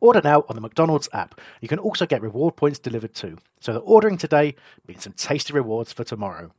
Order 0.00 0.22
now 0.24 0.44
on 0.48 0.54
the 0.54 0.62
McDonald's 0.62 1.08
app. 1.12 1.38
You 1.60 1.68
can 1.68 1.78
also 1.78 2.06
get 2.06 2.22
reward 2.22 2.56
points 2.56 2.78
delivered 2.78 3.14
too, 3.14 3.36
so 3.60 3.72
the 3.72 3.80
ordering 3.80 4.16
today 4.16 4.54
means 4.88 5.04
some 5.04 5.12
tasty 5.12 5.52
rewards 5.52 5.92
for 5.92 6.04
tomorrow. 6.04 6.52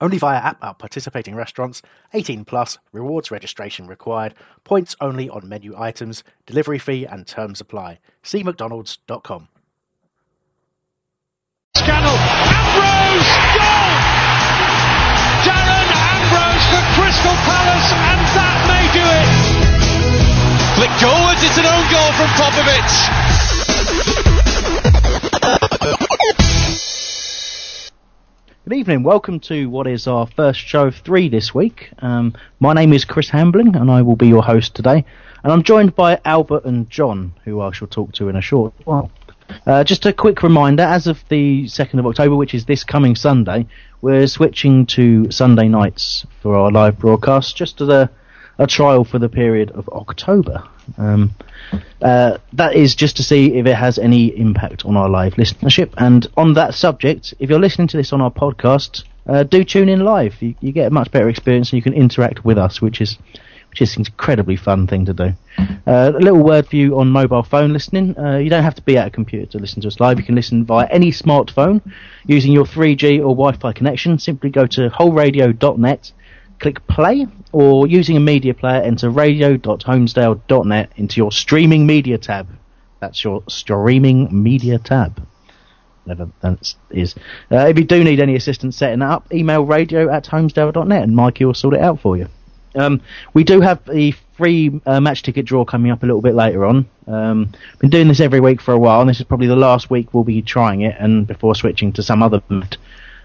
Only 0.00 0.18
via 0.18 0.38
app 0.38 0.62
at 0.62 0.78
participating 0.78 1.36
restaurants, 1.36 1.80
18 2.12 2.44
plus, 2.44 2.78
rewards 2.92 3.30
registration 3.30 3.86
required, 3.86 4.34
points 4.64 4.96
only 5.00 5.30
on 5.30 5.48
menu 5.48 5.74
items, 5.78 6.24
delivery 6.46 6.80
fee 6.80 7.06
and 7.06 7.26
terms 7.26 7.60
apply. 7.60 8.00
See 8.22 8.42
McDonald's.com. 8.42 9.48
Scannell, 11.76 12.16
Ambrose, 12.16 13.34
goal! 13.54 13.94
Darren 15.46 15.90
Ambrose 15.94 16.66
for 16.68 16.84
Crystal 17.00 17.38
Palace, 17.46 17.92
and 17.92 18.20
that 18.34 18.58
may 18.66 18.84
do 18.92 19.30
it. 19.30 19.33
Flick 20.84 21.00
forwards, 21.00 21.40
it's 21.42 21.56
an 21.56 21.64
own 21.64 21.90
goal 21.90 22.12
from 22.12 22.28
Popovic. 22.36 22.88
Good 28.64 28.76
evening. 28.76 29.02
Welcome 29.02 29.40
to 29.40 29.70
what 29.70 29.86
is 29.86 30.06
our 30.06 30.26
first 30.26 30.60
show 30.60 30.88
of 30.88 30.96
three 30.96 31.30
this 31.30 31.54
week. 31.54 31.90
Um, 32.00 32.34
my 32.60 32.74
name 32.74 32.92
is 32.92 33.06
Chris 33.06 33.30
Hambling, 33.30 33.76
and 33.76 33.90
I 33.90 34.02
will 34.02 34.16
be 34.16 34.28
your 34.28 34.42
host 34.42 34.74
today. 34.74 35.06
And 35.42 35.50
I'm 35.54 35.62
joined 35.62 35.94
by 35.94 36.20
Albert 36.22 36.66
and 36.66 36.90
John, 36.90 37.32
who 37.46 37.62
I 37.62 37.72
shall 37.72 37.88
talk 37.88 38.12
to 38.14 38.28
in 38.28 38.36
a 38.36 38.42
short 38.42 38.74
while. 38.84 39.10
Uh, 39.66 39.84
just 39.84 40.04
a 40.04 40.12
quick 40.12 40.42
reminder: 40.42 40.82
as 40.82 41.06
of 41.06 41.24
the 41.30 41.66
second 41.66 41.98
of 41.98 42.04
October, 42.06 42.36
which 42.36 42.52
is 42.52 42.66
this 42.66 42.84
coming 42.84 43.16
Sunday, 43.16 43.66
we're 44.02 44.26
switching 44.26 44.84
to 44.86 45.30
Sunday 45.30 45.68
nights 45.68 46.26
for 46.42 46.54
our 46.54 46.70
live 46.70 46.98
broadcast, 46.98 47.56
just 47.56 47.80
as 47.80 47.88
a 47.88 48.10
a 48.58 48.66
trial 48.66 49.04
for 49.04 49.18
the 49.18 49.28
period 49.28 49.70
of 49.72 49.88
October. 49.88 50.62
Um, 50.98 51.34
uh, 52.02 52.38
that 52.52 52.74
is 52.74 52.94
just 52.94 53.16
to 53.16 53.22
see 53.22 53.54
if 53.54 53.66
it 53.66 53.74
has 53.74 53.98
any 53.98 54.26
impact 54.36 54.84
on 54.84 54.96
our 54.96 55.08
live 55.08 55.34
listenership. 55.34 55.92
And 55.96 56.26
on 56.36 56.54
that 56.54 56.74
subject, 56.74 57.34
if 57.38 57.50
you're 57.50 57.58
listening 57.58 57.88
to 57.88 57.96
this 57.96 58.12
on 58.12 58.20
our 58.20 58.30
podcast, 58.30 59.04
uh, 59.26 59.42
do 59.44 59.64
tune 59.64 59.88
in 59.88 60.00
live. 60.00 60.40
You, 60.40 60.54
you 60.60 60.72
get 60.72 60.88
a 60.88 60.90
much 60.90 61.10
better 61.10 61.28
experience 61.28 61.72
and 61.72 61.78
you 61.78 61.82
can 61.82 61.94
interact 61.94 62.44
with 62.44 62.58
us, 62.58 62.80
which 62.80 63.00
is 63.00 63.18
which 63.70 63.82
is 63.82 63.96
an 63.96 64.04
incredibly 64.06 64.54
fun 64.54 64.86
thing 64.86 65.04
to 65.04 65.12
do. 65.12 65.32
Uh, 65.84 66.12
a 66.14 66.20
little 66.20 66.44
word 66.44 66.64
for 66.64 66.76
you 66.76 66.96
on 67.00 67.08
mobile 67.08 67.42
phone 67.42 67.72
listening. 67.72 68.16
Uh, 68.16 68.36
you 68.36 68.48
don't 68.48 68.62
have 68.62 68.76
to 68.76 68.82
be 68.82 68.96
at 68.96 69.08
a 69.08 69.10
computer 69.10 69.46
to 69.46 69.58
listen 69.58 69.82
to 69.82 69.88
us 69.88 69.98
live. 69.98 70.16
You 70.16 70.24
can 70.24 70.36
listen 70.36 70.64
via 70.64 70.86
any 70.92 71.10
smartphone 71.10 71.80
using 72.24 72.52
your 72.52 72.66
3G 72.66 73.18
or 73.18 73.34
Wi-Fi 73.34 73.72
connection. 73.72 74.16
Simply 74.20 74.50
go 74.50 74.64
to 74.68 74.90
wholeradio.net 74.90 76.12
click 76.58 76.86
play, 76.86 77.26
or 77.52 77.86
using 77.86 78.16
a 78.16 78.20
media 78.20 78.54
player, 78.54 78.82
enter 78.82 79.10
radio.holmesdale.net 79.10 80.92
into 80.96 81.16
your 81.16 81.32
streaming 81.32 81.86
media 81.86 82.18
tab. 82.18 82.48
That's 83.00 83.22
your 83.22 83.42
streaming 83.48 84.42
media 84.42 84.78
tab. 84.78 85.26
Whatever 86.04 86.30
that 86.40 86.74
is. 86.90 87.14
Uh, 87.50 87.66
if 87.66 87.78
you 87.78 87.84
do 87.84 88.04
need 88.04 88.20
any 88.20 88.36
assistance 88.36 88.76
setting 88.76 88.98
that 88.98 89.10
up, 89.10 89.32
email 89.32 89.64
radio 89.64 90.10
at 90.10 90.24
holmesdale.net 90.24 91.02
and 91.02 91.16
Mikey 91.16 91.44
will 91.44 91.54
sort 91.54 91.74
it 91.74 91.80
out 91.80 92.00
for 92.00 92.16
you. 92.16 92.28
Um, 92.74 93.00
we 93.32 93.44
do 93.44 93.60
have 93.60 93.84
the 93.86 94.12
free 94.36 94.80
uh, 94.84 95.00
match 95.00 95.22
ticket 95.22 95.46
draw 95.46 95.64
coming 95.64 95.90
up 95.90 96.02
a 96.02 96.06
little 96.06 96.20
bit 96.20 96.34
later 96.34 96.64
on. 96.64 96.88
Um, 97.06 97.52
been 97.78 97.90
doing 97.90 98.08
this 98.08 98.20
every 98.20 98.40
week 98.40 98.60
for 98.60 98.72
a 98.72 98.78
while, 98.78 99.00
and 99.00 99.08
this 99.08 99.20
is 99.20 99.26
probably 99.26 99.46
the 99.46 99.56
last 99.56 99.90
week 99.90 100.12
we'll 100.12 100.24
be 100.24 100.42
trying 100.42 100.82
it, 100.82 100.96
and 100.98 101.26
before 101.26 101.54
switching 101.54 101.92
to 101.92 102.02
some 102.02 102.22
other. 102.22 102.42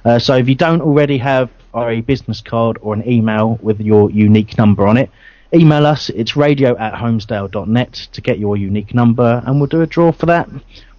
Uh, 0.06 0.20
so 0.20 0.36
if 0.36 0.48
you 0.48 0.56
don't 0.56 0.82
already 0.82 1.18
have 1.18 1.50
a 1.76 2.02
business 2.02 2.42
card 2.42 2.78
or 2.82 2.94
an 2.94 3.08
email 3.08 3.60
with 3.62 3.80
your 3.80 4.10
unique 4.12 4.58
number 4.58 4.88
on 4.88 4.98
it, 4.98 5.10
email 5.54 5.86
us. 5.86 6.10
It's 6.10 6.36
radio 6.36 6.78
at 6.78 6.94
holmesdale.net 6.94 7.94
to 8.12 8.22
get 8.22 8.40
your 8.40 8.58
unique 8.58 8.94
number, 8.94 9.42
and 9.46 9.60
we'll 9.60 9.68
do 9.68 9.82
a 9.82 9.88
draw 9.88 10.12
for 10.12 10.26
that 10.28 10.50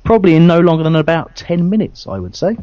probably 0.04 0.34
in 0.34 0.46
no 0.46 0.60
longer 0.60 0.84
than 0.84 0.96
about 0.96 1.36
10 1.36 1.68
minutes, 1.68 2.06
I 2.06 2.18
would 2.18 2.36
say. 2.36 2.56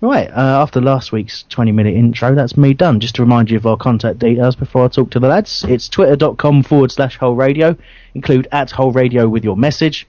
Right, 0.00 0.28
uh, 0.30 0.60
after 0.62 0.80
last 0.80 1.12
week's 1.12 1.44
20 1.44 1.72
minute 1.72 1.94
intro, 1.94 2.34
that's 2.34 2.56
me 2.56 2.74
done. 2.74 3.00
Just 3.00 3.14
to 3.14 3.22
remind 3.22 3.50
you 3.50 3.56
of 3.56 3.66
our 3.66 3.76
contact 3.76 4.18
details 4.18 4.54
before 4.54 4.84
I 4.84 4.88
talk 4.88 5.10
to 5.12 5.20
the 5.20 5.28
lads, 5.28 5.64
it's 5.64 5.88
twitter.com 5.88 6.62
forward 6.64 6.92
slash 6.92 7.16
whole 7.16 7.34
radio. 7.34 7.76
Include 8.14 8.48
at 8.52 8.70
whole 8.70 8.92
radio 8.92 9.28
with 9.28 9.44
your 9.44 9.56
message. 9.56 10.06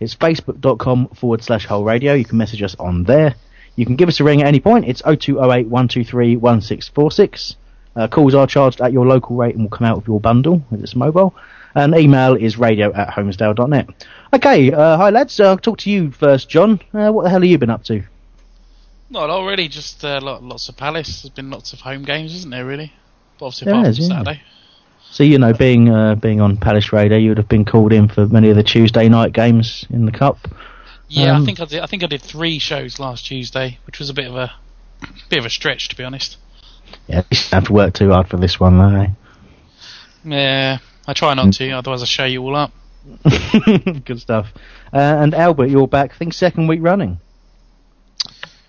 It's 0.00 0.14
facebook.com 0.14 1.08
forward 1.08 1.42
slash 1.42 1.66
whole 1.66 1.84
radio. 1.84 2.14
You 2.14 2.24
can 2.24 2.38
message 2.38 2.62
us 2.62 2.76
on 2.78 3.04
there. 3.04 3.34
You 3.76 3.86
can 3.86 3.96
give 3.96 4.08
us 4.08 4.20
a 4.20 4.24
ring 4.24 4.42
at 4.42 4.48
any 4.48 4.60
point. 4.60 4.86
It's 4.86 5.02
0208 5.02 5.68
123 5.68 6.36
1646. 6.36 7.56
Uh, 7.94 8.08
calls 8.08 8.34
are 8.34 8.46
charged 8.46 8.80
at 8.80 8.92
your 8.92 9.06
local 9.06 9.36
rate 9.36 9.54
and 9.54 9.64
will 9.64 9.70
come 9.70 9.86
out 9.86 9.98
of 9.98 10.06
your 10.06 10.20
bundle 10.20 10.62
if 10.72 10.80
it's 10.80 10.96
mobile. 10.96 11.34
And 11.74 11.94
email 11.94 12.34
is 12.34 12.58
radio 12.58 12.92
at 12.94 13.08
holmesdale.net. 13.08 14.06
Okay, 14.32 14.72
uh, 14.72 14.96
hi 14.96 15.10
lads. 15.10 15.38
Uh, 15.38 15.50
I'll 15.50 15.58
talk 15.58 15.78
to 15.78 15.90
you 15.90 16.10
first, 16.10 16.48
John. 16.48 16.80
Uh, 16.92 17.10
what 17.10 17.24
the 17.24 17.30
hell 17.30 17.40
have 17.40 17.48
you 17.48 17.58
been 17.58 17.70
up 17.70 17.84
to? 17.84 18.02
Not 19.10 19.30
already, 19.30 19.68
just 19.68 20.04
uh, 20.04 20.20
lots 20.22 20.68
of 20.68 20.76
Palace. 20.76 21.22
There's 21.22 21.32
been 21.32 21.50
lots 21.50 21.72
of 21.72 21.80
home 21.80 22.02
games, 22.02 22.34
isn't 22.34 22.50
there? 22.50 22.64
Really, 22.64 22.92
obviously 23.40 23.66
There 23.66 23.74
apart 23.74 23.88
is, 23.88 23.98
from 23.98 24.04
yeah. 24.04 24.18
Saturday. 24.24 24.42
So 25.10 25.22
you 25.22 25.38
know, 25.38 25.52
being 25.52 25.90
uh, 25.90 26.16
being 26.16 26.40
on 26.40 26.56
Palace 26.56 26.92
Radio, 26.92 27.16
you 27.16 27.30
would 27.30 27.38
have 27.38 27.48
been 27.48 27.64
called 27.64 27.92
in 27.92 28.08
for 28.08 28.26
many 28.26 28.50
of 28.50 28.56
the 28.56 28.64
Tuesday 28.64 29.08
night 29.08 29.32
games 29.32 29.86
in 29.90 30.06
the 30.06 30.12
cup. 30.12 30.38
Yeah, 31.08 31.36
Um, 31.36 31.42
I 31.42 31.44
think 31.44 31.60
I 31.60 31.64
did. 31.66 31.80
I 31.80 31.86
think 31.86 32.02
I 32.02 32.06
did 32.06 32.22
three 32.22 32.58
shows 32.58 32.98
last 32.98 33.26
Tuesday, 33.26 33.78
which 33.86 33.98
was 33.98 34.10
a 34.10 34.14
bit 34.14 34.26
of 34.26 34.34
a 34.36 34.52
bit 35.28 35.38
of 35.38 35.44
a 35.44 35.50
stretch, 35.50 35.88
to 35.88 35.96
be 35.96 36.04
honest. 36.04 36.36
Yeah, 37.06 37.22
you 37.30 37.38
have 37.52 37.64
to 37.66 37.72
work 37.72 37.94
too 37.94 38.10
hard 38.10 38.28
for 38.28 38.36
this 38.36 38.58
one, 38.58 38.78
though. 38.78 39.00
eh? 39.00 39.06
Yeah, 40.24 40.78
I 41.06 41.12
try 41.12 41.34
not 41.34 41.52
to, 41.54 41.70
otherwise 41.70 42.02
I 42.02 42.06
show 42.06 42.24
you 42.24 42.42
all 42.42 42.56
up. 42.56 42.72
Good 44.04 44.20
stuff. 44.20 44.48
Uh, 44.92 44.96
and 44.96 45.34
Albert, 45.34 45.66
you're 45.70 45.86
back. 45.86 46.12
I 46.12 46.16
think 46.16 46.32
second 46.32 46.66
week 46.66 46.80
running. 46.82 47.18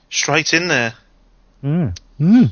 Straight 0.10 0.54
in 0.54 0.68
there. 0.68 0.94
Mm. 1.64 1.98
Mm. 2.20 2.52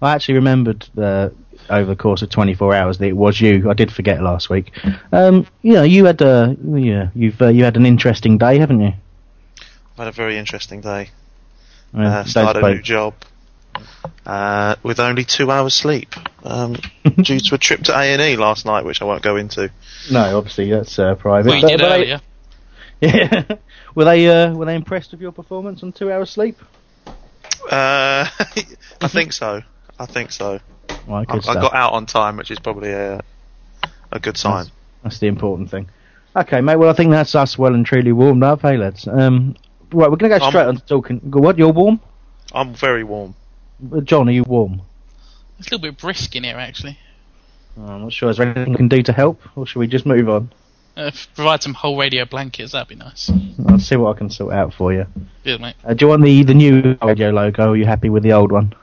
I 0.00 0.14
actually 0.14 0.34
remembered 0.34 0.88
uh, 0.98 1.30
over 1.70 1.86
the 1.86 1.96
course 1.96 2.22
of 2.22 2.30
24 2.30 2.74
hours 2.74 2.98
that 2.98 3.06
it 3.06 3.16
was 3.16 3.40
you. 3.40 3.70
I 3.70 3.74
did 3.74 3.92
forget 3.92 4.20
last 4.22 4.50
week. 4.50 4.72
Um, 5.12 5.46
you 5.62 5.74
know, 5.74 5.82
you 5.84 6.04
had 6.06 6.20
a 6.22 6.56
yeah, 6.64 7.10
you've 7.14 7.40
uh, 7.40 7.48
you 7.48 7.64
had 7.64 7.76
an 7.76 7.86
interesting 7.86 8.36
day, 8.38 8.58
haven't 8.58 8.80
you? 8.80 8.92
I've 9.92 9.98
had 9.98 10.08
a 10.08 10.12
very 10.12 10.38
interesting 10.38 10.80
day. 10.80 11.10
Uh, 11.94 12.00
Uh, 12.02 12.24
started 12.24 12.64
a 12.64 12.74
new 12.74 12.80
job 12.82 13.14
uh, 14.24 14.76
with 14.82 14.98
only 14.98 15.24
two 15.24 15.50
hours 15.50 15.74
sleep 15.74 16.14
um, 16.44 16.74
due 17.22 17.38
to 17.40 17.54
a 17.54 17.58
trip 17.58 17.82
to 17.82 17.92
A 17.92 18.02
and 18.14 18.22
E 18.22 18.36
last 18.36 18.64
night, 18.64 18.84
which 18.86 19.02
I 19.02 19.04
won't 19.04 19.22
go 19.22 19.36
into. 19.36 19.70
No, 20.10 20.38
obviously 20.38 20.70
that's 20.70 20.98
uh, 20.98 21.14
private. 21.16 21.48
What 21.50 21.56
you 21.56 21.62
But- 21.62 21.68
did 21.68 21.80
but 21.80 21.88
they- 21.88 21.94
earlier. 21.96 22.20
yeah. 23.02 23.56
were 23.96 24.04
they 24.04 24.28
uh, 24.28 24.54
were 24.54 24.64
they 24.64 24.76
impressed 24.76 25.10
with 25.10 25.20
your 25.20 25.32
performance 25.32 25.82
on 25.82 25.92
two 25.92 26.10
hours 26.12 26.30
sleep? 26.30 26.56
Uh, 27.70 28.26
I 29.00 29.08
think 29.08 29.32
so. 29.32 29.62
I 29.98 30.06
think 30.06 30.30
so. 30.30 30.60
Right, 31.08 31.26
I, 31.28 31.34
I 31.36 31.54
got 31.54 31.74
out 31.74 31.92
on 31.94 32.06
time, 32.06 32.36
which 32.36 32.50
is 32.52 32.58
probably 32.60 32.90
a 32.92 33.20
a 34.12 34.20
good 34.20 34.36
sign. 34.36 34.64
That's, 34.66 34.70
that's 35.02 35.18
the 35.18 35.26
important 35.26 35.68
thing. 35.70 35.90
Okay, 36.36 36.60
mate. 36.60 36.76
Well, 36.76 36.88
I 36.90 36.92
think 36.94 37.10
that's 37.10 37.34
us 37.34 37.58
well 37.58 37.74
and 37.74 37.84
truly 37.84 38.12
warmed 38.12 38.44
up. 38.44 38.62
Hey, 38.62 38.76
lads. 38.76 39.06
Um, 39.08 39.56
right, 39.92 40.10
we're 40.10 40.16
going 40.16 40.32
to 40.32 40.38
go 40.38 40.48
straight 40.48 40.66
on 40.66 40.76
to 40.76 40.86
talking. 40.86 41.20
Go, 41.30 41.40
what? 41.40 41.58
You're 41.58 41.72
warm? 41.72 42.00
I'm 42.52 42.74
very 42.74 43.04
warm. 43.04 43.34
Uh, 43.92 44.00
John, 44.00 44.28
are 44.28 44.32
you 44.32 44.44
warm? 44.44 44.82
It's 45.58 45.68
a 45.68 45.74
little 45.74 45.90
bit 45.90 46.00
brisk 46.00 46.34
in 46.36 46.44
here, 46.44 46.56
actually. 46.56 46.98
Oh, 47.78 47.86
I'm 47.86 48.02
not 48.02 48.12
sure. 48.12 48.30
Is 48.30 48.36
there 48.36 48.46
anything 48.46 48.72
we 48.72 48.76
can 48.76 48.88
do 48.88 49.02
to 49.02 49.12
help, 49.12 49.40
or 49.56 49.66
should 49.66 49.78
we 49.78 49.86
just 49.86 50.06
move 50.06 50.28
on? 50.28 50.52
Uh, 50.96 51.10
provide 51.34 51.62
some 51.62 51.72
whole 51.72 51.98
radio 51.98 52.24
blankets. 52.24 52.72
That'd 52.72 52.88
be 52.88 52.96
nice. 52.96 53.30
I'll 53.66 53.78
see 53.78 53.96
what 53.96 54.14
I 54.14 54.18
can 54.18 54.28
sort 54.28 54.52
out 54.52 54.74
for 54.74 54.92
you. 54.92 55.06
Good 55.42 55.60
mate. 55.60 55.74
Uh, 55.82 55.94
do 55.94 56.04
you 56.04 56.08
want 56.10 56.22
the 56.22 56.42
the 56.42 56.52
new 56.52 56.98
radio 57.02 57.30
logo? 57.30 57.64
Or 57.64 57.68
are 57.70 57.76
you 57.76 57.86
happy 57.86 58.10
with 58.10 58.22
the 58.22 58.34
old 58.34 58.52
one? 58.52 58.74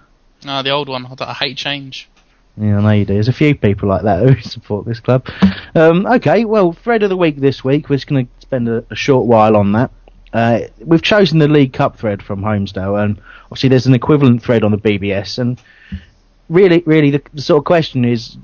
No, 0.43 0.63
the 0.63 0.71
old 0.71 0.89
one. 0.89 1.05
I, 1.05 1.15
I 1.19 1.33
hate 1.33 1.57
change. 1.57 2.09
Yeah, 2.57 2.79
I 2.79 2.81
know 2.81 2.89
you 2.89 3.05
do. 3.05 3.13
There's 3.13 3.27
a 3.27 3.33
few 3.33 3.55
people 3.55 3.89
like 3.89 4.03
that 4.03 4.23
who 4.27 4.41
support 4.41 4.85
this 4.85 4.99
club. 4.99 5.27
Um, 5.75 6.05
okay, 6.05 6.45
well, 6.45 6.73
thread 6.73 7.03
of 7.03 7.09
the 7.09 7.17
week 7.17 7.37
this 7.37 7.63
week. 7.63 7.89
We're 7.89 7.97
just 7.97 8.07
going 8.07 8.25
to 8.25 8.31
spend 8.41 8.67
a, 8.67 8.83
a, 8.89 8.95
short 8.95 9.27
while 9.27 9.55
on 9.55 9.71
that. 9.73 9.91
Uh, 10.33 10.61
we've 10.79 11.01
chosen 11.01 11.39
the 11.39 11.47
League 11.47 11.73
Cup 11.73 11.97
thread 11.97 12.21
from 12.21 12.41
Holmesdale, 12.41 13.03
and 13.03 13.19
obviously 13.45 13.69
there's 13.69 13.87
an 13.87 13.95
equivalent 13.95 14.43
thread 14.43 14.63
on 14.63 14.71
the 14.71 14.77
BBS. 14.77 15.39
And 15.39 15.61
really, 16.49 16.83
really, 16.85 17.11
the, 17.11 17.21
the 17.33 17.41
sort 17.41 17.59
of 17.59 17.65
question 17.65 18.05
is 18.05 18.37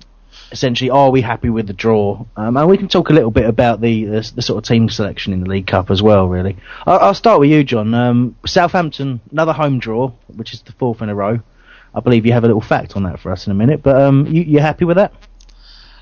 essentially, 0.52 0.90
are 0.90 1.10
we 1.12 1.22
happy 1.22 1.50
with 1.50 1.68
the 1.68 1.74
draw? 1.74 2.26
Um, 2.36 2.58
and 2.58 2.70
we 2.70 2.78
can 2.78 2.88
talk 2.88 3.10
a 3.10 3.14
little 3.14 3.32
bit 3.32 3.46
about 3.46 3.82
the, 3.82 4.06
the, 4.06 4.32
the 4.36 4.42
sort 4.42 4.58
of 4.58 4.68
team 4.68 4.90
selection 4.90 5.34
in 5.34 5.42
the 5.42 5.50
League 5.50 5.68
Cup 5.68 5.92
as 5.92 6.02
well. 6.02 6.28
Really, 6.28 6.58
I'll, 6.86 7.00
I'll 7.00 7.14
start 7.14 7.40
with 7.40 7.50
you, 7.50 7.64
John. 7.64 7.94
Um, 7.94 8.36
Southampton, 8.46 9.22
another 9.32 9.54
home 9.54 9.80
draw, 9.80 10.12
which 10.28 10.54
is 10.54 10.62
the 10.62 10.72
fourth 10.74 11.02
in 11.02 11.10
a 11.10 11.16
row. 11.16 11.40
I 11.94 12.00
believe 12.02 12.26
you 12.26 12.34
have 12.34 12.44
a 12.44 12.48
little 12.48 12.62
fact 12.62 12.96
on 12.98 13.04
that 13.04 13.20
for 13.20 13.32
us 13.32 13.46
in 13.48 13.52
a 13.52 13.56
minute, 13.56 13.82
but 13.82 14.02
um, 14.02 14.28
you 14.28 14.44
you 14.44 14.60
happy 14.60 14.86
with 14.86 14.98
that? 14.98 15.14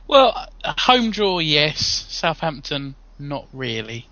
Well, 0.08 0.48
home 0.66 1.12
draw, 1.12 1.40
yes. 1.40 2.06
Southampton, 2.10 2.96
not 3.20 3.48
really. 3.54 4.08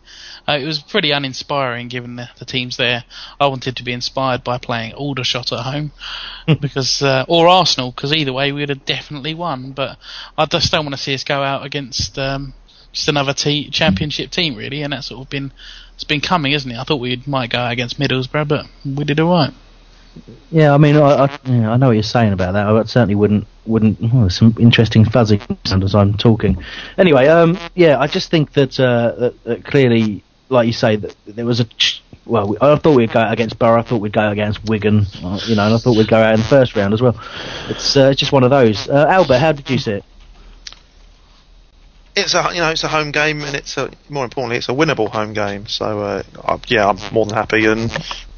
Uh, 0.48 0.58
it 0.62 0.66
was 0.66 0.80
pretty 0.80 1.12
uninspiring 1.12 1.88
given 1.88 2.16
the, 2.16 2.30
the, 2.40 2.46
teams 2.46 2.78
there. 2.78 3.04
I 3.40 3.48
wanted 3.48 3.78
to 3.78 3.84
be 3.84 3.92
inspired 3.92 4.44
by 4.44 4.58
playing 4.58 4.94
Aldershot 4.94 5.52
at 5.52 5.64
home, 5.64 5.92
because 6.62 7.02
uh, 7.02 7.26
or 7.28 7.48
Arsenal, 7.48 7.92
because 7.92 8.14
either 8.14 8.34
way 8.34 8.52
we 8.52 8.62
would 8.62 8.70
have 8.70 8.86
definitely 8.86 9.34
won. 9.34 9.72
But 9.72 9.98
I 10.38 10.46
just 10.46 10.72
don't 10.72 10.86
want 10.86 10.96
to 10.96 11.02
see 11.02 11.14
us 11.14 11.24
go 11.24 11.42
out 11.42 11.66
against 11.66 12.18
um, 12.18 12.54
just 12.92 13.08
another 13.08 13.34
te- 13.34 13.70
championship 13.70 14.32
team, 14.32 14.56
really. 14.56 14.84
And 14.84 14.94
that's 14.94 15.08
sort 15.08 15.26
of 15.26 15.30
been 15.30 15.52
it's 15.96 16.04
been 16.04 16.22
coming, 16.22 16.54
isn't 16.54 16.70
it? 16.72 16.78
I 16.78 16.84
thought 16.84 17.00
we 17.00 17.22
might 17.26 17.52
go 17.52 17.60
out 17.60 17.72
against 17.72 18.00
Middlesbrough, 18.00 18.48
but 18.48 18.66
we 18.86 19.04
did 19.04 19.20
all 19.20 19.32
right. 19.32 19.54
Yeah, 20.52 20.74
I 20.74 20.78
mean, 20.78 20.98
I, 20.98 21.26
I, 21.26 21.40
yeah, 21.46 21.72
I, 21.72 21.78
know 21.78 21.88
what 21.88 21.94
you're 21.94 22.04
saying 22.04 22.34
about 22.34 22.54
that. 22.54 22.68
I 22.68 22.84
certainly 22.84 23.16
wouldn't 23.16 23.48
wouldn't. 23.66 24.00
Oh, 24.14 24.28
some 24.28 24.56
interesting 24.60 25.06
fuzzy 25.06 25.40
sound 25.66 25.84
as 25.84 25.96
I'm 25.96 26.18
talking. 26.18 26.62
Anyway, 26.98 27.28
um, 27.28 27.58
yeah, 27.76 27.98
I 27.98 28.08
just 28.08 28.30
think 28.30 28.54
that, 28.54 28.78
uh, 28.80 29.14
that, 29.18 29.44
that 29.46 29.66
clearly, 29.66 30.24
like 30.50 30.68
you 30.68 30.74
say, 30.74 30.98
that 30.98 31.16
there 31.26 31.46
was 31.46 31.62
a. 31.62 31.66
Ch- 31.66 32.04
well, 32.26 32.56
I 32.62 32.76
thought 32.76 32.96
we'd 32.96 33.12
go 33.12 33.26
against 33.28 33.58
Borough. 33.58 33.80
I 33.80 33.84
thought 33.84 34.02
we'd 34.02 34.14
go 34.14 34.30
against 34.30 34.68
Wigan. 34.70 35.06
Uh, 35.24 35.40
you 35.46 35.56
know, 35.56 35.66
and 35.66 35.74
I 35.74 35.78
thought 35.78 35.98
we'd 35.98 36.08
go 36.08 36.18
out 36.18 36.34
in 36.34 36.42
the 36.42 36.46
first 36.46 36.76
round 36.76 36.94
as 36.94 37.02
well. 37.02 37.20
It's 37.70 37.96
uh, 37.96 38.14
just 38.14 38.32
one 38.32 38.44
of 38.44 38.50
those. 38.50 38.88
Uh, 38.88 39.08
Albert, 39.10 39.40
how 39.40 39.54
did 39.54 39.70
you 39.70 39.78
see 39.78 39.92
it? 39.94 40.04
it's 42.16 42.34
a 42.34 42.50
you 42.54 42.60
know 42.60 42.70
it's 42.70 42.84
a 42.84 42.88
home 42.88 43.12
game 43.12 43.42
and 43.42 43.56
it's 43.56 43.78
a 43.78 43.90
more 44.10 44.26
importantly 44.26 44.58
it's 44.58 44.70
a 44.70 44.74
winnable 44.74 45.10
home 45.10 45.34
game. 45.34 45.68
So 45.68 46.02
uh, 46.02 46.24
I, 46.44 46.60
yeah, 46.68 46.90
I'm 46.90 47.14
more 47.14 47.26
than 47.26 47.36
happy. 47.36 47.66
And 47.66 47.90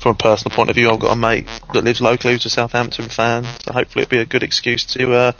from 0.03 0.11
a 0.11 0.15
personal 0.15 0.55
point 0.55 0.69
of 0.69 0.75
view, 0.75 0.91
I've 0.91 0.99
got 0.99 1.13
a 1.13 1.15
mate 1.15 1.47
that 1.73 1.83
lives 1.83 2.01
locally 2.01 2.33
who's 2.33 2.45
a 2.45 2.49
Southampton 2.49 3.07
fan. 3.09 3.45
So 3.61 3.71
hopefully 3.71 4.03
it'll 4.03 4.11
be 4.11 4.19
a 4.19 4.25
good 4.25 4.43
excuse 4.43 4.83
to 4.93 5.13
uh, 5.13 5.31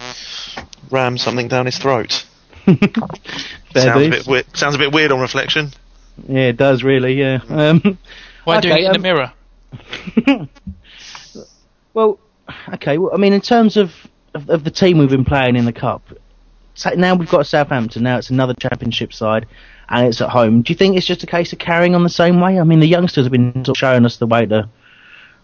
ram 0.89 1.17
something 1.17 1.49
down 1.49 1.65
his 1.65 1.77
throat. 1.77 2.25
sounds 2.65 2.87
a 3.75 4.09
bit 4.09 4.25
weird. 4.25 4.45
Sounds 4.55 4.75
a 4.75 4.77
bit 4.77 4.93
weird 4.93 5.11
on 5.11 5.19
reflection. 5.19 5.71
Yeah, 6.27 6.47
it 6.47 6.57
does 6.57 6.81
really. 6.81 7.19
Yeah. 7.19 7.39
Um, 7.49 7.97
Why 8.45 8.57
okay, 8.57 8.69
do 8.69 8.73
it 8.73 8.79
in 8.79 8.87
um, 8.87 8.93
the 8.93 8.99
mirror? 8.99 10.47
well, 11.93 12.19
okay. 12.75 12.97
Well, 12.97 13.13
I 13.13 13.17
mean, 13.17 13.33
in 13.33 13.41
terms 13.41 13.75
of, 13.75 13.91
of, 14.33 14.49
of 14.49 14.63
the 14.63 14.71
team 14.71 14.97
we've 14.97 15.09
been 15.09 15.25
playing 15.25 15.57
in 15.57 15.65
the 15.65 15.73
cup, 15.73 16.03
now 16.95 17.15
we've 17.15 17.29
got 17.29 17.47
Southampton. 17.47 18.03
Now 18.03 18.17
it's 18.17 18.29
another 18.29 18.53
Championship 18.53 19.13
side, 19.13 19.45
and 19.89 20.07
it's 20.07 20.21
at 20.21 20.29
home. 20.29 20.61
Do 20.61 20.73
you 20.73 20.77
think 20.77 20.95
it's 20.95 21.05
just 21.05 21.23
a 21.23 21.27
case 21.27 21.53
of 21.53 21.59
carrying 21.59 21.95
on 21.95 22.03
the 22.03 22.09
same 22.09 22.39
way? 22.39 22.59
I 22.59 22.63
mean, 22.63 22.79
the 22.79 22.87
youngsters 22.87 23.25
have 23.25 23.31
been 23.31 23.65
showing 23.75 24.05
us 24.05 24.17
the 24.17 24.27
way 24.27 24.45
to 24.45 24.69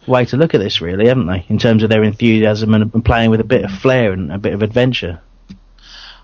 way 0.07 0.25
to 0.25 0.37
look 0.37 0.53
at 0.53 0.59
this, 0.59 0.81
really, 0.81 1.07
haven't 1.07 1.27
they? 1.27 1.45
In 1.49 1.59
terms 1.59 1.83
of 1.83 1.89
their 1.89 2.03
enthusiasm 2.03 2.73
and, 2.73 2.93
and 2.93 3.05
playing 3.05 3.29
with 3.29 3.41
a 3.41 3.45
bit 3.45 3.65
of 3.65 3.71
flair 3.71 4.11
and 4.11 4.31
a 4.31 4.37
bit 4.37 4.53
of 4.53 4.61
adventure. 4.61 5.21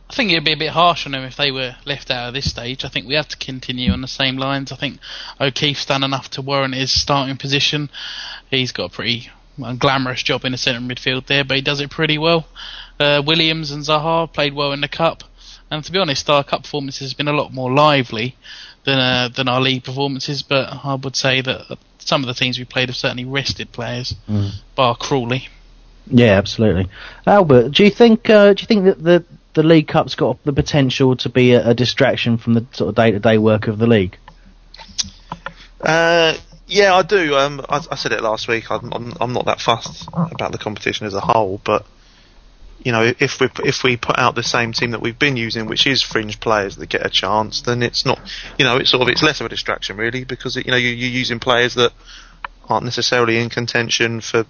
I 0.09 0.13
think 0.13 0.31
it'd 0.31 0.45
be 0.45 0.53
a 0.53 0.57
bit 0.57 0.69
harsh 0.69 1.05
on 1.05 1.13
them 1.13 1.23
if 1.23 1.35
they 1.35 1.51
were 1.51 1.75
left 1.85 2.11
out 2.11 2.27
of 2.27 2.33
this 2.33 2.49
stage. 2.49 2.85
I 2.85 2.89
think 2.89 3.07
we 3.07 3.15
have 3.15 3.27
to 3.29 3.37
continue 3.37 3.91
on 3.91 4.01
the 4.01 4.07
same 4.07 4.37
lines. 4.37 4.71
I 4.71 4.75
think 4.75 4.99
O'Keefe's 5.41 5.85
done 5.85 6.03
enough 6.03 6.29
to 6.31 6.41
warrant 6.41 6.75
his 6.75 6.91
starting 6.91 7.37
position. 7.37 7.89
He's 8.49 8.71
got 8.71 8.91
a 8.91 8.93
pretty 8.93 9.29
glamorous 9.79 10.21
job 10.21 10.45
in 10.45 10.51
the 10.51 10.57
centre 10.57 10.79
midfield 10.79 11.25
there, 11.27 11.43
but 11.43 11.57
he 11.57 11.61
does 11.61 11.81
it 11.81 11.89
pretty 11.89 12.17
well. 12.17 12.45
Uh, 12.99 13.21
Williams 13.25 13.71
and 13.71 13.83
Zaha 13.83 14.31
played 14.31 14.53
well 14.53 14.71
in 14.73 14.81
the 14.81 14.87
cup, 14.87 15.23
and 15.71 15.83
to 15.83 15.91
be 15.91 15.99
honest, 15.99 16.29
our 16.29 16.43
cup 16.43 16.63
performances 16.63 17.11
have 17.11 17.17
been 17.17 17.27
a 17.27 17.33
lot 17.33 17.53
more 17.53 17.71
lively 17.71 18.35
than 18.83 18.99
uh, 18.99 19.29
than 19.35 19.47
our 19.47 19.61
league 19.61 19.83
performances. 19.83 20.43
But 20.43 20.69
I 20.83 20.95
would 20.95 21.15
say 21.15 21.41
that 21.41 21.77
some 21.99 22.21
of 22.21 22.27
the 22.27 22.33
teams 22.33 22.57
we 22.57 22.65
played 22.65 22.89
have 22.89 22.95
certainly 22.95 23.25
rested 23.25 23.71
players, 23.71 24.15
mm. 24.29 24.51
bar 24.75 24.95
Crawley. 24.95 25.49
Yeah, 26.07 26.37
absolutely. 26.37 26.87
Albert, 27.25 27.71
do 27.71 27.83
you 27.83 27.89
think 27.89 28.29
uh, 28.29 28.53
do 28.53 28.61
you 28.61 28.67
think 28.67 28.85
that 28.85 29.03
the 29.03 29.25
the 29.53 29.63
League 29.63 29.87
Cup's 29.87 30.15
got 30.15 30.43
the 30.43 30.53
potential 30.53 31.15
to 31.17 31.29
be 31.29 31.53
a, 31.53 31.69
a 31.69 31.73
distraction 31.73 32.37
from 32.37 32.53
the 32.53 32.65
sort 32.73 32.89
of 32.89 32.95
day 32.95 33.11
to 33.11 33.19
day 33.19 33.37
work 33.37 33.67
of 33.67 33.79
the 33.79 33.87
league? 33.87 34.17
Uh, 35.81 36.35
yeah, 36.67 36.95
I 36.95 37.03
do. 37.03 37.35
Um, 37.35 37.65
I, 37.69 37.83
I, 37.91 37.95
said 37.95 38.11
it 38.11 38.21
last 38.21 38.47
week. 38.47 38.71
I'm, 38.71 38.91
I'm, 38.91 39.13
I'm 39.21 39.33
not 39.33 39.45
that 39.45 39.61
fussed 39.61 40.07
about 40.13 40.51
the 40.51 40.57
competition 40.57 41.05
as 41.05 41.13
a 41.13 41.19
whole, 41.19 41.61
but 41.63 41.85
you 42.79 42.91
know, 42.91 43.13
if 43.19 43.39
we 43.39 43.49
if 43.63 43.83
we 43.83 43.97
put 43.97 44.19
out 44.19 44.35
the 44.35 44.43
same 44.43 44.71
team 44.71 44.91
that 44.91 45.01
we've 45.01 45.17
been 45.17 45.37
using, 45.37 45.65
which 45.65 45.87
is 45.87 46.01
fringe 46.01 46.39
players 46.39 46.75
that 46.75 46.87
get 46.87 47.05
a 47.05 47.09
chance, 47.09 47.61
then 47.61 47.81
it's 47.81 48.05
not, 48.05 48.19
you 48.59 48.65
know, 48.65 48.77
it's 48.77 48.91
sort 48.91 49.01
of 49.01 49.09
it's 49.09 49.23
less 49.23 49.39
of 49.39 49.45
a 49.45 49.49
distraction 49.49 49.97
really 49.97 50.23
because 50.23 50.55
it, 50.57 50.65
you 50.65 50.71
know 50.71 50.77
you, 50.77 50.89
you're 50.89 51.09
using 51.09 51.39
players 51.39 51.75
that 51.75 51.91
aren't 52.69 52.85
necessarily 52.85 53.37
in 53.37 53.49
contention 53.49 54.21
for 54.21 54.45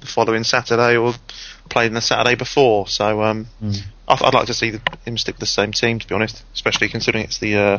the 0.00 0.06
following 0.06 0.44
Saturday 0.44 0.96
or 0.96 1.14
played 1.68 1.86
in 1.86 1.94
the 1.94 2.00
Saturday 2.00 2.34
before. 2.34 2.86
So 2.88 3.22
um, 3.22 3.46
mm. 3.62 3.78
I'd, 4.06 4.22
I'd, 4.22 4.34
like 4.34 4.46
to 4.46 4.54
see 4.54 4.70
the, 4.70 4.80
him 5.04 5.18
stick 5.18 5.36
with 5.36 5.40
the 5.40 5.46
same 5.46 5.72
team, 5.72 5.98
to 5.98 6.06
be 6.06 6.14
honest, 6.14 6.44
especially 6.54 6.88
considering 6.88 7.24
it's 7.24 7.38
the 7.38 7.56
uh, 7.56 7.78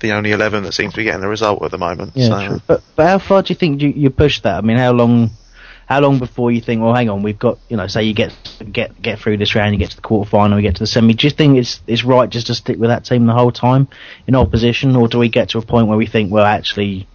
the 0.00 0.12
only 0.12 0.32
eleven 0.32 0.64
that 0.64 0.72
seems 0.72 0.92
to 0.92 0.96
be 0.98 1.04
getting 1.04 1.20
the 1.20 1.28
result 1.28 1.62
at 1.62 1.70
the 1.70 1.78
moment. 1.78 2.12
Yeah, 2.14 2.28
so. 2.28 2.48
true. 2.48 2.60
But, 2.66 2.82
but 2.96 3.06
how 3.06 3.18
far 3.18 3.42
do 3.42 3.52
you 3.52 3.58
think 3.58 3.80
you, 3.80 3.90
you 3.90 4.10
push 4.10 4.40
that? 4.40 4.56
I 4.56 4.60
mean, 4.60 4.76
how 4.76 4.92
long? 4.92 5.30
How 5.86 6.00
long 6.00 6.18
before 6.18 6.50
you 6.50 6.60
think, 6.60 6.82
well, 6.82 6.94
hang 6.94 7.10
on, 7.10 7.22
we've 7.22 7.38
got, 7.38 7.58
you 7.68 7.76
know, 7.76 7.86
say 7.86 8.04
you 8.04 8.14
get 8.14 8.32
get 8.72 9.00
get 9.00 9.18
through 9.18 9.36
this 9.36 9.54
round, 9.54 9.72
you 9.74 9.78
get 9.78 9.90
to 9.90 9.96
the 9.96 10.02
quarter 10.02 10.28
final, 10.28 10.58
you 10.58 10.62
get 10.62 10.76
to 10.76 10.82
the 10.82 10.86
semi. 10.86 11.14
Do 11.14 11.26
you 11.26 11.30
think 11.30 11.58
it's 11.58 11.80
it's 11.86 12.04
right 12.04 12.28
just 12.28 12.46
to 12.48 12.54
stick 12.54 12.78
with 12.78 12.90
that 12.90 13.04
team 13.04 13.26
the 13.26 13.34
whole 13.34 13.52
time 13.52 13.88
in 14.26 14.34
opposition, 14.34 14.96
or 14.96 15.08
do 15.08 15.18
we 15.18 15.28
get 15.28 15.50
to 15.50 15.58
a 15.58 15.62
point 15.62 15.88
where 15.88 15.98
we 15.98 16.06
think, 16.06 16.32
well, 16.32 16.44
actually, 16.44 17.06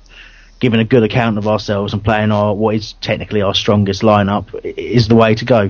giving 0.59 0.79
a 0.79 0.85
good 0.85 1.03
account 1.03 1.37
of 1.37 1.47
ourselves 1.47 1.93
and 1.93 2.03
playing 2.03 2.31
our 2.31 2.53
what 2.53 2.75
is 2.75 2.93
technically 3.01 3.41
our 3.41 3.53
strongest 3.53 4.01
lineup 4.01 4.47
is 4.63 5.07
the 5.07 5.15
way 5.15 5.35
to 5.35 5.45
go? 5.45 5.69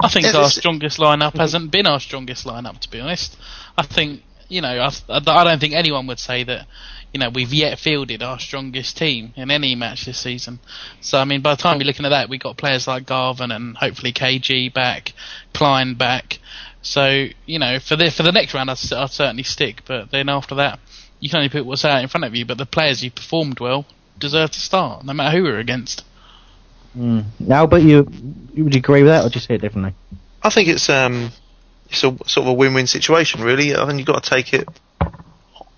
I 0.00 0.08
think 0.08 0.26
our 0.34 0.50
strongest 0.50 0.98
lineup 0.98 1.36
hasn't 1.36 1.70
been 1.70 1.86
our 1.86 2.00
strongest 2.00 2.46
lineup, 2.46 2.78
to 2.80 2.90
be 2.90 3.00
honest. 3.00 3.36
I 3.76 3.82
think 3.82 4.22
you 4.48 4.62
know, 4.62 4.68
I, 4.68 4.90
I 5.08 5.44
don't 5.44 5.60
think 5.60 5.74
anyone 5.74 6.06
would 6.06 6.18
say 6.18 6.42
that 6.44 6.66
you 7.12 7.20
know, 7.20 7.30
we've 7.30 7.52
yet 7.52 7.78
fielded 7.78 8.22
our 8.22 8.38
strongest 8.38 8.96
team 8.96 9.32
in 9.36 9.50
any 9.50 9.74
match 9.74 10.04
this 10.04 10.18
season. 10.18 10.58
So, 11.00 11.18
I 11.18 11.24
mean, 11.24 11.40
by 11.40 11.54
the 11.54 11.62
time 11.62 11.78
you're 11.78 11.86
looking 11.86 12.04
at 12.04 12.10
that, 12.10 12.28
we've 12.28 12.40
got 12.40 12.56
players 12.56 12.86
like 12.86 13.06
Garvan 13.06 13.50
and 13.50 13.76
hopefully 13.76 14.12
KG 14.12 14.72
back, 14.72 15.12
Clyne 15.54 15.94
back. 15.94 16.38
So, 16.82 17.26
you 17.46 17.58
know, 17.58 17.78
for 17.80 17.96
the 17.96 18.10
for 18.10 18.22
the 18.22 18.32
next 18.32 18.54
round, 18.54 18.70
I'd, 18.70 18.92
I'd 18.92 19.10
certainly 19.10 19.42
stick. 19.42 19.82
But 19.86 20.10
then 20.10 20.28
after 20.28 20.56
that, 20.56 20.80
you 21.20 21.28
can 21.28 21.38
only 21.38 21.48
put 21.48 21.66
what's 21.66 21.84
out 21.84 22.02
in 22.02 22.08
front 22.08 22.24
of 22.24 22.34
you. 22.34 22.44
But 22.44 22.58
the 22.58 22.66
players 22.66 23.02
who 23.02 23.10
performed 23.10 23.58
well 23.58 23.86
deserve 24.18 24.50
to 24.50 24.60
start, 24.60 25.04
no 25.04 25.12
matter 25.12 25.36
who 25.36 25.44
we're 25.44 25.58
against. 25.58 26.04
Mm. 26.96 27.24
Now, 27.40 27.66
but 27.66 27.82
you 27.82 28.04
would 28.56 28.74
you 28.74 28.78
agree 28.78 29.02
with 29.02 29.10
that, 29.10 29.24
or 29.24 29.28
do 29.28 29.34
you 29.36 29.40
see 29.40 29.54
it 29.54 29.60
differently? 29.60 29.94
I 30.42 30.50
think 30.50 30.68
it's 30.68 30.88
um, 30.88 31.30
it's 31.90 32.04
a 32.04 32.16
sort 32.26 32.38
of 32.38 32.46
a 32.48 32.52
win-win 32.52 32.86
situation, 32.86 33.42
really. 33.42 33.74
I 33.74 33.86
think 33.86 33.98
you've 33.98 34.06
got 34.06 34.22
to 34.22 34.30
take 34.30 34.52
it 34.52 34.68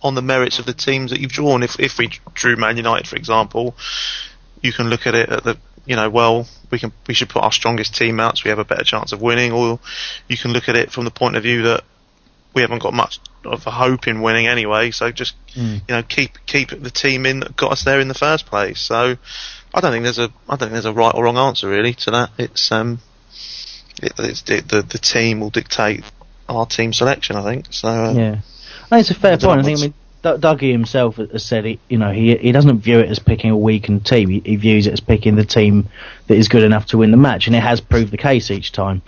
on 0.03 0.15
the 0.15 0.23
merits 0.23 0.59
of 0.59 0.67
the 0.67 0.73
teams 0.73 1.11
that 1.11 1.21
you've 1.21 1.33
drawn. 1.33 1.63
If 1.63 1.79
if 1.79 1.99
we 1.99 2.11
drew 2.35 2.57
Man 2.57 2.77
United, 2.77 3.07
for 3.07 3.17
example, 3.17 3.75
you 4.63 4.73
can 4.73 4.89
look 4.89 5.07
at 5.07 5.15
it 5.15 5.29
at 5.29 5.45
the 5.45 5.59
you 5.87 5.97
know 5.97 6.11
well 6.11 6.47
we 6.71 6.79
can 6.79 6.93
we 7.07 7.15
should 7.15 7.29
put 7.29 7.43
our 7.43 7.53
strongest 7.53 7.95
team 7.97 8.21
out 8.21 8.39
so 8.39 8.43
we 8.45 8.51
have 8.51 8.59
a 8.59 8.65
better 8.65 8.85
chance 8.85 9.13
of 9.13 9.21
winning, 9.21 9.53
or 9.53 9.79
you 10.29 10.37
can 10.37 10.53
look 10.53 10.69
at 10.69 10.77
it 10.77 10.93
from 10.93 11.05
the 11.05 11.11
point 11.11 11.37
of 11.37 11.43
view 11.43 11.63
that 11.63 11.85
we 12.55 12.63
haven't 12.63 12.81
got 12.81 12.93
much 12.93 13.21
of 13.45 13.67
a 13.67 13.71
hope 13.71 14.07
in 14.09 14.23
winning 14.23 14.47
anyway. 14.47 14.91
So 14.91 15.11
just 15.11 15.35
mm. 15.55 15.75
you 15.75 15.95
know 15.95 16.03
keep 16.03 16.39
keep 16.47 16.71
the 16.71 16.91
team 16.91 17.27
in 17.27 17.41
that 17.41 17.57
got 17.57 17.73
us 17.73 17.85
there 17.85 18.01
in 18.01 18.09
the 18.09 18.15
first 18.15 18.47
place. 18.47 18.81
So 18.81 19.17
I 19.75 19.81
don't 19.81 19.93
think 19.93 20.05
there's 20.05 20.19
a 20.19 20.33
I 20.49 20.57
don't 20.57 20.59
think 20.59 20.73
there's 20.73 20.85
a 20.85 20.93
right 20.93 21.15
or 21.15 21.25
wrong 21.25 21.39
answer 21.39 21.69
really 21.69 21.95
to 21.95 22.11
that. 22.13 22.31
It's 22.39 22.71
um 22.73 23.01
it, 24.03 24.13
it's 24.19 24.49
it, 24.49 24.69
the 24.69 24.83
the 24.83 24.99
team 24.99 25.41
will 25.41 25.51
dictate 25.51 26.05
our 26.49 26.67
team 26.67 26.93
selection. 26.93 27.37
I 27.37 27.45
think 27.45 27.67
so. 27.71 27.89
Uh, 27.89 28.13
yeah. 28.13 28.39
I 28.91 28.97
think 28.97 29.01
it's 29.01 29.11
a 29.11 29.21
fair 29.21 29.39
point. 29.39 29.61
I 29.61 29.63
think 29.63 29.79
I 29.79 29.83
mean 29.83 29.95
D- 30.23 30.29
Dougie 30.29 30.73
himself 30.73 31.17
has 31.17 31.45
said, 31.45 31.65
he, 31.65 31.79
you 31.89 31.97
know, 31.97 32.11
he 32.11 32.37
he 32.37 32.53
doesn't 32.53 32.81
view 32.81 32.99
it 32.99 33.09
as 33.09 33.19
picking 33.19 33.51
a 33.51 33.57
weakened 33.57 34.05
team. 34.05 34.29
He, 34.29 34.41
he, 34.41 34.57
views 34.57 34.87
it 34.87 34.93
as 34.93 35.01
picking 35.01 35.37
the 35.37 35.45
team 35.45 35.89
that 36.27 36.37
is 36.37 36.49
good 36.49 36.63
enough 36.63 36.87
to 36.87 36.99
win 36.99 37.11
the 37.11 37.17
match, 37.17 37.47
and 37.47 37.57
it 37.57 37.63
has 37.63 37.81
proved 37.81 38.11
the 38.11 38.19
case 38.19 38.51
each 38.51 38.73
time. 38.73 39.01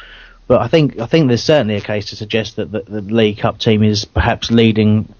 But 0.46 0.62
I 0.62 0.68
think 0.68 0.98
I 0.98 1.06
think 1.06 1.28
there's 1.28 1.42
certainly 1.42 1.76
a 1.76 1.80
case 1.80 2.06
to 2.06 2.16
suggest 2.16 2.56
that 2.56 2.72
the, 2.72 2.80
the 2.80 3.00
League 3.02 3.38
Cup 3.38 3.58
team 3.58 3.82
is 3.82 4.04
perhaps 4.04 4.50
leading 4.50 5.12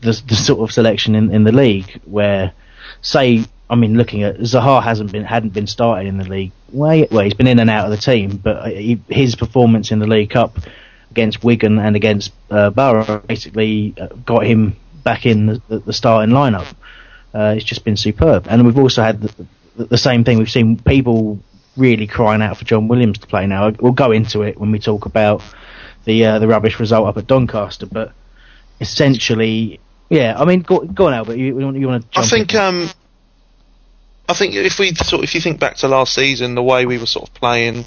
the, 0.00 0.20
the 0.26 0.34
sort 0.34 0.60
of 0.60 0.72
selection 0.72 1.14
in, 1.14 1.32
in 1.32 1.44
the 1.44 1.52
league 1.52 2.00
where, 2.04 2.52
say, 3.00 3.44
I 3.70 3.74
mean, 3.76 3.96
looking 3.96 4.22
at 4.24 4.38
Zaha 4.38 4.82
hasn't 4.82 5.12
been 5.12 5.24
hadn't 5.24 5.52
been 5.52 5.66
started 5.68 6.08
in 6.08 6.18
the 6.18 6.28
league. 6.28 6.52
Well, 6.72 7.06
well, 7.10 7.24
he's 7.24 7.34
been 7.34 7.46
in 7.46 7.60
and 7.60 7.70
out 7.70 7.84
of 7.84 7.90
the 7.92 7.96
team, 7.96 8.38
but 8.38 8.56
uh, 8.56 8.64
he, 8.70 9.00
his 9.08 9.36
performance 9.36 9.92
in 9.92 10.00
the 10.00 10.06
League 10.06 10.30
Cup 10.30 10.58
against 11.10 11.42
Wigan 11.42 11.78
and 11.78 11.96
against 11.96 12.32
uh, 12.50 12.70
Borough 12.70 13.22
basically 13.26 13.94
uh, 14.00 14.08
got 14.08 14.46
him 14.46 14.76
back 15.02 15.26
in 15.26 15.46
the, 15.46 15.78
the 15.78 15.92
starting 15.92 16.34
lineup. 16.34 16.74
Uh, 17.34 17.54
it's 17.56 17.64
just 17.64 17.84
been 17.84 17.96
superb, 17.96 18.46
and 18.48 18.64
we've 18.64 18.78
also 18.78 19.02
had 19.02 19.20
the, 19.20 19.46
the, 19.76 19.84
the, 19.84 19.98
same 19.98 20.24
thing. 20.24 20.38
We've 20.38 20.50
seen 20.50 20.78
people 20.78 21.38
really 21.76 22.06
crying 22.06 22.42
out 22.42 22.56
for 22.56 22.64
John 22.64 22.88
Williams 22.88 23.18
to 23.18 23.26
play 23.26 23.46
now. 23.46 23.70
We'll 23.70 23.92
go 23.92 24.12
into 24.12 24.42
it 24.42 24.58
when 24.58 24.72
we 24.72 24.78
talk 24.78 25.06
about 25.06 25.42
the 26.04 26.24
uh, 26.24 26.38
the 26.38 26.48
rubbish 26.48 26.80
result 26.80 27.06
up 27.06 27.16
at 27.16 27.26
Doncaster, 27.26 27.86
but 27.86 28.12
essentially, 28.80 29.80
yeah. 30.08 30.34
I 30.38 30.44
mean, 30.46 30.60
go, 30.60 30.80
go 30.80 31.06
on, 31.06 31.14
Albert. 31.14 31.36
You, 31.36 31.58
you 31.58 31.88
want 31.88 32.10
to? 32.12 32.20
I 32.20 32.26
think. 32.26 32.54
Um, 32.54 32.90
I 34.28 34.34
think 34.34 34.54
if 34.54 34.78
we 34.78 34.94
sort, 34.94 35.24
if 35.24 35.34
you 35.34 35.40
think 35.40 35.58
back 35.58 35.76
to 35.76 35.88
last 35.88 36.14
season, 36.14 36.54
the 36.54 36.62
way 36.62 36.84
we 36.84 36.98
were 36.98 37.06
sort 37.06 37.28
of 37.28 37.34
playing, 37.34 37.86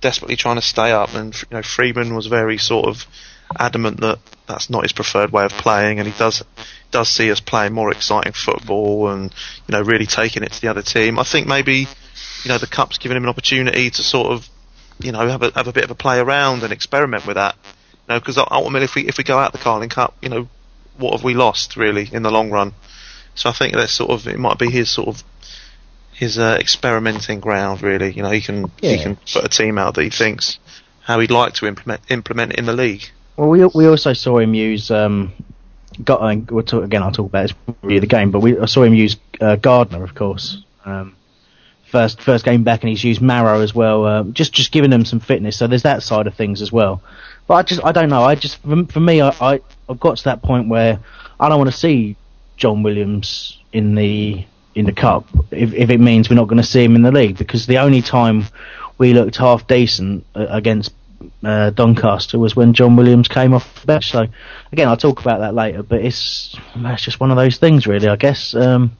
desperately 0.00 0.36
trying 0.36 0.56
to 0.56 0.62
stay 0.62 0.92
up, 0.92 1.14
and 1.14 1.34
you 1.34 1.56
know 1.56 1.62
Freedman 1.62 2.14
was 2.14 2.26
very 2.26 2.58
sort 2.58 2.86
of 2.86 3.06
adamant 3.58 4.00
that 4.00 4.18
that's 4.46 4.68
not 4.68 4.82
his 4.82 4.92
preferred 4.92 5.32
way 5.32 5.44
of 5.44 5.52
playing, 5.52 5.98
and 5.98 6.08
he 6.08 6.16
does 6.18 6.42
does 6.90 7.08
see 7.08 7.30
us 7.30 7.40
playing 7.40 7.72
more 7.72 7.90
exciting 7.90 8.32
football 8.32 9.08
and 9.08 9.32
you 9.66 9.72
know 9.72 9.82
really 9.82 10.06
taking 10.06 10.42
it 10.42 10.52
to 10.52 10.60
the 10.60 10.68
other 10.68 10.82
team. 10.82 11.18
I 11.18 11.24
think 11.24 11.46
maybe 11.46 11.86
you 12.44 12.48
know 12.48 12.58
the 12.58 12.66
cup's 12.66 12.98
given 12.98 13.16
him 13.16 13.24
an 13.24 13.28
opportunity 13.28 13.90
to 13.90 14.02
sort 14.02 14.32
of 14.32 14.48
you 14.98 15.12
know 15.12 15.26
have 15.28 15.42
a 15.42 15.52
have 15.54 15.68
a 15.68 15.72
bit 15.72 15.84
of 15.84 15.90
a 15.90 15.94
play 15.94 16.18
around 16.18 16.62
and 16.62 16.72
experiment 16.72 17.26
with 17.26 17.36
that. 17.36 17.56
You 18.08 18.14
know, 18.14 18.20
because 18.20 18.38
ultimately, 18.38 18.84
if 18.84 18.94
we 18.94 19.06
if 19.06 19.18
we 19.18 19.24
go 19.24 19.38
out 19.38 19.52
the 19.52 19.58
Carling 19.58 19.90
Cup, 19.90 20.16
you 20.22 20.28
know, 20.28 20.48
what 20.96 21.12
have 21.12 21.24
we 21.24 21.34
lost 21.34 21.76
really 21.76 22.08
in 22.10 22.22
the 22.22 22.30
long 22.30 22.50
run? 22.50 22.74
So 23.34 23.50
I 23.50 23.52
think 23.52 23.74
that's 23.74 23.92
sort 23.92 24.10
of 24.10 24.26
it 24.26 24.38
might 24.38 24.58
be 24.58 24.70
his 24.70 24.90
sort 24.90 25.08
of 25.08 25.22
his 26.18 26.38
uh, 26.38 26.56
experimenting 26.58 27.38
ground 27.40 27.82
really. 27.82 28.12
You 28.12 28.22
know, 28.22 28.30
he 28.30 28.40
can 28.40 28.70
yeah. 28.80 28.90
he 28.90 29.02
can 29.02 29.16
put 29.16 29.44
a 29.44 29.48
team 29.48 29.78
out 29.78 29.94
that 29.94 30.02
he 30.02 30.10
thinks 30.10 30.58
how 31.00 31.20
he'd 31.20 31.30
like 31.30 31.54
to 31.54 31.66
implement 31.66 32.00
implement 32.10 32.54
in 32.54 32.66
the 32.66 32.72
league. 32.72 33.04
Well, 33.36 33.48
we 33.48 33.64
we 33.66 33.86
also 33.86 34.12
saw 34.12 34.38
him 34.38 34.52
use. 34.54 34.90
Um, 34.90 35.32
got, 36.02 36.20
uh, 36.20 36.40
we'll 36.50 36.64
talk, 36.64 36.84
again. 36.84 37.02
I'll 37.02 37.12
talk 37.12 37.26
about 37.26 37.48
this 37.48 38.00
the 38.00 38.06
game, 38.06 38.32
but 38.32 38.40
we 38.40 38.58
I 38.58 38.66
saw 38.66 38.82
him 38.82 38.94
use 38.94 39.16
uh, 39.40 39.56
Gardner, 39.56 40.02
of 40.02 40.14
course. 40.14 40.62
Um, 40.84 41.14
first 41.86 42.20
first 42.20 42.44
game 42.44 42.64
back, 42.64 42.82
and 42.82 42.90
he's 42.90 43.04
used 43.04 43.22
Marrow 43.22 43.60
as 43.60 43.72
well. 43.72 44.04
Uh, 44.04 44.24
just 44.24 44.52
just 44.52 44.72
giving 44.72 44.90
them 44.90 45.04
some 45.04 45.20
fitness. 45.20 45.56
So 45.56 45.68
there's 45.68 45.84
that 45.84 46.02
side 46.02 46.26
of 46.26 46.34
things 46.34 46.62
as 46.62 46.72
well. 46.72 47.00
But 47.46 47.54
I 47.54 47.62
just 47.62 47.84
I 47.84 47.92
don't 47.92 48.08
know. 48.08 48.24
I 48.24 48.34
just 48.34 48.56
for, 48.62 48.84
for 48.86 49.00
me, 49.00 49.20
I, 49.20 49.28
I 49.40 49.60
I've 49.88 50.00
got 50.00 50.18
to 50.18 50.24
that 50.24 50.42
point 50.42 50.68
where 50.68 50.98
I 51.38 51.48
don't 51.48 51.58
want 51.58 51.70
to 51.70 51.76
see 51.76 52.16
John 52.56 52.82
Williams 52.82 53.56
in 53.72 53.94
the 53.94 54.44
in 54.74 54.86
the 54.86 54.92
cup 54.92 55.26
if 55.50 55.72
if 55.72 55.90
it 55.90 55.98
means 55.98 56.28
we're 56.28 56.36
not 56.36 56.46
going 56.46 56.60
to 56.60 56.66
see 56.66 56.84
him 56.84 56.94
in 56.94 57.02
the 57.02 57.10
league 57.10 57.36
because 57.36 57.66
the 57.66 57.78
only 57.78 58.02
time 58.02 58.44
we 58.98 59.14
looked 59.14 59.36
half 59.36 59.66
decent 59.66 60.24
uh, 60.34 60.46
against 60.48 60.92
uh, 61.44 61.70
Doncaster 61.70 62.38
was 62.38 62.54
when 62.54 62.74
John 62.74 62.96
Williams 62.96 63.28
came 63.28 63.54
off 63.54 63.80
the 63.80 63.86
bench. 63.86 64.10
So 64.10 64.26
again, 64.72 64.88
I'll 64.88 64.96
talk 64.96 65.20
about 65.20 65.40
that 65.40 65.54
later. 65.54 65.82
But 65.82 66.04
it's 66.04 66.56
it's 66.76 67.02
just 67.02 67.20
one 67.20 67.30
of 67.30 67.36
those 67.36 67.58
things, 67.58 67.86
really. 67.86 68.08
I 68.08 68.16
guess. 68.16 68.54
Um, 68.54 68.96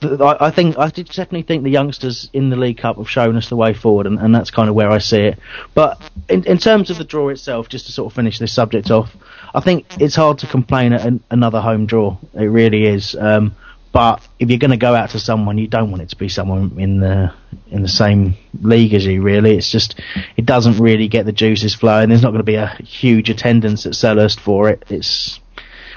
I, 0.00 0.52
think 0.52 0.78
I 0.78 0.90
definitely 0.90 1.42
think 1.42 1.64
the 1.64 1.70
youngsters 1.70 2.30
in 2.32 2.50
the 2.50 2.56
League 2.56 2.78
Cup 2.78 2.98
have 2.98 3.10
shown 3.10 3.34
us 3.34 3.48
the 3.48 3.56
way 3.56 3.74
forward, 3.74 4.06
and, 4.06 4.20
and 4.20 4.32
that's 4.32 4.52
kind 4.52 4.68
of 4.68 4.76
where 4.76 4.90
I 4.90 4.98
see 4.98 5.22
it. 5.22 5.40
But 5.74 6.00
in, 6.28 6.44
in 6.44 6.58
terms 6.58 6.90
of 6.90 6.98
the 6.98 7.04
draw 7.04 7.30
itself, 7.30 7.68
just 7.68 7.86
to 7.86 7.92
sort 7.92 8.12
of 8.12 8.14
finish 8.14 8.38
this 8.38 8.54
subject 8.54 8.92
off, 8.92 9.10
I 9.52 9.60
think 9.60 9.86
it's 10.00 10.14
hard 10.14 10.38
to 10.38 10.46
complain 10.46 10.92
at 10.92 11.04
an, 11.04 11.20
another 11.30 11.60
home 11.60 11.86
draw. 11.86 12.16
It 12.34 12.44
really 12.44 12.86
is. 12.86 13.16
Um, 13.18 13.56
but 13.92 14.26
if 14.38 14.50
you're 14.50 14.58
going 14.58 14.70
to 14.70 14.76
go 14.76 14.94
out 14.94 15.10
to 15.10 15.18
someone, 15.18 15.58
you 15.58 15.66
don't 15.66 15.90
want 15.90 16.02
it 16.02 16.10
to 16.10 16.16
be 16.16 16.28
someone 16.28 16.78
in 16.78 17.00
the 17.00 17.32
in 17.70 17.82
the 17.82 17.88
same 17.88 18.36
league 18.60 18.94
as 18.94 19.06
you. 19.06 19.22
Really, 19.22 19.56
it's 19.56 19.70
just 19.70 20.00
it 20.36 20.44
doesn't 20.44 20.78
really 20.78 21.08
get 21.08 21.26
the 21.26 21.32
juices 21.32 21.74
flowing. 21.74 22.08
There's 22.08 22.22
not 22.22 22.30
going 22.30 22.40
to 22.40 22.44
be 22.44 22.56
a 22.56 22.68
huge 22.82 23.30
attendance 23.30 23.86
at 23.86 23.92
Selhurst 23.92 24.40
for 24.40 24.68
it. 24.68 24.84
It's 24.88 25.40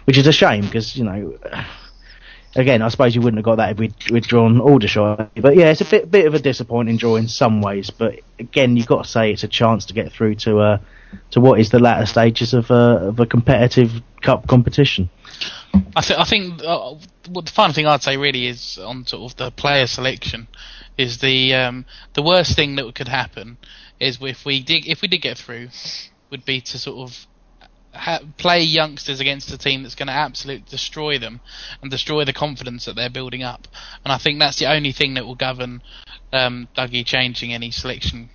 which 0.06 0.18
is 0.18 0.28
a 0.28 0.32
shame 0.32 0.66
because 0.66 0.96
you 0.96 1.04
know. 1.04 1.38
Again, 2.54 2.82
I 2.82 2.90
suppose 2.90 3.16
you 3.16 3.22
wouldn't 3.22 3.38
have 3.38 3.46
got 3.46 3.56
that 3.60 3.72
if 3.72 3.78
we'd, 3.78 4.12
we'd 4.12 4.24
drawn 4.24 4.60
Aldershot. 4.60 5.32
But 5.36 5.56
yeah, 5.56 5.68
it's 5.68 5.80
a 5.80 5.86
bit 5.86 6.12
bit 6.12 6.26
of 6.26 6.34
a 6.34 6.40
disappointing 6.40 6.98
draw 6.98 7.16
in 7.16 7.30
some 7.30 7.62
ways. 7.62 7.90
But 7.92 8.20
again, 8.40 8.76
you've 8.76 8.88
got 8.88 9.06
to 9.06 9.10
say 9.10 9.32
it's 9.32 9.46
a 9.46 9.48
chance 9.48 9.86
to 9.86 9.94
get 9.94 10.12
through 10.12 10.36
to 10.36 10.60
uh, 10.60 10.78
to 11.32 11.40
what 11.40 11.62
is 11.62 11.70
the 11.70 11.80
latter 11.80 12.06
stages 12.06 12.54
of 12.54 12.70
a, 12.70 13.08
of 13.08 13.20
a 13.22 13.26
competitive 13.26 14.02
cup 14.22 14.48
competition. 14.48 15.10
I, 15.74 16.02
th- 16.02 16.20
I 16.20 16.24
think 16.26 16.62
uh, 16.62 16.96
well, 17.30 17.42
the 17.44 17.52
final 17.52 17.74
thing 17.74 17.86
I'd 17.86 18.04
say 18.04 18.18
really 18.18 18.48
is 18.48 18.78
on 18.78 19.06
sort 19.06 19.32
of 19.32 19.38
the 19.38 19.52
player 19.52 19.88
selection 19.88 20.48
is 20.98 21.20
the 21.20 21.54
um, 21.54 21.86
the 22.14 22.22
worst 22.22 22.56
thing 22.56 22.76
that 22.76 22.96
could 22.96 23.08
happen 23.08 23.58
is 24.00 24.18
if 24.22 24.46
we 24.46 24.64
did 24.64 24.86
if 24.88 25.02
we 25.02 25.08
did 25.08 25.22
get 25.22 25.38
through 25.38 25.70
would 26.30 26.46
be 26.46 26.62
to 26.62 26.78
sort 26.78 27.10
of 27.10 27.28
ha- 27.94 28.22
play 28.38 28.62
youngsters 28.62 29.20
against 29.20 29.52
a 29.52 29.58
team 29.58 29.84
that's 29.84 29.96
going 29.96 30.08
to 30.08 30.14
absolutely 30.14 30.66
destroy 30.70 31.18
them 31.20 31.42
and 31.82 31.92
destroy 31.92 32.24
the 32.26 32.34
confidence 32.34 32.86
that 32.86 32.96
they're 32.96 33.10
building 33.10 33.44
up. 33.44 33.68
And 34.04 34.12
I 34.12 34.18
think 34.18 34.40
that's 34.40 34.60
the 34.60 34.72
only 34.72 34.92
thing 34.92 35.16
that 35.16 35.26
will 35.26 35.36
govern 35.36 35.82
um, 36.32 36.68
Dougie 36.76 37.06
changing 37.06 37.54
any 37.54 37.72
selection 37.72 38.30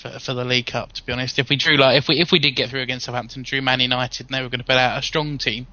for, 0.00 0.18
for 0.18 0.34
the 0.34 0.44
League 0.44 0.66
Cup. 0.66 0.92
To 0.92 1.04
be 1.04 1.12
honest, 1.12 1.38
if 1.38 1.48
we 1.48 1.56
drew 1.56 1.76
like 1.76 1.98
if 1.98 2.08
we 2.08 2.18
if 2.20 2.32
we 2.32 2.38
did 2.38 2.52
get 2.52 2.70
through 2.70 2.82
against 2.82 3.06
Southampton, 3.06 3.42
drew 3.42 3.62
Man 3.62 3.80
United, 3.80 4.26
and 4.26 4.34
they 4.34 4.42
were 4.42 4.48
going 4.48 4.60
to 4.60 4.64
put 4.64 4.76
out 4.76 4.98
a 4.98 5.02
strong 5.02 5.38
team, 5.38 5.66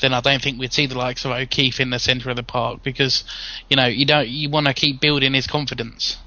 then 0.00 0.14
I 0.14 0.20
don't 0.20 0.42
think 0.42 0.58
we'd 0.58 0.72
see 0.72 0.86
the 0.86 0.98
likes 0.98 1.24
of 1.24 1.32
O'Keefe 1.32 1.80
in 1.80 1.90
the 1.90 1.98
centre 1.98 2.30
of 2.30 2.36
the 2.36 2.42
park 2.42 2.82
because 2.82 3.24
you 3.68 3.76
know 3.76 3.86
you 3.86 4.06
don't 4.06 4.28
you 4.28 4.50
want 4.50 4.66
to 4.66 4.74
keep 4.74 5.00
building 5.00 5.34
his 5.34 5.46
confidence. 5.46 6.18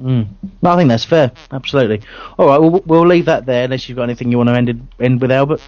Mm. 0.00 0.28
No, 0.62 0.70
I 0.70 0.76
think 0.76 0.88
that's 0.88 1.04
fair. 1.04 1.32
Absolutely. 1.50 2.00
All 2.38 2.46
right, 2.46 2.58
we'll, 2.58 2.82
we'll 2.86 3.06
leave 3.06 3.26
that 3.26 3.44
there 3.44 3.64
unless 3.64 3.88
you've 3.88 3.96
got 3.96 4.04
anything 4.04 4.30
you 4.30 4.38
want 4.38 4.48
to 4.48 4.54
end, 4.54 4.68
it, 4.70 4.76
end 4.98 5.20
with, 5.20 5.30
Albert. 5.30 5.60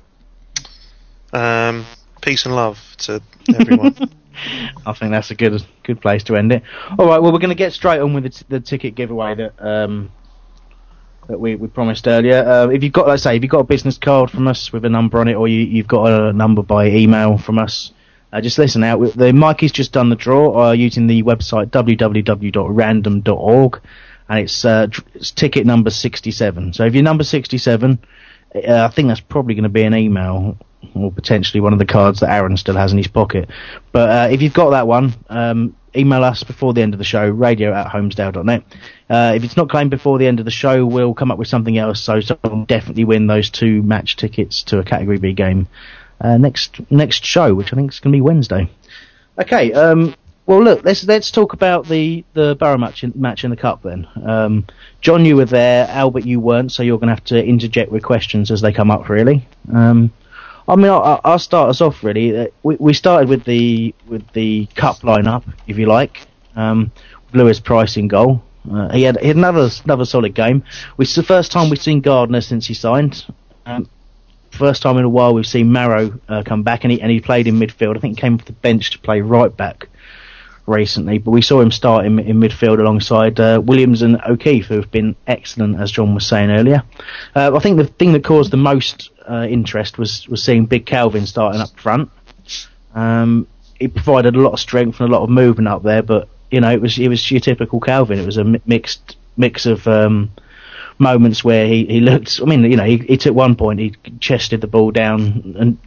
Um, 1.32 1.84
peace 2.22 2.46
and 2.46 2.54
love 2.54 2.78
to 3.00 3.20
everyone. 3.54 3.94
I 4.86 4.92
think 4.94 5.12
that's 5.12 5.30
a 5.30 5.34
good 5.34 5.62
good 5.82 6.00
place 6.00 6.24
to 6.24 6.36
end 6.36 6.52
it. 6.52 6.62
All 6.98 7.06
right, 7.06 7.20
well, 7.20 7.32
we're 7.32 7.38
going 7.38 7.50
to 7.50 7.54
get 7.54 7.72
straight 7.72 8.00
on 8.00 8.14
with 8.14 8.24
the, 8.24 8.30
t- 8.30 8.44
the 8.48 8.60
ticket 8.60 8.94
giveaway 8.94 9.34
that 9.34 9.54
um, 9.58 10.10
that 11.28 11.40
we, 11.40 11.54
we 11.54 11.68
promised 11.68 12.06
earlier. 12.06 12.46
Uh, 12.46 12.68
if 12.68 12.82
you've 12.82 12.92
got, 12.92 13.08
let's 13.08 13.22
say, 13.22 13.36
if 13.36 13.42
you've 13.42 13.50
got 13.50 13.60
a 13.60 13.64
business 13.64 13.98
card 13.98 14.30
from 14.30 14.48
us 14.48 14.72
with 14.72 14.84
a 14.84 14.88
number 14.88 15.20
on 15.20 15.28
it, 15.28 15.34
or 15.34 15.48
you, 15.48 15.78
have 15.78 15.88
got 15.88 16.10
a 16.10 16.32
number 16.32 16.62
by 16.62 16.88
email 16.88 17.38
from 17.38 17.58
us, 17.58 17.92
uh, 18.32 18.40
just 18.40 18.58
listen 18.58 18.82
out. 18.82 18.98
The 19.16 19.32
Mikey's 19.32 19.72
just 19.72 19.92
done 19.92 20.10
the 20.10 20.16
draw 20.16 20.68
uh, 20.68 20.72
using 20.72 21.06
the 21.06 21.22
website 21.22 21.70
www.random.org, 21.70 23.80
and 24.28 24.38
it's, 24.38 24.64
uh, 24.64 24.86
it's 25.14 25.30
ticket 25.30 25.66
number 25.66 25.90
67. 25.90 26.72
So 26.72 26.84
if 26.84 26.94
you're 26.94 27.02
number 27.02 27.24
67, 27.24 27.98
uh, 28.54 28.84
I 28.84 28.88
think 28.88 29.08
that's 29.08 29.20
probably 29.20 29.54
going 29.54 29.64
to 29.64 29.68
be 29.68 29.82
an 29.82 29.94
email 29.94 30.56
or 30.94 31.10
potentially 31.10 31.60
one 31.60 31.72
of 31.72 31.78
the 31.78 31.86
cards 31.86 32.20
that 32.20 32.30
Aaron 32.30 32.56
still 32.56 32.76
has 32.76 32.92
in 32.92 32.98
his 32.98 33.08
pocket. 33.08 33.48
But 33.92 34.10
uh, 34.10 34.28
if 34.30 34.42
you've 34.42 34.52
got 34.52 34.70
that 34.70 34.86
one, 34.86 35.14
um, 35.28 35.76
email 35.96 36.24
us 36.24 36.42
before 36.42 36.74
the 36.74 36.82
end 36.82 36.94
of 36.94 36.98
the 36.98 37.04
show, 37.04 37.28
radio 37.28 37.72
at 37.72 37.86
holmesdale.net. 37.86 38.62
Uh, 39.08 39.32
if 39.36 39.44
it's 39.44 39.56
not 39.56 39.68
claimed 39.68 39.90
before 39.90 40.18
the 40.18 40.26
end 40.26 40.38
of 40.38 40.44
the 40.44 40.50
show, 40.50 40.84
we'll 40.84 41.14
come 41.14 41.30
up 41.30 41.38
with 41.38 41.48
something 41.48 41.78
else. 41.78 42.00
So 42.00 42.20
someone 42.20 42.58
will 42.58 42.66
definitely 42.66 43.04
win 43.04 43.26
those 43.26 43.50
two 43.50 43.82
match 43.82 44.16
tickets 44.16 44.62
to 44.64 44.78
a 44.78 44.84
Category 44.84 45.18
B 45.18 45.32
game 45.32 45.68
uh, 46.20 46.36
next 46.36 46.80
next 46.90 47.24
show, 47.24 47.54
which 47.54 47.72
I 47.72 47.76
think 47.76 47.92
is 47.92 48.00
going 48.00 48.12
to 48.12 48.16
be 48.16 48.20
Wednesday. 48.20 48.70
Okay. 49.38 49.72
Um, 49.72 50.14
well, 50.46 50.62
look, 50.62 50.84
let's 50.84 51.04
let's 51.04 51.30
talk 51.30 51.54
about 51.54 51.88
the, 51.88 52.24
the 52.34 52.54
Borough 52.54 52.76
match 52.76 53.02
in, 53.02 53.12
match 53.16 53.44
in 53.44 53.50
the 53.50 53.56
cup 53.56 53.82
then. 53.82 54.06
Um, 54.22 54.66
John, 55.00 55.24
you 55.24 55.36
were 55.36 55.46
there. 55.46 55.86
Albert, 55.88 56.26
you 56.26 56.38
weren't, 56.38 56.70
so 56.70 56.82
you're 56.82 56.98
going 56.98 57.08
to 57.08 57.14
have 57.14 57.24
to 57.24 57.42
interject 57.42 57.90
with 57.90 58.02
questions 58.02 58.50
as 58.50 58.60
they 58.60 58.72
come 58.72 58.90
up. 58.90 59.08
Really. 59.08 59.46
Um, 59.72 60.12
I 60.66 60.76
mean, 60.76 60.86
I'll, 60.86 61.20
I'll, 61.24 61.38
start 61.38 61.68
us 61.70 61.80
off. 61.80 62.02
Really, 62.02 62.36
uh, 62.36 62.46
we, 62.62 62.76
we 62.76 62.94
started 62.94 63.28
with 63.28 63.44
the 63.44 63.94
with 64.06 64.26
the 64.32 64.66
cup 64.74 65.00
lineup, 65.00 65.44
if 65.66 65.78
you 65.78 65.86
like. 65.86 66.26
Um, 66.56 66.90
Lewis 67.32 67.60
Price 67.60 67.96
in 67.96 68.08
goal. 68.08 68.42
Uh, 68.70 68.90
he 68.92 69.02
had 69.02 69.18
he 69.20 69.28
had 69.28 69.36
another 69.36 69.68
another 69.84 70.04
solid 70.04 70.34
game. 70.34 70.62
It's 70.98 71.14
the 71.14 71.22
first 71.22 71.52
time 71.52 71.68
we've 71.68 71.82
seen 71.82 72.00
Gardner 72.00 72.40
since 72.40 72.66
he 72.66 72.74
signed. 72.74 73.26
Um, 73.66 73.88
first 74.50 74.82
time 74.82 74.96
in 74.96 75.04
a 75.04 75.08
while 75.08 75.34
we've 75.34 75.46
seen 75.46 75.70
Marrow 75.70 76.18
uh, 76.28 76.42
come 76.44 76.62
back, 76.62 76.84
and 76.84 76.92
he 76.92 77.00
and 77.00 77.10
he 77.10 77.20
played 77.20 77.46
in 77.46 77.56
midfield. 77.56 77.96
I 77.96 78.00
think 78.00 78.16
he 78.16 78.20
came 78.20 78.34
off 78.34 78.44
the 78.46 78.52
bench 78.52 78.90
to 78.92 78.98
play 78.98 79.20
right 79.20 79.54
back 79.54 79.88
recently, 80.66 81.18
but 81.18 81.32
we 81.32 81.42
saw 81.42 81.60
him 81.60 81.70
start 81.70 82.06
in, 82.06 82.18
in 82.18 82.40
midfield 82.40 82.80
alongside 82.80 83.38
uh, 83.38 83.60
Williams 83.62 84.00
and 84.00 84.18
O'Keefe, 84.26 84.66
who 84.66 84.76
have 84.76 84.90
been 84.90 85.14
excellent, 85.26 85.78
as 85.78 85.92
John 85.92 86.14
was 86.14 86.26
saying 86.26 86.50
earlier. 86.50 86.82
Uh, 87.34 87.54
I 87.54 87.58
think 87.58 87.76
the 87.76 87.86
thing 87.86 88.12
that 88.12 88.24
caused 88.24 88.50
the 88.50 88.56
most 88.56 89.10
uh, 89.28 89.46
interest 89.48 89.98
was 89.98 90.28
was 90.28 90.42
seeing 90.42 90.66
Big 90.66 90.86
Calvin 90.86 91.26
starting 91.26 91.60
up 91.60 91.70
front. 91.78 92.10
Um, 92.94 93.46
he 93.78 93.88
provided 93.88 94.36
a 94.36 94.40
lot 94.40 94.52
of 94.52 94.60
strength 94.60 95.00
and 95.00 95.08
a 95.08 95.12
lot 95.12 95.22
of 95.22 95.30
movement 95.30 95.68
up 95.68 95.82
there, 95.82 96.02
but 96.02 96.28
you 96.50 96.60
know 96.60 96.70
it 96.70 96.80
was 96.80 96.98
it 96.98 97.08
was 97.08 97.30
your 97.30 97.40
typical 97.40 97.80
Calvin. 97.80 98.18
It 98.18 98.26
was 98.26 98.36
a 98.36 98.44
mixed 98.66 99.16
mix 99.36 99.66
of 99.66 99.86
um, 99.88 100.30
moments 100.98 101.44
where 101.44 101.66
he, 101.66 101.84
he 101.86 102.00
looked. 102.00 102.40
I 102.40 102.44
mean, 102.44 102.64
you 102.64 102.76
know, 102.76 102.84
he, 102.84 102.98
he 102.98 103.16
took 103.16 103.34
one 103.34 103.56
point, 103.56 103.80
he 103.80 103.94
chested 104.20 104.60
the 104.60 104.66
ball 104.66 104.90
down 104.90 105.54
and 105.58 105.78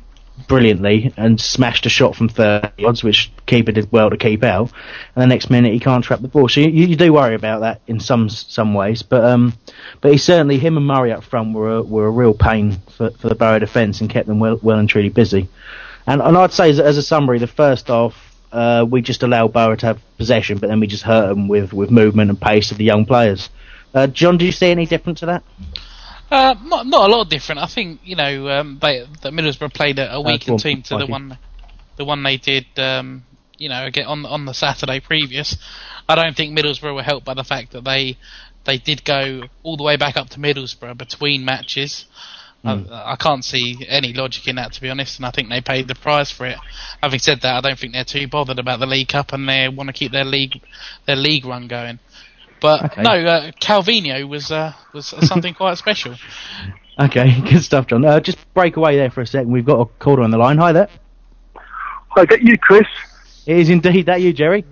brilliantly 0.48 1.14
and 1.18 1.40
smashed 1.40 1.86
a 1.86 1.90
shot 1.90 2.16
from 2.16 2.30
30 2.30 2.70
yards, 2.78 3.04
which 3.04 3.32
keeper 3.46 3.72
did 3.72 3.92
well 3.92 4.10
to 4.10 4.18
keep 4.18 4.44
out. 4.44 4.72
And 5.16 5.24
the 5.24 5.28
next 5.28 5.50
minute 5.50 5.74
he 5.74 5.80
can't 5.80 6.04
trap 6.04 6.22
the 6.22 6.28
ball. 6.28 6.48
So 6.50 6.62
you, 6.62 6.70
you 6.70 6.96
do 6.96 7.14
worry 7.14 7.36
about 7.36 7.62
that 7.62 7.82
in 7.88 8.00
some 8.00 8.30
some 8.30 8.74
ways. 8.74 9.02
But 9.02 9.24
um, 9.26 9.54
but 10.02 10.12
he 10.12 10.18
certainly 10.18 10.60
him 10.60 10.78
and 10.78 10.86
Murray 10.86 11.12
up 11.12 11.24
front 11.24 11.54
were 11.54 11.78
a, 11.78 11.84
were 11.84 12.08
a 12.08 12.12
real 12.12 12.34
pain 12.34 12.78
for, 12.96 13.12
for 13.12 13.30
the 13.30 13.36
Borough 13.36 13.60
defence 13.60 14.02
and 14.02 14.10
kept 14.10 14.28
them 14.28 14.40
well 14.40 14.60
well 14.62 14.80
and 14.80 14.90
truly 14.90 15.10
busy. 15.10 15.50
And 16.06 16.22
and 16.22 16.38
I'd 16.38 16.54
say 16.54 16.70
as, 16.70 16.80
as 16.80 16.98
a 16.98 17.04
summary, 17.04 17.40
the 17.40 17.48
first 17.48 17.88
half. 17.88 18.24
Uh, 18.50 18.86
we 18.90 19.02
just 19.02 19.24
allowed 19.24 19.52
Borough 19.52 19.76
to 19.76 19.86
have 19.86 20.00
possession, 20.18 20.58
but 20.58 20.68
then 20.68 20.80
we 20.80 20.88
just 20.88 21.04
hurt 21.04 21.28
them 21.28 21.50
with, 21.50 21.74
with 21.74 21.92
movement 21.92 22.30
and 22.30 22.40
pace 22.40 22.72
of 22.72 22.78
the 22.78 22.86
young 22.86 23.06
players. 23.06 23.50
Uh, 23.94 24.08
John, 24.08 24.38
do 24.38 24.46
you 24.46 24.54
see 24.54 24.72
any 24.72 24.86
different 24.86 25.18
to 25.18 25.26
that? 25.26 25.44
Uh, 26.30 26.56
not, 26.64 26.86
not 26.86 27.10
a 27.10 27.16
lot 27.16 27.30
different. 27.30 27.62
I 27.62 27.68
think 27.68 28.02
you 28.04 28.16
know 28.16 28.50
um, 28.50 28.80
they 28.82 29.06
that 29.22 29.34
Middlesbrough 29.34 29.74
played 29.74 30.00
a, 30.00 30.16
a 30.16 30.22
weakened 30.22 30.56
on, 30.56 30.60
team 30.60 30.82
to 30.84 30.98
the 30.98 31.06
one, 31.06 31.38
the 31.96 32.06
one 32.06 32.24
they 32.24 32.38
did. 32.38 32.66
Um, 32.78 33.24
you 33.58 33.70
know, 33.70 33.90
get 33.90 34.06
on 34.08 34.26
on 34.26 34.46
the 34.46 34.54
Saturday 34.54 35.00
previous. 35.00 35.58
I 36.08 36.16
don't 36.16 36.36
think 36.36 36.58
Middlesbrough 36.58 36.96
were 36.96 37.04
helped 37.04 37.26
by 37.26 37.34
the 37.34 37.44
fact 37.44 37.72
that 37.72 37.84
they 37.84 38.18
they 38.66 38.78
did 38.78 39.04
go 39.04 39.44
all 39.64 39.78
the 39.78 39.84
way 39.84 39.96
back 39.98 40.18
up 40.18 40.30
to 40.30 40.40
Middlesbrough 40.40 40.98
between 40.98 41.46
matches. 41.46 42.06
I, 42.64 43.14
I 43.14 43.16
can't 43.16 43.46
see 43.46 43.86
any 43.88 44.14
logic 44.14 44.48
in 44.48 44.56
that, 44.58 44.74
to 44.74 44.82
be 44.82 44.90
honest, 44.90 45.18
and 45.18 45.26
I 45.26 45.32
think 45.32 45.50
they 45.50 45.62
paid 45.62 45.88
the 45.88 45.96
price 45.96 46.32
for 46.32 46.46
it. 46.46 46.58
Having 47.02 47.20
said 47.20 47.42
that, 47.42 47.56
I 47.56 47.62
don't 47.62 47.80
think 47.80 47.94
they're 47.94 48.04
too 48.04 48.28
bothered 48.28 48.60
about 48.60 48.80
the 48.80 48.86
League 48.86 49.08
Cup, 49.10 49.32
and 49.32 49.48
they 49.48 49.70
want 49.70 49.88
to 49.88 49.94
keep 49.94 50.12
their 50.12 50.26
league 50.26 50.62
their 51.06 51.16
league 51.16 51.46
run 51.46 51.68
going. 51.68 52.00
But 52.60 52.86
Okay. 52.86 53.02
no, 53.04 53.12
uh, 53.12 53.52
Calvino 53.62 54.28
was 54.28 54.52
uh, 54.52 54.74
was 54.94 55.08
something 55.28 55.54
quite 55.54 55.78
special. 55.78 56.16
Okay, 57.00 57.40
good 57.50 57.64
stuff, 57.64 57.88
John. 57.88 58.04
Uh, 58.06 58.20
just 58.20 58.38
break 58.54 58.76
away 58.78 58.96
there 58.98 59.12
for 59.12 59.22
a 59.22 59.28
second. 59.28 59.52
We've 59.52 59.66
got 59.66 59.80
a 59.80 59.86
caller 60.00 60.24
on 60.24 60.32
the 60.32 60.38
line. 60.38 60.58
Hi 60.58 60.72
there. 60.72 60.90
Hi, 62.10 62.22
is 62.24 62.28
that 62.30 62.42
you, 62.42 62.58
Chris? 62.58 62.88
It 63.46 63.58
is 63.58 63.70
indeed 63.70 64.08
that 64.08 64.22
you, 64.22 64.34
Jerry. 64.34 64.66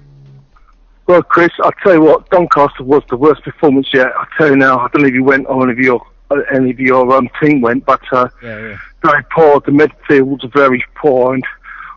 Well, 1.08 1.22
Chris, 1.22 1.52
I'll 1.64 1.72
tell 1.84 1.94
you 1.94 2.02
what, 2.02 2.28
Doncaster 2.32 2.84
was 2.84 3.04
the 3.10 3.18
worst 3.18 3.44
performance 3.44 3.88
yet. 3.94 4.08
I'll 4.18 4.26
tell 4.38 4.50
you 4.50 4.56
now, 4.56 4.80
I 4.80 4.88
don't 4.92 5.04
know 5.04 5.08
if 5.08 5.14
you 5.14 5.24
went 5.24 5.46
or 5.48 5.62
any 5.64 5.72
of 5.74 5.78
your, 5.78 6.04
uh, 6.32 6.38
any 6.52 6.72
of 6.72 6.80
your 6.80 7.14
um, 7.16 7.30
team 7.40 7.62
went, 7.62 7.86
but 7.86 8.02
uh, 8.12 8.28
Yeah, 8.42 8.58
yeah. 8.70 8.78
very 9.04 9.24
poor. 9.32 9.60
The 9.62 9.72
midfield 9.72 10.42
was 10.44 10.52
very 10.52 10.84
poor, 10.96 11.36
and 11.36 11.44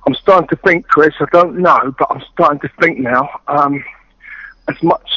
I'm 0.06 0.14
starting 0.14 0.46
to 0.48 0.56
think, 0.56 0.88
Chris, 0.88 1.14
I 1.20 1.24
don't 1.32 1.56
know, 1.58 1.94
but 1.98 2.08
I'm 2.10 2.22
starting 2.34 2.60
to 2.60 2.68
think 2.82 2.98
now, 2.98 3.40
um, 3.48 3.82
as 4.68 4.76
much, 4.82 5.08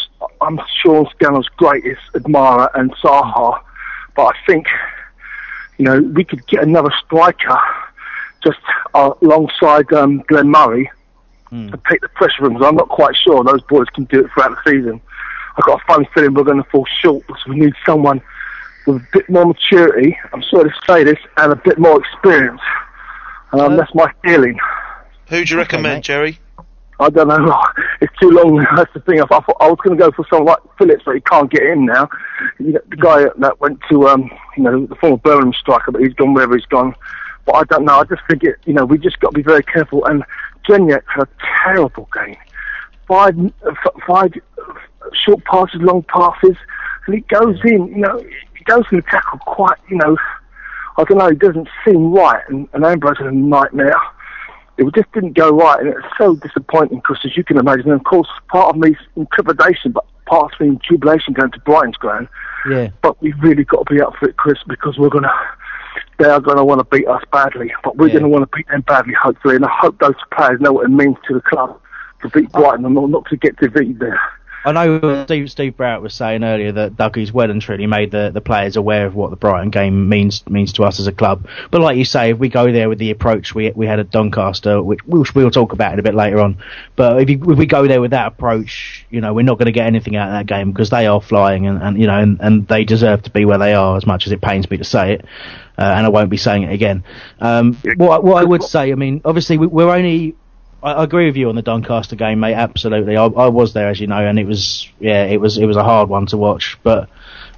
I'm 0.41 0.59
Sean 0.81 1.07
Scannell's 1.15 1.47
greatest 1.57 2.01
admirer 2.15 2.69
and 2.75 2.91
Zaha, 2.97 3.61
but 4.15 4.23
I 4.27 4.31
think, 4.45 4.67
you 5.77 5.85
know, 5.85 5.99
we 6.01 6.23
could 6.23 6.45
get 6.47 6.63
another 6.63 6.91
striker 7.05 7.57
just 8.43 8.59
uh, 8.93 9.11
alongside 9.21 9.91
um, 9.93 10.23
Glenn 10.27 10.49
Murray 10.49 10.89
to 11.69 11.79
take 11.89 12.01
the 12.01 12.07
pressure 12.09 12.37
from. 12.45 12.53
'cause 12.55 12.63
I'm 12.65 12.75
not 12.75 12.87
quite 12.89 13.15
sure 13.15 13.43
those 13.43 13.61
boys 13.63 13.87
can 13.93 14.05
do 14.05 14.21
it 14.25 14.31
throughout 14.33 14.51
the 14.63 14.71
season. 14.71 15.01
I've 15.57 15.65
got 15.65 15.81
a 15.81 15.85
funny 15.85 16.07
feeling 16.13 16.33
we're 16.33 16.43
going 16.43 16.63
to 16.63 16.69
fall 16.69 16.85
short 17.01 17.27
because 17.27 17.45
we 17.45 17.57
need 17.57 17.73
someone 17.85 18.21
with 18.87 18.97
a 18.97 19.07
bit 19.11 19.29
more 19.29 19.45
maturity. 19.45 20.17
I'm 20.33 20.41
sorry 20.43 20.69
to 20.69 20.75
say 20.87 21.03
this, 21.03 21.17
and 21.37 21.51
a 21.51 21.55
bit 21.57 21.77
more 21.77 21.99
experience. 21.99 22.61
Um, 23.51 23.75
that's 23.75 23.93
my 23.93 24.09
feeling. 24.23 24.57
Who 25.29 25.43
do 25.43 25.53
you 25.53 25.59
recommend, 25.59 25.95
mate. 25.97 26.03
Jerry? 26.05 26.39
I 27.01 27.09
don't 27.09 27.27
know. 27.27 27.61
It's 28.01 28.13
too 28.19 28.31
long. 28.31 28.65
That's 28.75 28.91
the 28.95 28.99
thing. 29.01 29.21
I, 29.21 29.25
thought 29.27 29.45
I 29.59 29.67
was 29.69 29.77
going 29.83 29.95
to 29.95 30.03
go 30.03 30.11
for 30.11 30.25
someone 30.27 30.47
like 30.47 30.77
Phillips, 30.79 31.03
but 31.05 31.13
he 31.13 31.21
can't 31.21 31.51
get 31.51 31.61
in 31.61 31.85
now. 31.85 32.09
You 32.57 32.73
know, 32.73 32.79
the 32.89 32.95
guy 32.95 33.25
that 33.37 33.59
went 33.59 33.79
to, 33.91 34.07
um, 34.07 34.31
you 34.57 34.63
know, 34.63 34.87
the 34.87 34.95
former 34.95 35.17
Birmingham 35.17 35.53
striker, 35.53 35.91
but 35.91 36.01
he's 36.01 36.15
gone 36.15 36.33
wherever 36.33 36.55
he's 36.55 36.65
gone. 36.65 36.95
But 37.45 37.55
I 37.57 37.63
don't 37.65 37.85
know. 37.85 37.99
I 37.99 38.03
just 38.05 38.23
think 38.27 38.43
it. 38.43 38.55
You 38.65 38.73
know, 38.73 38.85
we 38.85 38.97
just 38.97 39.19
got 39.19 39.33
to 39.33 39.35
be 39.35 39.43
very 39.43 39.61
careful. 39.61 40.03
And 40.05 40.23
Jedinak 40.67 41.03
had 41.05 41.27
a 41.27 41.29
terrible 41.63 42.09
game. 42.11 42.37
Five, 43.07 43.35
five 44.07 44.33
short 45.13 45.43
passes, 45.45 45.79
long 45.79 46.01
passes, 46.03 46.57
and 47.05 47.15
he 47.15 47.21
goes 47.21 47.59
in. 47.63 47.87
You 47.87 47.97
know, 47.97 48.17
he 48.57 48.63
goes 48.63 48.85
in 48.91 48.97
the 48.97 49.03
tackle 49.03 49.37
quite. 49.45 49.77
You 49.89 49.97
know, 49.97 50.17
I 50.97 51.03
don't 51.03 51.19
know. 51.19 51.27
It 51.27 51.37
doesn't 51.37 51.69
seem 51.85 52.13
right. 52.13 52.41
And, 52.49 52.67
and 52.73 52.83
Ambrose 52.83 53.19
is 53.19 53.27
a 53.27 53.31
nightmare 53.31 53.93
it 54.87 54.95
just 54.95 55.11
didn't 55.13 55.33
go 55.33 55.49
right, 55.51 55.79
and 55.79 55.89
it's 55.89 56.07
so 56.17 56.35
disappointing 56.35 56.97
because, 56.99 57.19
as 57.25 57.35
you 57.35 57.43
can 57.43 57.57
imagine, 57.57 57.91
and 57.91 57.99
of 57.99 58.03
course, 58.05 58.27
part 58.49 58.75
of 58.75 58.81
me 58.81 58.91
is 58.91 58.97
in 59.15 59.27
trepidation, 59.33 59.91
but 59.91 60.05
part 60.25 60.53
of 60.53 60.59
me 60.59 60.67
in 60.67 60.79
jubilation 60.87 61.33
going 61.33 61.51
to 61.51 61.59
Brighton's 61.59 61.97
ground. 61.97 62.27
Yeah. 62.69 62.89
But 63.01 63.21
we've 63.21 63.39
really 63.41 63.63
got 63.63 63.87
to 63.87 63.93
be 63.93 64.01
up 64.01 64.13
for 64.17 64.29
it, 64.29 64.37
Chris, 64.37 64.59
because 64.67 64.97
we're 64.97 65.09
gonna, 65.09 65.33
they 66.19 66.29
are 66.29 66.39
going 66.39 66.57
to 66.57 66.65
want 66.65 66.79
to 66.79 66.95
beat 66.95 67.07
us 67.07 67.23
badly, 67.31 67.73
but 67.83 67.97
we're 67.97 68.07
Yeah. 68.07 68.13
going 68.19 68.23
to 68.23 68.29
want 68.29 68.49
to 68.49 68.57
beat 68.57 68.67
them 68.67 68.81
badly, 68.81 69.13
hopefully, 69.13 69.55
and 69.55 69.65
I 69.65 69.71
hope 69.71 69.99
those 69.99 70.15
players 70.31 70.61
know 70.61 70.73
what 70.73 70.85
it 70.85 70.89
means 70.89 71.17
to 71.27 71.33
the 71.33 71.41
club 71.41 71.79
to 72.21 72.29
beat 72.29 72.49
oh. 72.53 72.61
Brighton 72.61 72.85
and 72.85 73.11
not 73.11 73.25
to 73.25 73.37
get 73.37 73.57
defeated 73.57 73.99
there. 73.99 74.21
I 74.63 74.71
know 74.71 75.25
Steve 75.25 75.49
Steve 75.49 75.75
Browett 75.75 76.01
was 76.01 76.13
saying 76.13 76.43
earlier 76.43 76.71
that 76.73 76.95
Dougie's 76.95 77.31
well 77.31 77.49
and 77.49 77.61
truly 77.61 77.87
made 77.87 78.11
the, 78.11 78.29
the 78.31 78.41
players 78.41 78.75
aware 78.75 79.07
of 79.07 79.15
what 79.15 79.31
the 79.31 79.35
Brighton 79.35 79.71
game 79.71 80.07
means 80.07 80.47
means 80.47 80.73
to 80.73 80.83
us 80.83 80.99
as 80.99 81.07
a 81.07 81.11
club. 81.11 81.47
But 81.71 81.81
like 81.81 81.97
you 81.97 82.05
say, 82.05 82.31
if 82.31 82.37
we 82.37 82.49
go 82.49 82.71
there 82.71 82.87
with 82.87 82.99
the 82.99 83.09
approach 83.09 83.55
we 83.55 83.71
we 83.71 83.87
had 83.87 83.99
at 83.99 84.11
Doncaster, 84.11 84.81
which 84.81 85.03
which 85.05 85.33
we'll 85.33 85.49
talk 85.49 85.73
about 85.73 85.93
it 85.93 85.99
a 85.99 86.03
bit 86.03 86.13
later 86.13 86.39
on, 86.39 86.57
but 86.95 87.21
if, 87.21 87.29
you, 87.29 87.41
if 87.51 87.57
we 87.57 87.65
go 87.65 87.87
there 87.87 88.01
with 88.01 88.11
that 88.11 88.27
approach, 88.27 89.05
you 89.09 89.19
know, 89.19 89.33
we're 89.33 89.41
not 89.41 89.57
going 89.57 89.65
to 89.65 89.71
get 89.71 89.87
anything 89.87 90.15
out 90.15 90.27
of 90.29 90.33
that 90.33 90.45
game 90.45 90.71
because 90.71 90.91
they 90.91 91.07
are 91.07 91.21
flying 91.21 91.65
and, 91.65 91.81
and 91.81 91.99
you 91.99 92.05
know 92.05 92.19
and, 92.19 92.39
and 92.41 92.67
they 92.67 92.83
deserve 92.83 93.23
to 93.23 93.31
be 93.31 93.45
where 93.45 93.57
they 93.57 93.73
are 93.73 93.97
as 93.97 94.05
much 94.05 94.27
as 94.27 94.31
it 94.31 94.41
pains 94.41 94.69
me 94.69 94.77
to 94.77 94.83
say 94.83 95.13
it. 95.13 95.25
Uh, 95.77 95.93
and 95.97 96.05
I 96.05 96.09
won't 96.09 96.29
be 96.29 96.37
saying 96.37 96.63
it 96.63 96.71
again. 96.71 97.03
Um, 97.39 97.73
what 97.95 98.23
what 98.23 98.39
I 98.39 98.45
would 98.45 98.61
say, 98.61 98.91
I 98.91 98.95
mean, 98.95 99.21
obviously 99.25 99.57
we, 99.57 99.65
we're 99.65 99.89
only 99.89 100.35
I, 100.83 100.93
I 100.93 101.03
agree 101.03 101.27
with 101.27 101.35
you 101.35 101.49
on 101.49 101.55
the 101.55 101.61
Doncaster 101.61 102.15
game, 102.15 102.39
mate. 102.39 102.55
Absolutely, 102.55 103.17
I, 103.17 103.25
I 103.25 103.47
was 103.47 103.73
there, 103.73 103.89
as 103.89 103.99
you 103.99 104.07
know, 104.07 104.25
and 104.25 104.39
it 104.39 104.45
was 104.45 104.87
yeah, 104.99 105.25
it 105.25 105.39
was 105.39 105.57
it 105.57 105.65
was 105.65 105.77
a 105.77 105.83
hard 105.83 106.09
one 106.09 106.25
to 106.27 106.37
watch. 106.37 106.77
But 106.83 107.09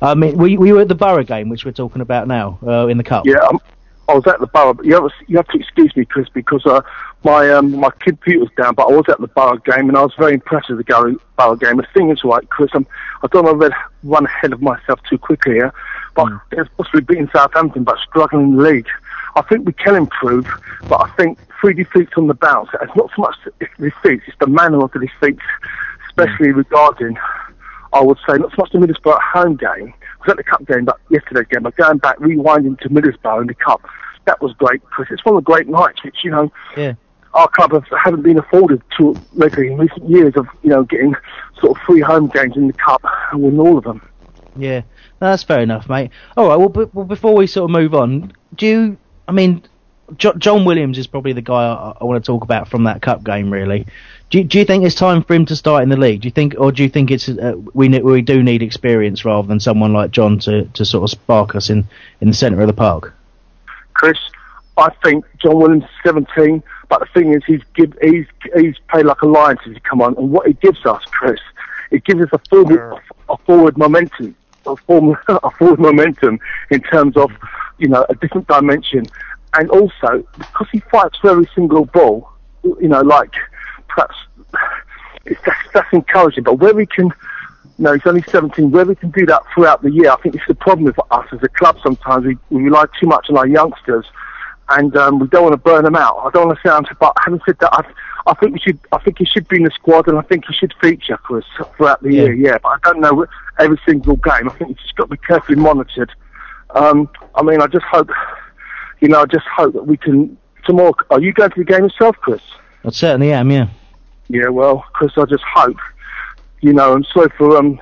I 0.02 0.16
mean, 0.16 0.38
we 0.38 0.58
we 0.58 0.74
were 0.74 0.82
at 0.82 0.88
the 0.88 0.96
Borough 0.96 1.24
game, 1.24 1.50
which 1.50 1.66
we're 1.66 1.72
talking 1.72 2.02
about 2.02 2.28
now 2.28 2.60
uh, 2.66 2.88
in 2.88 2.98
the 2.98 3.04
cup. 3.04 3.26
Yeah, 3.26 3.40
um, 3.40 3.60
I 4.10 4.16
was 4.16 4.28
at 4.28 4.40
the 4.40 4.48
borough. 4.48 4.74
But 4.74 4.86
you 4.86 4.94
have, 4.96 5.12
you 5.28 5.38
have 5.38 5.48
to 5.48 5.58
excuse 5.58 5.96
me, 5.96 6.06
Chris, 6.06 6.28
because 6.30 6.66
uh, 6.66 6.82
my 7.24 7.50
um, 7.52 7.72
my 7.72 7.90
computer's 8.00 8.50
down. 8.58 8.76
But 8.76 8.90
I 8.90 8.92
was 8.92 9.06
at 9.08 9.20
the 9.20 9.28
borough 9.28 9.58
game, 9.58 9.90
and 9.90 9.98
I 9.98 10.02
was 10.02 10.14
very 10.18 10.34
impressed 10.34 10.70
with 10.70 10.80
the 10.80 10.84
Gary 10.84 11.16
borough 11.38 11.56
game. 11.56 11.78
The 11.78 11.88
thing 11.94 12.10
is, 12.10 12.24
right, 12.24 12.48
Chris, 12.50 12.70
I'm, 12.74 12.86
I 13.24 13.28
don't 13.28 13.46
want 13.46 13.62
to 13.62 13.72
run 14.04 14.26
ahead 14.26 14.54
of 14.54 14.62
myself 14.62 15.00
too 15.10 15.18
quickly 15.18 15.54
here, 15.54 15.74
but 16.16 16.28
it's 16.52 16.70
possibly 16.78 17.02
beating 17.02 17.30
Southampton, 17.34 17.84
but 17.84 17.98
struggling 18.00 18.50
in 18.50 18.56
the 18.58 18.64
league. 18.64 18.88
I 19.36 19.42
think 19.42 19.66
we 19.66 19.74
can 19.74 19.96
improve, 19.96 20.48
but 20.88 21.02
I 21.02 21.10
think 21.16 21.40
three 21.64 21.74
defeats 21.74 22.12
on 22.18 22.28
the 22.28 22.34
bounce. 22.34 22.70
It's 22.82 22.96
not 22.96 23.10
so 23.16 23.22
much 23.22 23.36
the 23.46 23.68
defeats; 23.80 24.24
it's 24.28 24.38
the 24.40 24.48
manner 24.48 24.84
of 24.84 24.92
the 24.92 25.00
defeats, 25.00 25.42
especially 26.08 26.52
regarding. 26.52 27.18
I 27.94 28.02
would 28.02 28.18
say 28.28 28.38
not 28.38 28.50
so 28.52 28.56
much 28.60 28.72
the 28.72 28.80
Middlesbrough 28.80 29.20
home 29.22 29.56
game. 29.56 29.94
I 29.94 30.18
was 30.26 30.30
at 30.32 30.38
the 30.38 30.44
cup 30.44 30.66
game, 30.66 30.86
but 30.86 31.00
yesterday's 31.10 31.46
game. 31.52 31.64
But 31.64 31.76
going 31.76 32.00
back, 32.00 32.18
rewinding 32.18 32.80
to 32.82 32.90
Middlesbrough 32.90 33.42
in 33.42 33.48
the 33.48 33.54
cup, 33.54 33.82
that 34.26 34.42
was 34.42 34.52
great 34.54 34.82
because 34.82 35.06
it's 35.12 35.24
one 35.24 35.36
of 35.38 35.44
the 35.44 35.52
great 35.52 35.68
nights 35.68 36.04
which 36.04 36.18
you 36.24 36.32
know 36.32 36.52
Yeah. 36.76 36.94
our 37.36 37.48
club 37.48 37.72
have, 37.72 37.86
haven't 38.04 38.24
been 38.24 38.40
afforded 38.40 38.82
to 38.98 39.16
regularly 39.36 39.72
in 39.74 39.78
recent 39.80 40.10
years 40.10 40.34
of 40.36 40.48
you 40.64 40.70
know 40.72 40.84
getting 40.84 41.16
sort 41.62 41.78
of 41.78 41.84
free 41.86 42.02
home 42.02 42.28
games 42.34 42.58
in 42.58 42.68
the 42.68 42.74
cup 42.74 43.02
and 43.32 43.42
win 43.44 43.60
all 43.60 43.78
of 43.78 43.84
them. 43.86 44.02
Yeah, 44.56 44.82
that's 45.20 45.44
fair 45.44 45.60
enough, 45.62 45.88
mate. 45.90 46.10
All 46.36 46.48
right, 46.48 46.58
well, 46.58 46.70
b- 46.70 46.90
well, 46.94 47.06
before 47.06 47.36
we 47.36 47.46
sort 47.48 47.70
of 47.70 47.74
move 47.74 47.94
on, 47.94 48.34
do 48.56 48.66
you? 48.68 48.98
I 49.28 49.32
mean, 49.32 49.64
jo- 50.18 50.34
John 50.34 50.66
Williams 50.66 50.98
is 50.98 51.08
probably 51.08 51.34
the 51.34 51.42
guy 51.42 51.64
I, 51.64 51.94
I 52.02 52.04
want 52.04 52.24
to 52.24 52.26
talk 52.26 52.44
about 52.44 52.68
from 52.68 52.86
that 52.86 53.02
cup 53.02 53.24
game. 53.24 53.52
Really, 53.52 53.86
do 54.30 54.40
you, 54.40 54.44
do 54.44 54.60
you 54.60 54.66
think 54.66 54.84
it's 54.84 54.96
time 54.96 55.24
for 55.24 55.34
him 55.34 55.46
to 55.46 55.56
start 55.56 55.84
in 55.84 55.90
the 55.90 55.98
league? 55.98 56.22
Do 56.22 56.28
you 56.28 56.32
think, 56.32 56.56
or 56.58 56.72
do 56.72 56.84
you 56.84 56.90
think 56.90 57.12
it's 57.12 57.30
uh, 57.30 57.54
we 57.74 57.88
ne- 57.88 58.02
we 58.02 58.22
do 58.22 58.42
need 58.42 58.64
experience 58.64 59.26
rather 59.26 59.48
than 59.48 59.60
someone 59.60 59.94
like 59.94 60.12
John 60.12 60.40
to, 60.40 60.66
to 60.66 60.86
sort 60.86 61.04
of 61.04 61.10
spark 61.12 61.56
us 61.56 61.70
in, 61.70 61.88
in 62.22 62.30
the 62.30 62.34
centre 62.34 62.62
of 62.62 62.68
the 62.68 62.74
park? 62.74 63.14
Chris, 63.94 64.18
I 64.78 64.90
think 65.04 65.26
John 65.40 65.58
Williams 65.58 65.84
is 65.84 65.90
17, 66.04 66.64
but 66.90 67.00
the 67.00 67.06
thing 67.14 67.34
is, 67.34 67.44
he's 67.46 67.62
give, 67.76 67.96
he's 68.02 68.26
he's 68.56 68.76
played 68.90 69.06
like 69.06 69.22
a 69.22 69.28
lion 69.28 69.58
since 69.64 69.76
he 69.76 69.80
come 69.82 70.02
on, 70.02 70.18
and 70.18 70.32
what 70.32 70.48
he 70.48 70.54
gives 70.54 70.86
us, 70.86 71.04
Chris, 71.06 71.40
it 71.92 72.04
gives 72.04 72.22
us 72.22 72.30
a 72.34 72.40
forward 72.50 73.00
a 73.30 73.38
forward 73.38 73.78
momentum, 73.78 74.36
a, 74.66 74.76
form, 74.76 75.16
a 75.28 75.52
forward 75.52 75.80
momentum 75.80 76.40
in 76.72 76.82
terms 76.82 77.16
of 77.18 77.32
you 77.78 77.88
know 77.88 78.06
a 78.10 78.16
different 78.16 78.48
dimension, 78.48 79.06
and 79.56 79.70
also 79.70 80.26
because 80.38 80.68
he 80.72 80.80
fights 80.92 81.18
for 81.20 81.30
every 81.32 81.50
single 81.56 81.86
ball, 81.86 82.30
you 82.64 82.88
know, 82.88 83.02
like 83.02 83.34
perhaps 83.88 84.16
it's, 85.26 85.40
that's, 85.46 85.60
that's 85.74 85.94
encouraging, 85.94 86.44
but 86.44 86.56
where 86.60 86.74
we 86.74 86.86
can. 86.86 87.06
you 87.78 87.84
know, 87.86 87.94
he's 87.94 88.06
only 88.06 88.24
17. 88.32 88.72
Where 88.72 88.86
we 88.86 88.96
can 88.96 89.12
do 89.12 89.26
that 89.28 89.42
throughout 89.54 89.82
the 89.82 89.92
year, 89.92 90.12
I 90.12 90.18
think 90.18 90.36
it's 90.36 90.44
the 90.48 90.56
problem 90.56 90.86
with 90.86 91.00
us 91.12 91.28
as 91.32 91.42
a 91.44 91.50
club. 91.50 91.78
Sometimes 91.84 92.26
we, 92.26 92.38
we 92.50 92.64
rely 92.64 92.86
too 93.00 93.08
much 93.08 93.28
on 93.30 93.38
our 93.38 93.48
youngsters, 93.48 94.06
and 94.70 94.96
um, 94.98 95.20
we 95.20 95.28
don't 95.28 95.44
want 95.44 95.54
to 95.54 95.58
burn 95.58 95.84
them 95.84 95.96
out. 95.96 96.18
I 96.26 96.30
don't 96.32 96.48
want 96.48 96.60
to 96.62 96.68
sound, 96.68 96.88
but 97.00 97.14
having 97.24 97.42
said 97.46 97.58
that, 97.60 97.74
I, 97.74 97.84
I 98.30 98.34
think 98.36 98.54
we 98.54 98.60
should. 98.60 98.80
I 98.92 99.00
think 99.00 99.18
he 99.18 99.26
should 99.26 99.48
be 99.48 99.58
in 99.58 99.64
the 99.64 99.72
squad, 99.72 100.08
and 100.08 100.18
I 100.18 100.22
think 100.22 100.46
he 100.48 100.54
should 100.54 100.74
feature 100.82 101.18
Chris 101.18 101.46
throughout 101.78 102.02
the 102.04 102.12
Yeah. 102.14 102.22
year. 102.24 102.34
Yeah, 102.34 102.58
but 102.62 102.70
I 102.70 102.78
don't 102.84 103.00
know 103.02 103.26
every 103.60 103.80
single 103.86 104.16
game. 104.18 104.50
I 104.50 104.54
think 104.54 104.70
he's 104.70 104.78
just 104.78 104.96
got 104.96 105.06
to 105.06 105.10
be 105.12 105.18
carefully 105.18 105.58
monitored. 105.58 106.12
Um, 106.76 107.10
I 107.36 107.44
mean, 107.44 107.62
I 107.62 107.68
just 107.68 107.86
hope, 107.86 108.10
you 109.04 109.10
know, 109.10 109.20
I 109.22 109.26
just 109.26 109.46
hope 109.54 109.74
that 109.74 109.86
we 109.86 109.98
can 109.98 110.38
tomorrow. 110.66 110.94
Are 111.10 111.20
you 111.20 111.34
going 111.34 111.52
to 111.52 111.60
the 111.60 111.66
game 111.66 111.84
yourself, 111.84 112.16
Chris? 112.22 112.42
I 112.86 112.90
certainly 112.92 113.34
am. 113.34 113.52
Yeah. 113.52 113.68
Yeah, 114.30 114.48
well, 114.48 114.86
Chris, 114.94 115.12
I 115.18 115.26
just 115.26 115.44
hope. 115.54 115.76
You 116.62 116.72
know, 116.72 116.94
I'm 116.94 117.04
sorry 117.04 117.30
for 117.38 117.58
um. 117.58 117.80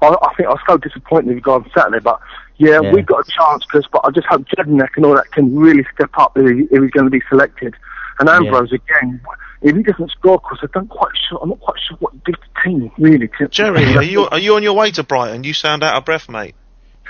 I, 0.00 0.06
I 0.22 0.34
think 0.36 0.48
I 0.48 0.52
was 0.52 0.60
so 0.68 0.76
disappointed 0.78 1.34
with 1.34 1.46
on 1.48 1.68
Saturday, 1.76 1.98
but 1.98 2.20
yeah, 2.58 2.80
Yeah. 2.80 2.92
we've 2.92 3.04
got 3.04 3.26
a 3.26 3.30
chance, 3.30 3.64
Chris. 3.64 3.84
But 3.92 4.02
I 4.04 4.10
just 4.12 4.28
hope 4.28 4.42
Jedinak 4.46 4.90
and 4.94 5.04
all 5.04 5.16
that 5.16 5.32
can 5.32 5.58
really 5.58 5.84
step 5.92 6.10
up 6.16 6.36
if, 6.36 6.48
he, 6.48 6.62
if 6.74 6.82
he's 6.82 6.90
going 6.92 7.06
to 7.06 7.10
be 7.10 7.20
selected. 7.28 7.74
And 8.20 8.28
Ambrose 8.28 8.72
again, 8.72 9.20
if 9.62 9.74
he 9.74 9.82
doesn't 9.82 10.12
score, 10.12 10.38
Chris, 10.38 10.60
I 10.62 10.66
don't 10.72 10.88
quite 10.88 11.12
sure. 11.28 11.40
I'm 11.42 11.48
not 11.48 11.58
quite 11.60 11.80
sure 11.88 11.96
what 11.98 12.12
he 12.12 12.20
did 12.26 12.34
to 12.36 12.40
the 12.54 12.60
team 12.70 12.92
really. 12.96 13.28
To, 13.38 13.48
Jerry, 13.48 13.96
are 13.96 14.02
you 14.04 14.28
are 14.28 14.38
you 14.38 14.54
on 14.54 14.62
your 14.62 14.74
way 14.74 14.92
to 14.92 15.02
Brighton? 15.02 15.42
You 15.42 15.52
sound 15.52 15.82
out 15.82 15.96
of 15.96 16.04
breath, 16.04 16.28
mate. 16.28 16.54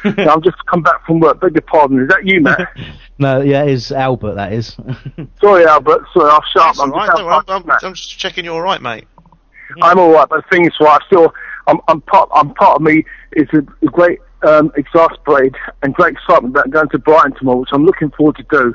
Yeah, 0.05 0.33
I've 0.33 0.43
just 0.43 0.65
come 0.67 0.83
back 0.83 1.05
from 1.07 1.21
work. 1.21 1.41
Beg 1.41 1.53
your 1.53 1.63
pardon. 1.63 2.01
Is 2.01 2.09
that 2.09 2.25
you, 2.25 2.41
Matt? 2.41 2.69
No, 3.19 3.43
yeah, 3.43 3.65
it 3.65 3.73
is 3.73 3.93
Albert. 3.93 4.37
That 4.37 4.55
is. 4.55 4.79
Sorry, 5.43 5.67
Albert. 5.67 6.07
Sorry, 6.15 6.31
I'll 6.31 6.43
shut 6.43 6.63
up. 6.63 6.77
I'm, 6.81 6.91
right. 6.91 7.07
just 7.07 7.17
don't 7.19 7.27
worry, 7.27 7.35
outside, 7.35 7.53
I'm, 7.53 7.71
I'm, 7.71 7.79
I'm 7.83 7.95
just 7.95 8.19
checking 8.19 8.47
you're 8.47 8.55
all 8.55 8.63
right, 8.63 8.81
mate. 8.81 9.07
I'm 9.83 9.99
all 9.99 10.11
right, 10.11 10.27
but 10.27 10.43
the 10.43 10.57
thing 10.57 10.65
is, 10.67 10.73
right, 10.81 10.99
I 11.01 11.07
still, 11.07 11.35
I'm, 11.67 11.81
I'm 11.89 12.01
part, 12.01 12.31
I'm 12.35 12.55
part 12.55 12.77
of 12.77 12.83
me 12.83 13.05
is 13.33 13.47
a, 13.53 13.59
a 13.59 13.91
great 13.91 14.21
um, 14.43 14.73
exasperated 14.77 15.57
and 15.83 15.95
great 15.95 16.15
excitement 16.15 16.55
about 16.55 16.71
going 16.71 16.89
to 16.89 16.99
Brighton 16.99 17.35
tomorrow, 17.37 17.59
which 17.59 17.69
I'm 17.73 17.85
looking 17.85 18.11
forward 18.11 18.37
to 18.37 18.47
do. 18.51 18.75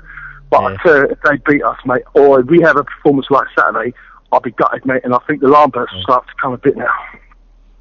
But 0.50 0.64
I 0.64 0.76
tell 0.84 0.98
you, 0.98 1.04
if 1.06 1.18
they 1.22 1.38
beat 1.52 1.64
us, 1.64 1.78
mate, 1.86 2.04
or 2.14 2.40
if 2.40 2.46
we 2.46 2.62
have 2.62 2.78
a 2.78 2.84
performance 2.84 3.28
like 3.30 3.48
Saturday, 3.58 3.94
I'll 4.32 4.40
be 4.40 4.52
gutted, 4.52 4.86
mate. 4.86 5.02
And 5.04 5.14
I 5.14 5.18
think 5.28 5.42
the 5.42 5.48
alarm 5.48 5.72
bells 5.72 5.90
will 5.92 6.04
start 6.04 6.28
to 6.28 6.34
come 6.40 6.54
a 6.54 6.58
bit 6.58 6.78
now. 6.78 6.94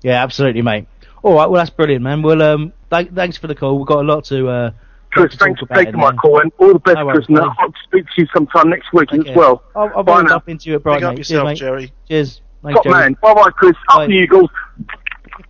yeah, 0.02 0.22
absolutely, 0.22 0.62
mate. 0.62 0.87
All 1.22 1.35
right, 1.35 1.46
well 1.46 1.59
that's 1.61 1.70
brilliant, 1.70 2.02
man. 2.02 2.22
Well, 2.22 2.42
um, 2.42 2.72
th- 3.02 3.12
thanks 3.14 3.37
for 3.37 3.46
the 3.46 3.54
call. 3.54 3.78
We've 3.78 3.87
got 3.87 4.00
a 4.00 4.07
lot 4.09 4.24
to. 4.26 4.48
Uh, 4.48 4.70
Chris, 5.11 5.33
to 5.33 5.38
thanks 5.38 5.61
talk 5.61 5.68
for 5.68 5.74
about 5.74 5.85
taking 5.85 6.00
my 6.00 6.11
there. 6.11 6.18
call, 6.18 6.40
and 6.40 6.50
all 6.59 6.72
the 6.72 6.78
best, 6.80 6.96
No 6.96 7.09
Chris. 7.11 7.26
And 7.28 7.38
I 7.38 7.42
buddy. 7.42 7.54
hope 7.61 7.72
to 7.74 7.80
speak 7.85 8.04
to 8.07 8.12
you 8.22 8.26
sometime 8.35 8.68
next 8.68 8.92
week 8.92 9.12
as 9.12 9.22
care. 9.22 9.37
well. 9.37 9.62
I'll, 9.76 9.92
I'll 9.96 10.02
Bye 10.02 10.22
now. 10.22 10.37
up 10.37 10.48
into 10.48 10.70
you 10.70 10.76
at 10.76 10.83
Brighton. 10.83 11.02
Big 11.02 11.12
up 11.12 11.18
yourself, 11.18 11.46
Cheers. 11.50 11.59
Jerry. 11.61 11.92
Cheers. 12.09 12.40
Thanks, 12.64 12.76
Top 12.76 12.85
Jerry. 12.85 12.98
man. 12.98 13.16
Bye 13.22 13.35
bye, 13.35 13.50
Chris. 13.50 13.76
Up 13.90 13.98
Bye. 13.98 14.07
the 14.09 14.12
Eagles. 14.14 14.50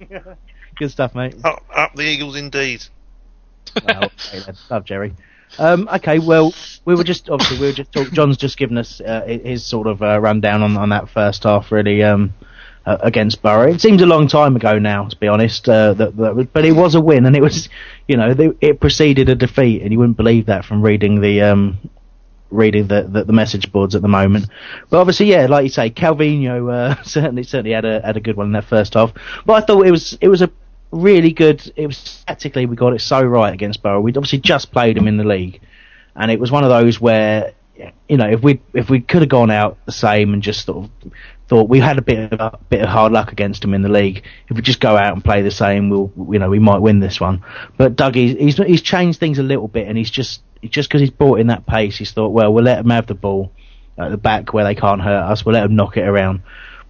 Good 0.76 0.90
stuff, 0.90 1.14
mate. 1.14 1.36
Up, 1.44 1.62
up 1.74 1.94
the 1.94 2.02
Eagles, 2.02 2.36
indeed. 2.36 2.84
Well, 3.86 4.04
okay. 4.04 4.40
Love 4.70 4.84
Jerry. 4.84 5.14
Um, 5.58 5.88
okay, 5.94 6.18
well, 6.18 6.52
we 6.84 6.94
were 6.96 7.04
just 7.04 7.30
obviously 7.30 7.58
we 7.60 7.66
were 7.66 7.72
just 7.72 7.92
talk, 7.92 8.10
John's 8.12 8.36
just 8.36 8.56
given 8.56 8.76
us 8.76 9.00
uh, 9.00 9.22
his 9.24 9.64
sort 9.64 9.86
of 9.86 10.02
uh, 10.02 10.20
rundown 10.20 10.62
on 10.62 10.76
on 10.76 10.88
that 10.90 11.08
first 11.08 11.44
half, 11.44 11.70
really 11.70 12.02
um, 12.02 12.34
uh, 12.86 12.98
against 13.00 13.42
Borough. 13.42 13.72
It 13.72 13.80
seems 13.80 14.02
a 14.02 14.06
long 14.06 14.28
time 14.28 14.56
ago 14.56 14.78
now, 14.78 15.06
to 15.08 15.16
be 15.16 15.28
honest. 15.28 15.68
Uh, 15.68 15.94
that, 15.94 16.16
that 16.16 16.36
was, 16.36 16.46
but 16.52 16.64
it 16.64 16.72
was 16.72 16.94
a 16.94 17.00
win, 17.00 17.26
and 17.26 17.36
it 17.36 17.42
was, 17.42 17.68
you 18.08 18.16
know, 18.16 18.34
they, 18.34 18.50
it 18.60 18.80
preceded 18.80 19.28
a 19.28 19.34
defeat, 19.34 19.82
and 19.82 19.92
you 19.92 19.98
wouldn't 19.98 20.16
believe 20.16 20.46
that 20.46 20.64
from 20.64 20.82
reading 20.82 21.20
the 21.20 21.42
um, 21.42 21.78
reading 22.50 22.86
the, 22.86 23.02
the 23.02 23.24
the 23.24 23.32
message 23.32 23.70
boards 23.72 23.94
at 23.94 24.02
the 24.02 24.08
moment. 24.08 24.46
But 24.90 25.00
obviously, 25.00 25.26
yeah, 25.26 25.46
like 25.46 25.64
you 25.64 25.70
say, 25.70 25.90
Calvino 25.90 26.72
uh, 26.72 27.02
certainly 27.02 27.42
certainly 27.42 27.72
had 27.72 27.84
a 27.84 28.00
had 28.02 28.16
a 28.16 28.20
good 28.20 28.36
one 28.36 28.46
in 28.46 28.52
that 28.52 28.64
first 28.64 28.94
half. 28.94 29.12
But 29.44 29.62
I 29.62 29.66
thought 29.66 29.86
it 29.86 29.90
was 29.90 30.16
it 30.20 30.28
was 30.28 30.42
a 30.42 30.50
really 30.90 31.32
good. 31.32 31.72
It 31.76 31.86
was 31.86 32.24
tactically 32.26 32.66
we 32.66 32.76
got 32.76 32.94
it 32.94 33.00
so 33.00 33.22
right 33.22 33.52
against 33.52 33.82
Borough. 33.82 34.00
We'd 34.00 34.16
obviously 34.16 34.40
just 34.40 34.72
played 34.72 34.96
them 34.96 35.08
in 35.08 35.16
the 35.16 35.24
league, 35.24 35.60
and 36.14 36.30
it 36.30 36.40
was 36.40 36.50
one 36.50 36.64
of 36.64 36.70
those 36.70 37.00
where 37.00 37.52
you 38.08 38.16
know 38.16 38.28
if 38.28 38.42
we 38.42 38.60
if 38.72 38.88
we 38.88 39.00
could 39.00 39.22
have 39.22 39.28
gone 39.28 39.50
out 39.50 39.76
the 39.86 39.92
same 39.92 40.32
and 40.32 40.42
just 40.42 40.66
sort 40.66 40.84
of 40.84 41.12
thought 41.48 41.68
we 41.68 41.80
had 41.80 41.98
a 41.98 42.02
bit 42.02 42.32
of 42.32 42.40
a 42.40 42.58
bit 42.68 42.80
of 42.80 42.88
hard 42.88 43.12
luck 43.12 43.32
against 43.32 43.62
them 43.62 43.74
in 43.74 43.82
the 43.82 43.88
league. 43.88 44.24
If 44.48 44.56
we 44.56 44.62
just 44.62 44.80
go 44.80 44.96
out 44.96 45.12
and 45.12 45.24
play 45.24 45.42
the 45.42 45.50
same, 45.50 45.90
we'll 45.90 46.12
you 46.32 46.38
know 46.38 46.48
we 46.48 46.58
might 46.58 46.80
win 46.80 47.00
this 47.00 47.20
one. 47.20 47.44
But 47.76 47.96
Doug, 47.96 48.14
he's 48.14 48.36
he's, 48.36 48.56
he's 48.56 48.82
changed 48.82 49.20
things 49.20 49.38
a 49.38 49.42
little 49.42 49.68
bit, 49.68 49.86
and 49.88 49.98
he's 49.98 50.10
just 50.10 50.42
just 50.62 50.88
because 50.88 51.00
he's 51.00 51.10
brought 51.10 51.40
in 51.40 51.48
that 51.48 51.66
pace, 51.66 51.96
he's 51.96 52.12
thought, 52.12 52.30
well, 52.30 52.52
we'll 52.52 52.64
let 52.64 52.76
them 52.76 52.90
have 52.90 53.06
the 53.06 53.14
ball 53.14 53.52
at 53.98 54.10
the 54.10 54.16
back 54.16 54.52
where 54.52 54.64
they 54.64 54.74
can't 54.74 55.00
hurt 55.00 55.24
us. 55.24 55.44
We'll 55.44 55.54
let 55.54 55.62
them 55.62 55.76
knock 55.76 55.96
it 55.96 56.06
around. 56.06 56.42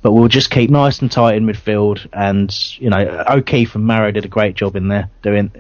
But 0.04 0.12
we'll 0.12 0.28
just 0.28 0.50
keep 0.50 0.68
nice 0.68 0.98
and 0.98 1.10
tight 1.10 1.36
in 1.36 1.46
midfield, 1.46 2.06
and 2.12 2.54
you 2.78 2.90
know 2.90 3.24
O'Keefe 3.26 3.74
and 3.74 3.86
Marrow 3.86 4.10
did 4.10 4.26
a 4.26 4.28
great 4.28 4.54
job 4.54 4.76
in 4.76 4.88
there 4.88 5.08
doing 5.22 5.50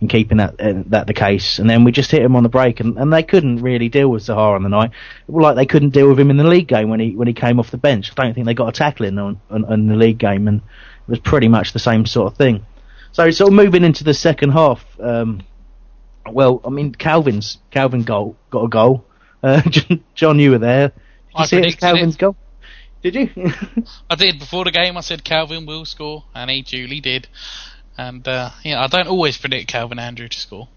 in 0.00 0.08
keeping 0.08 0.38
that 0.38 0.58
uh, 0.58 0.82
that 0.86 1.06
the 1.06 1.12
case. 1.12 1.58
And 1.58 1.68
then 1.68 1.84
we 1.84 1.92
just 1.92 2.10
hit 2.10 2.22
him 2.22 2.34
on 2.34 2.42
the 2.42 2.48
break, 2.48 2.80
and, 2.80 2.96
and 2.96 3.12
they 3.12 3.22
couldn't 3.22 3.60
really 3.60 3.90
deal 3.90 4.08
with 4.08 4.22
Sahara 4.22 4.56
on 4.56 4.62
the 4.62 4.70
night, 4.70 4.92
like 5.28 5.56
they 5.56 5.66
couldn't 5.66 5.90
deal 5.90 6.08
with 6.08 6.18
him 6.18 6.30
in 6.30 6.38
the 6.38 6.44
league 6.44 6.68
game 6.68 6.88
when 6.88 7.00
he 7.00 7.14
when 7.14 7.28
he 7.28 7.34
came 7.34 7.60
off 7.60 7.70
the 7.70 7.76
bench. 7.76 8.10
I 8.16 8.22
don't 8.22 8.32
think 8.32 8.46
they 8.46 8.54
got 8.54 8.70
a 8.70 8.72
tackle 8.72 9.04
in 9.04 9.18
on, 9.18 9.38
on, 9.50 9.66
on 9.66 9.88
the 9.88 9.96
league 9.96 10.16
game, 10.16 10.48
and 10.48 10.62
it 10.62 11.10
was 11.10 11.18
pretty 11.18 11.48
much 11.48 11.74
the 11.74 11.78
same 11.78 12.06
sort 12.06 12.32
of 12.32 12.38
thing. 12.38 12.64
So 13.12 13.30
sort 13.30 13.48
of 13.48 13.54
moving 13.54 13.84
into 13.84 14.04
the 14.04 14.14
second 14.14 14.52
half, 14.52 14.82
um, 15.00 15.42
well, 16.30 16.62
I 16.64 16.70
mean 16.70 16.94
Calvin's 16.94 17.58
Calvin 17.70 18.04
goal 18.04 18.36
got 18.48 18.64
a 18.64 18.68
goal. 18.68 19.04
Uh, 19.42 19.60
John, 20.14 20.38
you 20.38 20.52
were 20.52 20.58
there. 20.58 20.88
Did 20.88 20.96
you 21.36 21.42
I 21.42 21.44
see 21.44 21.56
it 21.58 21.66
as 21.66 21.74
Calvin's 21.74 22.14
it. 22.14 22.20
goal? 22.20 22.36
Did 23.02 23.14
you? 23.16 23.30
I 24.10 24.14
did 24.14 24.38
before 24.38 24.64
the 24.64 24.70
game. 24.70 24.96
I 24.96 25.00
said 25.00 25.24
Calvin 25.24 25.66
will 25.66 25.84
score, 25.84 26.24
and 26.34 26.50
he 26.50 26.62
duly 26.62 27.00
did. 27.00 27.26
And 27.98 28.26
uh, 28.26 28.50
yeah, 28.64 28.82
I 28.82 28.86
don't 28.86 29.08
always 29.08 29.36
predict 29.36 29.68
Calvin 29.68 29.98
Andrew 29.98 30.28
to 30.28 30.38
score. 30.38 30.68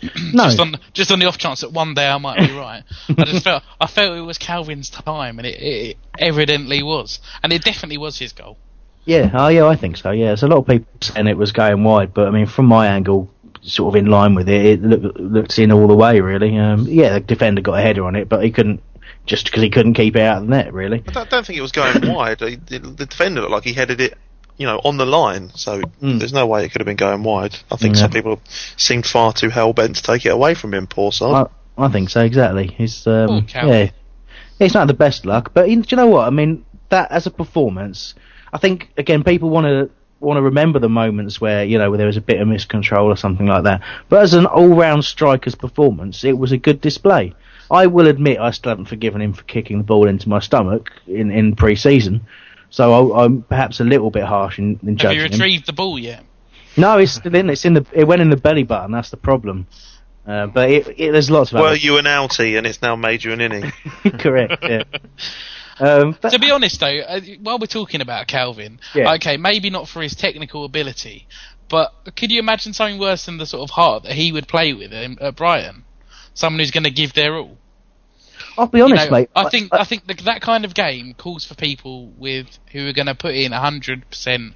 no. 0.32 0.44
Just 0.44 0.60
on 0.60 0.80
just 0.92 1.10
on 1.10 1.18
the 1.18 1.26
off 1.26 1.38
chance 1.38 1.62
that 1.62 1.72
one 1.72 1.94
day 1.94 2.08
I 2.08 2.18
might 2.18 2.38
be 2.38 2.54
right. 2.54 2.84
I 3.08 3.24
just 3.24 3.44
felt 3.44 3.64
I 3.80 3.88
felt 3.88 4.16
it 4.16 4.22
was 4.22 4.38
Calvin's 4.38 4.88
time, 4.88 5.38
and 5.38 5.46
it, 5.46 5.60
it 5.60 5.96
evidently 6.18 6.82
was, 6.82 7.18
and 7.42 7.52
it 7.52 7.64
definitely 7.64 7.98
was 7.98 8.18
his 8.18 8.32
goal. 8.32 8.56
Yeah, 9.04 9.30
oh 9.34 9.48
yeah, 9.48 9.66
I 9.66 9.74
think 9.74 9.96
so. 9.96 10.12
Yeah, 10.12 10.26
there's 10.26 10.44
a 10.44 10.48
lot 10.48 10.58
of 10.58 10.66
people 10.66 10.86
saying 11.00 11.26
it 11.26 11.36
was 11.36 11.50
going 11.50 11.82
wide, 11.82 12.14
but 12.14 12.28
I 12.28 12.30
mean, 12.30 12.46
from 12.46 12.66
my 12.66 12.86
angle, 12.86 13.30
sort 13.62 13.94
of 13.94 13.98
in 13.98 14.06
line 14.06 14.34
with 14.34 14.48
it, 14.48 14.64
it 14.64 14.82
look, 14.82 15.16
looked 15.16 15.58
in 15.58 15.72
all 15.72 15.88
the 15.88 15.96
way. 15.96 16.20
Really, 16.20 16.56
um, 16.56 16.86
yeah, 16.86 17.14
the 17.14 17.20
defender 17.20 17.60
got 17.60 17.78
a 17.78 17.82
header 17.82 18.04
on 18.04 18.14
it, 18.14 18.28
but 18.28 18.44
he 18.44 18.52
couldn't 18.52 18.80
just 19.28 19.44
because 19.44 19.62
he 19.62 19.70
couldn't 19.70 19.94
keep 19.94 20.16
it 20.16 20.22
out 20.22 20.38
of 20.42 20.48
the 20.48 20.56
net. 20.56 20.72
Really, 20.74 21.04
I 21.06 21.12
don't, 21.12 21.30
don't 21.30 21.46
think 21.46 21.58
it 21.58 21.62
was 21.62 21.72
going 21.72 22.12
wide. 22.14 22.38
The, 22.40 22.56
the 22.56 22.78
the 22.80 23.06
defender 23.06 23.40
looked 23.42 23.52
like 23.52 23.64
he 23.64 23.72
headed 23.72 24.00
it, 24.00 24.18
you 24.56 24.66
know, 24.66 24.80
on 24.84 24.96
the 24.96 25.06
line. 25.06 25.50
So 25.54 25.80
there's 26.00 26.32
no 26.32 26.46
way 26.46 26.64
it 26.64 26.70
could 26.70 26.80
have 26.80 26.86
been 26.86 26.96
going 26.96 27.22
wide. 27.22 27.56
I 27.70 27.76
think 27.76 27.94
Yeah. 27.94 28.02
some 28.02 28.10
people 28.10 28.40
seemed 28.76 29.06
far 29.06 29.32
too 29.32 29.50
hell 29.50 29.72
bent 29.72 29.96
to 29.96 30.02
take 30.02 30.26
it 30.26 30.30
away 30.30 30.54
from 30.54 30.74
him. 30.74 30.86
Poor 30.88 31.12
sod. 31.12 31.50
I, 31.76 31.84
I 31.84 31.88
think 31.88 32.10
so. 32.10 32.22
Exactly. 32.22 32.66
He's 32.66 33.06
um, 33.06 33.46
Poor 33.46 33.64
yeah, 33.68 33.90
it's 34.58 34.74
not 34.74 34.88
the 34.88 34.94
best 34.94 35.24
luck, 35.24 35.52
but 35.54 35.68
he- 35.68 35.76
do 35.76 35.86
you 35.90 35.96
know 35.96 36.08
what? 36.08 36.26
I 36.26 36.30
mean, 36.30 36.64
that 36.88 37.12
as 37.12 37.26
a 37.26 37.30
performance, 37.30 38.14
I 38.52 38.58
think 38.58 38.88
again 38.96 39.22
people 39.22 39.50
want 39.50 39.66
to 39.66 39.90
want 40.20 40.36
to 40.38 40.42
remember 40.42 40.80
the 40.80 40.88
moments 40.88 41.40
where 41.40 41.62
you 41.64 41.78
know 41.78 41.90
where 41.90 41.98
there 41.98 42.06
was 42.08 42.16
a 42.16 42.20
bit 42.20 42.40
of 42.40 42.48
miscontrol 42.48 43.04
or 43.04 43.16
something 43.16 43.46
like 43.46 43.62
that. 43.64 43.82
But 44.08 44.22
as 44.22 44.34
an 44.34 44.46
all-round 44.46 45.04
striker's 45.04 45.54
performance, 45.54 46.24
it 46.24 46.36
was 46.36 46.50
a 46.50 46.56
good 46.56 46.80
display. 46.80 47.34
I 47.70 47.86
will 47.86 48.06
admit 48.08 48.38
I 48.38 48.50
still 48.50 48.70
haven't 48.70 48.86
forgiven 48.86 49.20
him 49.20 49.32
for 49.32 49.42
kicking 49.44 49.78
the 49.78 49.84
ball 49.84 50.08
into 50.08 50.28
my 50.28 50.40
stomach 50.40 50.90
in 51.06 51.30
in 51.30 51.56
pre-season, 51.56 52.22
so 52.70 53.12
I, 53.12 53.24
I'm 53.24 53.42
perhaps 53.42 53.80
a 53.80 53.84
little 53.84 54.10
bit 54.10 54.24
harsh 54.24 54.58
in, 54.58 54.78
in 54.82 54.88
Have 54.90 54.96
judging 54.96 55.18
you 55.18 55.24
him. 55.26 55.30
retrieved 55.32 55.66
the 55.66 55.72
ball 55.72 55.98
yet? 55.98 56.24
No, 56.76 56.98
it's 56.98 57.12
still 57.12 57.34
in. 57.34 57.50
It's 57.50 57.64
in 57.64 57.74
the. 57.74 57.86
It 57.92 58.04
went 58.04 58.22
in 58.22 58.30
the 58.30 58.36
belly 58.36 58.62
button. 58.62 58.92
That's 58.92 59.10
the 59.10 59.16
problem. 59.16 59.66
Uh, 60.26 60.46
but 60.46 60.70
it, 60.70 60.86
it, 61.00 61.12
there's 61.12 61.30
lots 61.30 61.52
of 61.52 61.58
Were 61.60 61.68
other 61.68 61.76
you 61.76 61.96
an 61.96 62.04
outie 62.04 62.58
and 62.58 62.66
it's 62.66 62.82
now 62.82 62.94
made 62.96 63.24
you 63.24 63.32
an 63.32 63.40
inning? 63.40 63.72
correct. 64.18 64.62
Yeah. 64.62 64.84
Um, 65.80 66.16
but- 66.20 66.30
to 66.30 66.40
be 66.40 66.50
honest, 66.50 66.80
though, 66.80 66.98
uh, 66.98 67.20
while 67.40 67.58
we're 67.60 67.66
talking 67.68 68.00
about 68.00 68.26
Calvin, 68.26 68.80
Yeah. 68.96 69.14
okay, 69.14 69.36
maybe 69.36 69.70
not 69.70 69.88
for 69.88 70.02
his 70.02 70.16
technical 70.16 70.64
ability, 70.64 71.28
but 71.68 71.92
could 72.16 72.32
you 72.32 72.40
imagine 72.40 72.72
something 72.72 72.98
worse 72.98 73.26
than 73.26 73.38
the 73.38 73.46
sort 73.46 73.62
of 73.62 73.70
heart 73.70 74.02
that 74.02 74.12
he 74.14 74.32
would 74.32 74.48
play 74.48 74.72
with 74.72 74.92
in, 74.92 75.18
at 75.20 75.36
Brighton? 75.36 75.84
Someone 76.38 76.60
who's 76.60 76.70
going 76.70 76.84
to 76.84 76.90
give 76.92 77.14
their 77.14 77.34
all. 77.34 77.56
I'll 78.56 78.66
be 78.68 78.78
You 78.78 78.84
honest, 78.84 79.06
know, 79.06 79.18
mate. 79.18 79.30
I 79.34 79.48
think 79.50 79.72
I 79.72 79.84
think 79.84 80.06
the, 80.06 80.14
that 80.24 80.40
kind 80.40 80.64
of 80.64 80.72
game 80.74 81.14
calls 81.14 81.44
for 81.44 81.54
people 81.56 82.12
with 82.16 82.46
who 82.72 82.86
are 82.88 82.92
going 82.92 83.06
to 83.06 83.14
put 83.14 83.34
in 83.34 83.50
hundred 83.50 84.08
percent, 84.08 84.54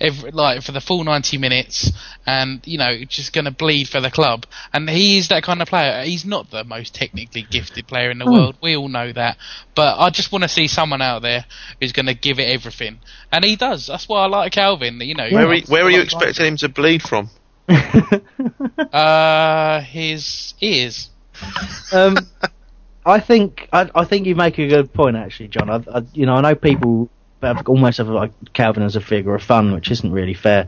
every 0.00 0.30
like 0.30 0.62
for 0.62 0.72
the 0.72 0.80
full 0.80 1.04
ninety 1.04 1.36
minutes, 1.36 1.92
and 2.26 2.60
you 2.66 2.78
know 2.78 3.04
just 3.06 3.34
going 3.34 3.44
to 3.44 3.50
bleed 3.50 3.88
for 3.88 4.00
the 4.00 4.10
club. 4.10 4.46
And 4.72 4.88
he 4.88 5.18
is 5.18 5.28
that 5.28 5.42
kind 5.42 5.60
of 5.60 5.68
player. 5.68 6.02
He's 6.04 6.24
not 6.24 6.50
the 6.50 6.64
most 6.64 6.94
technically 6.94 7.42
gifted 7.42 7.86
player 7.86 8.10
in 8.10 8.18
the 8.18 8.24
Hmm. 8.24 8.32
world. 8.32 8.56
We 8.62 8.74
all 8.76 8.88
know 8.88 9.12
that. 9.12 9.36
But 9.74 9.98
I 9.98 10.08
just 10.10 10.32
want 10.32 10.44
to 10.44 10.48
see 10.48 10.66
someone 10.66 11.02
out 11.02 11.20
there 11.20 11.44
who's 11.80 11.92
going 11.92 12.06
to 12.06 12.14
give 12.14 12.38
it 12.38 12.48
everything, 12.48 13.00
and 13.30 13.44
he 13.44 13.56
does. 13.56 13.86
That's 13.86 14.08
why 14.08 14.24
I 14.24 14.26
like 14.28 14.52
Calvin. 14.52 14.98
You 15.00 15.14
know, 15.14 15.28
Where, 15.30 15.46
are, 15.46 15.54
you- 15.54 15.62
where 15.68 15.84
are 15.84 15.90
you 15.90 16.04
got 16.04 16.12
a 16.12 16.16
lot 16.16 16.22
of 16.24 16.28
expecting 16.30 16.46
him 16.46 16.56
to 16.58 16.68
bleed 16.70 17.02
from? 17.02 17.28
Uh, 18.92 19.80
his 19.82 20.54
ears. 20.60 21.10
Um, 21.92 22.16
I 23.06 23.20
think 23.20 23.68
I, 23.72 23.90
I 23.94 24.04
think 24.04 24.26
you 24.26 24.34
make 24.34 24.58
a 24.58 24.68
good 24.68 24.92
point, 24.92 25.16
actually, 25.16 25.48
John. 25.48 25.70
I, 25.70 25.82
I, 25.98 26.02
you 26.12 26.26
know, 26.26 26.34
I 26.34 26.40
know 26.40 26.54
people 26.54 27.08
have 27.42 27.68
almost 27.68 27.98
have 27.98 28.08
like 28.08 28.32
Calvin 28.52 28.82
as 28.82 28.96
a 28.96 29.00
figure 29.00 29.34
of 29.34 29.42
fun, 29.42 29.72
which 29.72 29.90
isn't 29.90 30.10
really 30.12 30.34
fair. 30.34 30.66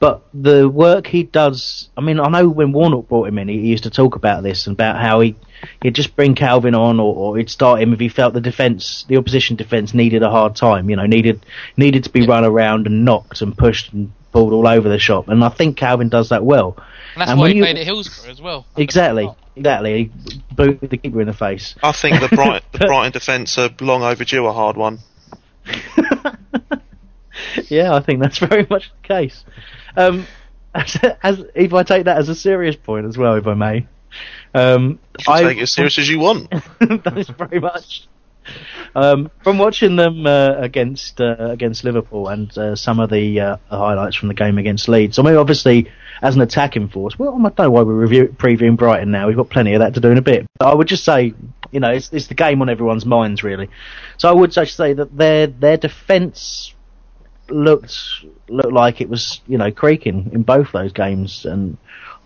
But 0.00 0.22
the 0.34 0.68
work 0.68 1.06
he 1.06 1.22
does, 1.24 1.88
I 1.96 2.00
mean, 2.00 2.18
I 2.20 2.28
know 2.28 2.48
when 2.48 2.72
Warnock 2.72 3.08
brought 3.08 3.28
him 3.28 3.38
in, 3.38 3.48
he, 3.48 3.60
he 3.60 3.68
used 3.68 3.84
to 3.84 3.90
talk 3.90 4.16
about 4.16 4.42
this 4.42 4.66
and 4.66 4.74
about 4.74 5.00
how 5.00 5.20
he 5.20 5.36
he'd 5.82 5.94
just 5.94 6.14
bring 6.14 6.34
Calvin 6.34 6.74
on, 6.74 7.00
or, 7.00 7.14
or 7.14 7.36
he'd 7.38 7.50
start 7.50 7.80
him 7.80 7.92
if 7.92 8.00
he 8.00 8.08
felt 8.08 8.34
the 8.34 8.40
defense, 8.40 9.04
the 9.08 9.16
opposition 9.16 9.56
defense, 9.56 9.94
needed 9.94 10.22
a 10.22 10.30
hard 10.30 10.56
time. 10.56 10.90
You 10.90 10.96
know, 10.96 11.06
needed 11.06 11.44
needed 11.76 12.04
to 12.04 12.10
be 12.10 12.26
run 12.26 12.44
around 12.44 12.86
and 12.86 13.04
knocked 13.04 13.40
and 13.40 13.56
pushed 13.56 13.92
and 13.92 14.12
pulled 14.32 14.52
all 14.52 14.66
over 14.68 14.88
the 14.88 14.98
shop. 14.98 15.28
And 15.28 15.42
I 15.42 15.48
think 15.48 15.76
Calvin 15.76 16.08
does 16.08 16.28
that 16.28 16.44
well. 16.44 16.76
And 17.14 17.22
that's 17.22 17.30
And 17.30 17.40
why 17.40 17.48
he 17.50 17.56
you- 17.56 17.62
played 17.62 17.78
at 17.78 17.84
Hillsborough 17.84 18.30
as 18.30 18.40
well. 18.40 18.66
Exactly, 18.76 19.30
Exactly, 19.58 20.10
boot 20.54 20.80
the 20.80 20.96
keeper 20.96 21.20
in 21.20 21.26
the 21.26 21.32
face. 21.32 21.74
I 21.82 21.92
think 21.92 22.20
the 22.20 22.28
Brighton, 22.28 22.68
the 22.72 22.78
Brighton 22.86 23.12
defence 23.12 23.58
are 23.58 23.70
long 23.80 24.02
overdue 24.02 24.46
a 24.46 24.52
hard 24.52 24.76
one. 24.76 25.00
yeah, 27.68 27.94
I 27.94 28.00
think 28.00 28.20
that's 28.20 28.38
very 28.48 28.66
much 28.70 28.90
the 29.02 29.08
case. 29.08 29.44
Um, 29.96 30.26
as, 30.74 30.96
as, 31.22 31.44
if 31.54 31.74
I 31.74 31.82
take 31.82 32.04
that 32.04 32.18
as 32.18 32.28
a 32.28 32.34
serious 32.34 32.76
point 32.76 33.06
as 33.06 33.18
well, 33.18 33.34
if 33.34 33.46
I 33.48 33.54
may, 33.54 33.86
um, 34.54 35.00
I 35.26 35.42
take 35.42 35.58
it 35.58 35.62
as 35.62 35.72
serious 35.72 35.98
as 35.98 36.08
you 36.08 36.20
want. 36.20 36.52
Thanks 36.78 37.28
very 37.30 37.58
much. 37.58 38.06
Um, 38.94 39.30
from 39.44 39.58
watching 39.58 39.96
them 39.96 40.26
uh, 40.26 40.54
against 40.56 41.20
uh, 41.20 41.36
against 41.38 41.84
Liverpool 41.84 42.26
and 42.28 42.56
uh, 42.56 42.74
some 42.74 42.98
of 42.98 43.10
the 43.10 43.38
uh, 43.38 43.56
highlights 43.68 44.16
from 44.16 44.28
the 44.28 44.34
game 44.34 44.58
against 44.58 44.88
Leeds, 44.88 45.18
I 45.18 45.22
mean, 45.22 45.36
obviously 45.36 45.88
as 46.22 46.34
an 46.34 46.40
attacking 46.40 46.88
force, 46.88 47.18
well, 47.18 47.34
I 47.34 47.42
don't 47.42 47.58
know 47.58 47.70
why 47.70 47.82
we're 47.82 47.92
review- 47.94 48.34
previewing 48.36 48.76
Brighton 48.76 49.10
now. 49.10 49.28
We've 49.28 49.36
got 49.36 49.50
plenty 49.50 49.74
of 49.74 49.80
that 49.80 49.94
to 49.94 50.00
do 50.00 50.10
in 50.10 50.18
a 50.18 50.22
bit. 50.22 50.46
But 50.58 50.68
I 50.68 50.74
would 50.74 50.88
just 50.88 51.04
say, 51.04 51.34
you 51.70 51.80
know, 51.80 51.90
it's, 51.90 52.12
it's 52.12 52.26
the 52.26 52.34
game 52.34 52.60
on 52.62 52.68
everyone's 52.68 53.06
minds 53.06 53.42
really. 53.42 53.68
So 54.16 54.28
I 54.28 54.32
would 54.32 54.50
just 54.50 54.76
say 54.76 54.94
that 54.94 55.16
their 55.16 55.46
their 55.46 55.76
defence 55.76 56.74
looked 57.50 57.94
looked 58.48 58.72
like 58.72 59.00
it 59.00 59.08
was 59.08 59.40
you 59.46 59.58
know 59.58 59.70
creaking 59.70 60.30
in 60.32 60.42
both 60.42 60.72
those 60.72 60.92
games, 60.92 61.44
and 61.44 61.76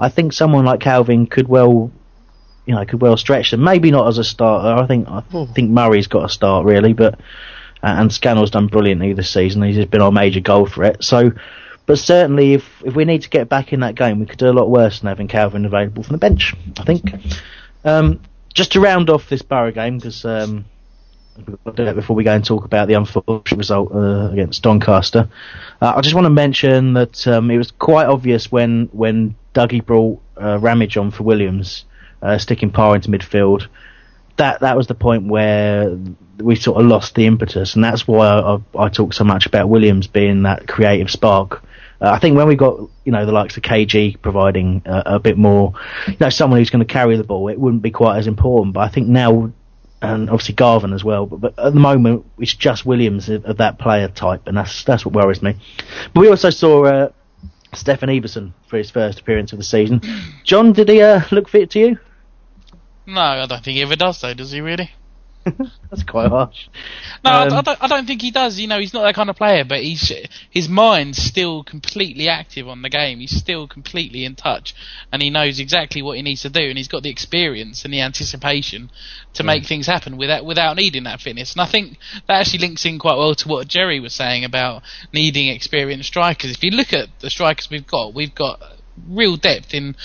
I 0.00 0.08
think 0.08 0.32
someone 0.32 0.64
like 0.64 0.80
Calvin 0.80 1.26
could 1.26 1.48
well 1.48 1.90
you 2.66 2.74
know 2.74 2.84
could 2.84 3.00
well 3.00 3.16
stretch 3.16 3.50
them. 3.50 3.62
Maybe 3.62 3.90
not 3.90 4.08
as 4.08 4.18
a 4.18 4.24
starter. 4.24 4.82
I 4.82 4.86
think 4.86 5.08
I 5.08 5.22
think 5.54 5.70
Murray's 5.70 6.06
got 6.06 6.24
a 6.24 6.28
start 6.28 6.64
really, 6.64 6.92
but 6.92 7.14
uh, 7.82 7.96
and 7.98 8.12
Scannell's 8.12 8.50
done 8.50 8.68
brilliantly 8.68 9.12
this 9.12 9.30
season. 9.30 9.62
He's 9.62 9.84
been 9.86 10.02
our 10.02 10.12
major 10.12 10.40
goal 10.40 10.66
threat. 10.66 11.02
So, 11.02 11.32
but 11.86 11.98
certainly 11.98 12.54
if 12.54 12.82
if 12.84 12.94
we 12.94 13.04
need 13.04 13.22
to 13.22 13.30
get 13.30 13.48
back 13.48 13.72
in 13.72 13.80
that 13.80 13.94
game, 13.94 14.20
we 14.20 14.26
could 14.26 14.38
do 14.38 14.48
a 14.48 14.52
lot 14.52 14.70
worse 14.70 15.00
than 15.00 15.08
having 15.08 15.28
Calvin 15.28 15.64
available 15.64 16.02
from 16.02 16.14
the 16.14 16.18
bench. 16.18 16.54
I 16.78 16.84
think. 16.84 17.12
Um, 17.84 18.20
just 18.54 18.72
to 18.72 18.80
round 18.80 19.10
off 19.10 19.28
this 19.28 19.42
Borough 19.42 19.72
game 19.72 19.98
because. 19.98 20.24
Um, 20.24 20.64
before 21.74 22.14
we 22.14 22.24
go 22.24 22.34
and 22.34 22.44
talk 22.44 22.66
about 22.66 22.88
the 22.88 22.94
unfortunate 22.94 23.56
result 23.56 23.90
uh, 23.94 24.28
against 24.30 24.62
Doncaster. 24.62 25.30
Uh, 25.80 25.94
I 25.96 26.00
just 26.02 26.14
want 26.14 26.26
to 26.26 26.30
mention 26.30 26.92
that 26.92 27.26
um, 27.26 27.50
it 27.50 27.56
was 27.56 27.70
quite 27.70 28.06
obvious 28.06 28.52
when 28.52 28.90
when 28.92 29.34
Dougie 29.54 29.84
brought 29.84 30.20
uh, 30.36 30.58
Ramage 30.58 30.98
on 30.98 31.10
for 31.10 31.22
Williams, 31.22 31.86
uh, 32.22 32.38
sticking 32.38 32.70
Parr 32.70 32.94
into 32.94 33.10
midfield. 33.10 33.66
That 34.36 34.60
that 34.60 34.76
was 34.76 34.86
the 34.86 34.94
point 34.94 35.26
where 35.26 35.96
we 36.38 36.56
sort 36.56 36.80
of 36.80 36.86
lost 36.86 37.14
the 37.14 37.26
impetus, 37.26 37.74
and 37.74 37.84
that's 37.84 38.08
why 38.08 38.26
I, 38.26 38.54
I, 38.54 38.84
I 38.84 38.88
talk 38.88 39.12
so 39.12 39.24
much 39.24 39.46
about 39.46 39.68
Williams 39.68 40.06
being 40.06 40.44
that 40.44 40.66
creative 40.66 41.10
spark. 41.10 41.62
Uh, 42.00 42.10
I 42.10 42.18
think 42.18 42.36
when 42.36 42.48
we 42.48 42.56
got 42.56 42.78
you 43.04 43.12
know 43.12 43.26
the 43.26 43.32
likes 43.32 43.56
of 43.56 43.62
KG 43.62 44.20
providing 44.22 44.82
uh, 44.86 45.02
a 45.04 45.18
bit 45.18 45.36
more, 45.36 45.74
you 46.06 46.16
know, 46.18 46.30
someone 46.30 46.60
who's 46.60 46.70
going 46.70 46.84
to 46.84 46.90
carry 46.90 47.16
the 47.16 47.24
ball, 47.24 47.48
it 47.48 47.60
wouldn't 47.60 47.82
be 47.82 47.90
quite 47.90 48.18
as 48.18 48.26
important. 48.26 48.74
But 48.74 48.80
I 48.80 48.88
think 48.88 49.08
now 49.08 49.52
and 50.02 50.28
obviously 50.28 50.54
Garvan 50.54 50.92
as 50.92 51.04
well. 51.04 51.26
But, 51.26 51.40
but 51.40 51.58
at 51.58 51.72
the 51.72 51.80
moment, 51.80 52.26
it's 52.38 52.54
just 52.54 52.84
Williams 52.84 53.28
of, 53.28 53.44
of, 53.44 53.58
that 53.58 53.78
player 53.78 54.08
type, 54.08 54.46
and 54.46 54.56
that's 54.56 54.82
that's 54.84 55.06
what 55.06 55.14
worries 55.14 55.42
me. 55.42 55.56
But 56.12 56.20
we 56.20 56.28
also 56.28 56.50
saw 56.50 56.84
uh, 56.84 57.08
Steffen 57.72 58.10
Iversen 58.10 58.52
for 58.66 58.78
his 58.78 58.90
first 58.90 59.20
appearance 59.20 59.52
of 59.52 59.58
the 59.58 59.64
season. 59.64 60.02
John, 60.44 60.72
did 60.72 60.88
he 60.88 61.00
uh, 61.00 61.22
look 61.30 61.48
fit 61.48 61.70
to 61.70 61.78
you? 61.78 61.98
No, 63.06 63.20
I 63.20 63.46
don't 63.46 63.64
think 63.64 63.76
he 63.76 63.82
ever 63.82 63.96
does, 63.96 64.20
though. 64.20 64.34
Does 64.34 64.52
he 64.52 64.60
really? 64.60 64.90
That's 65.90 66.04
quite 66.04 66.28
harsh. 66.28 66.68
No, 67.24 67.32
um, 67.32 67.52
I, 67.52 67.58
I, 67.58 67.62
don't, 67.62 67.82
I 67.82 67.86
don't 67.88 68.06
think 68.06 68.22
he 68.22 68.30
does. 68.30 68.60
You 68.60 68.68
know, 68.68 68.78
he's 68.78 68.94
not 68.94 69.02
that 69.02 69.16
kind 69.16 69.28
of 69.28 69.36
player, 69.36 69.64
but 69.64 69.80
he's 69.80 70.12
his 70.50 70.68
mind's 70.68 71.18
still 71.18 71.64
completely 71.64 72.28
active 72.28 72.68
on 72.68 72.82
the 72.82 72.88
game. 72.88 73.18
He's 73.18 73.36
still 73.36 73.66
completely 73.66 74.24
in 74.24 74.36
touch, 74.36 74.74
and 75.10 75.20
he 75.20 75.30
knows 75.30 75.58
exactly 75.58 76.00
what 76.00 76.16
he 76.16 76.22
needs 76.22 76.42
to 76.42 76.50
do, 76.50 76.62
and 76.62 76.78
he's 76.78 76.88
got 76.88 77.02
the 77.02 77.10
experience 77.10 77.84
and 77.84 77.92
the 77.92 78.00
anticipation 78.00 78.90
to 79.34 79.42
yeah. 79.42 79.46
make 79.46 79.66
things 79.66 79.86
happen 79.86 80.16
without 80.16 80.44
without 80.44 80.76
needing 80.76 81.04
that 81.04 81.20
fitness. 81.20 81.52
And 81.52 81.60
I 81.60 81.66
think 81.66 81.98
that 82.28 82.40
actually 82.40 82.60
links 82.60 82.84
in 82.84 83.00
quite 83.00 83.16
well 83.16 83.34
to 83.34 83.48
what 83.48 83.66
Jerry 83.66 83.98
was 83.98 84.14
saying 84.14 84.44
about 84.44 84.82
needing 85.12 85.48
experienced 85.48 86.08
strikers. 86.08 86.52
If 86.52 86.62
you 86.62 86.70
look 86.70 86.92
at 86.92 87.08
the 87.18 87.30
strikers 87.30 87.68
we've 87.68 87.86
got, 87.86 88.14
we've 88.14 88.34
got 88.34 88.60
real 89.08 89.36
depth 89.36 89.74
in 89.74 89.96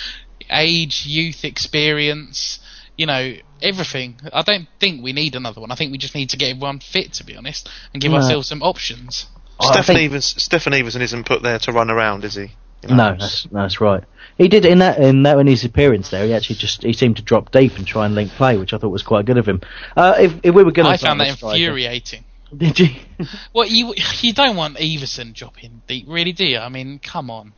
age, 0.50 1.04
youth, 1.06 1.44
experience 1.44 2.58
you 2.98 3.06
know, 3.06 3.34
everything. 3.62 4.16
I 4.30 4.42
don't 4.42 4.68
think 4.78 5.02
we 5.02 5.14
need 5.14 5.34
another 5.36 5.62
one. 5.62 5.70
I 5.70 5.76
think 5.76 5.92
we 5.92 5.98
just 5.98 6.14
need 6.14 6.30
to 6.30 6.36
get 6.36 6.50
everyone 6.50 6.80
fit, 6.80 7.14
to 7.14 7.24
be 7.24 7.36
honest, 7.36 7.70
and 7.94 8.02
give 8.02 8.10
no. 8.10 8.18
ourselves 8.18 8.48
some 8.48 8.62
options. 8.62 9.26
Stephen, 9.60 9.82
think... 9.84 10.00
Evans, 10.00 10.34
Steffen 10.34 10.78
Iversen 10.78 11.00
isn't 11.00 11.24
put 11.24 11.42
there 11.42 11.58
to 11.60 11.72
run 11.72 11.90
around, 11.90 12.24
is 12.24 12.34
he? 12.34 12.50
You 12.82 12.90
know, 12.90 13.10
no, 13.10 13.16
that's 13.18 13.44
that's 13.50 13.80
right. 13.80 14.04
He 14.36 14.46
did 14.46 14.64
in 14.64 14.78
that 14.80 14.98
in 14.98 15.24
that 15.24 15.38
in 15.38 15.48
his 15.48 15.64
appearance 15.64 16.10
there. 16.10 16.24
He 16.26 16.34
actually 16.34 16.56
just 16.56 16.84
he 16.84 16.92
seemed 16.92 17.16
to 17.16 17.22
drop 17.22 17.50
deep 17.50 17.76
and 17.76 17.84
try 17.84 18.06
and 18.06 18.14
link 18.14 18.30
play, 18.32 18.56
which 18.56 18.72
I 18.72 18.78
thought 18.78 18.90
was 18.90 19.02
quite 19.02 19.26
good 19.26 19.38
of 19.38 19.46
him. 19.46 19.62
Uh, 19.96 20.14
if 20.18 20.32
if 20.44 20.54
we 20.54 20.62
were 20.62 20.70
going 20.70 20.86
I 20.86 20.96
found 20.96 21.20
that 21.20 21.28
infuriating. 21.28 22.24
Did 22.56 22.78
you? 22.78 22.88
well, 23.52 23.66
you 23.66 23.94
you 24.20 24.32
don't 24.32 24.56
want 24.56 24.76
Iversen 24.76 25.34
dropping 25.34 25.82
deep, 25.88 26.06
really, 26.08 26.32
do 26.32 26.46
you? 26.46 26.58
I 26.58 26.68
mean, 26.68 27.00
come 27.00 27.30
on. 27.30 27.52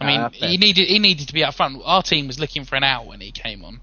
I 0.00 0.06
mean, 0.06 0.30
he 0.32 0.58
needed 0.58 0.88
he 0.88 0.98
needed 0.98 1.28
to 1.28 1.34
be 1.34 1.44
up 1.44 1.54
front. 1.54 1.80
Our 1.84 2.02
team 2.02 2.26
was 2.26 2.40
looking 2.40 2.64
for 2.64 2.74
an 2.74 2.84
out 2.84 3.06
when 3.06 3.20
he 3.20 3.30
came 3.30 3.64
on. 3.64 3.80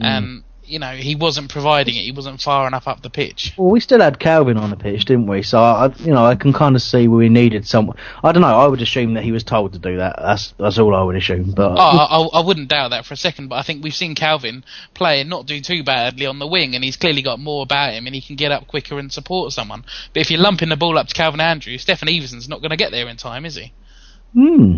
Mm. 0.00 0.06
Um, 0.06 0.44
you 0.68 0.78
know, 0.78 0.90
he 0.90 1.14
wasn't 1.14 1.50
providing 1.50 1.96
it. 1.96 2.02
He 2.02 2.12
wasn't 2.12 2.40
far 2.40 2.66
enough 2.66 2.86
up 2.86 3.02
the 3.02 3.10
pitch. 3.10 3.54
Well, 3.56 3.70
we 3.70 3.80
still 3.80 4.00
had 4.00 4.18
Calvin 4.18 4.56
on 4.56 4.70
the 4.70 4.76
pitch, 4.76 5.06
didn't 5.06 5.26
we? 5.26 5.42
So 5.42 5.58
I, 5.58 5.92
you 5.98 6.12
know, 6.12 6.24
I 6.24 6.34
can 6.34 6.52
kind 6.52 6.76
of 6.76 6.82
see 6.82 7.08
where 7.08 7.18
we 7.18 7.28
needed 7.28 7.66
someone. 7.66 7.96
I 8.22 8.32
don't 8.32 8.42
know. 8.42 8.48
I 8.48 8.66
would 8.66 8.82
assume 8.82 9.14
that 9.14 9.24
he 9.24 9.32
was 9.32 9.44
told 9.44 9.72
to 9.72 9.78
do 9.78 9.96
that. 9.96 10.16
That's 10.18 10.52
that's 10.58 10.78
all 10.78 10.94
I 10.94 11.02
would 11.02 11.16
assume. 11.16 11.52
But 11.52 11.72
oh, 11.72 12.30
I, 12.34 12.38
I, 12.38 12.44
wouldn't 12.44 12.68
doubt 12.68 12.90
that 12.90 13.06
for 13.06 13.14
a 13.14 13.16
second. 13.16 13.48
But 13.48 13.56
I 13.56 13.62
think 13.62 13.82
we've 13.82 13.94
seen 13.94 14.14
Calvin 14.14 14.64
play 14.94 15.20
and 15.20 15.30
not 15.30 15.46
do 15.46 15.60
too 15.60 15.82
badly 15.82 16.26
on 16.26 16.38
the 16.38 16.46
wing, 16.46 16.74
and 16.74 16.84
he's 16.84 16.96
clearly 16.96 17.22
got 17.22 17.40
more 17.40 17.62
about 17.62 17.94
him, 17.94 18.06
and 18.06 18.14
he 18.14 18.20
can 18.20 18.36
get 18.36 18.52
up 18.52 18.66
quicker 18.66 18.98
and 18.98 19.12
support 19.12 19.52
someone. 19.52 19.84
But 20.12 20.20
if 20.20 20.30
you're 20.30 20.40
lumping 20.40 20.68
the 20.68 20.76
ball 20.76 20.98
up 20.98 21.08
to 21.08 21.14
Calvin 21.14 21.40
Andrews, 21.40 21.84
Steffen 21.84 22.14
Iversen's 22.14 22.48
not 22.48 22.60
going 22.60 22.70
to 22.70 22.76
get 22.76 22.90
there 22.90 23.08
in 23.08 23.16
time, 23.16 23.46
is 23.46 23.56
he? 23.56 23.72
Hmm. 24.34 24.76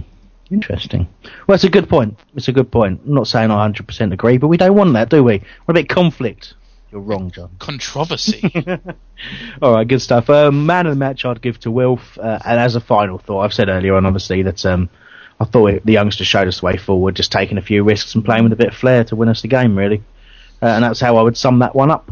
Interesting. 0.51 1.09
Well, 1.47 1.55
it's 1.55 1.65
a 1.65 1.71
good 1.71 1.89
point. 1.89 2.19
It's 2.35 2.49
a 2.49 2.53
good 2.53 2.73
point. 2.73 3.01
I'm 3.07 3.15
not 3.15 3.29
saying 3.29 3.51
I 3.51 3.69
100% 3.69 4.13
agree, 4.13 4.39
but 4.39 4.49
we 4.49 4.57
don't 4.57 4.75
want 4.75 4.93
that, 4.95 5.09
do 5.09 5.23
we? 5.23 5.43
What 5.65 5.73
a 5.77 5.81
bit 5.81 5.89
conflict. 5.89 6.55
You're 6.91 7.01
wrong, 7.01 7.31
John. 7.31 7.51
Controversy. 7.61 8.53
All 9.63 9.75
right, 9.75 9.87
good 9.87 10.03
stuff. 10.03 10.29
Um, 10.29 10.67
man 10.67 10.87
of 10.87 10.95
the 10.95 10.99
match, 10.99 11.25
I'd 11.25 11.41
give 11.41 11.61
to 11.61 11.71
Wilf. 11.71 12.19
Uh, 12.19 12.41
and 12.45 12.59
as 12.59 12.75
a 12.75 12.81
final 12.81 13.19
thought, 13.19 13.43
I've 13.43 13.53
said 13.53 13.69
earlier 13.69 13.95
on, 13.95 14.07
obviously, 14.07 14.43
that 14.43 14.67
um, 14.67 14.91
I 15.39 15.45
thought 15.45 15.71
it, 15.71 15.87
the 15.87 15.93
youngster 15.93 16.25
showed 16.25 16.49
us 16.49 16.61
the 16.61 16.67
way 16.67 16.77
forward, 16.77 17.15
just 17.15 17.31
taking 17.31 17.59
a 17.59 17.63
few 17.63 17.85
risks 17.85 18.17
and 18.17 18.25
playing 18.25 18.43
with 18.43 18.53
a 18.53 18.57
bit 18.57 18.69
of 18.69 18.75
flair 18.75 19.05
to 19.05 19.15
win 19.15 19.29
us 19.29 19.43
the 19.43 19.49
game, 19.49 19.79
really. 19.79 20.03
Uh, 20.61 20.67
and 20.67 20.85
that's 20.85 21.01
how 21.01 21.17
I 21.17 21.23
would 21.23 21.37
sum 21.37 21.61
that 21.61 21.77
one 21.77 21.93
up. 21.93 22.11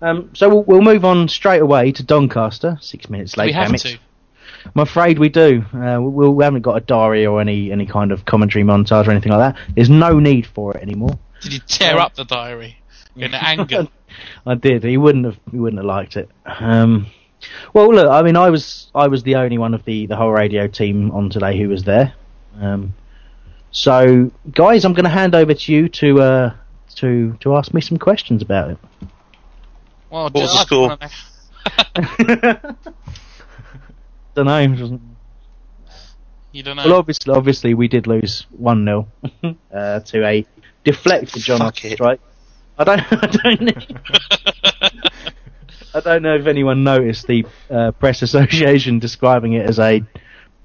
Um, 0.00 0.30
so 0.32 0.48
we'll, 0.48 0.64
we'll, 0.64 0.80
move 0.80 1.04
on 1.04 1.28
straight 1.28 1.62
away 1.62 1.92
to 1.92 2.02
Doncaster. 2.02 2.78
Six 2.80 3.08
minutes 3.08 3.36
late. 3.36 3.46
We 3.46 3.52
have 3.52 3.76
to. 3.76 3.98
I'm 4.64 4.82
afraid 4.82 5.18
we 5.18 5.28
do. 5.28 5.64
Uh, 5.74 5.98
we, 6.00 6.28
we, 6.28 6.44
haven't 6.44 6.62
got 6.62 6.76
a 6.76 6.80
diary 6.80 7.26
or 7.26 7.40
any 7.40 7.72
any 7.72 7.86
kind 7.86 8.12
of 8.12 8.24
commentary 8.24 8.64
montage 8.64 9.06
or 9.06 9.10
anything 9.10 9.32
like 9.32 9.54
that. 9.54 9.62
There's 9.74 9.90
no 9.90 10.18
need 10.18 10.46
for 10.46 10.76
it 10.76 10.82
anymore. 10.82 11.18
Did 11.40 11.54
you 11.54 11.60
tear 11.60 11.98
up 11.98 12.14
the 12.14 12.24
diary 12.24 12.78
in 13.16 13.34
anger? 13.34 13.88
I 14.46 14.54
did. 14.54 14.84
He 14.84 14.96
wouldn't 14.96 15.24
have. 15.24 15.38
He 15.50 15.58
wouldn't 15.58 15.78
have 15.78 15.86
liked 15.86 16.16
it. 16.16 16.30
Um, 16.44 17.06
well, 17.72 17.92
look. 17.92 18.10
I 18.10 18.22
mean, 18.22 18.36
I 18.36 18.50
was 18.50 18.90
I 18.94 19.08
was 19.08 19.22
the 19.22 19.36
only 19.36 19.58
one 19.58 19.74
of 19.74 19.84
the 19.84 20.06
the 20.06 20.16
whole 20.16 20.30
radio 20.30 20.66
team 20.66 21.10
on 21.10 21.30
today 21.30 21.58
who 21.58 21.68
was 21.68 21.84
there. 21.84 22.14
Um, 22.60 22.94
so, 23.70 24.30
guys, 24.50 24.84
I'm 24.84 24.92
going 24.92 25.04
to 25.04 25.10
hand 25.10 25.34
over 25.34 25.54
to 25.54 25.72
you 25.72 25.88
to 25.88 26.20
uh, 26.20 26.54
to 26.96 27.36
to 27.40 27.56
ask 27.56 27.72
me 27.74 27.80
some 27.80 27.98
questions 27.98 28.42
about 28.42 28.70
it. 28.70 28.78
Well, 30.10 30.24
what 30.24 30.34
was 30.34 30.52
the 30.52 30.64
score? 30.64 30.98
don't 34.34 34.46
know. 34.46 35.00
You 36.52 36.62
don't 36.62 36.76
know. 36.76 36.84
Well, 36.84 36.96
obviously, 36.96 37.34
obviously, 37.34 37.74
we 37.74 37.88
did 37.88 38.06
lose 38.06 38.46
one 38.50 38.84
0 38.84 39.08
uh, 39.72 40.00
to 40.00 40.26
a 40.26 40.46
deflected 40.84 41.42
John 41.42 41.58
Fuck 41.60 41.76
strike. 41.78 42.20
I 42.78 42.84
don't. 42.84 43.00
I 43.10 43.26
don't. 43.26 44.00
I 45.94 46.00
don't 46.00 46.22
know 46.22 46.36
if 46.36 46.46
anyone 46.46 46.84
noticed 46.84 47.26
the 47.26 47.44
uh, 47.70 47.90
press 47.92 48.22
association 48.22 48.98
describing 48.98 49.52
it 49.54 49.66
as 49.66 49.78
a 49.78 50.02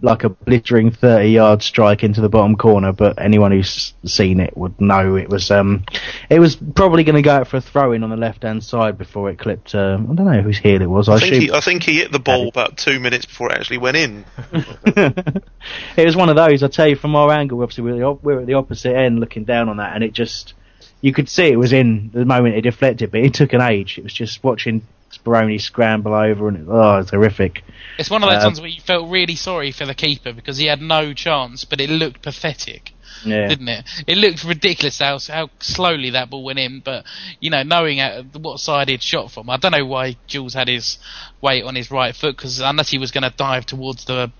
like 0.01 0.23
a 0.23 0.29
blistering 0.29 0.91
30 0.91 1.29
yard 1.29 1.63
strike 1.63 2.03
into 2.03 2.21
the 2.21 2.29
bottom 2.29 2.55
corner, 2.55 2.91
but 2.91 3.19
anyone 3.19 3.51
who's 3.51 3.93
seen 4.05 4.39
it 4.39 4.55
would 4.55 4.79
know 4.79 5.15
it 5.15 5.29
was 5.29 5.49
um 5.49 5.83
it 6.29 6.39
was 6.39 6.55
probably 6.55 7.03
going 7.03 7.15
to 7.15 7.21
go 7.21 7.31
out 7.31 7.47
for 7.47 7.57
a 7.57 7.61
throw 7.61 7.93
in 7.93 8.03
on 8.03 8.09
the 8.09 8.17
left 8.17 8.43
hand 8.43 8.63
side 8.63 8.97
before 8.97 9.29
it 9.29 9.39
clipped. 9.39 9.73
Uh, 9.73 9.97
I 9.99 10.13
don't 10.13 10.25
know 10.25 10.41
whose 10.41 10.59
heel 10.59 10.81
it 10.81 10.89
was. 10.89 11.09
I, 11.09 11.15
I 11.15 11.19
think, 11.19 11.35
he, 11.35 11.51
I 11.51 11.61
think 11.61 11.83
he 11.83 11.97
hit 11.97 12.11
the 12.11 12.19
ball 12.19 12.47
about 12.47 12.77
two 12.77 12.99
minutes 12.99 13.25
before 13.25 13.51
it 13.51 13.57
actually 13.57 13.79
went 13.79 13.97
in. 13.97 14.25
it 14.53 16.05
was 16.05 16.15
one 16.15 16.29
of 16.29 16.35
those. 16.35 16.61
I 16.61 16.67
tell 16.67 16.87
you, 16.87 16.95
from 16.95 17.15
our 17.15 17.31
angle, 17.31 17.61
obviously 17.61 17.83
we're, 17.83 18.11
we're 18.11 18.41
at 18.41 18.45
the 18.45 18.53
opposite 18.53 18.95
end, 18.95 19.19
looking 19.19 19.45
down 19.45 19.69
on 19.69 19.77
that, 19.77 19.95
and 19.95 20.03
it 20.03 20.13
just 20.13 20.53
you 21.01 21.13
could 21.13 21.29
see 21.29 21.45
it 21.45 21.57
was 21.57 21.73
in 21.73 22.11
the 22.13 22.25
moment 22.25 22.55
it 22.55 22.61
deflected, 22.61 23.11
but 23.11 23.21
it 23.21 23.33
took 23.33 23.53
an 23.53 23.61
age. 23.61 23.97
It 23.97 24.03
was 24.03 24.13
just 24.13 24.43
watching 24.43 24.83
Speroni 25.11 25.59
scramble 25.59 26.13
over, 26.13 26.47
and 26.49 26.67
oh, 26.69 26.97
it's 26.97 27.11
horrific. 27.11 27.63
It's 27.97 28.09
one 28.09 28.23
of 28.23 28.29
those 28.29 28.43
Uh, 28.43 28.47
ones 28.47 28.59
where 28.61 28.69
you 28.69 28.81
felt 28.81 29.09
really 29.09 29.35
sorry 29.35 29.71
for 29.71 29.85
the 29.85 29.95
keeper 29.95 30.33
because 30.33 30.57
he 30.57 30.65
had 30.65 30.81
no 30.81 31.13
chance, 31.13 31.63
but 31.63 31.79
it 31.81 31.89
looked 31.89 32.21
pathetic. 32.21 32.91
Yeah. 33.25 33.47
Didn't 33.47 33.67
it? 33.69 33.85
It 34.05 34.17
looked 34.17 34.43
ridiculous 34.43 34.99
how 34.99 35.17
how 35.27 35.49
slowly 35.59 36.11
that 36.11 36.29
ball 36.29 36.43
went 36.43 36.59
in, 36.59 36.81
but 36.81 37.03
you 37.39 37.49
know, 37.49 37.63
knowing 37.63 37.97
how, 37.97 38.21
what 38.39 38.59
side 38.59 38.89
he'd 38.89 39.01
shot 39.01 39.31
from, 39.31 39.49
I 39.49 39.57
don't 39.57 39.71
know 39.71 39.85
why 39.85 40.17
Jules 40.27 40.53
had 40.53 40.67
his 40.67 40.99
weight 41.41 41.63
on 41.63 41.73
his 41.75 41.89
right 41.89 42.15
foot 42.15 42.35
because 42.35 42.59
unless 42.59 42.89
he 42.89 42.99
was 42.99 43.11
going 43.11 43.23
to 43.23 43.33
dive 43.35 43.65
towards 43.65 44.05
the 44.05 44.31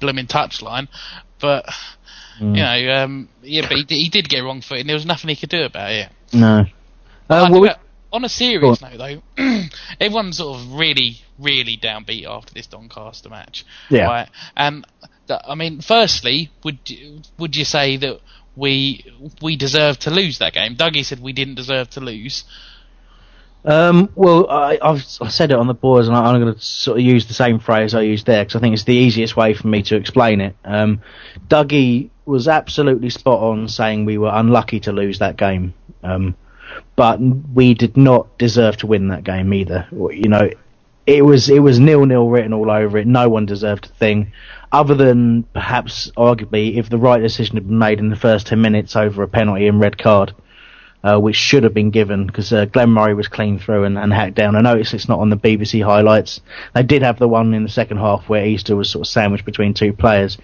blooming 0.00 0.26
touchline, 0.26 0.86
but 1.40 1.68
Mm. 2.40 2.56
you 2.56 2.62
know, 2.62 2.94
um, 3.04 3.28
yeah, 3.42 3.62
but 3.68 3.72
he, 3.76 3.84
did- 3.84 3.96
he 3.98 4.08
did 4.08 4.26
get 4.28 4.40
wrong 4.42 4.62
foot, 4.62 4.78
and 4.78 4.88
there 4.88 4.96
was 4.96 5.04
nothing 5.04 5.28
he 5.28 5.36
could 5.36 5.50
do 5.50 5.62
about 5.64 5.90
it. 5.90 6.08
No. 6.32 6.64
Uh, 7.28 7.48
well, 7.50 7.60
we- 7.60 7.70
on 8.12 8.24
a 8.24 8.28
serious 8.28 8.80
note, 8.80 8.98
though, 8.98 9.22
everyone's 10.00 10.38
sort 10.38 10.58
of 10.58 10.72
really, 10.72 11.18
really 11.38 11.76
downbeat 11.76 12.26
after 12.26 12.52
this 12.54 12.66
Doncaster 12.66 13.28
match. 13.28 13.64
Yeah. 13.88 14.06
Right? 14.06 14.28
And 14.56 14.86
th- 15.28 15.40
I 15.46 15.54
mean, 15.54 15.80
firstly, 15.80 16.50
would 16.64 16.78
you- 16.88 17.20
would 17.38 17.56
you 17.56 17.64
say 17.64 17.96
that 17.98 18.20
we 18.56 19.04
we 19.40 19.56
deserve 19.56 19.98
to 20.00 20.10
lose 20.10 20.38
that 20.38 20.52
game? 20.52 20.74
Dougie 20.76 21.04
said 21.04 21.20
we 21.20 21.32
didn't 21.32 21.54
deserve 21.54 21.90
to 21.90 22.00
lose. 22.00 22.44
Um, 23.62 24.08
well, 24.14 24.48
I, 24.50 24.78
I've 24.80 25.04
I 25.20 25.28
said 25.28 25.50
it 25.50 25.58
on 25.58 25.66
the 25.66 25.74
boards, 25.74 26.08
and 26.08 26.16
I, 26.16 26.20
I'm 26.24 26.40
going 26.40 26.54
to 26.54 26.60
sort 26.60 26.98
of 26.98 27.04
use 27.04 27.26
the 27.26 27.34
same 27.34 27.58
phrase 27.58 27.94
I 27.94 28.00
used 28.02 28.24
there 28.26 28.42
because 28.42 28.56
I 28.56 28.60
think 28.60 28.72
it's 28.72 28.84
the 28.84 28.94
easiest 28.94 29.36
way 29.36 29.52
for 29.52 29.68
me 29.68 29.82
to 29.82 29.96
explain 29.96 30.40
it. 30.40 30.56
Um, 30.64 31.02
Dougie 31.48 32.08
was 32.24 32.48
absolutely 32.48 33.10
spot 33.10 33.40
on 33.42 33.68
saying 33.68 34.04
we 34.06 34.16
were 34.16 34.30
unlucky 34.32 34.80
to 34.80 34.92
lose 34.92 35.18
that 35.18 35.36
game, 35.36 35.74
um, 36.02 36.36
but 36.96 37.20
we 37.20 37.74
did 37.74 37.96
not 37.96 38.38
deserve 38.38 38.76
to 38.78 38.86
win 38.86 39.08
that 39.08 39.24
game 39.24 39.52
either. 39.54 39.86
You 39.90 40.28
know, 40.28 40.50
it 41.06 41.24
was 41.24 41.48
it 41.48 41.60
was 41.60 41.78
nil 41.78 42.06
nil 42.06 42.28
written 42.28 42.52
all 42.52 42.70
over 42.70 42.98
it. 42.98 43.06
No 43.06 43.28
one 43.28 43.46
deserved 43.46 43.86
a 43.86 43.88
thing, 43.88 44.32
other 44.72 44.94
than 44.94 45.44
perhaps 45.54 46.10
arguably 46.16 46.76
if 46.76 46.88
the 46.88 46.98
right 46.98 47.20
decision 47.20 47.56
had 47.56 47.68
been 47.68 47.78
made 47.78 47.98
in 47.98 48.10
the 48.10 48.16
first 48.16 48.46
ten 48.46 48.60
minutes 48.60 48.96
over 48.96 49.22
a 49.22 49.28
penalty 49.28 49.66
and 49.66 49.80
red 49.80 49.98
card 49.98 50.34
uh, 51.02 51.18
which 51.18 51.36
should 51.36 51.64
have 51.64 51.74
been 51.74 51.90
given 51.90 52.26
because 52.26 52.52
uh, 52.52 52.66
Glenn 52.66 52.90
Murray 52.90 53.14
was 53.14 53.28
clean 53.28 53.58
through 53.58 53.84
and, 53.84 53.98
and 53.98 54.12
hacked 54.12 54.34
down. 54.34 54.56
I 54.56 54.60
noticed 54.60 54.94
it's 54.94 55.08
not 55.08 55.20
on 55.20 55.30
the 55.30 55.36
BBC 55.36 55.84
highlights. 55.84 56.40
They 56.74 56.82
did 56.82 57.02
have 57.02 57.18
the 57.18 57.28
one 57.28 57.54
in 57.54 57.62
the 57.62 57.68
second 57.68 57.98
half 57.98 58.28
where 58.28 58.44
Easter 58.44 58.76
was 58.76 58.90
sort 58.90 59.06
of 59.06 59.10
sandwiched 59.10 59.44
between 59.44 59.74
two 59.74 59.92
players. 59.92 60.36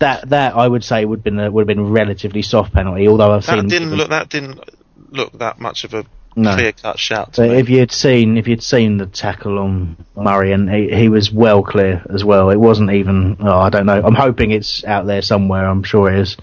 That 0.00 0.28
that 0.30 0.56
I 0.56 0.66
would 0.66 0.82
say 0.84 1.04
would 1.04 1.20
have 1.20 1.24
been 1.24 1.38
a, 1.38 1.50
would 1.50 1.62
have 1.62 1.68
been 1.68 1.78
a 1.78 1.84
relatively 1.84 2.42
soft 2.42 2.72
penalty. 2.72 3.06
Although 3.06 3.32
I've 3.32 3.46
That 3.46 3.60
seen 3.60 3.68
didn't 3.68 3.94
look. 3.94 4.10
That 4.10 4.28
didn't 4.28 4.60
look 5.10 5.32
that 5.38 5.60
much 5.60 5.84
of 5.84 5.94
a 5.94 6.04
No. 6.36 6.54
clear 6.56 6.72
cut 6.72 6.98
shout. 6.98 7.34
To 7.34 7.42
But 7.42 7.50
me. 7.50 7.56
if 7.58 7.68
you'd 7.68 7.92
seen 7.92 8.36
if 8.36 8.48
you'd 8.48 8.62
seen 8.62 8.96
the 8.98 9.06
tackle 9.06 9.58
on 9.58 9.96
Murray 10.16 10.52
and 10.52 10.68
he, 10.70 10.88
he 10.94 11.08
was 11.08 11.30
well 11.30 11.62
clear 11.62 12.04
as 12.12 12.24
well. 12.24 12.50
It 12.50 12.58
wasn't 12.58 12.90
even 12.90 13.36
oh 13.40 13.58
I 13.58 13.70
don't 13.70 13.86
know. 13.86 14.02
I'm 14.04 14.14
hoping 14.14 14.50
it's 14.50 14.84
out 14.84 15.06
there 15.06 15.22
somewhere. 15.22 15.66
I'm 15.66 15.82
sure 15.82 16.12
it 16.12 16.18
is. 16.18 16.36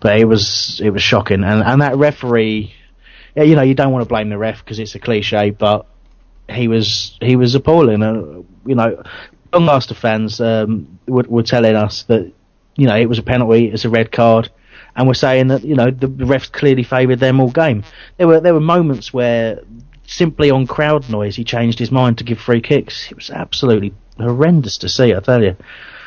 But 0.00 0.18
it 0.18 0.24
was 0.26 0.80
it 0.82 0.90
was 0.90 1.02
shocking 1.02 1.44
and 1.44 1.62
and 1.62 1.82
that 1.82 1.96
referee 1.96 2.74
you 3.36 3.54
know 3.54 3.62
you 3.62 3.74
don't 3.74 3.92
want 3.92 4.02
to 4.04 4.08
blame 4.08 4.28
the 4.30 4.38
ref 4.38 4.64
because 4.64 4.78
it's 4.80 4.94
a 4.96 4.98
cliche 4.98 5.50
but 5.50 5.86
he 6.48 6.66
was 6.66 7.16
he 7.20 7.36
was 7.36 7.54
appalling 7.54 8.02
uh, 8.02 8.42
you 8.66 8.74
know 8.74 9.02
Doncaster 9.52 9.94
fans 9.94 10.40
um, 10.40 10.98
were, 11.06 11.24
were 11.28 11.42
telling 11.42 11.76
us 11.76 12.02
that 12.04 12.32
you 12.76 12.86
know 12.86 12.96
it 12.96 13.06
was 13.08 13.18
a 13.18 13.22
penalty 13.22 13.66
it's 13.66 13.84
a 13.84 13.90
red 13.90 14.10
card 14.10 14.50
and 14.98 15.06
we're 15.06 15.14
saying 15.14 15.46
that 15.48 15.64
you 15.64 15.76
know 15.76 15.90
the, 15.90 16.08
refs 16.08 16.50
clearly 16.52 16.82
favoured 16.82 17.20
them 17.20 17.40
all 17.40 17.50
game. 17.50 17.84
There 18.18 18.26
were 18.26 18.40
there 18.40 18.52
were 18.52 18.60
moments 18.60 19.14
where 19.14 19.60
simply 20.06 20.50
on 20.50 20.66
crowd 20.66 21.08
noise 21.08 21.36
he 21.36 21.44
changed 21.44 21.78
his 21.78 21.90
mind 21.92 22.18
to 22.18 22.24
give 22.24 22.38
free 22.38 22.60
kicks. 22.60 23.10
It 23.10 23.16
was 23.16 23.30
absolutely 23.30 23.94
horrendous 24.18 24.76
to 24.78 24.88
see. 24.88 25.14
I 25.14 25.20
tell 25.20 25.42
you. 25.42 25.56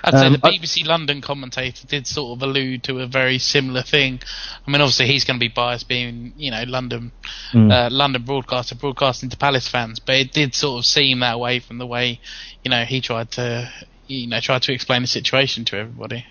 I'd 0.03 0.13
say 0.15 0.25
Um, 0.25 0.33
the 0.33 0.39
I- 0.43 0.57
BBC 0.57 0.83
London 0.85 1.21
commentator 1.21 1.85
did 1.87 2.07
sort 2.07 2.35
of 2.37 2.41
allude 2.43 2.83
to 2.85 2.99
a 2.99 3.05
very 3.07 3.37
similar 3.37 3.83
thing. 3.83 4.19
I 4.67 4.71
mean, 4.71 4.81
obviously 4.81 5.05
he's 5.05 5.23
going 5.25 5.39
to 5.39 5.43
be 5.43 5.47
biased, 5.47 5.87
being 5.87 6.33
you 6.37 6.51
know 6.51 6.63
London, 6.67 7.11
Mm. 7.53 7.71
uh, 7.71 7.89
London 7.91 8.23
broadcaster 8.23 8.75
broadcasting 8.75 9.29
to 9.29 9.37
Palace 9.37 9.67
fans, 9.69 9.99
but 9.99 10.15
it 10.15 10.33
did 10.33 10.53
sort 10.55 10.79
of 10.79 10.85
seem 10.85 11.19
that 11.19 11.39
way 11.39 11.59
from 11.59 11.77
the 11.77 11.85
way 11.87 12.19
you 12.63 12.71
know 12.71 12.83
he 12.83 12.99
tried 12.99 13.31
to 13.31 13.71
you 14.07 14.27
know 14.27 14.39
tried 14.41 14.63
to 14.63 14.73
explain 14.73 15.01
the 15.03 15.07
situation 15.07 15.63
to 15.65 15.77
everybody. 15.77 16.25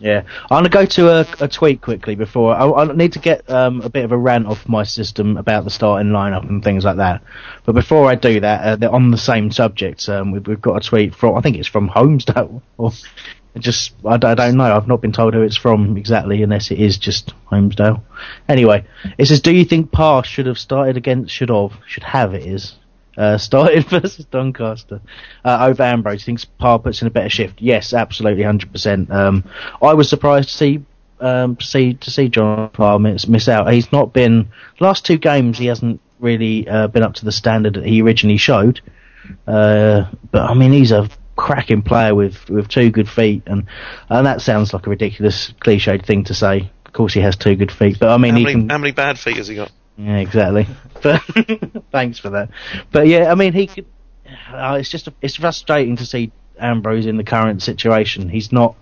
Yeah, 0.00 0.24
I'm 0.50 0.58
gonna 0.58 0.68
go 0.68 0.84
to 0.84 1.08
a, 1.08 1.26
a 1.40 1.48
tweet 1.48 1.80
quickly 1.80 2.14
before 2.14 2.54
I, 2.54 2.68
I 2.68 2.92
need 2.92 3.12
to 3.12 3.20
get 3.20 3.48
um, 3.48 3.80
a 3.80 3.88
bit 3.88 4.04
of 4.04 4.12
a 4.12 4.18
rant 4.18 4.46
off 4.46 4.68
my 4.68 4.82
system 4.82 5.36
about 5.36 5.64
the 5.64 5.70
starting 5.70 6.10
lineup 6.10 6.48
and 6.48 6.62
things 6.62 6.84
like 6.84 6.96
that. 6.96 7.22
But 7.64 7.74
before 7.74 8.10
I 8.10 8.14
do 8.16 8.40
that, 8.40 8.64
uh, 8.64 8.76
they're 8.76 8.92
on 8.92 9.10
the 9.10 9.18
same 9.18 9.50
subject. 9.52 10.08
Um, 10.08 10.32
we've, 10.32 10.46
we've 10.46 10.60
got 10.60 10.84
a 10.84 10.88
tweet 10.88 11.14
from 11.14 11.36
I 11.36 11.40
think 11.40 11.56
it's 11.56 11.68
from 11.68 11.88
Holmesdale 11.88 12.60
or 12.76 12.92
just 13.58 13.94
I, 14.04 14.16
don't 14.16 14.56
know. 14.56 14.76
I've 14.76 14.88
not 14.88 15.00
been 15.00 15.12
told 15.12 15.34
who 15.34 15.42
it's 15.42 15.56
from 15.56 15.96
exactly, 15.96 16.42
unless 16.42 16.70
it 16.70 16.80
is 16.80 16.98
just 16.98 17.32
Holmesdale. 17.50 18.02
Anyway, 18.48 18.84
it 19.16 19.26
says, 19.26 19.40
"Do 19.40 19.54
you 19.54 19.64
think 19.64 19.92
Parr 19.92 20.24
should 20.24 20.46
have 20.46 20.58
started 20.58 20.96
against 20.96 21.32
should 21.32 21.50
have 21.50 21.72
should 21.86 22.02
have 22.02 22.34
it 22.34 22.44
is." 22.44 22.74
Uh, 23.16 23.38
started 23.38 23.84
versus 23.88 24.24
Doncaster 24.24 25.00
uh, 25.44 25.66
over 25.68 25.84
Ambrose. 25.84 26.22
He 26.22 26.26
thinks 26.26 26.44
Parr 26.44 26.80
puts 26.80 27.00
in 27.00 27.06
a 27.06 27.10
better 27.12 27.28
shift. 27.28 27.60
Yes, 27.62 27.94
absolutely, 27.94 28.42
hundred 28.42 28.72
percent. 28.72 29.10
Um, 29.10 29.44
I 29.80 29.94
was 29.94 30.08
surprised 30.08 30.48
to 30.48 30.54
see 30.56 30.84
um, 31.20 31.58
see 31.60 31.94
to 31.94 32.10
see 32.10 32.28
John 32.28 32.70
Parr 32.70 32.98
miss, 32.98 33.28
miss 33.28 33.48
out. 33.48 33.72
He's 33.72 33.92
not 33.92 34.12
been 34.12 34.48
last 34.80 35.06
two 35.06 35.16
games. 35.16 35.58
He 35.58 35.66
hasn't 35.66 36.00
really 36.18 36.68
uh, 36.68 36.88
been 36.88 37.02
up 37.02 37.14
to 37.14 37.24
the 37.24 37.32
standard 37.32 37.74
that 37.74 37.86
he 37.86 38.02
originally 38.02 38.38
showed. 38.38 38.80
Uh, 39.46 40.10
but 40.30 40.50
I 40.50 40.54
mean, 40.54 40.72
he's 40.72 40.92
a 40.92 41.08
cracking 41.36 41.82
player 41.82 42.14
with 42.14 42.48
with 42.48 42.68
two 42.68 42.90
good 42.90 43.08
feet, 43.08 43.42
and 43.46 43.66
and 44.08 44.26
that 44.26 44.40
sounds 44.40 44.72
like 44.72 44.86
a 44.86 44.90
ridiculous 44.90 45.52
cliched 45.60 46.04
thing 46.04 46.24
to 46.24 46.34
say. 46.34 46.70
Of 46.86 46.92
course, 46.92 47.14
he 47.14 47.20
has 47.20 47.36
two 47.36 47.56
good 47.56 47.72
feet, 47.72 47.98
but 47.98 48.10
I 48.10 48.18
mean, 48.18 48.32
how, 48.32 48.38
he 48.38 48.44
many, 48.44 48.60
can. 48.60 48.68
how 48.68 48.78
many 48.78 48.92
bad 48.92 49.18
feet 49.18 49.36
has 49.36 49.48
he 49.48 49.54
got? 49.54 49.72
Yeah, 49.96 50.18
exactly. 50.18 50.66
But 51.02 51.20
thanks 51.92 52.18
for 52.18 52.30
that. 52.30 52.48
But 52.90 53.06
yeah, 53.08 53.30
I 53.30 53.34
mean, 53.34 53.52
he 53.52 53.66
could. 53.66 53.84
Uh, 54.50 54.78
it's 54.80 54.88
just 54.88 55.06
it's 55.20 55.36
frustrating 55.36 55.96
to 55.96 56.06
see 56.06 56.32
Ambrose 56.58 57.04
in 57.04 57.18
the 57.18 57.24
current 57.24 57.62
situation. 57.62 58.30
He's 58.30 58.50
not 58.50 58.74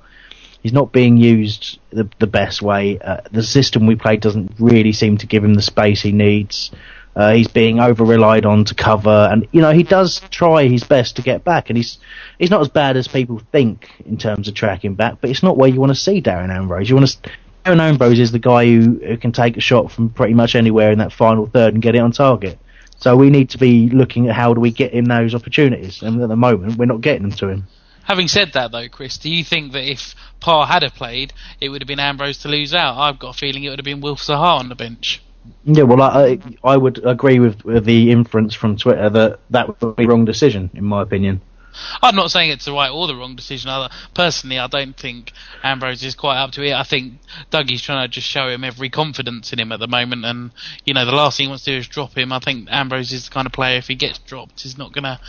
he's 0.62 0.72
not 0.72 0.92
being 0.92 1.16
used 1.16 1.80
the 1.90 2.08
the 2.20 2.28
best 2.28 2.62
way. 2.62 3.00
Uh, 3.00 3.22
the 3.32 3.42
system 3.42 3.86
we 3.86 3.96
play 3.96 4.18
doesn't 4.18 4.52
really 4.60 4.92
seem 4.92 5.16
to 5.18 5.26
give 5.26 5.42
him 5.42 5.54
the 5.54 5.62
space 5.62 6.00
he 6.00 6.12
needs. 6.12 6.70
Uh, 7.14 7.32
he's 7.32 7.48
being 7.48 7.78
over 7.78 8.04
relied 8.04 8.46
on 8.46 8.64
to 8.64 8.74
cover, 8.74 9.28
and 9.30 9.46
you 9.52 9.60
know 9.60 9.72
he 9.72 9.82
does 9.82 10.20
try 10.30 10.68
his 10.68 10.84
best 10.84 11.16
to 11.16 11.22
get 11.22 11.44
back, 11.44 11.68
and 11.68 11.76
he's 11.76 11.98
he's 12.38 12.50
not 12.50 12.60
as 12.60 12.68
bad 12.68 12.96
as 12.96 13.06
people 13.06 13.40
think 13.50 13.90
in 14.06 14.16
terms 14.16 14.48
of 14.48 14.54
tracking 14.54 14.94
back. 14.94 15.18
But 15.20 15.30
it's 15.30 15.42
not 15.42 15.58
where 15.58 15.68
you 15.68 15.80
want 15.80 15.90
to 15.90 15.98
see 15.98 16.22
Darren 16.22 16.54
Ambrose. 16.54 16.88
You 16.88 16.96
want 16.96 17.08
to. 17.08 17.30
Darren 17.64 17.80
Ambrose 17.80 18.18
is 18.18 18.32
the 18.32 18.38
guy 18.38 18.66
who, 18.66 19.00
who 19.04 19.16
can 19.16 19.32
take 19.32 19.56
a 19.56 19.60
shot 19.60 19.92
from 19.92 20.10
pretty 20.10 20.34
much 20.34 20.54
anywhere 20.54 20.90
in 20.90 20.98
that 20.98 21.12
final 21.12 21.46
third 21.46 21.74
and 21.74 21.82
get 21.82 21.94
it 21.94 21.98
on 21.98 22.10
target. 22.10 22.58
So 22.98 23.16
we 23.16 23.30
need 23.30 23.50
to 23.50 23.58
be 23.58 23.88
looking 23.88 24.28
at 24.28 24.34
how 24.34 24.54
do 24.54 24.60
we 24.60 24.70
get 24.70 24.92
him 24.92 25.06
those 25.06 25.34
opportunities, 25.34 26.02
and 26.02 26.22
at 26.22 26.28
the 26.28 26.36
moment 26.36 26.76
we're 26.76 26.86
not 26.86 27.00
getting 27.00 27.22
them 27.22 27.32
to 27.32 27.48
him. 27.48 27.66
Having 28.04 28.28
said 28.28 28.52
that, 28.54 28.72
though, 28.72 28.88
Chris, 28.88 29.16
do 29.16 29.30
you 29.30 29.44
think 29.44 29.72
that 29.72 29.88
if 29.88 30.14
Parr 30.40 30.66
had 30.66 30.82
played, 30.94 31.32
it 31.60 31.68
would 31.68 31.82
have 31.82 31.86
been 31.86 32.00
Ambrose 32.00 32.38
to 32.38 32.48
lose 32.48 32.74
out? 32.74 32.98
I've 32.98 33.18
got 33.18 33.36
a 33.36 33.38
feeling 33.38 33.62
it 33.64 33.70
would 33.70 33.78
have 33.78 33.84
been 33.84 34.00
Wilf 34.00 34.20
Zaha 34.20 34.58
on 34.58 34.68
the 34.68 34.74
bench. 34.74 35.22
Yeah, 35.64 35.84
well, 35.84 36.02
I 36.02 36.38
I 36.62 36.76
would 36.76 37.04
agree 37.04 37.38
with, 37.40 37.64
with 37.64 37.84
the 37.84 38.10
inference 38.10 38.54
from 38.54 38.76
Twitter 38.76 39.10
that 39.10 39.40
that 39.50 39.68
would 39.68 39.96
be 39.96 40.04
the 40.04 40.08
wrong 40.08 40.24
decision, 40.24 40.70
in 40.74 40.84
my 40.84 41.02
opinion. 41.02 41.40
I'm 42.02 42.16
not 42.16 42.30
saying 42.30 42.50
it's 42.50 42.64
the 42.64 42.72
right 42.72 42.90
or 42.90 43.06
the 43.06 43.16
wrong 43.16 43.36
decision. 43.36 43.70
I, 43.70 43.90
personally, 44.14 44.58
I 44.58 44.66
don't 44.66 44.96
think 44.96 45.32
Ambrose 45.62 46.02
is 46.02 46.14
quite 46.14 46.38
up 46.38 46.52
to 46.52 46.62
it. 46.62 46.72
I 46.72 46.82
think 46.82 47.14
Dougie's 47.50 47.82
trying 47.82 48.04
to 48.04 48.12
just 48.12 48.26
show 48.26 48.48
him 48.48 48.64
every 48.64 48.90
confidence 48.90 49.52
in 49.52 49.58
him 49.58 49.72
at 49.72 49.80
the 49.80 49.88
moment, 49.88 50.24
and 50.24 50.50
you 50.84 50.94
know 50.94 51.04
the 51.04 51.12
last 51.12 51.36
thing 51.36 51.46
he 51.46 51.48
wants 51.48 51.64
to 51.64 51.72
do 51.72 51.78
is 51.78 51.88
drop 51.88 52.16
him. 52.16 52.32
I 52.32 52.38
think 52.38 52.68
Ambrose 52.70 53.12
is 53.12 53.26
the 53.26 53.30
kind 53.30 53.46
of 53.46 53.52
player 53.52 53.78
if 53.78 53.88
he 53.88 53.94
gets 53.94 54.18
dropped, 54.18 54.62
he's 54.62 54.78
not 54.78 54.92
going 54.92 55.04
to 55.04 55.20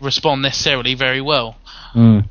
respond 0.00 0.42
necessarily 0.42 0.94
very 0.94 1.20
well. 1.20 1.56
Mm. 1.94 2.28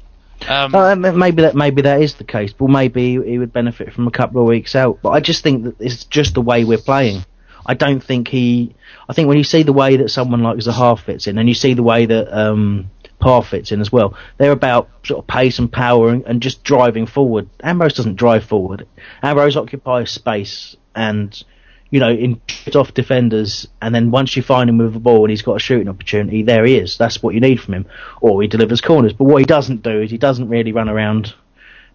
Um, 0.48 0.76
Uh, 0.76 0.96
maybe 0.96 1.42
that 1.42 1.56
maybe 1.56 1.82
that 1.82 2.02
is 2.02 2.16
the 2.16 2.24
case, 2.24 2.54
but 2.54 2.70
maybe 2.70 3.22
he 3.22 3.40
would 3.40 3.52
benefit 3.52 3.94
from 3.94 4.08
a 4.08 4.12
couple 4.12 4.42
of 4.42 4.48
weeks 4.48 4.76
out. 4.76 5.00
But 5.02 5.12
I 5.12 5.20
just 5.20 5.44
think 5.44 5.64
that 5.64 5.76
it's 5.80 6.04
just 6.06 6.36
the 6.36 6.42
way 6.42 6.64
we're 6.64 6.78
playing. 6.78 7.26
I 7.66 7.74
don't 7.74 8.02
think 8.02 8.28
he. 8.28 8.76
I 9.10 9.14
think 9.14 9.28
when 9.28 9.38
you 9.38 9.44
see 9.44 9.64
the 9.64 9.74
way 9.74 9.98
that 9.98 10.10
someone 10.10 10.44
like 10.44 10.58
Zaha 10.58 10.98
fits 11.00 11.28
in, 11.28 11.38
and 11.38 11.50
you 11.50 11.56
see 11.56 11.74
the 11.74 11.84
way 11.84 12.06
that 12.06 12.38
um, 12.38 12.90
Parr 13.20 13.44
fits 13.44 13.72
in 13.72 13.82
as 13.82 13.92
well, 13.92 14.15
they're 14.38 14.52
about 14.52 14.90
sort 15.04 15.20
of 15.20 15.28
pace 15.28 15.60
and 15.60 15.72
power 15.72 16.10
and, 16.10 16.24
and 16.26 16.42
just 16.42 16.63
driving 16.63 17.06
forward. 17.06 17.50
Ambrose 17.63 17.94
doesn't 17.94 18.15
drive 18.15 18.44
forward. 18.44 18.88
Ambrose 19.24 19.58
occupies 19.58 20.12
space 20.12 20.76
and 20.96 21.44
you 21.90 22.00
know, 22.00 22.10
in 22.10 22.42
off 22.76 22.94
defenders, 22.94 23.68
and 23.82 23.96
then 23.96 24.12
once 24.12 24.36
you 24.36 24.44
find 24.44 24.70
him 24.70 24.78
with 24.78 24.94
the 24.94 25.00
ball 25.00 25.24
and 25.24 25.30
he's 25.30 25.42
got 25.42 25.56
a 25.56 25.60
shooting 25.60 25.88
opportunity, 25.88 26.44
there 26.44 26.65
he 26.65 26.76
is. 26.76 26.98
That's 26.98 27.24
what 27.24 27.34
you 27.34 27.40
need 27.40 27.62
from 27.62 27.76
him. 27.76 27.86
Or 28.22 28.42
he 28.42 28.48
delivers 28.48 28.82
corners. 28.82 29.13
But 29.13 29.24
what 29.26 29.40
he 29.40 29.46
doesn't 29.46 29.84
do 29.84 30.02
is 30.02 30.12
he 30.12 30.18
doesn't 30.18 30.50
really 30.50 30.74
run 30.74 30.90
around 30.90 31.34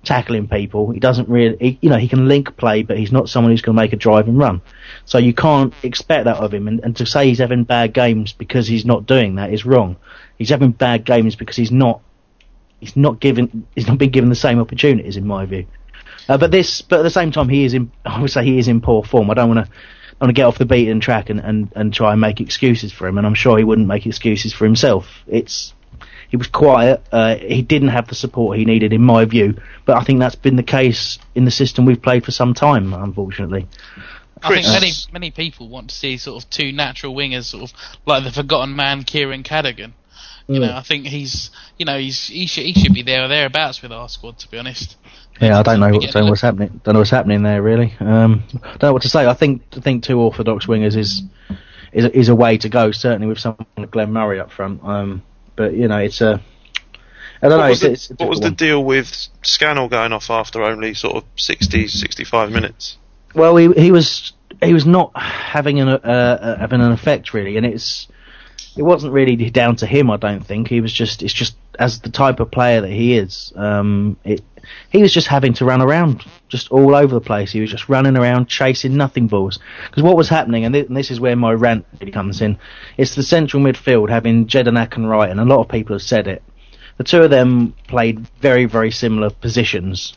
tackling 0.04 0.48
people. 0.48 0.90
He 0.90 1.00
doesn't 1.00 1.28
really, 1.28 1.56
he, 1.60 1.78
you 1.80 1.90
know, 1.90 1.96
he 1.96 2.08
can 2.08 2.28
link 2.28 2.56
play, 2.56 2.82
but 2.82 2.98
he's 2.98 3.12
not 3.12 3.28
someone 3.28 3.52
who's 3.52 3.62
going 3.62 3.76
to 3.76 3.82
make 3.82 3.92
a 3.92 3.96
drive 3.96 4.28
and 4.28 4.38
run. 4.38 4.60
So 5.04 5.18
you 5.18 5.32
can't 5.32 5.72
expect 5.82 6.24
that 6.24 6.38
of 6.38 6.52
him. 6.52 6.68
And, 6.68 6.80
and 6.80 6.96
to 6.96 7.06
say 7.06 7.28
he's 7.28 7.38
having 7.38 7.64
bad 7.64 7.94
games 7.94 8.32
because 8.32 8.66
he's 8.66 8.84
not 8.84 9.06
doing 9.06 9.36
that 9.36 9.52
is 9.52 9.64
wrong. 9.64 9.96
He's 10.38 10.50
having 10.50 10.72
bad 10.72 11.04
games 11.04 11.36
because 11.36 11.56
he's 11.56 11.70
not, 11.70 12.00
he's 12.80 12.96
not 12.96 13.20
given, 13.20 13.66
he's 13.74 13.86
not 13.86 13.98
been 13.98 14.10
given 14.10 14.28
the 14.28 14.36
same 14.36 14.58
opportunities 14.58 15.16
in 15.16 15.26
my 15.26 15.46
view. 15.46 15.66
Uh, 16.28 16.38
but 16.38 16.50
this, 16.50 16.82
but 16.82 17.00
at 17.00 17.02
the 17.02 17.10
same 17.10 17.30
time, 17.30 17.48
he 17.48 17.64
is 17.64 17.74
in, 17.74 17.90
I 18.04 18.20
would 18.20 18.30
say 18.30 18.44
he 18.44 18.58
is 18.58 18.68
in 18.68 18.80
poor 18.80 19.04
form. 19.04 19.30
I 19.30 19.34
don't 19.34 19.54
want 19.54 19.66
to, 19.66 19.72
I 20.20 20.24
want 20.24 20.30
to 20.30 20.40
get 20.40 20.46
off 20.46 20.58
the 20.58 20.66
beaten 20.66 21.00
track 21.00 21.30
and, 21.30 21.40
and, 21.40 21.72
and 21.74 21.92
try 21.92 22.12
and 22.12 22.20
make 22.20 22.40
excuses 22.40 22.92
for 22.92 23.06
him. 23.06 23.18
And 23.18 23.26
I'm 23.26 23.34
sure 23.34 23.58
he 23.58 23.64
wouldn't 23.64 23.88
make 23.88 24.06
excuses 24.06 24.52
for 24.52 24.64
himself. 24.64 25.06
It's, 25.26 25.74
he 26.32 26.38
was 26.38 26.46
quiet. 26.46 27.02
Uh, 27.12 27.36
he 27.36 27.60
didn't 27.60 27.88
have 27.88 28.08
the 28.08 28.14
support 28.14 28.56
he 28.56 28.64
needed, 28.64 28.94
in 28.94 29.02
my 29.02 29.26
view. 29.26 29.54
But 29.84 29.98
I 29.98 30.04
think 30.04 30.18
that's 30.18 30.34
been 30.34 30.56
the 30.56 30.62
case 30.62 31.18
in 31.34 31.44
the 31.44 31.50
system 31.50 31.84
we've 31.84 32.00
played 32.00 32.24
for 32.24 32.30
some 32.30 32.54
time, 32.54 32.94
unfortunately. 32.94 33.68
I 34.42 34.54
think 34.54 34.66
many 34.66 34.92
many 35.12 35.30
people 35.30 35.68
want 35.68 35.90
to 35.90 35.94
see 35.94 36.16
sort 36.16 36.42
of 36.42 36.48
two 36.48 36.72
natural 36.72 37.14
wingers, 37.14 37.44
sort 37.44 37.64
of 37.64 37.72
like 38.06 38.24
the 38.24 38.32
forgotten 38.32 38.74
man, 38.74 39.02
Kieron 39.02 39.44
Cadogan. 39.44 39.92
You 40.48 40.58
mm. 40.58 40.66
know, 40.66 40.74
I 40.74 40.82
think 40.82 41.06
he's, 41.06 41.50
you 41.76 41.84
know, 41.84 41.98
he's 41.98 42.28
he 42.28 42.46
should 42.46 42.64
he 42.64 42.72
should 42.72 42.94
be 42.94 43.02
there 43.02 43.24
or 43.24 43.28
thereabouts 43.28 43.82
with 43.82 43.92
our 43.92 44.08
squad, 44.08 44.38
to 44.38 44.50
be 44.50 44.56
honest. 44.58 44.96
Yeah, 45.38 45.60
I 45.60 45.62
don't 45.62 45.80
know 45.80 45.90
what, 45.90 46.10
don't 46.10 46.24
know 46.24 46.30
what's 46.30 46.40
happening. 46.40 46.80
Don't 46.82 46.94
know 46.94 47.00
what's 47.00 47.10
happening 47.10 47.42
there 47.42 47.60
really. 47.60 47.94
Um, 48.00 48.42
don't 48.50 48.82
know 48.82 48.92
what 48.94 49.02
to 49.02 49.10
say. 49.10 49.26
I 49.26 49.34
think 49.34 49.62
I 49.76 49.80
think 49.80 50.02
two 50.02 50.18
orthodox 50.18 50.64
wingers 50.64 50.96
is 50.96 51.22
is 51.92 52.06
a, 52.06 52.18
is 52.18 52.28
a 52.30 52.34
way 52.34 52.56
to 52.56 52.70
go. 52.70 52.90
Certainly 52.90 53.26
with 53.26 53.38
someone 53.38 53.66
like 53.76 53.90
Glenn 53.90 54.14
Murray 54.14 54.40
up 54.40 54.50
front. 54.50 54.82
Um, 54.82 55.22
but 55.56 55.74
you 55.74 55.88
know, 55.88 55.98
it's 55.98 56.20
a. 56.20 56.40
I 57.42 57.48
don't 57.48 57.58
what 57.58 57.64
know. 57.64 57.70
Was 57.70 57.82
it's, 57.82 58.08
the, 58.08 58.14
it's 58.14 58.20
what 58.20 58.28
was 58.28 58.40
the 58.40 58.50
deal 58.50 58.84
with 58.84 59.28
Scannell 59.42 59.88
going 59.88 60.12
off 60.12 60.30
after 60.30 60.62
only 60.62 60.94
sort 60.94 61.16
of 61.16 61.24
60, 61.36 61.88
65 61.88 62.50
minutes? 62.52 62.98
Well, 63.34 63.56
he 63.56 63.72
he 63.72 63.90
was 63.90 64.32
he 64.62 64.72
was 64.72 64.86
not 64.86 65.10
having 65.16 65.80
an 65.80 65.88
uh, 65.88 65.92
uh, 65.92 66.58
having 66.58 66.80
an 66.80 66.92
effect 66.92 67.34
really, 67.34 67.56
and 67.56 67.66
it's 67.66 68.08
it 68.76 68.82
wasn't 68.82 69.12
really 69.12 69.36
down 69.50 69.76
to 69.76 69.86
him. 69.86 70.10
I 70.10 70.16
don't 70.16 70.44
think 70.44 70.68
he 70.68 70.80
was 70.80 70.92
just 70.92 71.22
it's 71.22 71.32
just 71.32 71.56
as 71.78 72.00
the 72.00 72.10
type 72.10 72.40
of 72.40 72.50
player 72.50 72.80
that 72.80 72.90
he 72.90 73.16
is. 73.16 73.52
Um, 73.56 74.16
it 74.24 74.42
he 74.90 75.02
was 75.02 75.12
just 75.12 75.26
having 75.26 75.52
to 75.54 75.64
run 75.64 75.82
around 75.82 76.24
just 76.48 76.70
all 76.70 76.94
over 76.94 77.14
the 77.14 77.20
place. 77.20 77.52
He 77.52 77.60
was 77.60 77.70
just 77.70 77.88
running 77.88 78.16
around 78.16 78.48
chasing 78.48 78.96
nothing 78.96 79.26
balls. 79.26 79.58
Because 79.88 80.02
what 80.02 80.16
was 80.16 80.28
happening, 80.28 80.64
and, 80.64 80.74
th- 80.74 80.86
and, 80.86 80.96
this 80.96 81.10
is 81.10 81.20
where 81.20 81.36
my 81.36 81.52
rant 81.52 81.86
really 82.00 82.12
comes 82.12 82.40
in, 82.40 82.58
it's 82.96 83.14
the 83.14 83.22
central 83.22 83.62
midfield 83.62 84.10
having 84.10 84.46
Jedinak 84.46 84.96
and 84.96 85.08
Wright, 85.08 85.30
and 85.30 85.40
a 85.40 85.44
lot 85.44 85.60
of 85.60 85.68
people 85.68 85.94
have 85.94 86.02
said 86.02 86.26
it. 86.26 86.42
The 86.98 87.04
two 87.04 87.22
of 87.22 87.30
them 87.30 87.74
played 87.88 88.20
very, 88.40 88.66
very 88.66 88.90
similar 88.90 89.30
positions. 89.30 90.14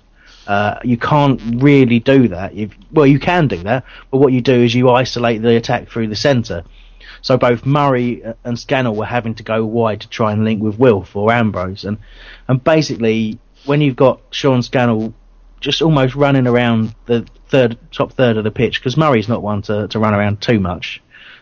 Uh, 0.48 0.78
you 0.84 0.98
can't 0.98 1.41
really 1.64 2.00
do 2.00 2.28
that. 2.28 2.54
You've, 2.54 2.76
well, 2.91 3.08
you 3.08 3.20
can 3.20 3.48
do 3.48 3.58
that, 3.64 3.86
but 4.12 4.20
what 4.20 4.34
you 4.34 4.41
do 4.41 4.62
is 4.62 4.76
you 4.76 4.89
isolate 4.89 5.41
the 5.41 5.56
attack 5.56 5.89
through 5.89 6.08
the 6.08 6.16
centre. 6.16 6.64
So 7.22 7.38
both 7.38 7.66
Murray 7.66 8.22
and 8.43 8.60
Scannell 8.60 8.96
were 8.96 9.06
having 9.06 9.34
to 9.36 9.43
go 9.43 9.66
wide 9.66 10.02
to 10.02 10.10
try 10.10 10.32
and 10.32 10.43
link 10.43 10.62
with 10.62 10.78
Wilf 10.78 11.16
or 11.16 11.32
Ambrose, 11.32 11.84
and 11.84 11.98
and 12.48 12.64
basically 12.64 13.39
when 13.66 13.82
you've 13.82 13.95
got 13.95 14.22
Sean 14.32 14.61
Scannell 14.61 15.13
just 15.59 15.82
almost 15.82 16.16
running 16.16 16.47
around 16.47 16.93
the 17.05 17.26
third 17.47 17.78
top 17.91 18.13
third 18.13 18.38
of 18.38 18.43
the 18.43 18.51
pitch 18.51 18.80
because 18.80 18.97
Murray's 18.97 19.28
not 19.28 19.41
one 19.41 19.61
to, 19.63 19.88
to 19.88 19.99
run 19.99 20.13
around 20.13 20.41
too 20.41 20.59
much, 20.59 21.01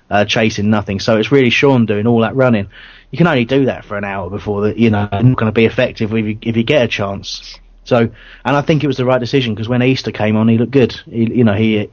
uh, 0.10 0.26
chasing 0.26 0.70
nothing. 0.70 1.00
So 1.00 1.18
it's 1.18 1.32
really 1.32 1.50
Sean 1.50 1.86
doing 1.86 2.08
all 2.08 2.22
that 2.22 2.36
running. 2.36 2.70
You 3.12 3.18
can 3.18 3.28
only 3.28 3.46
do 3.46 3.66
that 3.66 3.86
for 3.86 3.98
an 3.98 4.04
hour 4.04 4.30
before 4.30 4.62
that 4.64 4.78
you 4.78 4.90
know 4.90 5.08
not 5.12 5.38
going 5.38 5.46
to 5.46 5.52
be 5.52 5.66
effective 5.66 6.14
if 6.14 6.26
you 6.26 6.38
if 6.42 6.58
you 6.58 6.64
get 6.64 6.84
a 6.84 6.88
chance. 6.88 7.60
So, 7.86 7.98
and 7.98 8.56
I 8.56 8.62
think 8.62 8.84
it 8.84 8.88
was 8.88 8.98
the 8.98 9.06
right 9.06 9.20
decision 9.20 9.54
because 9.54 9.68
when 9.68 9.84
Easter 9.84 10.12
came 10.12 10.38
on, 10.38 10.48
he 10.48 10.58
looked 10.58 10.72
good. 10.72 10.94
He, 11.06 11.40
you 11.40 11.44
know, 11.44 11.54
he, 11.54 11.90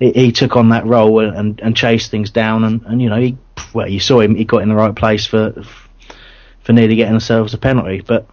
he, 0.00 0.32
took 0.32 0.56
on 0.56 0.70
that 0.70 0.84
role 0.84 1.20
and 1.20 1.60
and 1.60 1.76
chased 1.76 2.10
things 2.10 2.30
down, 2.30 2.64
and, 2.64 2.82
and 2.82 3.00
you 3.00 3.08
know, 3.08 3.20
he 3.20 3.38
well, 3.72 3.88
you 3.88 4.00
saw 4.00 4.20
him. 4.20 4.34
He 4.34 4.44
got 4.44 4.62
in 4.62 4.68
the 4.68 4.74
right 4.74 4.94
place 4.94 5.26
for 5.26 5.62
for 6.62 6.72
nearly 6.72 6.96
getting 6.96 7.12
themselves 7.12 7.54
a 7.54 7.58
penalty, 7.58 8.02
but 8.04 8.26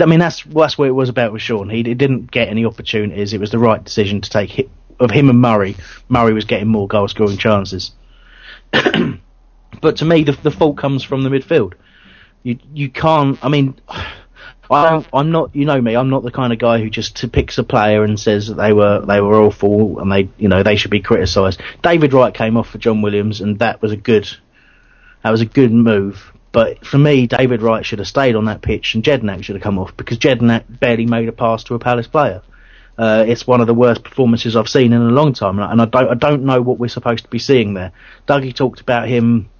I 0.00 0.06
mean, 0.06 0.18
that's 0.18 0.42
that's 0.42 0.76
what 0.76 0.88
it 0.88 0.92
was 0.92 1.08
about 1.08 1.32
with 1.32 1.42
Sean. 1.42 1.68
He, 1.68 1.82
he 1.82 1.94
didn't 1.94 2.30
get 2.30 2.48
any 2.48 2.64
opportunities. 2.64 3.32
It 3.32 3.40
was 3.40 3.50
the 3.50 3.58
right 3.58 3.82
decision 3.82 4.20
to 4.20 4.30
take 4.30 4.50
hit, 4.50 4.70
of 4.98 5.10
him 5.10 5.30
and 5.30 5.40
Murray. 5.40 5.76
Murray 6.08 6.32
was 6.32 6.44
getting 6.44 6.68
more 6.68 6.88
goal 6.88 7.08
scoring 7.08 7.38
chances. 7.38 7.92
but 8.72 9.96
to 9.96 10.04
me, 10.04 10.24
the, 10.24 10.32
the 10.32 10.50
fault 10.50 10.76
comes 10.76 11.02
from 11.02 11.22
the 11.22 11.30
midfield. 11.30 11.74
You 12.42 12.58
you 12.72 12.90
can't. 12.90 13.38
I 13.42 13.48
mean, 13.48 13.76
I 14.70 15.04
I'm 15.12 15.30
not. 15.30 15.54
You 15.54 15.64
know 15.64 15.80
me. 15.80 15.96
I'm 15.96 16.10
not 16.10 16.22
the 16.22 16.30
kind 16.30 16.52
of 16.52 16.58
guy 16.58 16.80
who 16.80 16.90
just 16.90 17.30
picks 17.32 17.58
a 17.58 17.64
player 17.64 18.02
and 18.04 18.18
says 18.18 18.48
that 18.48 18.54
they 18.54 18.72
were 18.72 19.04
they 19.04 19.20
were 19.20 19.40
awful 19.40 20.00
and 20.00 20.10
they 20.10 20.28
you 20.38 20.48
know 20.48 20.62
they 20.62 20.76
should 20.76 20.90
be 20.90 21.00
criticised. 21.00 21.60
David 21.82 22.12
Wright 22.12 22.34
came 22.34 22.56
off 22.56 22.68
for 22.68 22.78
John 22.78 23.02
Williams 23.02 23.40
and 23.40 23.58
that 23.60 23.80
was 23.82 23.92
a 23.92 23.96
good 23.96 24.28
that 25.22 25.30
was 25.30 25.40
a 25.40 25.46
good 25.46 25.72
move. 25.72 26.32
But 26.54 26.86
for 26.86 26.98
me, 26.98 27.26
David 27.26 27.62
Wright 27.62 27.84
should 27.84 27.98
have 27.98 28.06
stayed 28.06 28.36
on 28.36 28.44
that 28.44 28.62
pitch 28.62 28.94
and 28.94 29.02
Jedinak 29.02 29.42
should 29.42 29.56
have 29.56 29.62
come 29.62 29.76
off 29.76 29.96
because 29.96 30.18
Jedinak 30.18 30.62
barely 30.78 31.04
made 31.04 31.28
a 31.28 31.32
pass 31.32 31.64
to 31.64 31.74
a 31.74 31.80
Palace 31.80 32.06
player. 32.06 32.42
Uh, 32.96 33.24
it's 33.26 33.44
one 33.44 33.60
of 33.60 33.66
the 33.66 33.74
worst 33.74 34.04
performances 34.04 34.54
I've 34.54 34.68
seen 34.68 34.92
in 34.92 35.02
a 35.02 35.10
long 35.10 35.32
time, 35.32 35.58
and 35.58 35.82
I 35.82 35.84
don't, 35.84 36.08
I 36.08 36.14
don't 36.14 36.44
know 36.44 36.62
what 36.62 36.78
we're 36.78 36.86
supposed 36.86 37.24
to 37.24 37.28
be 37.30 37.40
seeing 37.40 37.74
there. 37.74 37.90
Dougie 38.28 38.54
talked 38.54 38.80
about 38.80 39.08
him 39.08 39.50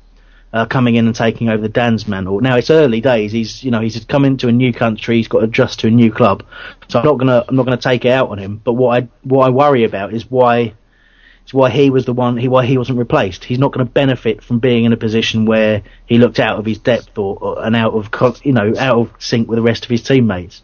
uh, 0.53 0.67
coming 0.67 0.95
in 0.95 1.07
and 1.07 1.17
taking 1.17 1.49
over 1.49 1.61
the 1.61 1.69
Dan's 1.69 2.07
mantle. 2.07 2.41
Now 2.41 2.57
it's 2.57 2.71
early 2.71 3.01
days. 3.01 3.33
He's, 3.33 3.65
you 3.65 3.73
know, 3.73 3.81
he's 3.81 4.05
come 4.05 4.25
into 4.25 4.47
a 4.47 4.53
new 4.53 4.73
country. 4.73 5.17
He's 5.17 5.27
got 5.27 5.41
to 5.41 5.47
adjust 5.47 5.81
to 5.81 5.89
a 5.89 5.91
new 5.91 6.13
club. 6.13 6.45
So 6.87 7.01
I'm 7.01 7.05
not 7.05 7.19
gonna, 7.19 7.45
I'm 7.49 7.57
not 7.57 7.65
gonna 7.65 7.77
take 7.77 8.05
it 8.05 8.13
out 8.13 8.29
on 8.29 8.39
him. 8.39 8.61
But 8.63 8.75
what 8.75 9.03
I, 9.03 9.09
what 9.25 9.49
I 9.49 9.51
worry 9.51 9.83
about 9.83 10.15
is 10.15 10.31
why 10.31 10.75
it's 11.45 11.53
why 11.53 11.69
he 11.69 11.91
was 11.91 12.07
the 12.07 12.15
one. 12.15 12.39
He 12.39 12.49
why 12.49 12.65
he 12.65 12.79
wasn't 12.79 12.99
replaced. 12.99 13.45
He's 13.45 13.59
not 13.59 13.71
going 13.71 13.87
to 13.87 13.93
benefit 13.93 14.43
from 14.43 14.61
being 14.61 14.85
in 14.85 14.95
a 14.95 14.97
position 14.97 15.45
where 15.45 15.83
he 16.07 16.17
looked 16.17 16.41
out 16.41 16.59
of 16.59 16.65
his 16.65 16.79
depth 16.79 17.19
or, 17.19 17.37
or 17.39 17.65
and 17.65 17.77
out 17.77 17.93
of 17.93 18.41
you 18.45 18.53
know 18.53 18.73
out 18.79 18.97
of 18.97 19.11
sync 19.19 19.47
with 19.47 19.59
the 19.59 19.63
rest 19.63 19.85
of 19.85 19.91
his 19.91 20.03
teammates. 20.03 20.63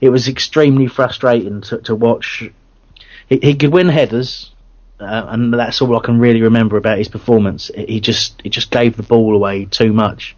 It 0.00 0.08
was 0.08 0.28
extremely 0.28 0.86
frustrating 0.86 1.60
to, 1.62 1.78
to 1.82 1.94
watch. 1.94 2.44
He, 3.28 3.38
he 3.42 3.54
could 3.54 3.74
win 3.74 3.90
headers, 3.90 4.50
uh, 4.98 5.26
and 5.28 5.52
that's 5.52 5.82
all 5.82 5.96
I 5.98 6.00
can 6.00 6.18
really 6.18 6.40
remember 6.40 6.78
about 6.78 6.96
his 6.96 7.08
performance. 7.08 7.70
He 7.74 8.00
just 8.00 8.40
he 8.42 8.48
just 8.48 8.70
gave 8.70 8.96
the 8.96 9.02
ball 9.02 9.36
away 9.36 9.66
too 9.66 9.92
much, 9.92 10.34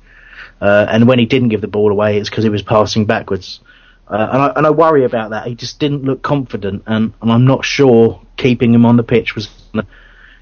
uh, 0.60 0.86
and 0.88 1.06
when 1.06 1.20
he 1.20 1.26
didn't 1.26 1.50
give 1.50 1.60
the 1.60 1.68
ball 1.68 1.92
away, 1.92 2.18
it's 2.18 2.28
because 2.28 2.42
he 2.42 2.50
was 2.50 2.62
passing 2.62 3.06
backwards. 3.06 3.60
Uh, 4.08 4.28
and, 4.32 4.42
I, 4.42 4.52
and 4.56 4.66
I 4.66 4.70
worry 4.70 5.04
about 5.04 5.30
that. 5.30 5.46
He 5.46 5.54
just 5.54 5.78
didn't 5.78 6.02
look 6.02 6.20
confident, 6.20 6.82
and, 6.86 7.14
and 7.22 7.32
I'm 7.32 7.46
not 7.46 7.64
sure 7.64 8.20
keeping 8.36 8.74
him 8.74 8.84
on 8.84 8.96
the 8.96 9.02
pitch 9.02 9.34
was 9.34 9.48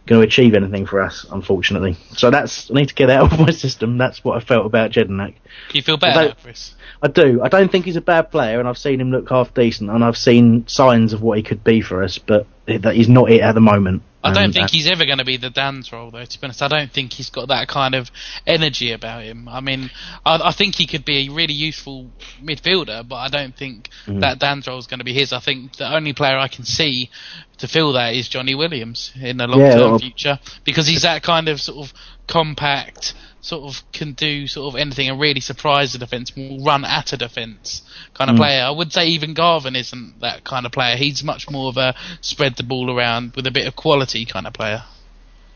going 0.06 0.20
to 0.20 0.26
achieve 0.26 0.54
anything 0.54 0.86
for 0.86 1.00
us, 1.00 1.24
unfortunately. 1.30 1.96
So 2.16 2.30
that's 2.30 2.70
I 2.70 2.74
need 2.74 2.88
to 2.88 2.94
get 2.94 3.10
out 3.10 3.32
of 3.32 3.38
my 3.38 3.50
system. 3.50 3.98
That's 3.98 4.24
what 4.24 4.36
I 4.36 4.40
felt 4.44 4.66
about 4.66 4.90
Jedinak. 4.90 5.34
You 5.72 5.82
feel 5.82 5.96
better, 5.96 6.34
Chris? 6.42 6.74
I 7.02 7.08
do. 7.08 7.40
I 7.42 7.48
don't 7.48 7.70
think 7.70 7.84
he's 7.84 7.96
a 7.96 8.00
bad 8.00 8.30
player, 8.30 8.58
and 8.58 8.68
I've 8.68 8.78
seen 8.78 9.00
him 9.00 9.10
look 9.10 9.28
half 9.28 9.54
decent, 9.54 9.90
and 9.90 10.04
I've 10.04 10.16
seen 10.16 10.66
signs 10.66 11.12
of 11.12 11.22
what 11.22 11.36
he 11.36 11.42
could 11.42 11.62
be 11.62 11.80
for 11.80 12.02
us, 12.02 12.18
but 12.18 12.46
that 12.66 12.94
he's 12.94 13.08
not 13.08 13.30
it 13.30 13.40
at 13.40 13.54
the 13.54 13.60
moment. 13.60 14.02
I 14.24 14.32
don't 14.32 14.52
think 14.52 14.70
he's 14.70 14.90
ever 14.90 15.04
going 15.04 15.18
to 15.18 15.24
be 15.24 15.36
the 15.36 15.50
Dan's 15.50 15.92
role, 15.92 16.10
though. 16.10 16.24
To 16.24 16.40
be 16.40 16.44
honest, 16.44 16.62
I 16.62 16.68
don't 16.68 16.90
think 16.90 17.12
he's 17.12 17.30
got 17.30 17.48
that 17.48 17.68
kind 17.68 17.94
of 17.94 18.10
energy 18.46 18.92
about 18.92 19.24
him. 19.24 19.48
I 19.48 19.60
mean, 19.60 19.90
I, 20.24 20.40
I 20.44 20.52
think 20.52 20.76
he 20.76 20.86
could 20.86 21.04
be 21.04 21.28
a 21.28 21.32
really 21.32 21.54
useful 21.54 22.10
midfielder, 22.42 23.06
but 23.06 23.16
I 23.16 23.28
don't 23.28 23.56
think 23.56 23.88
mm. 24.06 24.20
that 24.20 24.38
Dan's 24.38 24.66
role 24.66 24.78
is 24.78 24.86
going 24.86 25.00
to 25.00 25.04
be 25.04 25.12
his. 25.12 25.32
I 25.32 25.40
think 25.40 25.76
the 25.76 25.92
only 25.92 26.12
player 26.12 26.38
I 26.38 26.48
can 26.48 26.64
see 26.64 27.10
to 27.58 27.68
fill 27.68 27.92
that 27.92 28.14
is 28.14 28.28
Johnny 28.28 28.54
Williams 28.54 29.12
in 29.20 29.36
the 29.36 29.46
long 29.46 29.60
term 29.60 29.92
yeah, 29.92 29.98
future 29.98 30.38
because 30.64 30.86
he's 30.86 31.02
that 31.02 31.22
kind 31.22 31.48
of 31.48 31.60
sort 31.60 31.86
of 31.86 31.94
compact 32.26 33.14
sort 33.40 33.64
of 33.64 33.82
can 33.92 34.12
do 34.12 34.46
sort 34.46 34.72
of 34.72 34.80
anything 34.80 35.08
and 35.08 35.20
really 35.20 35.40
surprise 35.40 35.92
the 35.92 35.98
defence, 35.98 36.34
will 36.34 36.62
run 36.64 36.84
at 36.84 37.12
a 37.12 37.16
defence 37.16 37.82
kind 38.14 38.30
of 38.30 38.36
mm. 38.36 38.40
player. 38.40 38.62
I 38.62 38.70
would 38.70 38.92
say 38.92 39.08
even 39.08 39.34
Garvan 39.34 39.76
isn't 39.76 40.20
that 40.20 40.44
kind 40.44 40.64
of 40.64 40.72
player. 40.72 40.96
He's 40.96 41.24
much 41.24 41.50
more 41.50 41.68
of 41.68 41.76
a 41.76 41.94
spread 42.20 42.56
the 42.56 42.62
ball 42.62 42.90
around 42.90 43.34
with 43.34 43.46
a 43.46 43.50
bit 43.50 43.66
of 43.66 43.74
quality 43.74 44.24
kind 44.24 44.46
of 44.46 44.52
player. 44.52 44.84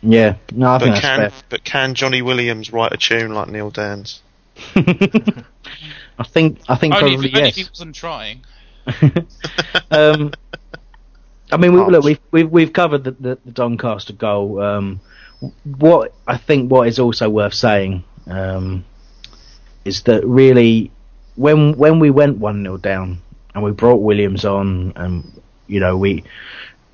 Yeah, 0.03 0.37
no, 0.53 0.69
I 0.69 0.79
but 0.79 0.85
think 0.85 0.97
can 0.97 1.19
fair. 1.19 1.33
but 1.49 1.65
can 1.65 1.95
Johnny 1.95 2.23
Williams 2.23 2.73
write 2.73 2.93
a 2.93 2.97
tune 2.97 3.33
like 3.33 3.49
Neil 3.49 3.71
Danns? 3.71 4.21
I 6.19 6.25
think 6.25 6.61
I 6.69 6.77
think 6.77 6.95
only 6.95 7.11
probably 7.11 7.29
if, 7.29 7.35
only 7.35 7.49
yes. 7.49 7.49
if 7.49 7.57
he 7.57 7.71
wasn't 7.71 7.95
trying. 7.95 8.45
um, 9.91 10.33
I 11.51 11.57
mean, 11.57 11.73
we, 11.73 11.81
look, 11.81 12.05
we've 12.05 12.21
we've 12.31 12.51
we've 12.51 12.73
covered 12.73 13.05
the, 13.05 13.11
the, 13.13 13.39
the 13.45 13.53
Doncaster 13.53 14.13
goal. 14.13 14.61
Um, 14.61 15.01
what 15.65 16.15
I 16.27 16.37
think 16.37 16.71
what 16.71 16.89
is 16.89 16.99
also 16.99 17.29
worth 17.29 17.55
saying 17.55 18.05
um, 18.27 18.85
is 19.85 20.03
that 20.03 20.25
really 20.27 20.91
when 21.37 21.77
when 21.77 21.99
we 21.99 22.11
went 22.11 22.39
one 22.39 22.63
0 22.63 22.79
down 22.79 23.19
and 23.55 23.63
we 23.63 23.71
brought 23.73 23.97
Williams 23.97 24.45
on 24.45 24.93
and 24.97 25.41
you 25.67 25.81
know 25.81 25.97
we 25.97 26.25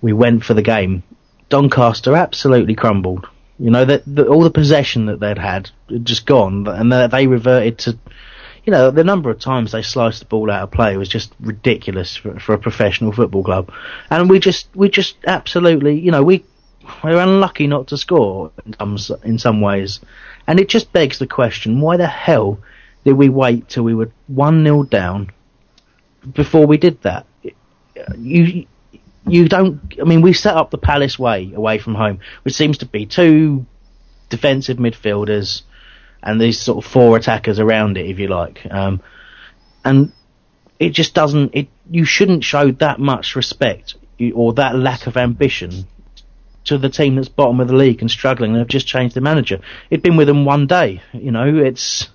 we 0.01 0.13
went 0.13 0.45
for 0.45 0.55
the 0.55 0.63
game, 0.63 1.03
Doncaster 1.49 2.17
absolutely 2.17 2.75
crumbled. 2.75 3.29
You 3.59 3.71
know 3.71 3.85
that 3.85 4.27
all 4.29 4.43
the 4.43 4.51
possession 4.51 5.07
that 5.07 5.21
they'd 5.21 5.39
had 5.39 5.71
just 6.03 6.27
gone, 6.27 6.67
and 6.67 6.93
they 6.93 7.27
reverted 7.27 7.79
to 7.81 7.99
you 8.65 8.71
know, 8.71 8.91
the 8.91 9.03
number 9.03 9.29
of 9.31 9.41
times 9.41 9.73
they 9.73 9.83
sliced 9.83 10.21
the 10.21 10.27
ball 10.27 10.51
out 10.51 10.63
of 10.63 10.71
play 10.71 10.97
was 10.97 11.09
just 11.09 11.35
ridiculous 11.41 12.17
for, 12.17 12.39
for 12.39 12.53
a 12.53 12.59
professional 12.59 13.13
football 13.13 13.43
club, 13.43 13.73
and 14.09 14.31
we 14.31 14.39
just 14.39 14.69
we 14.75 14.89
just 14.89 15.17
absolutely, 15.27 15.99
you 15.99 16.11
know, 16.11 16.23
we 16.23 16.45
were 17.03 17.21
unlucky 17.21 17.67
not 17.67 17.89
to 17.89 17.97
score 17.97 18.53
in 18.65 18.75
some, 18.99 19.19
in 19.25 19.39
some 19.39 19.61
ways, 19.61 20.01
and 20.47 20.61
it 20.61 20.69
just 20.69 20.93
begs 20.93 21.19
the 21.19 21.27
question: 21.27 21.81
Why 21.81 21.97
the 21.97 22.07
hell 22.07 22.59
did 23.05 23.15
we 23.15 23.29
wait 23.29 23.69
till 23.69 23.83
we 23.83 23.95
were 23.95 24.11
one 24.27 24.65
0 24.65 24.85
down 24.85 25.31
before 26.33 26.67
we 26.67 26.77
did 26.77 27.03
that? 27.03 27.27
You 28.17 28.67
you 29.27 29.49
don't. 29.49 29.95
I 30.01 30.05
mean, 30.05 30.23
we 30.23 30.33
set 30.33 30.57
up 30.57 30.71
the 30.71 30.79
Palace 30.79 31.19
way 31.19 31.53
away 31.55 31.79
from 31.79 31.95
home, 31.95 32.21
which 32.43 32.55
seems 32.55 32.79
to 32.79 32.87
be 32.87 33.07
two 33.07 33.67
defensive 34.29 34.79
midfielders 34.79 35.63
and 36.23 36.41
these 36.41 36.59
sort 36.61 36.85
of 36.85 36.91
four 36.91 37.17
attackers 37.17 37.59
around 37.59 37.99
it, 37.99 38.07
if 38.07 38.19
you 38.19 38.29
like. 38.29 38.65
Um, 38.71 39.01
and 39.85 40.13
it 40.79 40.91
just 40.91 41.15
doesn't. 41.15 41.55
It 41.55 41.69
you 41.91 42.05
shouldn't 42.05 42.45
show 42.45 42.71
that 42.73 42.99
much 42.99 43.37
respect 43.37 43.95
or 44.35 44.53
that 44.55 44.77
lack 44.77 45.07
of 45.07 45.17
ambition 45.17 45.87
to 46.65 46.79
the 46.79 46.89
team 46.89 47.17
that's 47.17 47.29
bottom 47.29 47.61
of 47.61 47.69
the 47.69 47.75
league 47.75 48.01
and 48.01 48.11
struggling 48.11 48.53
and 48.53 48.59
have 48.59 48.69
just 48.69 48.87
changed 48.87 49.15
the 49.15 49.21
manager. 49.21 49.61
It'd 49.91 50.03
been 50.03 50.17
with 50.17 50.29
them 50.29 50.45
one 50.45 50.67
day. 50.67 51.03
You 51.13 51.31
know, 51.31 51.57
it's 51.57 52.09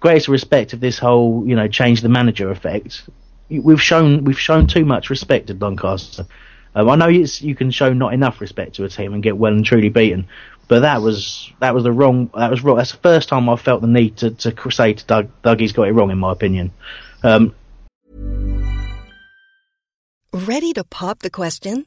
greatest 0.00 0.28
respect 0.28 0.72
of 0.72 0.80
this 0.80 0.98
whole 0.98 1.44
you 1.46 1.56
know 1.56 1.68
change 1.68 2.02
the 2.02 2.08
manager 2.08 2.50
effect. 2.50 3.08
We've 3.48 3.80
shown 3.80 4.24
we've 4.24 4.40
shown 4.40 4.66
too 4.66 4.84
much 4.84 5.10
respect 5.10 5.48
to 5.48 5.54
Doncaster. 5.54 6.26
Um, 6.74 6.90
I 6.90 6.96
know 6.96 7.08
you 7.08 7.54
can 7.54 7.70
show 7.70 7.92
not 7.94 8.12
enough 8.12 8.40
respect 8.40 8.74
to 8.74 8.84
a 8.84 8.88
team 8.88 9.14
and 9.14 9.22
get 9.22 9.36
well 9.36 9.52
and 9.52 9.64
truly 9.64 9.88
beaten, 9.88 10.28
but 10.68 10.80
that 10.80 11.00
was 11.00 11.50
that 11.60 11.74
was 11.74 11.84
the 11.84 11.92
wrong. 11.92 12.30
That 12.34 12.50
was 12.50 12.62
wrong. 12.62 12.76
That's 12.76 12.92
the 12.92 12.98
first 12.98 13.28
time 13.28 13.48
I 13.48 13.56
felt 13.56 13.80
the 13.80 13.86
need 13.86 14.18
to, 14.18 14.30
to 14.32 14.70
say 14.70 14.92
to 14.92 15.04
Doug, 15.06 15.30
Dougie's 15.42 15.72
got 15.72 15.88
it 15.88 15.92
wrong, 15.92 16.10
in 16.10 16.18
my 16.18 16.32
opinion. 16.32 16.72
Um, 17.22 17.54
Ready 20.32 20.74
to 20.74 20.84
pop 20.84 21.20
the 21.20 21.30
question? 21.30 21.86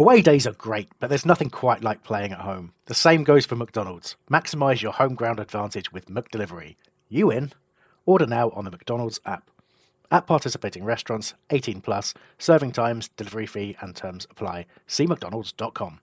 Away 0.00 0.22
days 0.22 0.46
are 0.46 0.52
great, 0.52 0.88
but 0.98 1.08
there's 1.10 1.26
nothing 1.26 1.50
quite 1.50 1.84
like 1.84 2.02
playing 2.02 2.32
at 2.32 2.40
home. 2.40 2.72
The 2.86 2.94
same 2.94 3.22
goes 3.22 3.44
for 3.44 3.54
McDonald's. 3.54 4.16
Maximize 4.30 4.80
your 4.80 4.92
home 4.92 5.14
ground 5.14 5.38
advantage 5.38 5.92
with 5.92 6.06
McDelivery. 6.06 6.76
You 7.10 7.30
in? 7.30 7.52
Order 8.06 8.24
now 8.26 8.48
on 8.52 8.64
the 8.64 8.70
McDonald's 8.70 9.20
app. 9.26 9.50
At 10.10 10.26
participating 10.26 10.84
restaurants, 10.84 11.34
18 11.50 11.82
plus, 11.82 12.14
serving 12.38 12.72
times, 12.72 13.10
delivery 13.18 13.44
fee, 13.44 13.76
and 13.82 13.94
terms 13.94 14.26
apply. 14.30 14.64
See 14.86 15.06
McDonald's.com. 15.06 16.00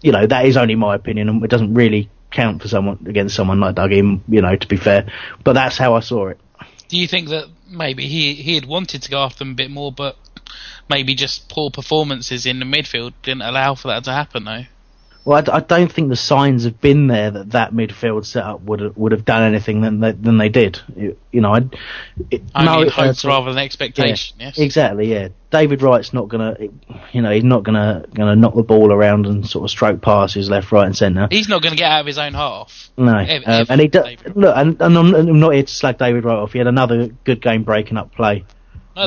You 0.00 0.12
know, 0.12 0.28
that 0.28 0.44
is 0.44 0.56
only 0.56 0.76
my 0.76 0.94
opinion, 0.94 1.28
and 1.28 1.42
it 1.42 1.50
doesn't 1.50 1.74
really 1.74 2.08
count 2.30 2.62
for 2.62 2.68
someone 2.68 3.04
against 3.04 3.34
someone 3.34 3.58
like 3.58 3.74
Dougie, 3.74 4.20
you 4.28 4.42
know, 4.42 4.54
to 4.54 4.68
be 4.68 4.76
fair. 4.76 5.08
But 5.42 5.54
that's 5.54 5.76
how 5.76 5.94
I 5.94 6.00
saw 6.00 6.28
it. 6.28 6.38
Do 6.88 6.98
you 6.98 7.06
think 7.06 7.28
that 7.28 7.46
maybe 7.68 8.06
he, 8.06 8.34
he 8.34 8.54
had 8.54 8.64
wanted 8.64 9.02
to 9.02 9.10
go 9.10 9.22
after 9.22 9.40
them 9.40 9.52
a 9.52 9.54
bit 9.54 9.70
more, 9.70 9.92
but 9.92 10.16
maybe 10.88 11.14
just 11.14 11.48
poor 11.48 11.70
performances 11.70 12.46
in 12.46 12.58
the 12.58 12.64
midfield 12.64 13.12
didn't 13.22 13.42
allow 13.42 13.74
for 13.74 13.88
that 13.88 14.04
to 14.04 14.12
happen, 14.12 14.44
though? 14.44 14.64
Well, 15.24 15.44
I, 15.46 15.56
I, 15.56 15.60
don't 15.60 15.92
think 15.92 16.08
the 16.08 16.16
signs 16.16 16.64
have 16.64 16.80
been 16.80 17.06
there 17.06 17.30
that 17.30 17.50
that 17.50 17.72
midfield 17.72 18.24
setup 18.24 18.62
would 18.62 18.80
have, 18.80 18.96
would 18.96 19.12
have 19.12 19.24
done 19.24 19.42
anything 19.42 19.82
than 19.82 20.00
they, 20.00 20.12
than 20.12 20.38
they 20.38 20.48
did. 20.48 20.80
You, 20.96 21.16
you 21.30 21.40
know, 21.40 21.54
I, 21.54 21.58
it, 22.30 22.42
Only 22.54 22.84
no, 22.84 22.90
hope 22.90 23.24
uh, 23.24 23.28
rather 23.28 23.52
than 23.52 23.62
expectation. 23.62 24.36
Yeah, 24.38 24.46
yes, 24.46 24.58
exactly. 24.58 25.12
Yeah, 25.12 25.28
David 25.50 25.82
Wright's 25.82 26.12
not 26.12 26.28
gonna, 26.28 26.56
you 27.12 27.20
know, 27.20 27.30
he's 27.30 27.44
not 27.44 27.62
gonna 27.62 28.04
gonna 28.14 28.36
knock 28.36 28.54
the 28.54 28.62
ball 28.62 28.92
around 28.92 29.26
and 29.26 29.46
sort 29.46 29.64
of 29.64 29.70
stroke 29.70 30.00
passes 30.00 30.48
left, 30.48 30.72
right, 30.72 30.86
and 30.86 30.96
centre. 30.96 31.28
He's 31.30 31.48
not 31.48 31.62
gonna 31.62 31.76
get 31.76 31.90
out 31.90 32.00
of 32.00 32.06
his 32.06 32.18
own 32.18 32.34
half. 32.34 32.90
No, 32.96 33.12
um, 33.12 33.66
and 33.68 33.80
he 33.80 33.88
does. 33.88 34.16
Look, 34.34 34.56
and, 34.56 34.80
and 34.80 34.98
I'm, 34.98 35.14
I'm 35.14 35.40
not 35.40 35.52
here 35.52 35.62
to 35.62 35.72
slag 35.72 35.98
David 35.98 36.24
Wright 36.24 36.38
off. 36.38 36.52
He 36.52 36.58
had 36.58 36.66
another 36.66 37.08
good 37.24 37.42
game 37.42 37.64
breaking 37.64 37.96
up 37.96 38.14
play. 38.14 38.44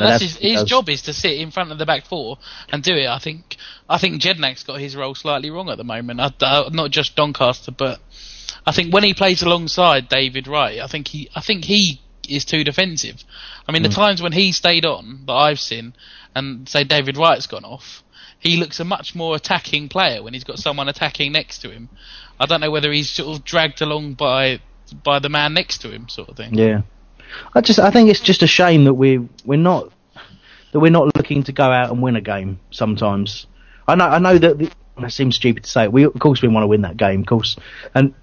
that's, 0.00 0.22
his, 0.22 0.36
his 0.36 0.64
job 0.64 0.88
is 0.88 1.02
to 1.02 1.12
sit 1.12 1.32
in 1.32 1.50
front 1.50 1.70
of 1.70 1.78
the 1.78 1.86
back 1.86 2.06
four 2.06 2.38
and 2.70 2.82
do 2.82 2.94
it. 2.94 3.06
I 3.06 3.18
think 3.18 3.56
I 3.88 3.98
think 3.98 4.22
Jedinak's 4.22 4.62
got 4.62 4.80
his 4.80 4.96
role 4.96 5.14
slightly 5.14 5.50
wrong 5.50 5.68
at 5.68 5.78
the 5.78 5.84
moment. 5.84 6.20
Uh, 6.20 6.70
not 6.72 6.90
just 6.90 7.14
Doncaster, 7.14 7.72
but 7.72 8.00
I 8.66 8.72
think 8.72 8.92
when 8.94 9.04
he 9.04 9.14
plays 9.14 9.42
alongside 9.42 10.08
David 10.08 10.48
Wright, 10.48 10.80
I 10.80 10.86
think 10.86 11.08
he 11.08 11.28
I 11.34 11.40
think 11.40 11.64
he 11.64 12.00
is 12.28 12.44
too 12.44 12.64
defensive. 12.64 13.22
I 13.68 13.72
mean, 13.72 13.82
mm. 13.82 13.86
the 13.86 13.94
hmm. 13.94 14.00
times 14.00 14.22
when 14.22 14.32
he 14.32 14.52
stayed 14.52 14.84
on 14.84 15.24
that 15.26 15.32
I've 15.32 15.60
seen, 15.60 15.94
and 16.34 16.68
say 16.68 16.84
David 16.84 17.16
Wright's 17.16 17.46
gone 17.46 17.64
off, 17.64 18.02
he 18.38 18.56
looks 18.56 18.80
a 18.80 18.84
much 18.84 19.14
more 19.14 19.36
attacking 19.36 19.88
player 19.88 20.22
when 20.22 20.32
he's 20.32 20.44
got 20.44 20.58
someone 20.58 20.88
attacking 20.88 21.32
next 21.32 21.58
to 21.58 21.70
him. 21.70 21.88
I 22.40 22.46
don't 22.46 22.60
know 22.60 22.70
whether 22.70 22.90
he's 22.92 23.10
sort 23.10 23.36
of 23.36 23.44
dragged 23.44 23.82
along 23.82 24.14
by 24.14 24.60
by 25.04 25.18
the 25.18 25.28
man 25.28 25.54
next 25.54 25.78
to 25.78 25.90
him, 25.90 26.08
sort 26.08 26.28
of 26.28 26.36
thing. 26.36 26.54
Yeah. 26.54 26.82
I 27.54 27.60
just 27.60 27.78
I 27.78 27.90
think 27.90 28.10
it's 28.10 28.20
just 28.20 28.42
a 28.42 28.46
shame 28.46 28.84
that 28.84 28.94
we 28.94 29.28
we're 29.44 29.58
not 29.58 29.92
that 30.72 30.80
we're 30.80 30.90
not 30.90 31.14
looking 31.16 31.42
to 31.44 31.52
go 31.52 31.64
out 31.64 31.90
and 31.90 32.02
win 32.02 32.16
a 32.16 32.20
game 32.20 32.60
sometimes. 32.70 33.46
I 33.86 33.94
know 33.94 34.06
I 34.06 34.18
know 34.18 34.38
that 34.38 34.58
the, 34.58 34.70
that 35.00 35.12
seems 35.12 35.36
stupid 35.36 35.64
to 35.64 35.70
say. 35.70 35.88
We 35.88 36.04
of 36.04 36.18
course 36.18 36.42
we 36.42 36.48
want 36.48 36.64
to 36.64 36.68
win 36.68 36.82
that 36.82 36.96
game, 36.96 37.20
of 37.20 37.26
course, 37.26 37.56
and 37.94 38.14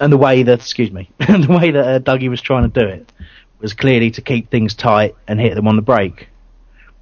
and 0.00 0.12
the 0.12 0.16
way 0.16 0.42
that 0.42 0.60
excuse 0.60 0.90
me, 0.90 1.10
the 1.18 1.58
way 1.60 1.70
that 1.70 1.86
uh, 1.86 1.98
Dougie 2.00 2.30
was 2.30 2.40
trying 2.40 2.70
to 2.70 2.80
do 2.80 2.86
it 2.86 3.12
was 3.60 3.74
clearly 3.74 4.10
to 4.12 4.22
keep 4.22 4.50
things 4.50 4.74
tight 4.74 5.14
and 5.28 5.38
hit 5.38 5.54
them 5.54 5.68
on 5.68 5.76
the 5.76 5.82
break. 5.82 6.28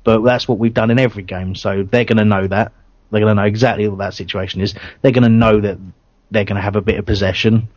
But 0.04 0.22
that's 0.22 0.48
what 0.48 0.58
we've 0.58 0.74
done 0.74 0.90
in 0.90 0.98
every 0.98 1.22
game, 1.22 1.54
so 1.54 1.82
they're 1.82 2.04
going 2.04 2.18
to 2.18 2.24
know 2.24 2.46
that. 2.46 2.72
They're 3.10 3.20
going 3.20 3.36
to 3.36 3.42
know 3.42 3.46
exactly 3.46 3.88
what 3.88 3.98
that 3.98 4.14
situation 4.14 4.60
is. 4.60 4.74
They're 5.00 5.12
going 5.12 5.22
to 5.22 5.28
know 5.28 5.60
that 5.60 5.78
they're 6.30 6.44
going 6.44 6.56
to 6.56 6.62
have 6.62 6.76
a 6.76 6.80
bit 6.80 6.98
of 6.98 7.06
possession 7.06 7.68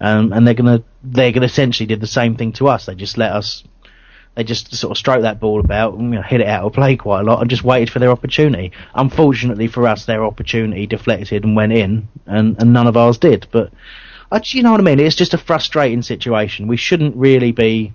um, 0.00 0.32
and 0.32 0.46
they're 0.46 0.54
gonna 0.54 0.82
they're 1.02 1.32
gonna 1.32 1.46
essentially 1.46 1.86
did 1.86 2.00
the 2.00 2.06
same 2.06 2.36
thing 2.36 2.52
to 2.52 2.68
us. 2.68 2.86
They 2.86 2.94
just 2.94 3.18
let 3.18 3.32
us, 3.32 3.64
they 4.34 4.44
just 4.44 4.74
sort 4.74 4.90
of 4.92 4.98
stroke 4.98 5.22
that 5.22 5.40
ball 5.40 5.60
about 5.60 5.94
and 5.94 6.12
you 6.12 6.16
know, 6.16 6.22
hit 6.22 6.40
it 6.40 6.46
out 6.46 6.64
of 6.64 6.72
play 6.72 6.96
quite 6.96 7.20
a 7.20 7.24
lot, 7.24 7.40
and 7.40 7.50
just 7.50 7.64
waited 7.64 7.90
for 7.90 7.98
their 7.98 8.10
opportunity. 8.10 8.72
Unfortunately 8.94 9.66
for 9.66 9.86
us, 9.86 10.06
their 10.06 10.24
opportunity 10.24 10.86
deflected 10.86 11.44
and 11.44 11.54
went 11.54 11.72
in, 11.72 12.08
and, 12.26 12.56
and 12.60 12.72
none 12.72 12.86
of 12.86 12.96
ours 12.96 13.18
did. 13.18 13.46
But 13.50 13.72
you 14.46 14.62
know 14.62 14.70
what 14.70 14.80
I 14.80 14.84
mean? 14.84 15.00
It's 15.00 15.16
just 15.16 15.34
a 15.34 15.38
frustrating 15.38 16.02
situation. 16.02 16.66
We 16.66 16.76
shouldn't 16.76 17.16
really 17.16 17.52
be, 17.52 17.92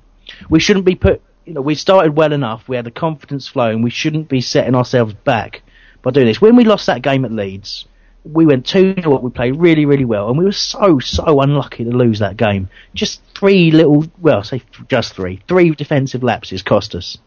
we 0.50 0.60
shouldn't 0.60 0.86
be 0.86 0.96
put. 0.96 1.22
You 1.46 1.54
know, 1.54 1.62
we 1.62 1.76
started 1.76 2.16
well 2.16 2.34
enough. 2.34 2.68
We 2.68 2.76
had 2.76 2.86
the 2.86 2.92
confidence 2.92 3.48
flowing. 3.48 3.84
We 3.84 3.92
shouldn't 3.92 4.30
be 4.30 4.42
setting 4.42 4.74
ourselves 4.74 5.14
back 5.14 5.62
by 6.02 6.12
doing 6.12 6.26
this. 6.26 6.42
When 6.42 6.56
we 6.56 6.64
lost 6.64 6.88
that 6.88 7.04
game 7.04 7.24
at 7.24 7.32
Leeds 7.32 7.86
we 8.26 8.46
went 8.46 8.66
2 8.66 8.96
0 9.02 9.20
We 9.20 9.30
played 9.30 9.56
really, 9.58 9.86
really 9.86 10.06
well, 10.06 10.30
and 10.30 10.38
we 10.38 10.46
were 10.46 10.52
so, 10.52 11.00
so 11.00 11.42
unlucky 11.42 11.84
to 11.84 11.92
lose 11.92 12.20
that 12.20 12.38
game. 12.38 12.70
Just 12.94 13.22
three 13.38 13.72
little, 13.72 14.06
well, 14.20 14.44
say 14.44 14.62
just 14.90 15.14
three, 15.14 15.42
three 15.48 15.72
defensive 15.72 16.24
lapses 16.24 16.64
cost 16.64 16.96
us. 16.96 17.18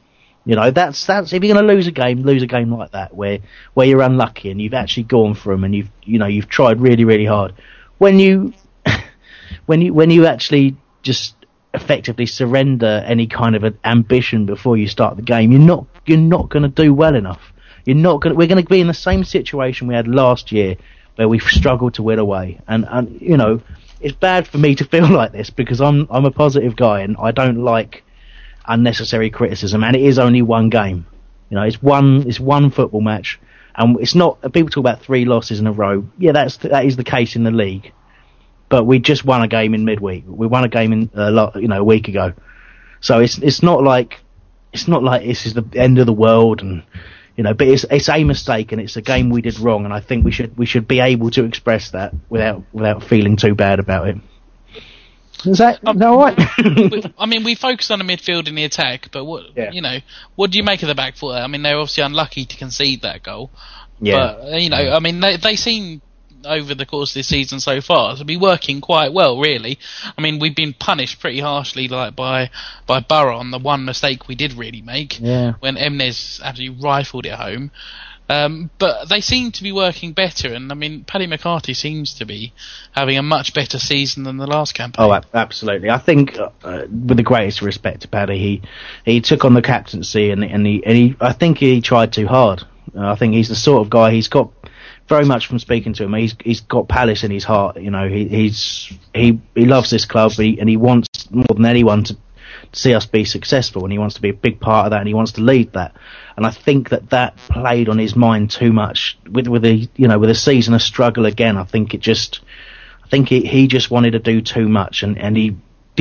You 0.44 0.57
know, 0.57 0.70
that's 0.70 1.07
that's 1.07 1.32
if 1.32 1.42
you're 1.42 1.55
going 1.55 1.66
to 1.66 1.74
lose 1.74 1.86
a 1.86 1.92
game, 1.92 2.22
lose 2.22 2.42
a 2.42 2.46
game 2.46 2.72
like 2.72 2.92
that, 2.92 3.14
where 3.14 3.38
where 3.74 3.86
you're 3.86 4.03
unlucky 4.03 4.51
and 4.51 4.61
you've 4.61 4.74
actually 4.74 5.03
gone 5.05 5.34
for 5.34 5.53
them 5.53 5.64
and 5.64 5.74
you've 5.74 5.90
you 6.03 6.18
know 6.18 6.26
you've 6.26 6.49
tried 6.49 6.80
really, 6.80 7.05
really 7.05 7.26
hard. 7.26 7.55
When 7.99 8.18
you 8.18 8.55
when 9.66 9.82
you 9.82 9.92
when 9.92 10.11
you 10.11 10.26
actually 10.26 10.76
just 11.03 11.34
effectively 11.74 12.26
surrender 12.26 13.05
any 13.07 13.26
kind 13.26 13.57
of 13.57 13.64
an 13.64 13.78
ambition 13.84 14.46
before 14.46 14.76
you 14.76 14.88
start 14.88 15.16
the 15.16 15.22
game, 15.22 15.53
you're 15.53 15.61
not 15.61 15.86
you're 16.07 16.18
not 16.18 16.49
going 16.49 16.62
to 16.62 16.68
do 16.68 16.94
well 16.94 17.14
enough. 17.14 17.53
You're 17.89 17.97
not 17.97 18.20
going. 18.20 18.36
We're 18.36 18.49
going 18.49 18.62
to 18.62 18.68
be 18.68 18.82
in 18.82 18.86
the 18.86 18.93
same 18.93 19.24
situation 19.24 19.89
we 19.89 19.95
had 19.95 20.07
last 20.07 20.53
year, 20.53 20.76
where 21.16 21.26
we've 21.26 21.43
struggled 21.43 21.95
to 21.95 22.03
win 22.03 22.18
away. 22.18 22.61
And 22.68 22.86
and 22.86 23.18
you 23.18 23.39
know, 23.39 23.62
it's 23.99 24.14
bad 24.14 24.47
for 24.47 24.59
me 24.59 24.74
to 24.74 24.84
feel 24.84 25.09
like 25.20 25.32
this 25.32 25.49
because 25.49 25.80
I'm 25.80 26.07
I'm 26.11 26.26
a 26.26 26.30
positive 26.30 26.76
guy 26.76 27.01
and 27.01 27.16
I 27.18 27.30
don't 27.30 27.64
like 27.64 28.05
unnecessary 28.66 29.30
criticism. 29.30 29.82
And 29.82 29.97
it 29.97 30.03
is 30.03 30.18
only 30.18 30.43
one 30.43 30.68
game. 30.68 31.07
You 31.49 31.55
know, 31.55 31.62
it's 31.62 31.82
one 31.82 32.28
it's 32.28 32.39
one 32.39 32.70
football 32.70 33.01
match, 33.01 33.41
and 33.74 33.99
it's 34.01 34.14
not. 34.14 34.43
People 34.53 34.68
talk 34.68 34.82
about 34.82 35.01
three 35.01 35.24
losses 35.24 35.59
in 35.59 35.66
a 35.66 35.72
row. 35.72 36.07
Yeah, 36.18 36.32
that's 36.32 36.59
that 36.59 36.84
is 36.84 36.97
the 36.97 37.05
case 37.05 37.36
in 37.36 37.45
the 37.45 37.51
league. 37.51 37.91
But 38.68 38.84
we 38.84 38.99
just 38.99 39.24
won 39.24 39.41
a 39.41 39.49
game 39.49 39.72
in 39.72 39.86
midweek. 39.86 40.24
We 40.26 40.47
won 40.47 40.62
a 40.62 40.68
game 40.68 40.93
in 40.93 41.11
uh, 41.16 41.30
a 41.30 41.30
lot, 41.30 41.57
you 41.57 41.68
know, 41.68 41.80
a 41.80 41.84
week 41.84 42.09
ago. 42.09 42.34
So 43.01 43.20
it's 43.20 43.39
it's 43.39 43.62
not 43.62 43.82
like 43.82 44.20
it's 44.74 44.89
not 44.89 45.03
like 45.03 45.22
this 45.22 45.47
is 45.47 45.55
the 45.55 45.64
end 45.74 45.99
of 45.99 46.05
the 46.05 46.12
world 46.12 46.61
and 46.61 46.82
you 47.39 47.45
know, 47.45 47.55
but 47.55 47.68
it's 47.68 47.84
it's 47.89 48.09
a 48.09 48.24
mistake 48.24 48.72
and 48.72 48.80
it's 48.80 48.97
a 48.97 49.01
game 49.01 49.30
we 49.30 49.41
did 49.43 49.61
wrong, 49.61 49.84
and 49.84 49.95
I 49.95 50.01
think 50.01 50.24
we 50.24 50.32
should 50.32 50.59
we 50.59 50.66
should 50.66 50.89
be 50.89 50.99
able 50.99 51.30
to 51.30 51.45
express 51.45 51.93
that 51.93 52.12
without 52.28 52.64
without 52.72 53.05
feeling 53.05 53.36
too 53.36 53.55
bad 53.55 53.78
about 53.78 54.09
it. 54.09 54.16
Is 55.45 55.59
that, 55.59 55.78
um, 55.86 55.99
that 55.99 56.09
all 56.09 56.18
right? 56.18 56.36
I 57.16 57.26
mean, 57.26 57.45
we 57.45 57.55
focus 57.55 57.93
on 57.93 58.01
the 58.01 58.05
midfield 58.05 58.49
and 58.49 58.59
the 58.59 58.64
attack, 58.64 59.11
but 59.12 59.24
what 59.24 59.57
yeah. 59.57 59.70
you 59.70 59.80
know, 59.80 59.99
what 60.34 60.51
do 60.51 60.59
you 60.59 60.64
make 60.64 60.82
of 60.82 60.89
the 60.89 60.97
back 60.97 61.14
four? 61.14 61.32
I 61.32 61.47
mean, 61.47 61.62
they're 61.62 61.78
obviously 61.78 62.03
unlucky 62.03 62.45
to 62.45 62.57
concede 62.57 63.03
that 63.03 63.22
goal. 63.22 63.53
Yeah. 64.01 64.34
But 64.41 64.61
you 64.61 64.68
know, 64.68 64.91
I 64.93 64.99
mean, 64.99 65.20
they 65.20 65.36
they 65.36 65.55
seem 65.55 66.03
over 66.45 66.74
the 66.74 66.86
course 66.86 67.11
of 67.11 67.14
this 67.14 67.28
season 67.28 67.61
so 67.61 67.80
far 67.80 68.16
to 68.16 68.24
be 68.24 68.36
working 68.36 68.80
quite 68.80 69.12
well, 69.12 69.39
really. 69.39 69.78
I 70.16 70.20
mean, 70.20 70.39
we've 70.39 70.55
been 70.55 70.74
punished 70.74 71.20
pretty 71.20 71.41
harshly, 71.41 71.89
like 71.89 72.14
by 72.16 72.51
by 72.86 73.01
Borough 73.01 73.39
on 73.39 73.51
the 73.51 73.59
one 73.59 73.84
mistake 73.84 74.28
we 74.28 74.34
did 74.34 74.55
really 74.55 74.82
make 74.82 75.20
yeah. 75.20 75.55
when 75.61 75.76
Emnes 75.76 76.41
absolutely 76.43 76.82
rifled 76.82 77.26
it 77.26 77.32
home. 77.32 77.70
Um, 78.30 78.70
but 78.78 79.09
they 79.09 79.22
seem 79.22 79.53
to 79.53 79.62
be 79.62 79.72
working 79.72 80.12
better, 80.12 80.53
and 80.53 80.70
I 80.70 80.74
mean, 80.74 81.05
Paddy 81.05 81.26
McCarthy 81.26 81.72
seems 81.72 82.12
to 82.14 82.26
be 82.26 82.53
having 82.93 83.16
a 83.16 83.22
much 83.22 83.55
better 83.55 83.78
season 83.78 84.24
than 84.24 84.36
the 84.36 84.47
last 84.47 84.74
campaign. 84.74 85.07
Oh, 85.07 85.20
absolutely. 85.32 85.89
I 85.89 85.97
think, 85.97 86.36
uh, 86.39 86.49
with 86.62 87.16
the 87.16 87.22
greatest 87.22 87.62
respect 87.62 88.03
to 88.03 88.09
Paddy, 88.09 88.39
he 88.39 88.62
he 89.05 89.20
took 89.22 89.47
on 89.47 89.55
the 89.55 89.62
captaincy, 89.62 90.30
and 90.30 90.45
and 90.45 90.66
he, 90.66 90.84
and 90.84 90.97
he 90.97 91.16
I 91.22 91.32
think 91.32 91.57
he 91.57 91.80
tried 91.80 92.12
too 92.12 92.26
hard. 92.26 92.64
Uh, 92.95 93.12
I 93.12 93.14
think 93.16 93.34
he's 93.34 93.49
the 93.49 93.57
sort 93.57 93.80
of 93.80 93.91
guy 93.91 94.11
he's 94.11 94.28
got 94.28 94.57
very 95.09 95.24
much 95.24 95.46
from 95.46 95.59
speaking 95.59 95.94
to 95.94 96.04
him. 96.04 96.14
He's 96.14 96.36
he's 96.44 96.61
got 96.61 96.88
Palace 96.88 97.24
in 97.24 97.30
his 97.30 97.44
heart. 97.44 97.80
You 97.80 97.90
know, 97.90 98.09
he 98.09 98.28
he's 98.28 98.92
he 99.14 99.40
he 99.54 99.64
loves 99.64 99.90
this 99.90 100.04
club, 100.04 100.32
he, 100.32 100.61
and 100.61 100.68
he 100.68 100.76
wants 100.76 101.09
more 101.30 101.46
than 101.54 101.64
anyone 101.64 102.04
to 102.04 102.16
see 102.72 102.94
us 102.94 103.06
be 103.06 103.24
successful, 103.24 103.84
and 103.84 103.92
he 103.92 103.98
wants 103.98 104.16
to 104.16 104.22
be 104.22 104.28
a 104.28 104.34
big 104.34 104.61
part 104.61 104.86
of 104.86 104.90
that, 104.90 105.00
and 105.00 105.09
he 105.09 105.14
wants 105.14 105.32
to 105.32 105.40
lead 105.40 105.72
that. 105.72 105.94
And 106.36 106.46
I 106.46 106.50
think 106.50 106.90
that 106.90 107.11
that 107.11 107.36
played 107.36 107.88
on 107.88 107.98
his 107.98 108.14
mind 108.14 108.50
too 108.50 108.72
much 108.72 109.18
with 109.30 109.48
with 109.48 109.62
the 109.62 109.88
you 109.96 110.09
know 110.09 110.18
with 110.18 110.30
a 110.30 110.34
season 110.34 110.74
of 110.74 110.82
struggle 110.82 111.26
again. 111.26 111.56
I 111.56 111.64
think 111.64 111.94
it 111.94 112.00
just, 112.00 112.40
I 113.04 113.09
think 113.09 113.28
he 113.28 113.40
he 113.40 113.66
just 113.66 113.90
wanted 113.90 114.12
to 114.12 114.18
do 114.18 114.40
too 114.40 114.68
much, 114.68 115.02
and 115.02 115.18
and 115.18 115.36
he 115.36 115.56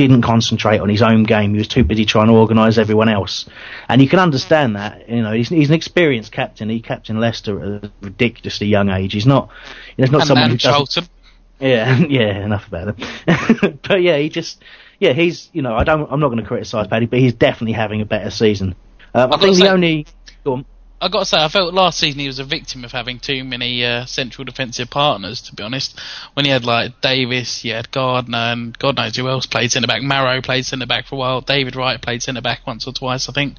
didn't 0.06 0.22
concentrate 0.22 0.78
on 0.78 0.88
his 0.88 1.02
own 1.02 1.24
game. 1.24 1.52
He 1.52 1.58
was 1.58 1.68
too 1.68 1.84
busy 1.84 2.04
trying 2.04 2.28
to 2.28 2.34
organise 2.34 2.78
everyone 2.78 3.08
else, 3.08 3.48
and 3.88 4.00
you 4.00 4.08
can 4.08 4.18
understand 4.18 4.76
that. 4.76 5.08
You 5.08 5.22
know, 5.22 5.32
he's, 5.32 5.48
he's 5.48 5.68
an 5.68 5.74
experienced 5.74 6.30
captain. 6.30 6.68
He 6.68 6.80
captained 6.80 7.20
Leicester 7.20 7.60
at 7.60 7.84
a 7.84 7.92
ridiculously 8.00 8.66
young 8.66 8.90
age. 8.90 9.12
He's 9.12 9.26
not, 9.26 9.50
you 9.96 10.02
know, 10.02 10.06
he's 10.06 10.12
not 10.12 10.20
and 10.22 10.28
someone 10.28 10.50
who 10.50 10.56
doesn't. 10.56 11.08
Yeah, 11.60 11.98
yeah, 12.08 12.44
enough 12.44 12.66
about 12.68 12.96
him. 12.96 13.78
but 13.88 14.02
yeah, 14.02 14.16
he 14.18 14.28
just, 14.28 14.62
yeah, 14.98 15.12
he's, 15.12 15.50
you 15.52 15.62
know, 15.62 15.74
I 15.74 15.84
don't, 15.84 16.10
I'm 16.10 16.20
not 16.20 16.28
going 16.28 16.40
to 16.40 16.46
criticise 16.46 16.86
Paddy, 16.86 17.06
but 17.06 17.18
he's 17.18 17.34
definitely 17.34 17.72
having 17.72 18.00
a 18.00 18.06
better 18.06 18.30
season. 18.30 18.74
Uh, 19.14 19.28
I 19.32 19.38
think 19.38 19.56
the 19.56 19.70
only, 19.70 20.06
go 20.44 20.54
on. 20.54 20.66
I 21.00 21.08
got 21.08 21.20
to 21.20 21.24
say, 21.26 21.38
I 21.38 21.48
felt 21.48 21.74
last 21.74 21.98
season 21.98 22.18
he 22.18 22.26
was 22.26 22.40
a 22.40 22.44
victim 22.44 22.84
of 22.84 22.90
having 22.90 23.20
too 23.20 23.44
many 23.44 23.84
uh, 23.84 24.04
central 24.06 24.44
defensive 24.44 24.90
partners. 24.90 25.40
To 25.42 25.54
be 25.54 25.62
honest, 25.62 25.98
when 26.34 26.44
he 26.44 26.50
had 26.50 26.64
like 26.64 27.00
Davis, 27.00 27.62
he 27.62 27.68
had 27.68 27.90
Gardner, 27.92 28.36
and 28.36 28.76
God 28.78 28.96
knows 28.96 29.16
who 29.16 29.28
else 29.28 29.46
played 29.46 29.70
centre 29.70 29.86
back. 29.86 30.02
Marrow 30.02 30.42
played 30.42 30.66
centre 30.66 30.86
back 30.86 31.06
for 31.06 31.14
a 31.14 31.18
while. 31.18 31.40
David 31.40 31.76
Wright 31.76 32.00
played 32.00 32.22
centre 32.22 32.40
back 32.40 32.66
once 32.66 32.86
or 32.86 32.92
twice, 32.92 33.28
I 33.28 33.32
think. 33.32 33.58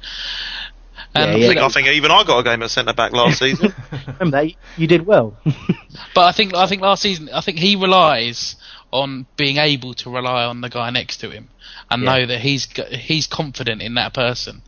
And 1.14 1.32
yeah, 1.32 1.38
yeah. 1.38 1.44
I, 1.44 1.48
think, 1.48 1.60
I 1.60 1.68
think 1.68 1.88
even 1.88 2.10
I 2.10 2.24
got 2.24 2.40
a 2.40 2.44
game 2.44 2.62
at 2.62 2.70
centre 2.70 2.92
back 2.92 3.12
last 3.12 3.38
season. 3.38 3.74
Remember 4.20 4.42
that 4.42 4.52
you 4.76 4.86
did 4.86 5.06
well. 5.06 5.36
but 6.14 6.26
I 6.26 6.32
think 6.32 6.54
I 6.54 6.66
think 6.66 6.82
last 6.82 7.02
season 7.02 7.30
I 7.32 7.40
think 7.40 7.58
he 7.58 7.74
relies 7.74 8.56
on 8.92 9.26
being 9.36 9.56
able 9.56 9.94
to 9.94 10.10
rely 10.10 10.44
on 10.44 10.60
the 10.60 10.68
guy 10.68 10.90
next 10.90 11.18
to 11.18 11.30
him 11.30 11.48
and 11.90 12.02
yeah. 12.02 12.16
know 12.16 12.26
that 12.26 12.40
he's 12.40 12.68
he's 12.90 13.26
confident 13.26 13.80
in 13.80 13.94
that 13.94 14.12
person 14.12 14.62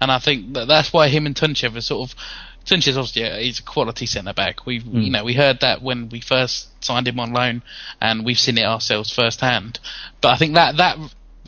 and 0.00 0.10
I 0.10 0.18
think 0.18 0.54
that 0.54 0.68
that's 0.68 0.92
why 0.92 1.08
him 1.08 1.26
and 1.26 1.34
Tunchev 1.34 1.76
are 1.76 1.80
sort 1.80 2.10
of. 2.10 2.16
Tunchev 2.64 2.96
obviously 2.96 3.44
he's 3.44 3.58
a 3.58 3.62
quality 3.62 4.06
centre 4.06 4.32
back. 4.32 4.64
We 4.64 4.80
mm. 4.80 5.04
you 5.04 5.10
know 5.10 5.24
we 5.24 5.34
heard 5.34 5.60
that 5.60 5.82
when 5.82 6.08
we 6.08 6.20
first 6.20 6.68
signed 6.82 7.06
him 7.06 7.20
on 7.20 7.32
loan, 7.32 7.62
and 8.00 8.24
we've 8.24 8.38
seen 8.38 8.58
it 8.58 8.64
ourselves 8.64 9.12
firsthand. 9.12 9.80
But 10.20 10.32
I 10.32 10.36
think 10.38 10.54
that 10.54 10.78
that 10.78 10.98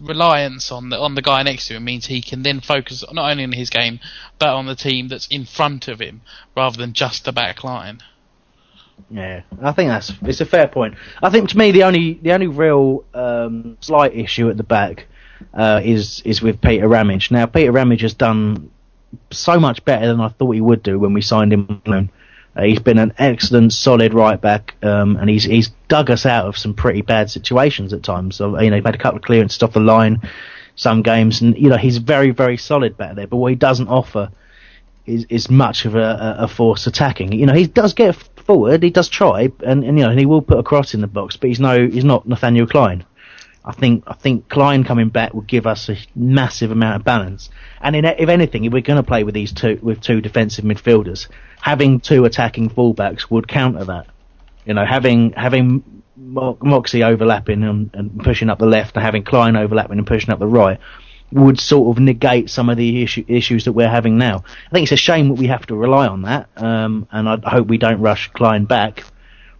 reliance 0.01 0.70
on 0.70 0.90
the 0.90 0.99
on 0.99 1.14
the 1.14 1.22
guy 1.22 1.42
next 1.42 1.68
to 1.68 1.74
him 1.74 1.84
means 1.84 2.07
he 2.07 2.20
can 2.20 2.42
then 2.42 2.61
focus 2.61 3.05
not 3.12 3.30
only 3.30 3.44
on 3.44 3.53
his 3.53 3.70
game 3.70 3.99
but 4.38 4.49
on 4.49 4.66
the 4.66 4.74
team 4.74 5.09
that's 5.09 5.26
in 5.28 5.44
front 5.44 5.88
of 5.88 6.01
him 6.01 6.20
rather 6.55 6.76
than 6.76 6.92
just 6.92 7.24
the 7.24 7.32
back 7.32 7.64
line. 7.64 8.03
Yeah, 9.11 9.42
I 9.62 9.72
think 9.72 9.88
that's 9.88 10.12
it's 10.22 10.40
a 10.40 10.47
fair 10.47 10.68
point. 10.68 10.94
I 11.22 11.30
think 11.30 11.51
to 11.51 11.59
me 11.59 11.70
the 11.70 11.84
only 11.84 12.14
the 12.14 12.32
only 12.32 12.47
real 12.47 13.05
um, 13.14 13.76
slight 13.80 14.14
issue 14.14 14.49
at 14.49 14.57
the 14.57 14.62
back 14.62 15.07
uh, 15.55 15.80
is 15.84 16.22
is 16.24 16.43
with 16.43 16.61
Peter 16.61 16.89
Ramage. 16.89 17.30
Now 17.30 17.47
Peter 17.47 17.72
Ramage 17.72 18.03
has 18.03 18.14
done 18.14 18.70
so 19.30 19.59
much 19.59 19.84
better 19.84 20.07
than 20.07 20.20
I 20.20 20.28
thought 20.28 20.53
he 20.53 20.61
would 20.61 20.82
do 20.82 20.99
when 20.99 21.12
we 21.12 21.22
signed 21.22 21.53
him 21.53 21.82
Uh, 21.87 22.62
he's 22.62 22.80
been 22.80 22.99
an 22.99 23.12
excellent, 23.18 23.72
solid 23.72 24.14
right 24.14 24.41
back, 24.41 24.74
um, 24.82 25.16
and 25.16 25.28
he's 25.28 25.45
he's 25.45 25.70
dug 25.89 26.11
us 26.11 26.24
out 26.24 26.47
of 26.47 26.57
some 26.57 26.74
pretty 26.74 27.03
bad 27.03 27.30
situations 27.30 27.93
at 27.93 28.03
times. 28.03 28.37
So 28.37 28.59
you 28.61 28.70
know, 28.70 28.76
he's 28.76 28.84
had 28.84 28.95
a 28.95 28.99
couple 28.99 29.18
of 29.18 29.24
clearances 29.24 29.62
off 29.62 29.72
the 29.72 29.80
line, 29.80 30.20
some 30.74 31.03
games, 31.03 31.43
and 31.43 31.57
you 31.57 31.68
know 31.68 31.76
he's 31.76 31.99
very 31.99 32.30
very 32.30 32.57
solid 32.57 32.97
back 32.97 33.14
there. 33.14 33.26
But 33.26 33.37
what 33.37 33.51
he 33.51 33.57
doesn't 33.57 33.89
offer 33.89 34.30
is 35.07 35.26
is 35.28 35.51
much 35.51 35.84
of 35.84 35.95
a, 35.95 36.37
a 36.41 36.49
force 36.49 36.87
attacking. 36.87 37.32
You 37.32 37.47
know, 37.47 37.55
he 37.55 37.66
does 37.66 37.93
get 37.93 38.14
forward, 38.14 38.82
he 38.82 38.91
does 38.91 39.09
try, 39.09 39.51
and, 39.64 39.84
and 39.84 39.99
you 39.99 40.05
know, 40.05 40.11
and 40.11 40.18
he 40.18 40.26
will 40.26 40.43
put 40.43 40.59
a 40.59 40.62
cross 40.62 40.95
in 40.95 41.01
the 41.01 41.07
box, 41.07 41.37
but 41.37 41.49
he's 41.49 41.61
no 41.61 41.87
he's 41.87 42.05
not 42.05 42.26
Nathaniel 42.26 42.66
Clyne. 42.66 43.05
I 43.67 43.73
think 43.73 44.05
I 44.07 44.14
think 44.14 44.49
Clyne 44.49 44.85
coming 44.85 45.09
back 45.09 45.35
would 45.35 45.49
give 45.49 45.67
us 45.67 45.89
a 45.89 45.97
massive 46.14 46.71
amount 46.71 46.97
of 46.97 47.05
balance. 47.05 47.51
And 47.81 47.97
in, 47.97 48.05
if 48.05 48.29
anything, 48.29 48.64
if 48.64 48.73
we're 48.73 48.81
going 48.81 49.03
to 49.03 49.07
play 49.07 49.25
with 49.25 49.35
these 49.35 49.53
two 49.53 49.79
with 49.83 50.01
two 50.01 50.21
defensive 50.21 50.64
midfielders, 50.64 51.27
having 51.61 51.99
two 51.99 52.25
attacking 52.25 52.71
fullbacks 52.71 53.29
would 53.29 53.49
counter 53.49 53.85
that. 53.85 54.07
You 54.64 54.75
know, 54.75 54.87
having 54.87 55.33
having 55.33 56.03
Moxey 56.17 57.03
overlapping 57.03 57.64
and, 57.64 57.91
and 57.93 58.21
pushing 58.21 58.51
up 58.51 58.59
the 58.61 58.67
left, 58.67 58.95
and 58.97 59.05
having 59.05 59.25
Clyne 59.25 59.57
overlapping 59.57 59.99
and 59.99 60.07
pushing 60.07 60.31
up 60.31 60.39
the 60.39 60.47
right 60.47 60.79
would 61.33 61.59
sort 61.59 61.97
of 61.97 62.01
negate 62.01 62.49
some 62.49 62.71
of 62.71 62.77
the 62.77 63.03
issue, 63.03 63.25
issues 63.27 63.64
that 63.64 63.73
we're 63.73 63.89
having 63.89 64.17
now. 64.17 64.45
I 64.69 64.71
think 64.71 64.85
it's 64.85 64.93
a 64.93 64.97
shame 64.97 65.29
that 65.29 65.35
we 65.35 65.49
have 65.49 65.67
to 65.67 65.75
rely 65.75 66.07
on 66.07 66.23
that, 66.23 66.49
um, 66.57 67.09
and 67.11 67.29
I 67.29 67.51
hope 67.51 67.67
we 67.67 67.79
don't 67.79 68.01
rush 68.01 68.31
Clyne 68.33 68.64
back 68.64 69.05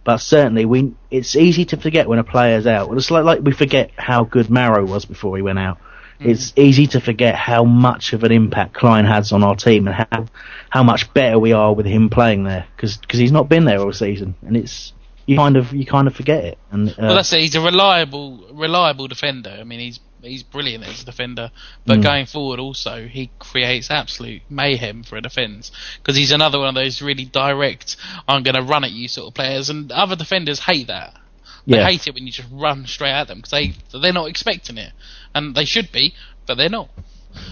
but 0.07 0.21
certainly, 0.21 0.63
we 0.63 0.93
it's 1.11 1.35
easy 1.35 1.65
to 1.65 1.75
forget 1.75 2.07
when 2.07 2.17
a 2.17 2.23
player's 2.23 2.65
out. 2.65 2.95
It's 2.95 3.11
like, 3.11 3.25
like 3.25 3.41
we 3.41 3.51
forget 3.51 3.91
how 3.97 4.23
good 4.23 4.49
Marrow 4.49 4.85
was 4.85 5.03
before 5.03 5.35
he 5.35 5.43
went 5.43 5.59
out. 5.59 5.79
Mm. 6.21 6.29
It's 6.29 6.53
easy 6.55 6.87
to 6.87 7.01
forget 7.01 7.35
how 7.35 7.65
much 7.65 8.13
of 8.13 8.23
an 8.23 8.31
impact 8.31 8.73
Clyne 8.73 9.03
has 9.03 9.33
on 9.33 9.43
our 9.43 9.57
team 9.57 9.85
and 9.85 10.07
how 10.09 10.25
how 10.69 10.83
much 10.83 11.13
better 11.13 11.37
we 11.37 11.51
are 11.51 11.73
with 11.73 11.85
him 11.85 12.09
playing 12.09 12.45
there 12.45 12.65
because 12.77 12.99
he's 13.11 13.33
not 13.33 13.49
been 13.49 13.65
there 13.65 13.79
all 13.79 13.91
season 13.91 14.35
and 14.43 14.55
it's 14.55 14.93
you 15.25 15.35
kind 15.35 15.57
of 15.57 15.73
you 15.73 15.85
kind 15.85 16.07
of 16.07 16.15
forget 16.15 16.45
it. 16.45 16.57
And 16.71 16.87
uh, 16.91 16.93
well, 16.99 17.15
that's 17.15 17.33
it. 17.33 17.41
He's 17.41 17.55
a 17.55 17.61
reliable 17.61 18.47
reliable 18.53 19.09
defender. 19.09 19.57
I 19.59 19.65
mean, 19.65 19.81
he's 19.81 19.99
he's 20.27 20.43
brilliant 20.43 20.87
as 20.87 21.01
a 21.01 21.05
defender, 21.05 21.51
but 21.85 21.99
mm. 21.99 22.03
going 22.03 22.25
forward 22.25 22.59
also 22.59 23.07
he 23.07 23.29
creates 23.39 23.89
absolute 23.89 24.41
mayhem 24.49 25.03
for 25.03 25.17
a 25.17 25.21
defence 25.21 25.71
because 25.97 26.15
he's 26.15 26.31
another 26.31 26.59
one 26.59 26.69
of 26.69 26.75
those 26.75 27.01
really 27.01 27.25
direct, 27.25 27.95
I'm 28.27 28.43
going 28.43 28.55
to 28.55 28.61
run 28.61 28.83
at 28.83 28.91
you 28.91 29.07
sort 29.07 29.27
of 29.27 29.33
players, 29.33 29.69
and 29.69 29.91
other 29.91 30.15
defenders 30.15 30.59
hate 30.59 30.87
that. 30.87 31.15
They 31.65 31.77
yeah. 31.77 31.85
hate 31.85 32.07
it 32.07 32.13
when 32.13 32.25
you 32.25 32.31
just 32.31 32.47
run 32.51 32.85
straight 32.85 33.11
at 33.11 33.27
them 33.27 33.39
because 33.39 33.51
they 33.51 33.73
they're 33.99 34.13
not 34.13 34.29
expecting 34.29 34.77
it, 34.77 34.93
and 35.35 35.53
they 35.53 35.65
should 35.65 35.91
be, 35.91 36.13
but 36.45 36.55
they're 36.55 36.69
not. 36.69 36.89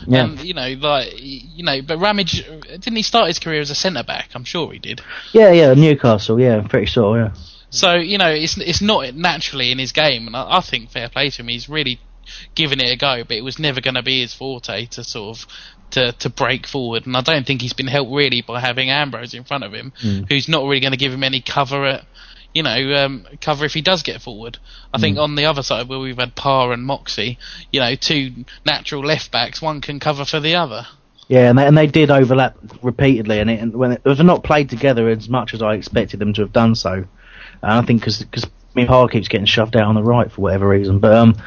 Yeah. 0.08 0.24
And 0.24 0.40
you 0.40 0.54
know, 0.54 0.70
like 0.80 1.14
you 1.18 1.64
know, 1.64 1.82
but 1.82 1.98
Ramage 2.00 2.46
didn't 2.46 2.96
he 2.96 3.02
start 3.02 3.28
his 3.28 3.40
career 3.40 3.62
as 3.62 3.70
a 3.70 3.76
centre 3.76 4.04
back? 4.04 4.30
I'm 4.34 4.46
sure 4.46 4.72
he 4.72 4.80
did. 4.80 5.02
Yeah, 5.34 5.52
yeah, 5.52 5.74
Newcastle. 5.74 6.40
Yeah, 6.40 6.58
I'm 6.58 6.70
pretty 6.70 6.86
sure. 6.86 7.18
Yeah. 7.18 7.34
So 7.70 7.96
you 7.96 8.18
know, 8.18 8.30
it's 8.30 8.58
it's 8.58 8.82
not 8.82 9.16
naturally 9.16 9.72
in 9.72 9.80
his 9.80 9.92
game, 9.92 10.28
and 10.28 10.36
I, 10.36 10.58
I 10.58 10.62
think 10.62 10.92
fair 10.92 11.10
play 11.10 11.30
to 11.30 11.42
him. 11.42 11.50
He's 11.50 11.68
really 11.68 12.00
giving 12.54 12.80
it 12.80 12.92
a 12.92 12.98
go, 12.98 13.24
but 13.24 13.38
it 13.38 13.44
was 13.44 13.60
never 13.60 13.82
going 13.82 13.96
to 13.96 14.04
be 14.04 14.22
his 14.22 14.34
forte 14.34 14.86
to 14.88 15.04
sort 15.04 15.38
of 15.38 15.48
to 15.92 16.12
to 16.14 16.30
break 16.30 16.68
forward. 16.68 17.06
And 17.06 17.16
I 17.16 17.22
don't 17.22 17.46
think 17.46 17.62
he's 17.62 17.74
been 17.74 17.88
helped 17.88 18.12
really 18.12 18.42
by 18.42 18.60
having 18.60 18.90
Ambrose 18.90 19.34
in 19.34 19.44
front 19.44 19.64
of 19.64 19.74
him, 19.74 19.94
mm. 20.02 20.26
who's 20.30 20.48
not 20.48 20.64
really 20.64 20.80
going 20.80 20.92
to 20.92 20.98
give 20.98 21.14
him 21.14 21.24
any 21.24 21.42
cover 21.42 21.86
at 21.86 22.06
you 22.54 22.64
know 22.64 22.96
um, 22.96 23.28
cover 23.42 23.66
if 23.66 23.74
he 23.74 23.82
does 23.82 24.04
get 24.04 24.22
forward. 24.22 24.58
I 24.94 24.98
mm. 24.98 25.02
think 25.02 25.18
on 25.18 25.36
the 25.36 25.46
other 25.46 25.64
side 25.64 25.88
where 25.88 26.00
we've 26.00 26.18
had 26.18 26.36
Parr 26.36 26.72
and 26.72 26.84
Moxey, 26.84 27.38
you 27.72 27.80
know, 27.80 27.96
two 27.96 28.46
natural 28.66 29.04
left 29.04 29.32
backs, 29.32 29.62
one 29.62 29.82
can 29.82 30.00
cover 30.00 30.26
for 30.26 30.40
the 30.40 30.56
other. 30.56 30.88
Yeah, 31.28 31.50
and 31.50 31.58
they, 31.58 31.66
and 31.66 31.78
they 31.78 31.88
did 31.88 32.12
overlap 32.12 32.56
repeatedly, 32.84 33.40
and, 33.40 33.50
it, 33.50 33.60
and 33.60 33.74
when 33.74 33.94
it, 33.94 34.06
was 34.06 34.20
not 34.20 34.44
played 34.44 34.70
together 34.70 35.10
as 35.10 35.28
much 35.28 35.56
as 35.56 35.62
I 35.62 35.74
expected 35.74 36.20
them 36.20 36.34
to 36.34 36.42
have 36.42 36.54
done 36.54 36.76
so. 36.76 36.92
And 36.92 37.72
I 37.72 37.82
think 37.82 38.02
because 38.02 38.24
mean, 38.76 38.88
Parr 38.88 39.08
keeps 39.08 39.28
getting 39.28 39.46
shoved 39.46 39.76
out 39.76 39.88
on 39.88 39.96
the 39.96 40.04
right 40.04 40.32
for 40.32 40.42
whatever 40.42 40.68
reason. 40.68 41.00
But 41.00 41.14
um, 41.14 41.38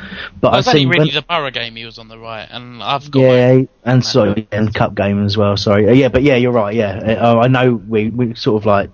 but 0.41 0.55
I've 0.55 0.65
seen 0.65 0.89
really 0.89 1.07
when, 1.07 1.15
the 1.15 1.23
Borough 1.23 1.51
game 1.51 1.77
he 1.77 1.85
was 1.85 1.99
on 1.99 2.09
the 2.09 2.19
right, 2.19 2.49
and 2.51 2.83
I've 2.83 3.11
got 3.11 3.21
yeah, 3.21 3.63
and 3.85 4.05
sorry, 4.05 4.49
and 4.51 4.75
cup 4.75 4.95
game 4.95 5.25
as 5.25 5.37
well. 5.37 5.57
Sorry, 5.57 5.89
uh, 5.89 5.93
yeah, 5.93 6.09
but 6.09 6.23
yeah, 6.23 6.37
you're 6.37 6.53
right. 6.53 6.75
Yeah, 6.75 7.19
uh, 7.21 7.39
I 7.39 7.49
know 7.49 7.75
we 7.75 8.11
we 8.11 8.35
sort 8.35 8.63
of 8.63 8.67
like 8.67 8.91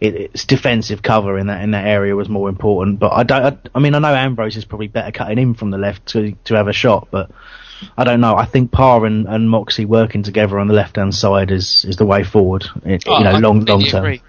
it, 0.00 0.14
it's 0.14 0.44
defensive 0.44 1.02
cover 1.02 1.38
in 1.38 1.48
that 1.48 1.62
in 1.62 1.72
that 1.72 1.86
area 1.86 2.14
was 2.14 2.28
more 2.28 2.48
important. 2.48 2.98
But 2.98 3.12
I 3.12 3.22
don't. 3.24 3.42
I, 3.44 3.58
I 3.74 3.80
mean, 3.80 3.94
I 3.94 3.98
know 3.98 4.14
Ambrose 4.14 4.56
is 4.56 4.64
probably 4.64 4.88
better 4.88 5.10
cutting 5.10 5.38
in 5.38 5.54
from 5.54 5.70
the 5.70 5.78
left 5.78 6.06
to 6.08 6.32
to 6.44 6.54
have 6.54 6.68
a 6.68 6.72
shot, 6.72 7.08
but. 7.10 7.30
I 7.98 8.04
don't 8.04 8.20
know. 8.20 8.36
I 8.36 8.44
think 8.44 8.70
Parr 8.70 9.04
and, 9.06 9.26
and 9.26 9.50
Moxey 9.50 9.86
working 9.86 10.22
together 10.22 10.60
on 10.60 10.68
the 10.68 10.72
left 10.72 10.94
hand 10.94 11.12
side 11.12 11.50
is, 11.50 11.84
is 11.84 11.96
the 11.96 12.06
way 12.06 12.22
forward. 12.22 12.64
It, 12.84 13.02
oh, 13.08 13.18
you 13.18 13.24
know, 13.24 13.30
I 13.30 13.38
long 13.40 13.64
long 13.64 13.82
term. 13.82 14.04
Agree. 14.04 14.22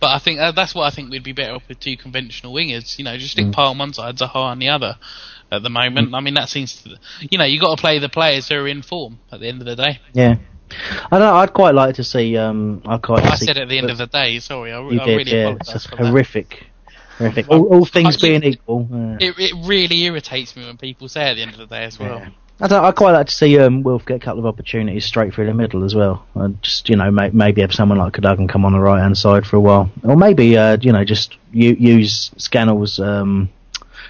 But 0.00 0.08
I 0.08 0.18
think 0.18 0.40
uh, 0.40 0.52
that's 0.52 0.74
what 0.74 0.84
I 0.84 0.90
think 0.90 1.10
we'd 1.10 1.22
be 1.22 1.32
better 1.32 1.54
off 1.54 1.68
with 1.68 1.78
two 1.78 1.96
conventional 1.96 2.54
wingers. 2.54 2.98
You 2.98 3.04
know, 3.04 3.16
just 3.18 3.32
stick 3.32 3.46
mm. 3.46 3.58
On 3.58 3.78
one 3.78 3.92
side, 3.92 4.16
Zaha 4.16 4.34
on 4.36 4.58
the 4.58 4.68
other. 4.70 4.96
at 5.52 5.62
the 5.62 5.70
moment. 5.70 6.14
I 6.14 6.20
mean, 6.20 6.34
that 6.34 6.48
seems 6.48 6.82
to, 6.82 6.98
you 7.20 7.38
know, 7.38 7.44
you 7.44 7.60
got 7.60 7.76
to 7.76 7.80
play 7.80 7.98
the 7.98 8.08
players 8.08 8.48
who 8.48 8.54
are 8.56 8.68
in 8.68 8.82
form 8.82 9.18
at 9.32 9.40
the 9.40 9.48
end 9.48 9.60
of 9.60 9.66
the 9.66 9.76
day. 9.76 9.98
Yeah. 10.12 10.36
I 11.10 11.18
know. 11.18 11.34
I'd 11.34 11.52
quite 11.52 11.74
like 11.74 11.96
to 11.96 12.04
see. 12.04 12.36
Um, 12.36 12.82
I 12.86 12.98
quite. 12.98 13.24
I 13.24 13.34
said 13.34 13.58
at 13.58 13.68
the 13.68 13.76
end 13.76 13.90
of 13.90 13.98
the 13.98 14.06
day. 14.06 14.38
Sorry, 14.38 14.72
I, 14.72 14.80
you 14.80 15.00
I 15.00 15.04
did, 15.04 15.16
really 15.16 15.32
yeah. 15.32 15.48
apologise 15.48 15.74
It's 15.74 15.86
for 15.86 15.96
horrific. 15.96 16.66
Horrific. 17.18 17.48
All, 17.50 17.66
all 17.74 17.84
things 17.84 18.16
I- 18.16 18.28
being 18.28 18.44
equal. 18.44 18.88
uh, 18.90 18.96
that. 18.96 19.22
It, 19.22 19.34
it 19.38 19.66
really 19.66 20.04
irritates 20.04 20.54
me 20.54 20.64
when 20.64 20.76
people 20.76 21.08
say 21.08 21.28
at 21.28 21.34
the 21.34 21.42
end 21.42 21.52
of 21.52 21.58
the 21.58 21.66
day 21.66 21.84
as 21.84 21.98
well. 21.98 22.24
I 22.60 22.88
I'd 22.88 22.96
quite 22.96 23.12
like 23.12 23.26
to 23.26 23.32
see 23.32 23.58
um, 23.58 23.82
Wilf 23.82 24.04
get 24.04 24.16
a 24.16 24.20
couple 24.20 24.40
of 24.40 24.46
opportunities 24.46 25.06
straight 25.06 25.32
through 25.32 25.46
the 25.46 25.54
middle 25.54 25.84
as 25.84 25.94
well. 25.94 26.26
And 26.34 26.62
just 26.62 26.88
you 26.88 26.96
know, 26.96 27.10
may, 27.10 27.30
maybe 27.30 27.62
have 27.62 27.72
someone 27.72 27.98
like 27.98 28.12
Cadogan 28.12 28.48
come 28.48 28.64
on 28.64 28.72
the 28.72 28.80
right 28.80 29.00
hand 29.00 29.16
side 29.16 29.46
for 29.46 29.56
a 29.56 29.60
while, 29.60 29.90
or 30.02 30.16
maybe 30.16 30.56
uh, 30.56 30.76
you 30.80 30.92
know 30.92 31.04
just 31.04 31.36
u- 31.52 31.76
use 31.78 32.30
Scannell's. 32.36 33.00
Um, 33.00 33.48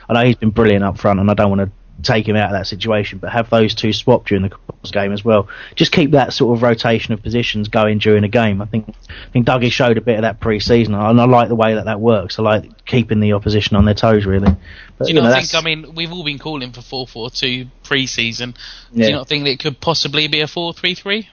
I 0.09 0.15
know 0.15 0.25
he's 0.25 0.37
been 0.37 0.51
brilliant 0.51 0.85
up 0.85 0.99
front, 0.99 1.21
and 1.21 1.31
I 1.31 1.35
don't 1.35 1.51
want 1.51 1.61
to 1.61 1.71
take 2.03 2.29
him 2.29 2.37
out 2.37 2.47
of 2.47 2.53
that 2.53 2.67
situation, 2.67 3.19
but 3.19 3.31
have 3.31 3.51
those 3.51 3.75
two 3.75 3.93
swap 3.93 4.27
during 4.27 4.43
the 4.43 4.57
game 4.93 5.13
as 5.13 5.25
well. 5.25 5.49
Just 5.75 5.93
keep 5.93 6.13
that 6.13 6.33
sort 6.33 6.57
of 6.57 6.63
rotation 6.63 7.13
of 7.15 7.23
positions 7.23 7.69
going 7.69 7.99
during 7.99 8.25
a 8.25 8.29
game. 8.29 8.61
I 8.63 8.67
think 8.67 8.89
I 8.89 9.31
think 9.33 9.47
Dougie 9.47 9.71
showed 9.71 9.99
a 9.99 10.01
bit 10.01 10.17
of 10.17 10.23
that 10.23 10.41
pre-season, 10.41 10.95
and 10.95 11.21
I 11.21 11.25
like 11.27 11.49
the 11.49 11.55
way 11.55 11.75
that 11.75 11.85
that 11.85 12.01
works. 12.01 12.39
I 12.39 12.43
like 12.43 12.85
keeping 12.87 13.21
the 13.21 13.33
opposition 13.35 13.77
on 13.77 13.85
their 13.85 13.95
toes, 13.95 14.25
really. 14.27 14.55
But, 14.99 15.07
Do 15.07 15.13
you 15.15 15.21
not 15.21 15.29
know, 15.31 15.41
think? 15.41 15.55
I 15.55 15.61
mean, 15.63 15.95
we've 15.95 16.13
all 16.13 16.25
been 16.25 16.39
calling 16.39 16.73
for 16.73 16.83
four 16.83 17.07
four 17.07 17.31
two 17.31 17.67
pre-season. 17.85 18.53
Do 18.93 19.01
Yeah. 19.01 19.07
you 19.09 19.13
not 19.13 19.29
think 19.29 19.45
that 19.45 19.51
it 19.51 19.61
could 19.61 19.81
possibly 19.81 20.29
be 20.29 20.41
a 20.41 20.47
four 20.47 20.73
three 20.73 20.95
three? 20.95 21.29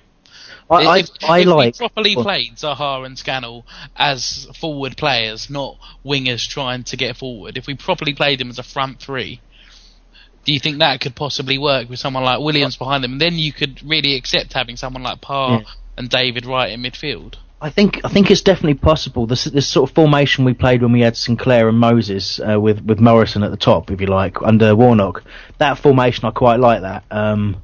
I, 0.69 0.75
I, 0.75 0.97
if, 0.99 1.09
I 1.25 1.39
if 1.39 1.47
like. 1.47 1.73
we 1.75 1.77
properly 1.77 2.15
Well- 2.17 2.25
played 2.25 2.55
Zaha 2.57 3.05
and 3.05 3.17
Scannell 3.17 3.65
as 3.95 4.47
forward 4.59 4.97
players, 4.97 5.49
not 5.49 5.77
wingers 6.05 6.45
trying 6.47 6.83
to 6.85 6.97
get 6.97 7.15
forward. 7.15 7.55
If 7.57 7.67
we 7.67 7.75
properly 7.75 8.13
played 8.13 8.39
them 8.41 8.49
as 8.49 8.59
a 8.59 8.63
front 8.63 8.99
three, 8.99 9.39
do 10.47 10.53
you 10.53 10.59
think 10.61 10.79
that 10.79 11.01
could 11.01 11.13
possibly 11.13 11.57
work 11.57 11.89
with 11.89 11.99
someone 11.99 12.23
like 12.23 12.39
Williams 12.39 12.77
behind 12.77 13.03
them? 13.03 13.11
And 13.11 13.21
then 13.21 13.33
you 13.33 13.51
could 13.51 13.83
really 13.83 14.15
accept 14.15 14.53
having 14.53 14.77
someone 14.77 15.03
like 15.03 15.19
Parr 15.19 15.59
Yeah. 15.59 15.65
and 15.97 16.09
David 16.09 16.45
Wright 16.45 16.71
in 16.71 16.81
midfield. 16.81 17.35
I 17.59 17.69
think 17.69 17.99
I 18.05 18.07
think 18.07 18.31
it's 18.31 18.41
definitely 18.41 18.75
possible. 18.75 19.25
This 19.27 19.43
this 19.43 19.67
sort 19.67 19.89
of 19.89 19.95
formation 19.95 20.45
we 20.45 20.53
played 20.53 20.81
when 20.81 20.93
we 20.93 21.01
had 21.01 21.17
Sinclair 21.17 21.67
and 21.67 21.77
Moses 21.77 22.39
uh, 22.39 22.59
with 22.61 22.81
with 22.81 22.99
Morrison 23.01 23.43
at 23.43 23.51
the 23.51 23.57
top, 23.57 23.91
if 23.91 23.99
you 23.99 24.07
like, 24.07 24.41
under 24.41 24.73
Warnock. 24.73 25.21
That 25.57 25.77
formation 25.79 26.23
I 26.25 26.31
quite 26.31 26.61
like 26.61 26.81
that. 26.81 27.03
Um, 27.11 27.61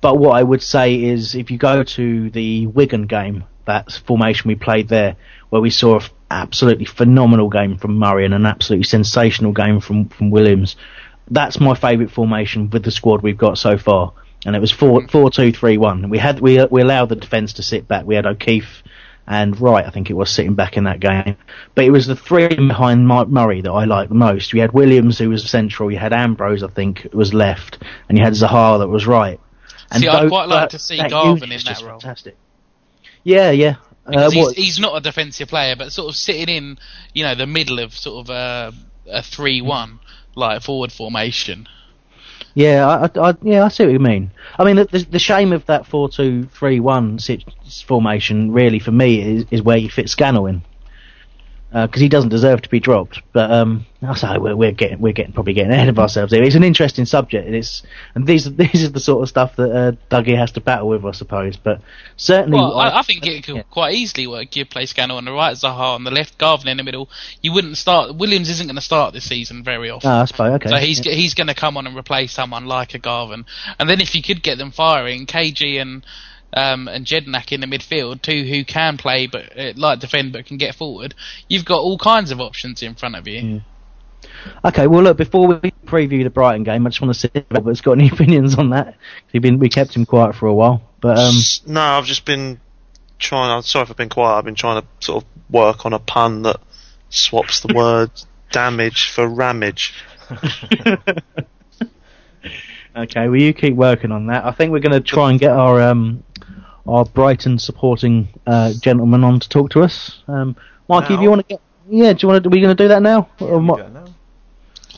but 0.00 0.18
what 0.18 0.32
I 0.36 0.42
would 0.42 0.62
say 0.62 0.94
is, 1.00 1.36
if 1.36 1.52
you 1.52 1.58
go 1.58 1.84
to 1.84 2.30
the 2.30 2.66
Wigan 2.66 3.06
game, 3.06 3.44
that 3.66 3.92
formation 3.92 4.48
we 4.48 4.56
played 4.56 4.88
there, 4.88 5.14
where 5.50 5.62
we 5.62 5.70
saw 5.70 6.00
an 6.00 6.06
absolutely 6.32 6.86
phenomenal 6.86 7.48
game 7.48 7.76
from 7.78 7.96
Murray 7.98 8.24
and 8.24 8.34
an 8.34 8.46
absolutely 8.46 8.84
sensational 8.84 9.52
game 9.52 9.78
from 9.78 10.08
from 10.08 10.30
Williams. 10.30 10.74
That's 11.30 11.60
my 11.60 11.74
favourite 11.74 12.10
formation 12.10 12.70
with 12.70 12.84
the 12.84 12.90
squad 12.90 13.22
we've 13.22 13.38
got 13.38 13.58
so 13.58 13.78
far. 13.78 14.12
And 14.46 14.54
it 14.54 14.58
was 14.60 14.70
four 14.70 15.06
four 15.08 15.30
two 15.30 15.52
three 15.52 15.78
one. 15.78 16.10
We 16.10 16.18
had 16.18 16.40
we 16.40 16.62
we 16.70 16.82
allowed 16.82 17.08
the 17.08 17.16
defence 17.16 17.54
to 17.54 17.62
sit 17.62 17.88
back. 17.88 18.04
We 18.04 18.14
had 18.14 18.26
O'Keefe 18.26 18.82
and 19.26 19.58
Wright, 19.58 19.86
I 19.86 19.90
think 19.90 20.10
it 20.10 20.14
was 20.14 20.30
sitting 20.30 20.54
back 20.54 20.76
in 20.76 20.84
that 20.84 21.00
game. 21.00 21.36
But 21.74 21.86
it 21.86 21.90
was 21.90 22.06
the 22.06 22.16
three 22.16 22.48
behind 22.48 23.08
Mike 23.08 23.28
Murray 23.28 23.62
that 23.62 23.70
I 23.70 23.84
liked 23.84 24.10
the 24.10 24.14
most. 24.14 24.52
We 24.52 24.60
had 24.60 24.72
Williams 24.72 25.18
who 25.18 25.30
was 25.30 25.48
central. 25.48 25.90
You 25.90 25.98
had 25.98 26.12
Ambrose, 26.12 26.62
I 26.62 26.68
think, 26.68 27.08
was 27.12 27.32
left, 27.32 27.78
and 28.08 28.18
you 28.18 28.24
had 28.24 28.34
Zaha 28.34 28.80
that 28.80 28.88
was 28.88 29.06
right. 29.06 29.40
And 29.90 30.02
See, 30.02 30.08
I'd 30.08 30.28
quite 30.28 30.48
like 30.48 30.64
that- 30.64 30.70
to 30.70 30.78
see 30.78 30.98
Garvan 30.98 31.52
in 31.52 31.60
that 31.64 31.80
role. 31.80 32.00
Fantastic. 32.00 32.36
Yeah, 33.22 33.50
yeah. 33.50 33.76
Uh, 34.06 34.30
he's, 34.30 34.52
he's 34.52 34.78
not 34.78 34.96
a 34.96 35.00
defensive 35.00 35.48
player, 35.48 35.76
but 35.76 35.90
sort 35.90 36.10
of 36.10 36.16
sitting 36.16 36.54
in, 36.54 36.78
you 37.14 37.24
know, 37.24 37.34
the 37.34 37.46
middle 37.46 37.78
of 37.78 37.94
sort 37.96 38.28
of 38.28 38.74
a 39.10 39.22
three-one 39.22 40.00
like 40.36 40.62
forward 40.62 40.92
formation. 40.92 41.68
Yeah, 42.54 42.86
I, 42.86 43.30
I, 43.30 43.34
yeah, 43.42 43.64
I 43.64 43.68
see 43.68 43.84
what 43.84 43.92
you 43.92 43.98
mean. 43.98 44.30
I 44.58 44.64
mean, 44.64 44.76
the, 44.76 45.06
the, 45.10 45.18
shame 45.18 45.52
of 45.52 45.66
that 45.66 45.86
four-two-three-one 45.86 47.18
formation, 47.84 48.52
really, 48.52 48.78
for 48.78 48.92
me, 48.92 49.20
is, 49.20 49.46
is 49.50 49.62
where 49.62 49.76
you 49.76 49.90
fit 49.90 50.08
Scannell 50.08 50.46
in, 50.46 50.62
because 51.74 52.00
he 52.00 52.08
doesn't 52.08 52.30
deserve 52.30 52.62
to 52.62 52.68
be 52.68 52.78
dropped. 52.78 53.20
But 53.32 53.50
um, 53.50 53.84
I 54.00 54.14
say 54.14 54.38
we're, 54.38 54.54
we're 54.54 54.70
getting 54.70 55.00
we're 55.00 55.12
getting 55.12 55.32
probably 55.32 55.54
getting 55.54 55.72
ahead 55.72 55.88
of 55.88 55.98
ourselves 55.98 56.32
here. 56.32 56.42
It's 56.42 56.54
an 56.54 56.62
interesting 56.62 57.04
subject, 57.04 57.46
and 57.46 57.54
it's 57.54 57.82
and 58.14 58.26
these 58.26 58.44
these 58.56 58.84
are 58.84 58.90
the 58.90 59.00
sort 59.00 59.22
of 59.22 59.28
stuff 59.28 59.56
that 59.56 59.70
uh, 59.70 59.92
Dougie 60.08 60.36
has 60.36 60.52
to 60.52 60.60
battle 60.60 60.88
with, 60.88 61.04
I 61.04 61.10
suppose. 61.10 61.56
But 61.56 61.80
certainly, 62.16 62.58
Well, 62.58 62.78
I, 62.78 63.00
I 63.00 63.02
think 63.02 63.26
it 63.26 63.42
could 63.44 63.68
quite 63.70 63.94
easily 63.94 64.28
work. 64.28 64.54
You 64.54 64.64
play 64.64 64.86
Scannell 64.86 65.16
on 65.16 65.24
the 65.24 65.32
right, 65.32 65.56
Zaha 65.56 65.96
on 65.96 66.04
the 66.04 66.12
left, 66.12 66.38
Garvan 66.38 66.68
in 66.68 66.76
the 66.76 66.84
middle. 66.84 67.08
You 67.42 67.52
wouldn't 67.52 67.76
start. 67.76 68.14
Williams 68.14 68.48
isn't 68.50 68.66
going 68.66 68.76
to 68.76 68.82
start 68.82 69.12
this 69.12 69.24
season 69.24 69.64
very 69.64 69.90
often. 69.90 70.10
Ah, 70.10 70.22
I 70.22 70.24
suppose 70.26 70.54
okay. 70.54 70.68
So 70.68 70.76
he's 70.76 71.04
yeah. 71.04 71.12
he's 71.12 71.34
going 71.34 71.48
to 71.48 71.54
come 71.54 71.76
on 71.76 71.88
and 71.88 71.96
replace 71.96 72.32
someone 72.32 72.66
like 72.66 72.94
a 72.94 73.00
Garvan, 73.00 73.46
and 73.80 73.90
then 73.90 74.00
if 74.00 74.14
you 74.14 74.22
could 74.22 74.44
get 74.44 74.58
them 74.58 74.70
firing, 74.70 75.26
KG 75.26 75.80
and 75.80 76.06
um, 76.54 76.88
and 76.88 77.04
Jedinak 77.04 77.52
in 77.52 77.60
the 77.60 77.66
midfield, 77.66 78.22
two 78.22 78.44
who 78.44 78.64
can 78.64 78.96
play 78.96 79.26
but 79.26 79.58
uh, 79.58 79.72
like 79.76 79.98
defend 79.98 80.32
but 80.32 80.46
can 80.46 80.56
get 80.56 80.74
forward, 80.74 81.14
you've 81.48 81.64
got 81.64 81.80
all 81.80 81.98
kinds 81.98 82.30
of 82.30 82.40
options 82.40 82.82
in 82.82 82.94
front 82.94 83.16
of 83.16 83.26
you. 83.26 83.60
Okay, 84.64 84.86
well, 84.86 85.02
look, 85.02 85.16
before 85.16 85.46
we 85.48 85.70
preview 85.86 86.22
the 86.22 86.30
Brighton 86.30 86.64
game, 86.64 86.86
I 86.86 86.90
just 86.90 87.00
want 87.00 87.14
to 87.14 87.20
see 87.20 87.30
if 87.34 87.44
Robert's 87.50 87.80
got 87.80 87.92
any 87.92 88.08
opinions 88.12 88.56
on 88.56 88.70
that. 88.70 88.96
We've 89.32 89.42
been 89.42 89.58
we 89.58 89.68
kept 89.68 89.94
him 89.94 90.06
quiet 90.06 90.34
for 90.34 90.46
a 90.46 90.54
while, 90.54 90.82
but 91.00 91.18
um, 91.18 91.34
No, 91.66 91.80
I've 91.80 92.06
just 92.06 92.24
been 92.24 92.60
trying. 93.18 93.50
I'm 93.50 93.62
sorry 93.62 93.84
if 93.84 93.90
I've 93.90 93.96
been 93.96 94.08
quiet. 94.08 94.38
I've 94.38 94.44
been 94.44 94.54
trying 94.54 94.82
to 94.82 94.88
sort 95.00 95.24
of 95.24 95.30
work 95.50 95.84
on 95.86 95.92
a 95.92 95.98
pun 95.98 96.42
that 96.42 96.60
swaps 97.10 97.60
the 97.60 97.72
word 97.74 98.10
damage 98.50 99.10
for 99.10 99.26
ramage. 99.26 99.94
Okay, 102.96 103.28
well 103.28 103.40
you 103.40 103.52
keep 103.52 103.74
working 103.74 104.12
on 104.12 104.26
that. 104.26 104.44
I 104.44 104.52
think 104.52 104.70
we're 104.70 104.78
going 104.78 104.92
to 104.92 105.00
try 105.00 105.30
and 105.30 105.40
get 105.40 105.50
our 105.50 105.82
um, 105.82 106.22
our 106.86 107.04
Brighton 107.04 107.58
supporting 107.58 108.28
uh, 108.46 108.72
gentleman 108.80 109.24
on 109.24 109.40
to 109.40 109.48
talk 109.48 109.70
to 109.70 109.80
us. 109.82 110.22
Um, 110.28 110.56
Mikey, 110.88 111.14
if 111.14 111.20
you 111.20 111.30
want 111.30 111.48
to 111.48 111.54
get, 111.54 111.60
yeah, 111.88 112.12
do 112.12 112.18
you 112.22 112.28
want 112.28 112.42
to? 112.42 112.48
Are 112.48 112.50
we 112.50 112.60
going 112.60 112.76
to 112.76 112.82
do 112.82 112.88
that 112.88 113.02
now? 113.02 113.28
Or 113.40 113.60
Mi- 113.60 113.74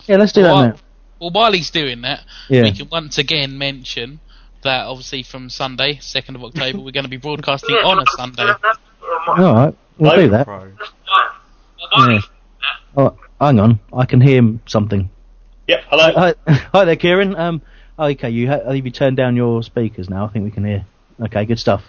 yeah, 0.08 0.16
let's 0.16 0.32
do 0.32 0.42
well, 0.42 0.56
that 0.62 0.68
now. 0.74 0.80
well, 1.20 1.30
while 1.30 1.52
he's 1.52 1.70
doing 1.70 2.02
that, 2.02 2.24
Yeah. 2.48 2.62
we 2.62 2.72
can 2.72 2.88
once 2.90 3.18
again 3.18 3.56
mention 3.58 4.20
that 4.62 4.86
obviously 4.86 5.22
from 5.22 5.48
Sunday, 5.48 5.98
second 6.00 6.36
of 6.36 6.44
October, 6.44 6.78
we're 6.78 6.90
going 6.92 7.04
to 7.04 7.10
be 7.10 7.16
broadcasting 7.16 7.74
on 7.76 7.98
a 8.00 8.04
Sunday. 8.16 8.52
All 9.28 9.36
right, 9.54 9.74
we'll 9.98 10.16
do 10.16 10.28
that. 10.30 10.46
Yeah. 11.98 12.18
Oh, 12.96 13.16
hang 13.40 13.60
on, 13.60 13.80
I 13.92 14.06
can 14.06 14.20
hear 14.20 14.58
something. 14.66 15.10
Yep, 15.68 15.84
hello. 15.88 16.12
Hi, 16.14 16.34
hi 16.72 16.84
there, 16.84 16.96
Kieran. 16.96 17.34
Um, 17.36 17.62
okay, 17.98 18.30
you 18.30 18.48
ha- 18.48 18.64
have 18.64 18.74
you 18.84 18.90
turned 18.90 19.16
down 19.16 19.36
your 19.36 19.62
speakers 19.62 20.08
now? 20.08 20.24
I 20.26 20.28
think 20.28 20.44
we 20.44 20.50
can 20.50 20.64
hear. 20.64 20.84
Okay, 21.20 21.46
good 21.46 21.58
stuff. 21.58 21.82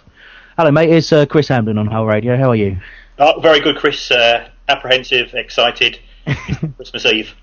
Hello, 0.56 0.70
mate. 0.70 0.90
It's 0.90 1.12
uh, 1.12 1.26
Chris 1.26 1.48
Hamden 1.48 1.76
on 1.76 1.86
Hull 1.86 2.06
Radio. 2.06 2.36
How 2.36 2.50
are 2.50 2.56
you? 2.56 2.78
Oh, 3.18 3.40
very 3.40 3.60
good, 3.60 3.76
Chris. 3.76 4.10
Uh, 4.10 4.48
apprehensive, 4.68 5.34
excited. 5.34 5.98
Christmas 6.76 7.04
Eve. 7.04 7.34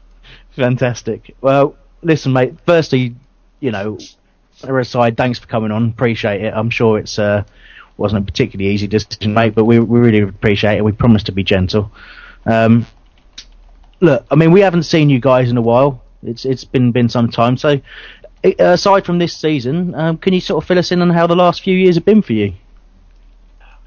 Fantastic. 0.55 1.35
Well, 1.41 1.75
listen, 2.01 2.33
mate. 2.33 2.55
Firstly, 2.65 3.15
you 3.59 3.71
know, 3.71 3.99
aside, 4.63 5.15
thanks 5.15 5.37
for 5.37 5.45
coming 5.47 5.71
on. 5.71 5.89
Appreciate 5.89 6.41
it. 6.41 6.53
I'm 6.55 6.71
sure 6.71 6.97
it's 6.97 7.19
uh, 7.19 7.43
wasn't 7.97 8.23
a 8.23 8.25
particularly 8.25 8.73
easy 8.73 8.87
decision, 8.87 9.33
mate, 9.33 9.53
but 9.53 9.65
we 9.65 9.79
we 9.79 9.99
really 9.99 10.21
appreciate 10.21 10.77
it. 10.77 10.83
We 10.83 10.91
promise 10.91 11.23
to 11.23 11.31
be 11.31 11.43
gentle. 11.43 11.91
Um, 12.45 12.87
look, 13.99 14.25
I 14.31 14.35
mean, 14.35 14.51
we 14.51 14.61
haven't 14.61 14.83
seen 14.83 15.09
you 15.09 15.19
guys 15.19 15.51
in 15.51 15.57
a 15.57 15.61
while. 15.61 16.03
It's 16.23 16.45
it's 16.45 16.63
been 16.63 16.91
been 16.91 17.09
some 17.09 17.29
time. 17.29 17.57
So, 17.57 17.79
aside 18.53 19.05
from 19.05 19.19
this 19.19 19.35
season, 19.35 19.95
um, 19.95 20.17
can 20.17 20.33
you 20.33 20.41
sort 20.41 20.63
of 20.63 20.67
fill 20.67 20.79
us 20.79 20.91
in 20.91 21.01
on 21.01 21.09
how 21.09 21.27
the 21.27 21.35
last 21.35 21.61
few 21.61 21.75
years 21.75 21.95
have 21.95 22.05
been 22.05 22.21
for 22.21 22.33
you? 22.33 22.53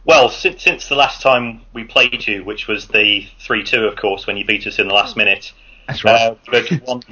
Well, 0.04 0.30
since, 0.30 0.62
since 0.62 0.88
the 0.88 0.94
last 0.94 1.20
time 1.20 1.60
we 1.74 1.84
played 1.84 2.26
you, 2.26 2.42
which 2.42 2.66
was 2.66 2.88
the 2.88 3.26
3 3.40 3.62
2, 3.62 3.84
of 3.84 3.96
course, 3.96 4.26
when 4.26 4.36
you 4.36 4.44
beat 4.44 4.66
us 4.66 4.78
in 4.78 4.88
the 4.88 4.94
last 4.94 5.16
minute, 5.16 5.52
That's 5.86 6.02
right. 6.02 6.30
uh, 6.30 6.34
we've 6.50 6.80
one, 6.84 7.02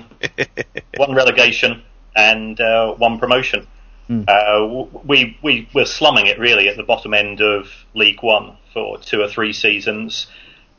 one 0.97 1.14
relegation 1.14 1.82
and 2.16 2.59
uh, 2.59 2.94
one 2.94 3.18
promotion. 3.18 3.66
Hmm. 4.07 4.22
Uh, 4.26 4.86
we, 5.05 5.36
we 5.42 5.68
were 5.74 5.84
slumming 5.84 6.26
it 6.26 6.38
really 6.38 6.68
at 6.68 6.76
the 6.76 6.84
bottom 6.84 7.12
end 7.12 7.40
of 7.40 7.68
League 7.94 8.22
One 8.22 8.57
for 8.72 8.99
two 8.99 9.20
or 9.20 9.28
three 9.28 9.53
seasons, 9.53 10.28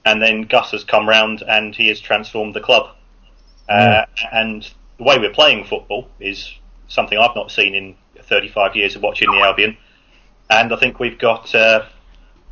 and 0.05 0.21
then 0.21 0.43
Gus 0.43 0.71
has 0.71 0.83
come 0.83 1.07
round 1.07 1.43
and 1.43 1.75
he 1.75 1.87
has 1.89 1.99
transformed 1.99 2.55
the 2.55 2.61
club. 2.61 2.95
Uh, 3.69 4.05
and 4.31 4.71
the 4.97 5.03
way 5.03 5.17
we're 5.17 5.33
playing 5.33 5.65
football 5.65 6.07
is 6.19 6.53
something 6.87 7.17
I've 7.17 7.35
not 7.35 7.51
seen 7.51 7.75
in 7.75 7.95
35 8.21 8.75
years 8.75 8.95
of 8.95 9.03
watching 9.03 9.29
the 9.31 9.37
Albion. 9.39 9.77
And 10.49 10.73
I 10.73 10.77
think 10.77 10.99
we've 10.99 11.19
got 11.19 11.53
uh, 11.53 11.85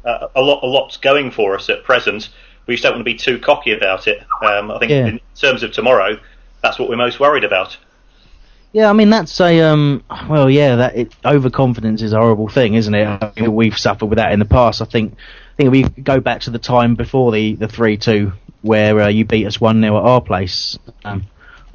a, 0.03 0.29
a 0.35 0.41
lot, 0.41 0.63
a 0.63 0.67
lot 0.67 0.97
going 1.01 1.31
for 1.31 1.55
us 1.55 1.69
at 1.69 1.83
present. 1.83 2.29
We 2.67 2.75
just 2.75 2.83
don't 2.83 2.93
want 2.93 3.01
to 3.01 3.05
be 3.05 3.15
too 3.15 3.39
cocky 3.39 3.71
about 3.73 4.07
it. 4.07 4.23
Um, 4.41 4.71
I 4.71 4.79
think 4.79 4.91
Yeah. 4.91 5.07
in 5.07 5.19
terms 5.35 5.63
of 5.63 5.71
tomorrow, 5.71 6.19
that's 6.61 6.77
what 6.79 6.89
we're 6.89 6.97
most 6.97 7.19
worried 7.19 7.43
about. 7.43 7.77
Yeah, 8.73 8.89
I 8.89 8.93
mean 8.93 9.09
that's 9.09 9.39
a 9.39 9.61
um. 9.61 10.03
Well, 10.27 10.49
yeah, 10.49 10.75
that 10.75 10.97
it, 10.97 11.15
overconfidence 11.23 12.01
is 12.01 12.11
a 12.11 12.17
horrible 12.17 12.49
thing, 12.49 12.73
isn't 12.73 12.93
it? 12.93 13.05
I 13.05 13.31
mean, 13.39 13.55
we've 13.55 13.77
suffered 13.77 14.07
with 14.07 14.17
that 14.17 14.33
in 14.33 14.39
the 14.39 14.45
past. 14.45 14.81
I 14.81 14.85
think. 14.85 15.13
I 15.13 15.55
think 15.55 15.71
we 15.71 15.83
go 15.83 16.19
back 16.19 16.41
to 16.41 16.49
the 16.49 16.59
time 16.59 16.95
before 16.95 17.31
the 17.31 17.55
the 17.55 17.69
three 17.69 17.95
two 17.95 18.33
where 18.63 18.99
uh, 18.99 19.07
you 19.07 19.23
beat 19.23 19.45
us 19.45 19.61
one 19.61 19.79
0 19.79 19.95
at 19.97 20.03
our 20.03 20.19
place. 20.19 20.77
Um, 21.05 21.25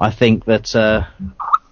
I 0.00 0.10
think 0.10 0.46
that 0.46 0.74
uh, 0.74 1.04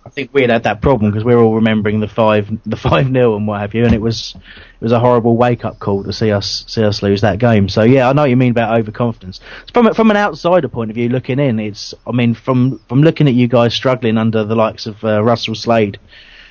I 0.08 0.10
think 0.10 0.30
we 0.32 0.42
had 0.42 0.50
had 0.50 0.62
that 0.64 0.80
problem 0.80 1.10
because 1.10 1.24
we 1.24 1.34
are 1.34 1.38
all 1.38 1.54
remembering 1.54 2.00
the 2.00 2.08
five 2.08 2.48
the 2.64 2.76
five 2.88 3.10
nil 3.10 3.36
and 3.36 3.46
what 3.46 3.60
have 3.60 3.74
you, 3.74 3.84
and 3.84 3.94
it 3.94 4.00
was 4.00 4.34
it 4.36 4.82
was 4.84 4.92
a 4.92 5.00
horrible 5.00 5.36
wake 5.36 5.64
up 5.64 5.78
call 5.78 6.04
to 6.04 6.12
see 6.12 6.30
us 6.30 6.64
see 6.66 6.84
us 6.84 7.02
lose 7.02 7.22
that 7.22 7.38
game. 7.38 7.68
So 7.68 7.82
yeah, 7.82 8.08
I 8.08 8.12
know 8.12 8.22
what 8.22 8.30
you 8.30 8.36
mean 8.36 8.50
about 8.50 8.78
overconfidence. 8.78 9.40
From 9.72 9.92
from 9.94 10.10
an 10.10 10.16
outsider 10.16 10.68
point 10.68 10.90
of 10.90 10.94
view, 10.94 11.08
looking 11.08 11.38
in, 11.38 11.58
it's 11.58 11.94
I 12.06 12.12
mean 12.12 12.34
from 12.34 12.80
from 12.88 13.02
looking 13.02 13.28
at 13.28 13.34
you 13.34 13.48
guys 13.48 13.74
struggling 13.74 14.18
under 14.18 14.44
the 14.44 14.54
likes 14.54 14.86
of 14.86 15.02
uh, 15.02 15.22
Russell 15.22 15.54
Slade 15.54 15.98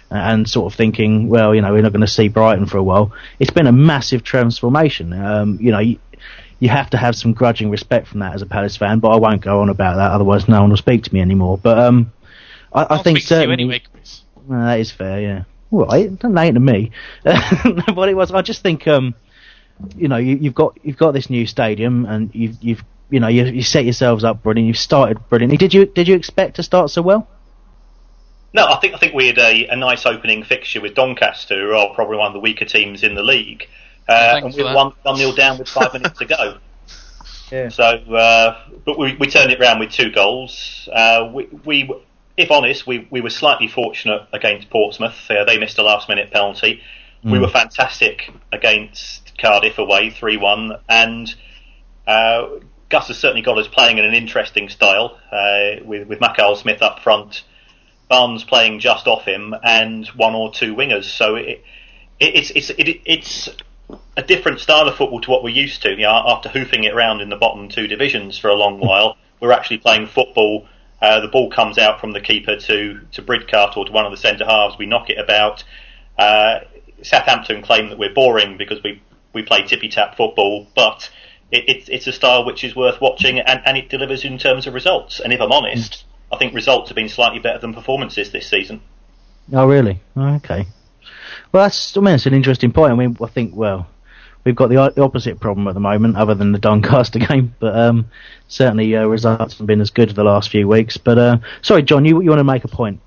and 0.10 0.50
sort 0.50 0.72
of 0.72 0.78
thinking, 0.78 1.28
well, 1.28 1.54
you 1.54 1.62
know, 1.62 1.74
we're 1.74 1.82
not 1.82 1.92
going 1.92 2.02
to 2.02 2.08
see 2.08 2.30
Brighton 2.30 2.66
for 2.66 2.78
a 2.78 2.84
while. 2.84 3.12
It's 3.40 3.52
been 3.52 3.68
a 3.68 3.74
massive 3.74 4.24
transformation. 4.24 5.12
Um, 5.12 5.58
you 5.60 5.72
know, 5.72 5.82
you, 6.60 6.68
you, 6.68 6.70
have 6.70 6.90
to 6.92 6.98
have 6.98 7.16
some 7.16 7.34
grudging 7.34 7.70
respect 7.70 8.08
from 8.08 8.20
that 8.20 8.34
as 8.34 8.42
a 8.42 8.46
Palace 8.46 8.78
fan, 8.78 9.00
but 9.00 9.10
I 9.10 9.18
won't 9.18 9.42
go 9.42 9.62
on 9.62 9.70
about 9.70 9.96
that, 9.96 10.12
otherwise 10.12 10.48
no 10.48 10.62
one 10.62 10.70
will 10.70 10.78
speak 10.78 11.04
to 11.04 11.14
me 11.14 11.22
anymore. 11.22 11.58
But 11.58 11.80
um, 11.80 12.12
I, 12.74 12.96
I 12.96 13.04
think 13.04 13.20
certainly. 13.20 13.54
Anyway, 13.54 13.82
well, 14.46 14.66
that 14.66 14.80
is 14.80 14.92
fair, 14.92 15.22
yeah. 15.22 15.44
Well, 15.70 15.92
it 15.94 16.20
doesn't 16.20 16.38
ain't 16.38 16.56
to 16.56 16.60
me. 16.60 16.92
but 17.24 18.10
it 18.10 18.16
was. 18.16 18.32
I 18.32 18.42
just 18.42 18.62
think, 18.62 18.88
um, 18.88 19.16
you 19.96 20.08
know, 20.08 20.18
you, 20.18 20.38
have 20.46 20.56
got 20.56 20.78
you've 20.84 20.98
got 20.98 21.12
this 21.12 21.30
new 21.30 21.46
stadium, 21.46 22.06
and 22.06 22.34
you've 22.34 22.58
you've 22.62 22.84
you 23.10 23.20
know 23.20 23.28
you, 23.28 23.46
you 23.46 23.64
set 23.64 23.84
yourselves 23.84 24.24
up 24.24 24.44
brilliant. 24.44 24.68
You've 24.68 24.78
started 24.78 25.28
brilliantly. 25.30 25.58
Did 25.58 25.74
you 25.74 25.86
did 25.86 26.08
you 26.08 26.16
expect 26.16 26.56
to 26.56 26.64
start 26.64 26.90
so 26.90 27.02
well? 27.02 27.28
No, 28.54 28.66
I 28.66 28.80
think 28.80 28.94
I 28.96 28.98
think 28.98 29.14
we 29.14 29.28
had 29.28 29.38
a, 29.38 29.68
a 29.68 29.76
nice 29.76 30.06
opening 30.06 30.44
fixture 30.44 30.80
with 30.80 30.96
Doncaster, 30.96 31.56
who 31.56 31.74
are 31.74 31.94
probably 31.94 32.18
one 32.18 32.28
of 32.28 32.34
the 32.34 32.40
weaker 32.40 32.66
teams 32.66 33.04
in 33.04 33.16
the 33.16 33.24
league, 33.24 33.68
uh, 34.08 34.42
and 34.44 34.54
we 34.54 34.64
were 34.64 34.74
one 34.74 34.94
one 35.04 35.18
nil 35.18 35.34
down 35.34 35.58
with 35.58 35.68
five 35.70 35.94
minutes 35.94 36.20
to 36.20 36.26
go. 36.26 36.58
Yeah. 37.52 37.70
So, 37.70 37.84
uh, 37.84 38.62
but 38.86 38.98
we, 38.98 39.16
we 39.16 39.28
turned 39.28 39.52
it 39.52 39.62
around 39.62 39.80
with 39.80 39.92
two 39.92 40.12
goals. 40.12 40.90
Uh, 40.92 41.32
we, 41.34 41.46
we, 41.64 41.94
if 42.36 42.52
honest, 42.52 42.86
we, 42.86 43.08
we 43.10 43.22
were 43.22 43.30
slightly 43.30 43.70
fortunate 43.70 44.28
against 44.34 44.70
Portsmouth. 44.70 45.16
Uh, 45.30 45.46
they 45.46 45.58
missed 45.58 45.78
a 45.78 45.84
last 45.84 46.10
minute 46.10 46.30
penalty. 46.30 46.82
Mm. 47.24 47.32
We 47.32 47.40
were 47.40 47.48
fantastic 47.48 48.34
against 48.52 49.38
Cardiff 49.38 49.78
away, 49.78 50.10
three 50.10 50.36
one, 50.36 50.74
and 50.90 51.34
uh, 52.06 52.48
Gus 52.90 53.08
has 53.08 53.18
certainly 53.18 53.42
got 53.42 53.58
us 53.58 53.68
playing 53.68 53.98
in 53.98 54.06
an 54.06 54.14
interesting 54.14 54.68
style 54.70 55.18
uh, 55.32 55.84
with 55.86 56.08
with 56.08 56.20
Mackail 56.20 56.58
Smith 56.58 56.82
up 56.82 57.00
front 57.00 57.44
Barnes 58.10 58.44
playing 58.44 58.80
just 58.80 59.08
off 59.08 59.26
him 59.26 59.54
and 59.64 60.08
one 60.10 60.34
or 60.34 60.52
two 60.54 60.76
wingers. 60.76 61.06
So 61.06 61.36
it, 61.36 61.64
it, 62.20 62.36
it's 62.36 62.52
it's 62.52 62.70
it, 62.72 63.02
it's 63.06 63.50
a 64.18 64.24
different 64.24 64.60
style 64.60 64.88
of 64.88 64.98
football 64.98 65.22
to 65.22 65.30
what 65.30 65.44
we're 65.44 65.56
used 65.56 65.84
to. 65.84 65.92
You 65.92 66.08
know, 66.08 66.24
after 66.26 66.50
hoofing 66.50 66.84
it 66.84 66.94
around 66.94 67.22
in 67.22 67.30
the 67.30 67.38
bottom 67.38 67.70
two 67.70 67.88
divisions 67.88 68.38
for 68.38 68.50
a 68.50 68.56
long 68.56 68.80
while, 68.80 69.16
we're 69.40 69.52
actually 69.52 69.78
playing 69.78 70.08
football. 70.08 70.68
Uh, 71.00 71.20
the 71.22 71.28
ball 71.28 71.52
comes 71.52 71.78
out 71.78 72.02
from 72.02 72.12
the 72.12 72.20
keeper 72.20 72.58
to 72.58 73.00
to 73.12 73.22
Bridcut 73.22 73.78
or 73.78 73.86
to 73.86 73.92
one 73.92 74.06
of 74.06 74.12
the 74.12 74.18
centre 74.18 74.46
halves. 74.46 74.78
We 74.78 74.88
knock 74.88 75.10
it 75.10 75.20
about. 75.20 75.64
Uh, 76.18 76.62
Southampton 77.04 77.62
claim 77.62 77.90
that 77.90 78.00
we're 78.00 78.14
boring 78.14 78.58
because 78.58 78.82
we 78.84 79.02
we 79.34 79.44
play 79.44 79.62
tippy 79.62 79.88
tap 79.88 80.18
football, 80.18 80.68
but 80.76 81.10
it, 81.52 81.70
it, 81.70 81.90
it's 81.90 82.08
a 82.08 82.12
style 82.12 82.44
which 82.44 82.64
is 82.64 82.76
worth 82.76 83.00
watching 83.00 83.40
and, 83.40 83.62
and 83.66 83.78
it 83.78 83.88
delivers 83.88 84.26
in 84.26 84.40
terms 84.40 84.66
of 84.66 84.74
results. 84.74 85.20
And 85.20 85.32
if 85.32 85.40
I'm 85.40 85.52
honest, 85.52 86.06
I 86.32 86.38
think 86.38 86.56
results 86.56 86.90
have 86.90 86.96
been 86.96 87.08
slightly 87.08 87.40
better 87.40 87.60
than 87.60 87.74
performances 87.74 88.32
this 88.32 88.50
season. 88.50 88.82
Oh, 89.54 89.68
really? 89.68 90.02
Oh, 90.16 90.36
okay. 90.36 90.66
Well, 91.52 91.64
that's 91.64 91.96
I 91.96 92.02
mean, 92.02 92.16
it's 92.16 92.26
an 92.26 92.34
interesting 92.34 92.72
point. 92.72 92.92
I 92.92 92.96
mean, 92.96 93.16
I 93.22 93.28
think 93.28 93.56
well, 93.56 93.88
we've 94.48 94.56
got 94.56 94.70
the, 94.70 94.94
the 94.96 95.04
opposite 95.04 95.42
problem 95.42 95.68
at 95.68 95.74
the 95.74 95.82
moment, 95.82 96.16
other 96.16 96.34
than 96.34 96.54
the 96.54 96.58
Doncaster 96.58 97.20
game. 97.28 97.54
But 97.60 97.78
um, 97.78 98.06
certainly 98.48 98.96
uh, 98.96 99.06
results 99.06 99.54
haven't 99.54 99.66
been 99.66 99.82
as 99.82 99.90
good 99.90 100.10
the 100.12 100.24
last 100.24 100.50
few 100.50 100.70
weeks. 100.70 100.96
But 100.96 101.18
uh, 101.18 101.38
sorry, 101.62 101.84
John, 101.84 102.06
you 102.06 102.22
you 102.22 102.30
want 102.30 102.40
to 102.40 102.46
make 102.46 102.64
a 102.64 102.70
point? 102.70 103.02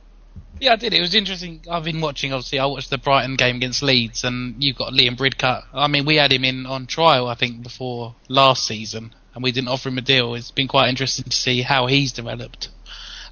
Yeah, 0.60 0.74
I 0.74 0.76
did. 0.76 0.92
It 0.92 1.00
was 1.00 1.14
interesting. 1.14 1.62
I've 1.70 1.84
been 1.84 2.02
watching. 2.02 2.34
Obviously, 2.34 2.58
I 2.58 2.66
watched 2.66 2.90
the 2.90 2.98
Brighton 2.98 3.36
game 3.36 3.56
against 3.56 3.82
Leeds, 3.82 4.22
and 4.22 4.62
you've 4.62 4.76
got 4.76 4.92
Liam 4.92 5.16
Bridcut. 5.16 5.64
I 5.72 5.88
mean, 5.88 6.04
we 6.04 6.16
had 6.16 6.30
him 6.30 6.44
in 6.44 6.66
on 6.66 6.86
trial, 6.86 7.26
I 7.26 7.34
think, 7.34 7.62
before 7.62 8.14
last 8.28 8.66
season, 8.66 9.14
and 9.34 9.42
we 9.42 9.52
didn't 9.52 9.68
offer 9.68 9.88
him 9.88 9.96
a 9.96 10.02
deal. 10.02 10.34
It's 10.34 10.50
been 10.50 10.68
quite 10.68 10.90
interesting 10.90 11.24
to 11.24 11.36
see 11.36 11.62
how 11.62 11.86
he's 11.86 12.12
developed 12.12 12.68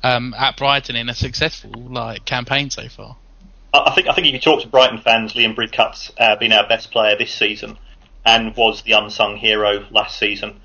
um, 0.03 0.35
at 0.39 0.57
Brighton 0.57 0.97
in 0.97 1.11
a 1.11 1.15
successful 1.15 1.73
like 1.73 2.25
campaign 2.25 2.71
so 2.71 2.89
far. 2.89 3.17
I 3.75 3.95
think 3.95 4.09
I 4.09 4.15
think 4.15 4.27
if 4.27 4.33
you 4.33 4.41
talk 4.41 4.63
to 4.63 4.69
Brighton 4.69 4.99
fans, 4.99 5.35
Liam 5.35 5.55
Bridcut's 5.55 6.11
uh, 6.19 6.37
been 6.37 6.53
our 6.53 6.67
best 6.67 6.91
player 6.91 7.17
this 7.19 7.35
season, 7.35 7.77
and 8.25 8.57
was 8.57 8.83
the 8.83 8.93
unsung 8.93 9.37
hero 9.37 9.87
last 9.91 10.19
season. 10.19 10.61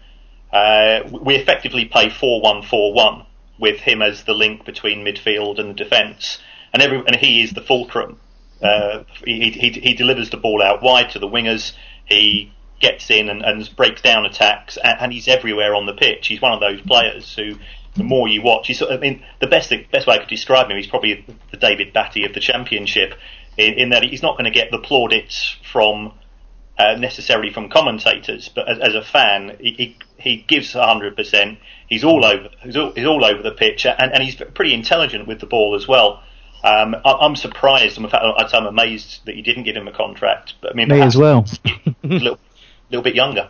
Uh, 0.51 1.01
we 1.21 1.35
effectively 1.35 1.85
play 1.85 2.09
four-one-four-one 2.09 3.25
with 3.59 3.79
him 3.79 4.01
as 4.01 4.23
the 4.23 4.33
link 4.33 4.65
between 4.65 5.05
midfield 5.05 5.59
and 5.59 5.75
defence, 5.75 6.39
and 6.73 6.81
every 6.81 6.97
and 7.07 7.15
he 7.15 7.43
is 7.43 7.51
the 7.51 7.61
fulcrum. 7.61 8.19
Uh, 8.61 9.03
he, 9.25 9.51
he, 9.51 9.69
he 9.71 9.93
delivers 9.93 10.29
the 10.29 10.37
ball 10.37 10.61
out 10.61 10.81
wide 10.81 11.09
to 11.11 11.19
the 11.19 11.27
wingers. 11.27 11.73
He 12.05 12.53
gets 12.79 13.09
in 13.09 13.29
and, 13.29 13.41
and 13.43 13.75
breaks 13.75 14.01
down 14.01 14.25
attacks, 14.25 14.77
and, 14.77 14.97
and, 14.99 15.13
he's 15.13 15.27
everywhere 15.27 15.73
on 15.75 15.85
the 15.85 15.93
pitch. 15.93 16.27
He's 16.27 16.41
one 16.41 16.53
of 16.53 16.59
those 16.59 16.81
players 16.81 17.35
who 17.35 17.55
the 17.95 18.03
more 18.03 18.27
you 18.27 18.41
watch, 18.41 18.67
he's, 18.67 18.81
I 18.81 18.97
mean, 18.97 19.23
the 19.39 19.47
best 19.47 19.71
best 19.91 20.07
way 20.07 20.15
I 20.15 20.17
could 20.19 20.29
describe 20.29 20.69
him, 20.69 20.77
he's 20.77 20.87
probably 20.87 21.25
the 21.51 21.57
David 21.57 21.93
Batty 21.93 22.25
of 22.25 22.33
the 22.33 22.39
championship, 22.39 23.13
in, 23.57 23.73
in 23.73 23.89
that 23.89 24.03
he's 24.03 24.23
not 24.23 24.33
going 24.33 24.45
to 24.45 24.51
get 24.51 24.71
the 24.71 24.79
plaudits 24.79 25.57
from 25.71 26.13
uh, 26.77 26.95
necessarily 26.95 27.51
from 27.53 27.69
commentators, 27.69 28.49
but 28.53 28.67
as, 28.67 28.79
as 28.79 28.95
a 28.95 29.03
fan, 29.03 29.57
he, 29.59 29.73
he, 29.73 29.97
he 30.17 30.45
gives 30.47 30.73
hundred 30.73 31.15
percent. 31.15 31.59
He's 31.87 32.03
all 32.03 32.25
over, 32.25 32.49
he's 32.61 32.77
all, 32.77 32.91
he's 32.93 33.05
all 33.05 33.23
over 33.23 33.43
the 33.43 33.51
pitch, 33.51 33.85
and, 33.85 34.11
and 34.11 34.23
he's 34.23 34.35
pretty 34.35 34.73
intelligent 34.73 35.27
with 35.27 35.39
the 35.39 35.45
ball 35.45 35.75
as 35.75 35.87
well. 35.87 36.23
Um, 36.63 36.95
I, 37.05 37.25
am 37.25 37.35
surprised. 37.35 37.97
In 37.97 38.07
fact, 38.07 38.23
I'm 38.53 38.65
amazed 38.65 39.25
that 39.25 39.35
you 39.35 39.43
didn't 39.43 39.63
give 39.63 39.75
him 39.75 39.87
a 39.87 39.91
contract. 39.91 40.53
But 40.61 40.71
I 40.71 40.75
mean, 40.75 40.87
me 40.87 41.01
as 41.01 41.15
well. 41.15 41.45
a 41.65 42.07
little, 42.07 42.39
little 42.89 43.03
bit 43.03 43.15
younger. 43.15 43.49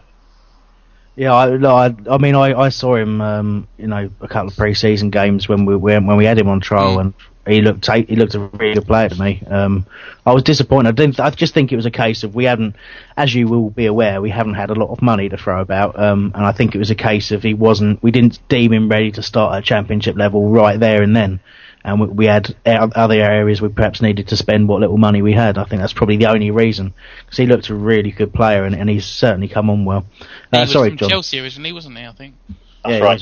Yeah, 1.15 1.33
I, 1.33 1.55
I, 1.55 1.95
I 2.09 2.17
mean, 2.17 2.35
I, 2.35 2.59
I 2.59 2.69
saw 2.69 2.95
him, 2.95 3.21
um, 3.21 3.67
you 3.77 3.85
know, 3.85 4.09
a 4.19 4.27
couple 4.27 4.49
of 4.49 4.57
pre-season 4.57 5.11
games 5.11 5.47
when 5.47 5.65
we 5.65 5.75
when 5.75 6.17
we 6.17 6.25
had 6.25 6.39
him 6.39 6.49
on 6.49 6.59
trial, 6.59 6.97
mm. 6.97 7.01
and 7.01 7.13
he 7.45 7.61
looked 7.61 7.89
he 7.91 8.15
looked 8.15 8.35
a 8.35 8.39
really 8.39 8.75
good 8.75 8.87
player 8.87 9.09
to 9.09 9.19
me. 9.19 9.43
Um, 9.47 9.85
I 10.25 10.33
was 10.33 10.43
disappointed. 10.43 10.89
I 10.89 10.91
didn't. 10.91 11.19
I 11.19 11.29
just 11.31 11.53
think 11.53 11.71
it 11.71 11.75
was 11.75 11.85
a 11.85 11.91
case 11.91 12.23
of 12.23 12.35
we 12.35 12.45
hadn't, 12.45 12.75
as 13.17 13.33
you 13.33 13.47
will 13.47 13.69
be 13.69 13.85
aware, 13.85 14.21
we 14.21 14.29
haven't 14.29 14.53
had 14.53 14.69
a 14.69 14.75
lot 14.75 14.91
of 14.91 15.01
money 15.01 15.29
to 15.29 15.37
throw 15.37 15.61
about, 15.61 15.99
um, 15.99 16.31
and 16.35 16.45
I 16.45 16.53
think 16.53 16.73
it 16.73 16.79
was 16.79 16.91
a 16.91 16.95
case 16.95 17.31
of 17.31 17.43
he 17.43 17.53
wasn't. 17.53 18.01
We 18.01 18.11
didn't 18.11 18.39
deem 18.47 18.71
him 18.71 18.89
ready 18.89 19.11
to 19.11 19.23
start 19.23 19.55
at 19.55 19.63
championship 19.63 20.15
level 20.15 20.49
right 20.49 20.79
there 20.79 21.01
and 21.01 21.15
then 21.15 21.39
and 21.83 21.99
we, 21.99 22.07
we, 22.07 22.25
had 22.25 22.55
other 22.65 23.15
areas 23.15 23.61
we 23.61 23.69
perhaps 23.69 24.01
needed 24.01 24.29
to 24.29 24.37
spend 24.37 24.67
what 24.67 24.79
little 24.79 24.97
money 24.97 25.21
we 25.21 25.33
had. 25.33 25.57
I 25.57 25.65
think 25.65 25.81
that's 25.81 25.93
probably 25.93 26.17
the 26.17 26.27
only 26.27 26.51
reason 26.51 26.93
because 27.25 27.37
he 27.37 27.45
looked 27.45 27.69
a 27.69 27.75
really 27.75 28.11
good 28.11 28.33
player 28.33 28.63
and, 28.63 28.73
and 28.73 28.89
he's 28.89 29.05
certainly 29.05 29.49
come 29.49 29.69
on 29.69 29.83
well. 29.83 30.05
Uh, 30.51 30.65
he 30.65 30.71
sorry, 30.71 30.95
John. 30.95 31.09
Chelsea 31.09 31.39
originally, 31.39 31.73
wasn't 31.73 31.97
he? 31.97 32.05
I 32.05 32.13
think. 32.13 32.35
That's 32.83 32.99
yeah, 32.99 32.99
right. 32.99 33.21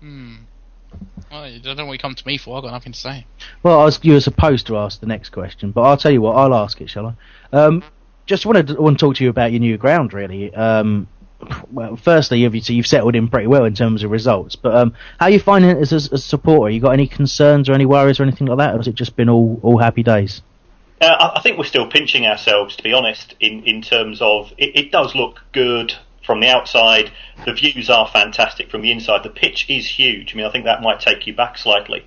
Hmm. 0.00 0.34
Well, 1.30 1.42
I 1.42 1.58
don't 1.58 1.76
know 1.76 1.86
what 1.86 1.94
you 1.94 1.98
come 1.98 2.14
to 2.14 2.26
me 2.26 2.38
for. 2.38 2.56
I've 2.56 2.62
got 2.62 2.72
nothing 2.72 2.92
to 2.92 2.98
say. 2.98 3.26
Well, 3.62 3.80
I 3.80 3.84
was, 3.84 3.98
you 4.02 4.12
were 4.12 4.20
supposed 4.20 4.66
to 4.68 4.76
ask 4.78 5.00
the 5.00 5.06
next 5.06 5.30
question, 5.30 5.72
but 5.72 5.82
I'll 5.82 5.96
tell 5.96 6.12
you 6.12 6.20
what. 6.20 6.36
I'll 6.36 6.54
ask 6.54 6.80
it, 6.80 6.88
shall 6.88 7.06
I? 7.52 7.56
Um, 7.56 7.82
just 8.26 8.46
wanted 8.46 8.68
to, 8.68 8.74
want 8.80 8.98
to 8.98 9.06
talk 9.06 9.16
to 9.16 9.24
you 9.24 9.30
about 9.30 9.52
your 9.52 9.60
new 9.60 9.76
ground, 9.76 10.12
really. 10.12 10.54
Um, 10.54 11.08
well, 11.70 11.96
firstly, 11.96 12.44
obviously 12.46 12.74
you've 12.74 12.86
settled 12.86 13.14
in 13.14 13.28
pretty 13.28 13.46
well 13.46 13.64
in 13.64 13.74
terms 13.74 14.02
of 14.02 14.10
results. 14.10 14.56
But 14.56 14.74
um, 14.74 14.94
how 15.18 15.26
are 15.26 15.30
you 15.30 15.40
finding 15.40 15.70
it 15.70 15.78
as 15.78 15.92
a, 15.92 15.96
as 15.96 16.12
a 16.12 16.18
supporter? 16.18 16.70
You 16.70 16.80
got 16.80 16.92
any 16.92 17.06
concerns 17.06 17.68
or 17.68 17.72
any 17.72 17.86
worries 17.86 18.20
or 18.20 18.22
anything 18.22 18.46
like 18.46 18.58
that, 18.58 18.74
or 18.74 18.78
has 18.78 18.88
it 18.88 18.94
just 18.94 19.16
been 19.16 19.28
all 19.28 19.60
all 19.62 19.78
happy 19.78 20.02
days? 20.02 20.42
Uh, 21.00 21.32
I 21.36 21.40
think 21.42 21.58
we're 21.58 21.64
still 21.64 21.90
pinching 21.90 22.24
ourselves, 22.24 22.76
to 22.76 22.82
be 22.82 22.92
honest, 22.92 23.34
in 23.38 23.64
in 23.64 23.82
terms 23.82 24.22
of 24.22 24.52
it, 24.56 24.76
it 24.76 24.92
does 24.92 25.14
look 25.14 25.42
good 25.52 25.94
from 26.26 26.40
the 26.40 26.48
outside. 26.48 27.12
The 27.44 27.52
views 27.52 27.88
are 27.88 28.08
fantastic 28.08 28.70
from 28.70 28.82
the 28.82 28.90
inside. 28.90 29.22
The 29.22 29.30
pitch 29.30 29.66
is 29.68 29.86
huge. 29.86 30.34
I 30.34 30.36
mean, 30.36 30.46
I 30.46 30.50
think 30.50 30.64
that 30.64 30.82
might 30.82 31.00
take 31.00 31.26
you 31.26 31.34
back 31.34 31.56
slightly. 31.56 32.04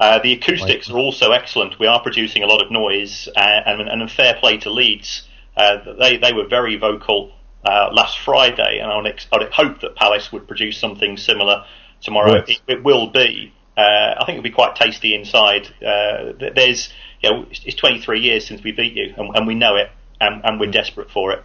Uh, 0.00 0.18
the 0.18 0.32
acoustics 0.32 0.88
right. 0.88 0.96
are 0.96 0.98
also 0.98 1.32
excellent. 1.32 1.78
We 1.78 1.86
are 1.86 2.00
producing 2.00 2.42
a 2.42 2.46
lot 2.46 2.64
of 2.64 2.70
noise, 2.70 3.28
uh, 3.36 3.40
and, 3.40 3.82
and, 3.82 4.02
and 4.02 4.10
fair 4.10 4.34
play 4.34 4.56
to 4.58 4.70
Leeds. 4.70 5.28
Uh, 5.56 5.76
they 5.98 6.16
they 6.16 6.32
were 6.32 6.46
very 6.46 6.76
vocal 6.76 7.32
uh, 7.64 7.90
last 7.92 8.18
Friday, 8.18 8.78
and 8.78 8.90
I'd, 8.90 9.06
ex- 9.06 9.26
I'd, 9.30 9.50
hope 9.52 9.80
that 9.80 9.94
Palace 9.96 10.32
would 10.32 10.48
produce 10.48 10.78
something 10.78 11.18
similar 11.18 11.64
tomorrow. 12.00 12.34
Right. 12.34 12.48
It, 12.48 12.60
it, 12.66 12.82
will 12.82 13.08
be. 13.08 13.52
Uh, 13.76 14.14
I 14.18 14.24
think 14.24 14.38
it'll 14.38 14.42
be 14.42 14.50
quite 14.50 14.76
tasty 14.76 15.14
inside. 15.14 15.66
Uh, 15.84 16.32
there's, 16.54 16.90
you 17.22 17.30
know, 17.30 17.46
it's 17.50 17.74
23 17.74 18.20
years 18.20 18.46
since 18.46 18.62
we 18.62 18.72
beat 18.72 18.94
you, 18.94 19.12
and, 19.16 19.36
and 19.36 19.46
we 19.46 19.54
know 19.54 19.76
it, 19.76 19.90
and, 20.20 20.40
and 20.44 20.58
we're 20.58 20.70
desperate 20.70 21.10
for 21.10 21.32
it. 21.32 21.44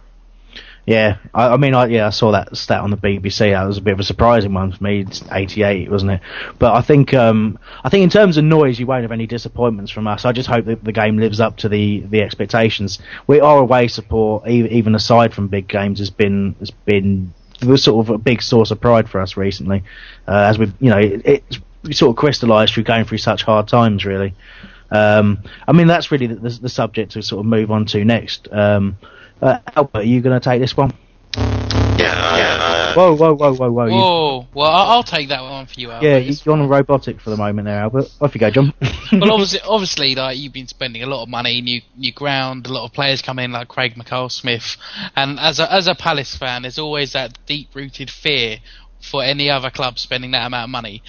Yeah, 0.86 1.18
I, 1.34 1.48
I 1.48 1.56
mean, 1.56 1.74
I, 1.74 1.86
yeah, 1.86 2.06
I 2.06 2.10
saw 2.10 2.30
that 2.30 2.56
stat 2.56 2.80
on 2.80 2.90
the 2.90 2.96
BBC. 2.96 3.50
That 3.50 3.64
was 3.64 3.76
a 3.76 3.82
bit 3.82 3.92
of 3.94 4.00
a 4.00 4.04
surprising 4.04 4.54
one 4.54 4.70
for 4.70 4.84
me. 4.84 5.00
It's 5.00 5.20
88, 5.30 5.90
wasn't 5.90 6.12
it? 6.12 6.20
But 6.60 6.74
I 6.74 6.80
think, 6.80 7.12
um, 7.12 7.58
I 7.82 7.88
think 7.88 8.04
in 8.04 8.10
terms 8.10 8.36
of 8.36 8.44
noise, 8.44 8.78
you 8.78 8.86
won't 8.86 9.02
have 9.02 9.10
any 9.10 9.26
disappointments 9.26 9.90
from 9.90 10.06
us. 10.06 10.24
I 10.24 10.30
just 10.30 10.48
hope 10.48 10.66
that 10.66 10.84
the 10.84 10.92
game 10.92 11.18
lives 11.18 11.40
up 11.40 11.56
to 11.58 11.68
the, 11.68 12.00
the 12.02 12.22
expectations. 12.22 13.00
We 13.26 13.40
are 13.40 13.58
away 13.58 13.88
support, 13.88 14.46
even 14.48 14.94
aside 14.94 15.34
from 15.34 15.48
big 15.48 15.66
games, 15.66 15.98
has 15.98 16.10
been 16.10 16.54
has 16.60 16.70
been 16.70 17.34
sort 17.76 18.06
of 18.06 18.14
a 18.14 18.18
big 18.18 18.40
source 18.40 18.70
of 18.70 18.80
pride 18.80 19.08
for 19.08 19.20
us 19.20 19.36
recently. 19.36 19.82
Uh, 20.28 20.46
as 20.48 20.56
we, 20.56 20.72
you 20.78 20.90
know, 20.90 20.98
it, 20.98 21.48
it's 21.84 21.98
sort 21.98 22.10
of 22.10 22.16
crystallised 22.16 22.74
through 22.74 22.84
going 22.84 23.04
through 23.04 23.18
such 23.18 23.42
hard 23.42 23.66
times, 23.66 24.04
really. 24.04 24.34
Um, 24.90 25.42
I 25.66 25.72
mean, 25.72 25.88
that's 25.88 26.12
really 26.12 26.28
the, 26.28 26.36
the, 26.36 26.50
the, 26.50 26.68
subject 26.68 27.12
to 27.12 27.22
sort 27.22 27.40
of 27.40 27.46
move 27.46 27.72
on 27.72 27.86
to 27.86 28.04
next. 28.04 28.46
Um, 28.52 28.96
uh, 29.42 29.58
Albert, 29.74 29.98
are 29.98 30.02
you 30.02 30.20
going 30.20 30.38
to 30.38 30.44
take 30.44 30.60
this 30.60 30.76
one? 30.76 30.92
Yeah, 31.36 32.36
yeah. 32.36 32.94
Whoa, 32.96 33.14
whoa, 33.14 33.34
whoa, 33.34 33.54
whoa, 33.54 33.70
whoa! 33.70 33.90
Whoa, 33.90 34.46
well, 34.54 34.70
I'll 34.70 35.02
take 35.02 35.28
that 35.28 35.42
one 35.42 35.66
for 35.66 35.78
you, 35.78 35.90
Albert. 35.90 36.06
Yeah, 36.06 36.16
you're 36.16 36.54
on 36.54 36.66
robotic 36.66 37.20
for 37.20 37.28
the 37.28 37.36
moment 37.36 37.66
there, 37.66 37.78
Albert. 37.78 38.06
Off 38.22 38.34
you 38.34 38.40
go, 38.40 38.50
John. 38.50 38.72
well, 39.12 39.32
obviously, 39.32 39.60
obviously, 39.60 40.14
like 40.14 40.38
you've 40.38 40.54
been 40.54 40.66
spending 40.66 41.02
a 41.02 41.06
lot 41.06 41.22
of 41.22 41.28
money, 41.28 41.60
new 41.60 41.82
new 41.94 42.12
ground, 42.12 42.66
a 42.66 42.72
lot 42.72 42.86
of 42.86 42.94
players 42.94 43.20
come 43.20 43.38
in 43.38 43.52
like 43.52 43.68
Craig 43.68 43.96
Mackail-Smith, 43.96 44.78
and 45.14 45.38
as 45.38 45.58
a 45.58 45.70
as 45.70 45.88
a 45.88 45.94
Palace 45.94 46.36
fan, 46.36 46.62
there's 46.62 46.78
always 46.78 47.12
that 47.12 47.38
deep-rooted 47.44 48.10
fear 48.10 48.58
for 49.00 49.22
any 49.22 49.50
other 49.50 49.70
club 49.70 49.98
spending 49.98 50.30
that 50.30 50.46
amount 50.46 50.64
of 50.64 50.70
money. 50.70 51.02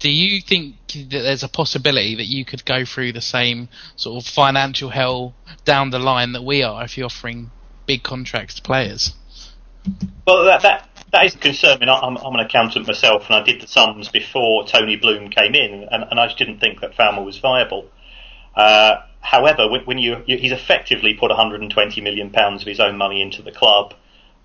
Do 0.00 0.10
you 0.10 0.40
think 0.42 0.74
that 0.88 1.22
there's 1.22 1.44
a 1.44 1.48
possibility 1.48 2.16
that 2.16 2.26
you 2.26 2.44
could 2.44 2.64
go 2.64 2.84
through 2.84 3.12
the 3.12 3.20
same 3.20 3.68
sort 3.96 4.22
of 4.22 4.30
financial 4.30 4.90
hell 4.90 5.34
down 5.64 5.90
the 5.90 5.98
line 5.98 6.32
that 6.32 6.42
we 6.42 6.62
are 6.62 6.84
if 6.84 6.98
you're 6.98 7.06
offering 7.06 7.50
big 7.92 8.02
contracts 8.02 8.54
to 8.54 8.62
players? 8.62 9.14
Well, 10.26 10.44
that 10.46 10.62
that 10.62 10.88
that 11.12 11.26
is 11.26 11.34
a 11.34 11.38
concern. 11.38 11.76
I 11.76 11.80
mean, 11.80 11.88
I'm, 11.90 12.16
I'm 12.16 12.34
an 12.34 12.40
accountant 12.40 12.86
myself, 12.86 13.26
and 13.26 13.34
I 13.34 13.42
did 13.42 13.60
the 13.60 13.66
sums 13.66 14.08
before 14.08 14.66
Tony 14.66 14.96
Bloom 14.96 15.28
came 15.28 15.54
in, 15.54 15.86
and, 15.90 16.04
and 16.10 16.18
I 16.18 16.26
just 16.26 16.38
didn't 16.38 16.60
think 16.60 16.80
that 16.80 16.96
Falmer 16.96 17.22
was 17.22 17.38
viable. 17.38 17.90
Uh, 18.56 18.96
however, 19.20 19.68
when, 19.68 19.82
when 19.82 19.98
you, 19.98 20.22
you, 20.26 20.38
he's 20.38 20.52
effectively 20.52 21.12
put 21.12 21.28
120 21.28 22.00
million 22.00 22.30
pounds 22.30 22.62
of 22.62 22.68
his 22.68 22.80
own 22.80 22.96
money 22.96 23.20
into 23.20 23.42
the 23.42 23.52
club, 23.52 23.92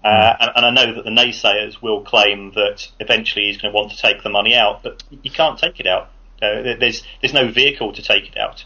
uh, 0.03 0.33
and, 0.39 0.51
and, 0.55 0.65
I 0.65 0.71
know 0.71 0.93
that 0.93 1.05
the 1.05 1.09
naysayers 1.09 1.81
will 1.81 2.01
claim 2.01 2.51
that 2.55 2.87
eventually 2.99 3.45
he's 3.45 3.57
going 3.57 3.71
to 3.73 3.77
want 3.77 3.91
to 3.91 3.97
take 3.97 4.23
the 4.23 4.29
money 4.29 4.55
out, 4.55 4.83
but 4.83 5.03
you 5.09 5.31
can't 5.31 5.57
take 5.57 5.79
it 5.79 5.87
out. 5.87 6.09
Uh, 6.41 6.75
there's 6.79 7.03
there's 7.21 7.33
no 7.33 7.49
vehicle 7.49 7.93
to 7.93 8.01
take 8.01 8.27
it 8.27 8.37
out. 8.37 8.63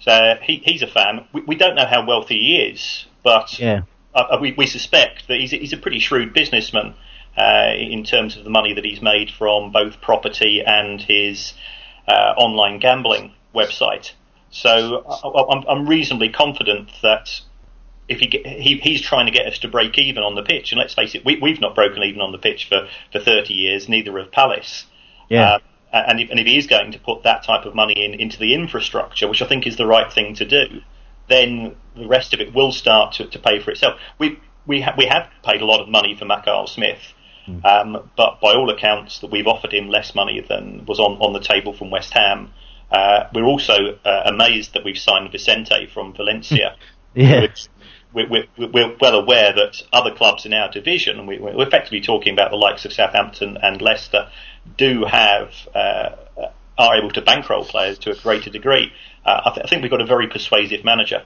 So 0.00 0.36
he, 0.42 0.62
he's 0.64 0.82
a 0.82 0.86
fan. 0.86 1.26
We, 1.32 1.42
we 1.42 1.56
don't 1.56 1.74
know 1.74 1.86
how 1.86 2.06
wealthy 2.06 2.38
he 2.38 2.56
is, 2.56 3.06
but 3.22 3.58
yeah. 3.58 3.82
Uh, 4.14 4.38
we, 4.40 4.52
we 4.52 4.66
suspect 4.66 5.28
that 5.28 5.38
he's, 5.38 5.52
he's 5.52 5.72
a 5.72 5.76
pretty 5.76 5.98
shrewd 5.98 6.32
businessman 6.32 6.94
uh, 7.36 7.72
in 7.76 8.04
terms 8.04 8.36
of 8.36 8.44
the 8.44 8.50
money 8.50 8.74
that 8.74 8.84
he's 8.84 9.00
made 9.00 9.30
from 9.30 9.70
both 9.70 10.00
property 10.00 10.62
and 10.64 11.00
his 11.00 11.54
uh, 12.08 12.34
online 12.36 12.78
gambling 12.80 13.32
website. 13.54 14.12
So 14.50 15.04
I'm, 15.24 15.64
I'm 15.68 15.88
reasonably 15.88 16.28
confident 16.28 16.90
that 17.02 17.40
if 18.08 18.18
he, 18.18 18.26
get, 18.26 18.44
he, 18.44 18.78
he's 18.78 19.00
trying 19.00 19.26
to 19.26 19.32
get 19.32 19.46
us 19.46 19.58
to 19.60 19.68
break 19.68 19.96
even 19.98 20.24
on 20.24 20.34
the 20.34 20.42
pitch, 20.42 20.72
and 20.72 20.80
let's 20.80 20.94
face 20.94 21.14
it, 21.14 21.24
we, 21.24 21.38
we've 21.40 21.60
not 21.60 21.76
broken 21.76 22.02
even 22.02 22.20
on 22.20 22.32
the 22.32 22.38
pitch 22.38 22.68
for, 22.68 22.88
for 23.12 23.20
30 23.20 23.54
years, 23.54 23.88
neither 23.88 24.18
have 24.18 24.32
Palace. 24.32 24.86
Yeah. 25.28 25.58
Uh, 25.92 26.02
and, 26.08 26.20
if, 26.20 26.30
and 26.30 26.40
if 26.40 26.46
he 26.46 26.58
is 26.58 26.66
going 26.66 26.90
to 26.92 26.98
put 26.98 27.22
that 27.22 27.44
type 27.44 27.64
of 27.64 27.74
money 27.74 28.04
in 28.04 28.14
into 28.14 28.38
the 28.38 28.54
infrastructure, 28.54 29.28
which 29.28 29.42
I 29.42 29.46
think 29.46 29.66
is 29.66 29.76
the 29.76 29.86
right 29.86 30.12
thing 30.12 30.34
to 30.36 30.44
do, 30.44 30.80
then 31.28 31.76
the 31.96 32.06
rest 32.06 32.34
of 32.34 32.40
it 32.40 32.54
will 32.54 32.72
start 32.72 33.14
to, 33.14 33.26
to 33.26 33.38
pay 33.38 33.60
for 33.60 33.70
itself. 33.70 33.98
We 34.18 34.38
we 34.66 34.80
ha- 34.82 34.94
we 34.96 35.06
have 35.06 35.28
paid 35.44 35.62
a 35.62 35.64
lot 35.64 35.80
of 35.80 35.88
money 35.88 36.14
for 36.16 36.24
Mackail-Smith, 36.24 37.00
mm. 37.48 37.64
um, 37.64 38.10
but 38.16 38.40
by 38.40 38.52
all 38.52 38.70
accounts, 38.70 39.20
that 39.20 39.30
we've 39.30 39.46
offered 39.46 39.72
him 39.72 39.88
less 39.88 40.14
money 40.14 40.40
than 40.40 40.84
was 40.86 41.00
on, 41.00 41.12
on 41.20 41.32
the 41.32 41.40
table 41.40 41.72
from 41.72 41.90
West 41.90 42.12
Ham. 42.12 42.52
Uh, 42.90 43.24
we're 43.34 43.44
also 43.44 43.98
uh, 44.04 44.22
amazed 44.26 44.74
that 44.74 44.84
we've 44.84 44.98
signed 44.98 45.30
Vicente 45.30 45.86
from 45.86 46.12
Valencia. 46.12 46.76
yeah. 47.14 47.46
We're, 48.12 48.28
we're, 48.28 48.46
we're, 48.56 48.96
well 49.00 49.14
aware 49.14 49.52
that 49.52 49.82
other 49.92 50.12
clubs 50.12 50.44
in 50.44 50.52
our 50.52 50.68
division, 50.68 51.20
and 51.20 51.28
we're 51.28 51.62
effectively 51.62 52.00
talking 52.00 52.32
about 52.32 52.50
the 52.50 52.56
likes 52.56 52.84
of 52.84 52.92
Southampton 52.92 53.56
and 53.62 53.80
Leicester, 53.80 54.28
do 54.76 55.04
have 55.04 55.52
uh, 55.74 56.16
are 56.76 56.96
able 56.96 57.10
to 57.12 57.22
bankroll 57.22 57.64
players 57.64 57.98
to 58.00 58.10
a 58.10 58.16
greater 58.16 58.50
degree. 58.50 58.92
Uh, 59.24 59.42
I, 59.44 59.50
th- 59.50 59.66
I, 59.66 59.68
think 59.68 59.82
we've 59.82 59.90
got 59.90 60.00
a 60.00 60.06
very 60.06 60.26
persuasive 60.26 60.84
manager 60.84 61.24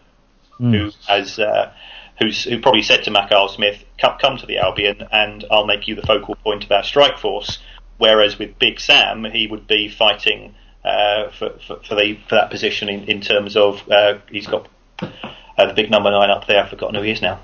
mm. 0.61 0.73
who 0.73 0.91
has 1.07 1.39
uh, 1.39 1.73
who's 2.19 2.45
who 2.45 2.61
probably 2.61 2.83
said 2.83 3.05
to 3.05 3.11
Mackail-Smith, 3.11 3.85
come, 3.99 4.19
"Come 4.19 4.37
to 4.39 4.47
the 4.47 4.59
Albion, 4.59 5.07
and 5.13 5.45
I'll 5.51 5.67
make 5.67 5.89
you 5.89 5.95
the 5.95 6.07
focal 6.07 6.37
point 6.37 6.65
of 6.65 6.73
our 6.73 6.83
strike 6.83 7.19
force." 7.19 7.59
Whereas 7.97 8.39
with 8.39 8.59
Big 8.59 8.81
Sam, 8.81 9.25
he 9.25 9.47
would 9.47 9.69
be 9.69 9.89
fighting 9.89 10.55
uh, 10.85 11.31
for, 11.31 11.51
for, 11.67 11.77
for, 11.77 11.95
the, 11.95 12.19
for 12.29 12.35
that 12.35 12.51
position 12.51 12.89
in, 12.89 13.05
in 13.05 13.21
terms 13.21 13.57
of 13.57 13.89
uh, 13.89 14.19
he's 14.31 14.49
got 14.49 14.69
uh, 15.01 15.67
the 15.67 15.75
big 15.75 15.91
number 15.91 16.11
nine 16.11 16.29
up 16.29 16.47
there. 16.47 16.63
I've 16.63 16.71
forgotten 16.71 16.97
who 16.97 17.03
he 17.03 17.13
is 17.13 17.23
now. 17.23 17.41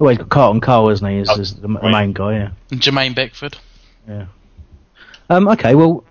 Oh, 0.00 0.08
he's 0.08 0.18
got 0.18 0.28
Carlton 0.28 0.60
Cole, 0.60 0.90
isn't 0.90 1.06
he? 1.06 1.18
Is, 1.18 1.28
oh, 1.28 1.40
is 1.40 1.54
the 1.56 1.68
right. 1.68 1.90
main 1.90 2.12
guy, 2.12 2.34
yeah. 2.34 2.50
Jermaine 2.70 3.14
Beckford. 3.14 3.56
Yeah. 4.08 4.26
Um, 5.28 5.48
okay, 5.48 5.74
well, 5.74 6.04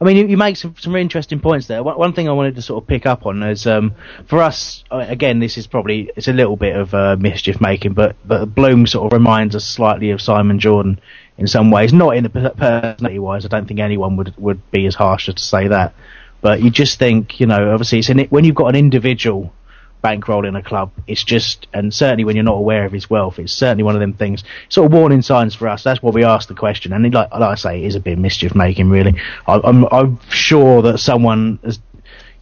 I 0.00 0.04
mean, 0.04 0.16
you, 0.16 0.26
you 0.26 0.36
make 0.36 0.56
some, 0.56 0.76
some 0.78 0.94
interesting 0.94 1.40
points 1.40 1.66
there. 1.66 1.82
One, 1.82 1.98
one, 1.98 2.12
thing 2.12 2.28
I 2.28 2.32
wanted 2.32 2.54
to 2.54 2.62
sort 2.62 2.82
of 2.82 2.88
pick 2.88 3.04
up 3.04 3.26
on 3.26 3.42
is, 3.42 3.66
um, 3.66 3.94
for 4.26 4.40
us, 4.42 4.84
again, 4.90 5.40
this 5.40 5.58
is 5.58 5.66
probably 5.66 6.10
it's 6.14 6.28
a 6.28 6.32
little 6.32 6.56
bit 6.56 6.76
of 6.76 6.94
uh, 6.94 7.16
mischief 7.18 7.60
making, 7.60 7.94
but 7.94 8.16
but 8.24 8.54
Bloom 8.54 8.86
sort 8.86 9.06
of 9.06 9.18
reminds 9.18 9.56
us 9.56 9.66
slightly 9.66 10.10
of 10.10 10.22
Simon 10.22 10.60
Jordan 10.60 11.00
in 11.36 11.48
some 11.48 11.70
ways. 11.70 11.92
Not 11.92 12.16
in 12.16 12.24
the 12.24 12.30
personality 12.30 13.18
wise, 13.18 13.44
I 13.44 13.48
don't 13.48 13.66
think 13.66 13.80
anyone 13.80 14.16
would 14.16 14.34
would 14.38 14.70
be 14.70 14.86
as 14.86 14.94
harsh 14.94 15.28
as 15.28 15.34
to 15.36 15.42
say 15.42 15.68
that. 15.68 15.94
But 16.40 16.62
you 16.62 16.70
just 16.70 17.00
think, 17.00 17.40
you 17.40 17.46
know, 17.46 17.72
obviously, 17.72 17.98
it's 17.98 18.08
an, 18.08 18.20
when 18.30 18.44
you've 18.44 18.54
got 18.54 18.68
an 18.68 18.76
individual 18.76 19.52
bankrolling 20.02 20.56
a 20.56 20.62
club. 20.62 20.90
It's 21.06 21.24
just, 21.24 21.66
and 21.72 21.92
certainly 21.92 22.24
when 22.24 22.36
you're 22.36 22.44
not 22.44 22.56
aware 22.56 22.84
of 22.84 22.92
his 22.92 23.10
wealth, 23.10 23.38
it's 23.38 23.52
certainly 23.52 23.82
one 23.84 23.94
of 23.94 24.00
them 24.00 24.12
things. 24.12 24.44
Sort 24.68 24.86
of 24.86 24.92
warning 24.92 25.22
signs 25.22 25.54
for 25.54 25.68
us. 25.68 25.82
That's 25.82 26.02
why 26.02 26.10
we 26.10 26.24
asked 26.24 26.48
the 26.48 26.54
question. 26.54 26.92
And 26.92 27.12
like, 27.12 27.30
like 27.30 27.42
I 27.42 27.54
say, 27.54 27.82
it 27.82 27.86
is 27.86 27.94
a 27.94 28.00
bit 28.00 28.18
mischief 28.18 28.54
making, 28.54 28.90
really. 28.90 29.14
I, 29.46 29.60
I'm 29.64 30.18
sure 30.30 30.82
that 30.82 30.98
someone 30.98 31.58
has 31.64 31.80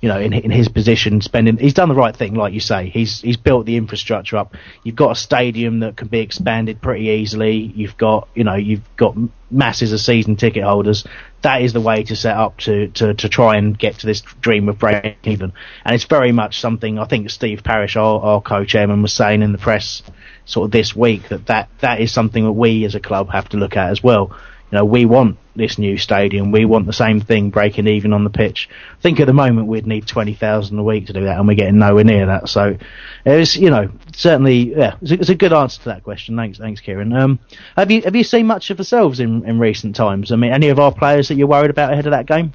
you 0.01 0.09
know, 0.09 0.21
in 0.21 0.33
in 0.33 0.51
his 0.51 0.69
position, 0.69 1.21
spending 1.21 1.57
he's 1.57 1.75
done 1.75 1.89
the 1.89 1.95
right 1.95 2.15
thing, 2.15 2.35
like 2.35 2.53
you 2.53 2.61
say. 2.61 2.89
He's 2.91 3.21
he's 3.21 3.37
built 3.37 3.65
the 3.65 3.77
infrastructure 3.77 4.37
up. 4.37 4.55
You've 4.83 4.97
got 4.97 5.13
a 5.13 5.15
stadium 5.15 5.81
that 5.81 5.97
can 5.97 6.09
be 6.09 6.21
expanded 6.21 6.83
pretty 6.83 7.07
easily. 7.07 7.57
You've 7.57 7.97
got 7.97 8.29
you 8.35 8.45
know 8.45 8.55
you've 8.55 8.85
got 8.97 9.17
masses 9.51 9.93
of 9.93 10.01
season 10.01 10.37
ticket 10.37 10.65
holders. 10.65 11.07
That 11.43 11.63
is 11.63 11.73
the 11.73 11.81
way 11.81 12.03
to 12.05 12.17
set 12.17 12.37
up 12.37 12.59
to 12.59 12.89
to 12.89 13.15
to 13.15 13.29
try 13.29 13.57
and 13.57 13.79
get 13.79 14.01
to 14.01 14.07
this 14.07 14.21
dream 14.21 14.69
of 14.69 14.79
break 14.79 15.17
even. 15.25 15.53
And 15.85 15.95
it's 15.95 16.05
very 16.05 16.33
much 16.33 16.61
something 16.61 16.99
I 16.99 17.07
think 17.07 17.31
Steve 17.31 17.65
Parish, 17.65 17.97
our, 17.97 18.21
our 18.21 18.43
co-chairman, 18.43 19.01
was 19.01 19.15
saying 19.15 19.41
in 19.41 19.53
the 19.53 19.59
press 19.59 20.03
sort 20.45 20.67
of 20.67 20.71
this 20.73 20.95
week 20.95 21.29
that 21.31 21.47
that 21.47 21.71
that 21.81 22.01
is 22.01 22.13
something 22.13 22.45
that 22.45 22.53
we 22.53 22.85
as 22.85 22.95
a 22.95 23.01
club 23.01 23.31
have 23.31 23.49
to 23.51 23.57
look 23.57 23.77
at 23.77 23.91
as 23.91 24.03
well 24.03 24.37
you 24.71 24.79
know, 24.79 24.85
we 24.85 25.05
want 25.05 25.39
this 25.55 25.79
new 25.79 25.97
stadium. 25.97 26.51
We 26.51 26.65
want 26.65 26.87
the 26.87 26.93
same 26.93 27.21
thing, 27.21 27.51
breaking 27.51 27.87
even 27.87 28.13
on 28.13 28.25
the 28.25 28.31
pitch. 28.31 28.69
I 28.99 29.01
think 29.01 29.21
at 29.21 29.27
the 29.27 29.33
moment 29.33 29.69
we'd 29.69 29.87
need 29.87 30.07
twenty 30.07 30.35
thousand 30.35 30.79
a 30.79 30.83
week 30.83 31.07
to 31.07 31.13
do 31.13 31.25
that, 31.25 31.39
and 31.39 31.47
we're 31.47 31.55
getting 31.55 31.79
nowhere 31.79 32.05
near 32.05 32.27
that. 32.27 32.49
So 32.49 32.77
it's 33.25 33.57
you 33.57 33.71
know 33.71 33.91
certainly 34.15 34.75
yeah, 34.77 34.97
it's 35.01 35.11
a, 35.13 35.15
it's 35.15 35.29
a 35.29 35.35
good 35.35 35.53
answer 35.53 35.79
to 35.83 35.89
that 35.91 36.03
question. 36.03 36.37
Thanks, 36.37 36.59
thanks, 36.59 36.81
Kieran. 36.81 37.13
Um, 37.13 37.39
have 37.77 37.91
you 37.91 38.03
have 38.03 38.17
you 38.17 38.25
seen 38.25 38.47
much 38.47 38.71
of 38.71 38.79
yourselves 38.79 39.21
in 39.21 39.45
in 39.45 39.59
recent 39.59 39.95
times? 39.95 40.33
I 40.33 40.37
mean, 40.37 40.53
any 40.53 40.69
of 40.69 40.79
our 40.79 40.93
players 40.93 41.29
that 41.29 41.37
you're 41.37 41.49
worried 41.49 41.71
about 41.71 41.93
ahead 41.93 42.07
of 42.07 42.13
that 42.13 42.27
game? 42.27 42.53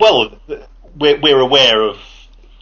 Well, 0.00 0.38
we're 0.98 1.20
we're 1.20 1.40
aware 1.40 1.82
of 1.82 1.98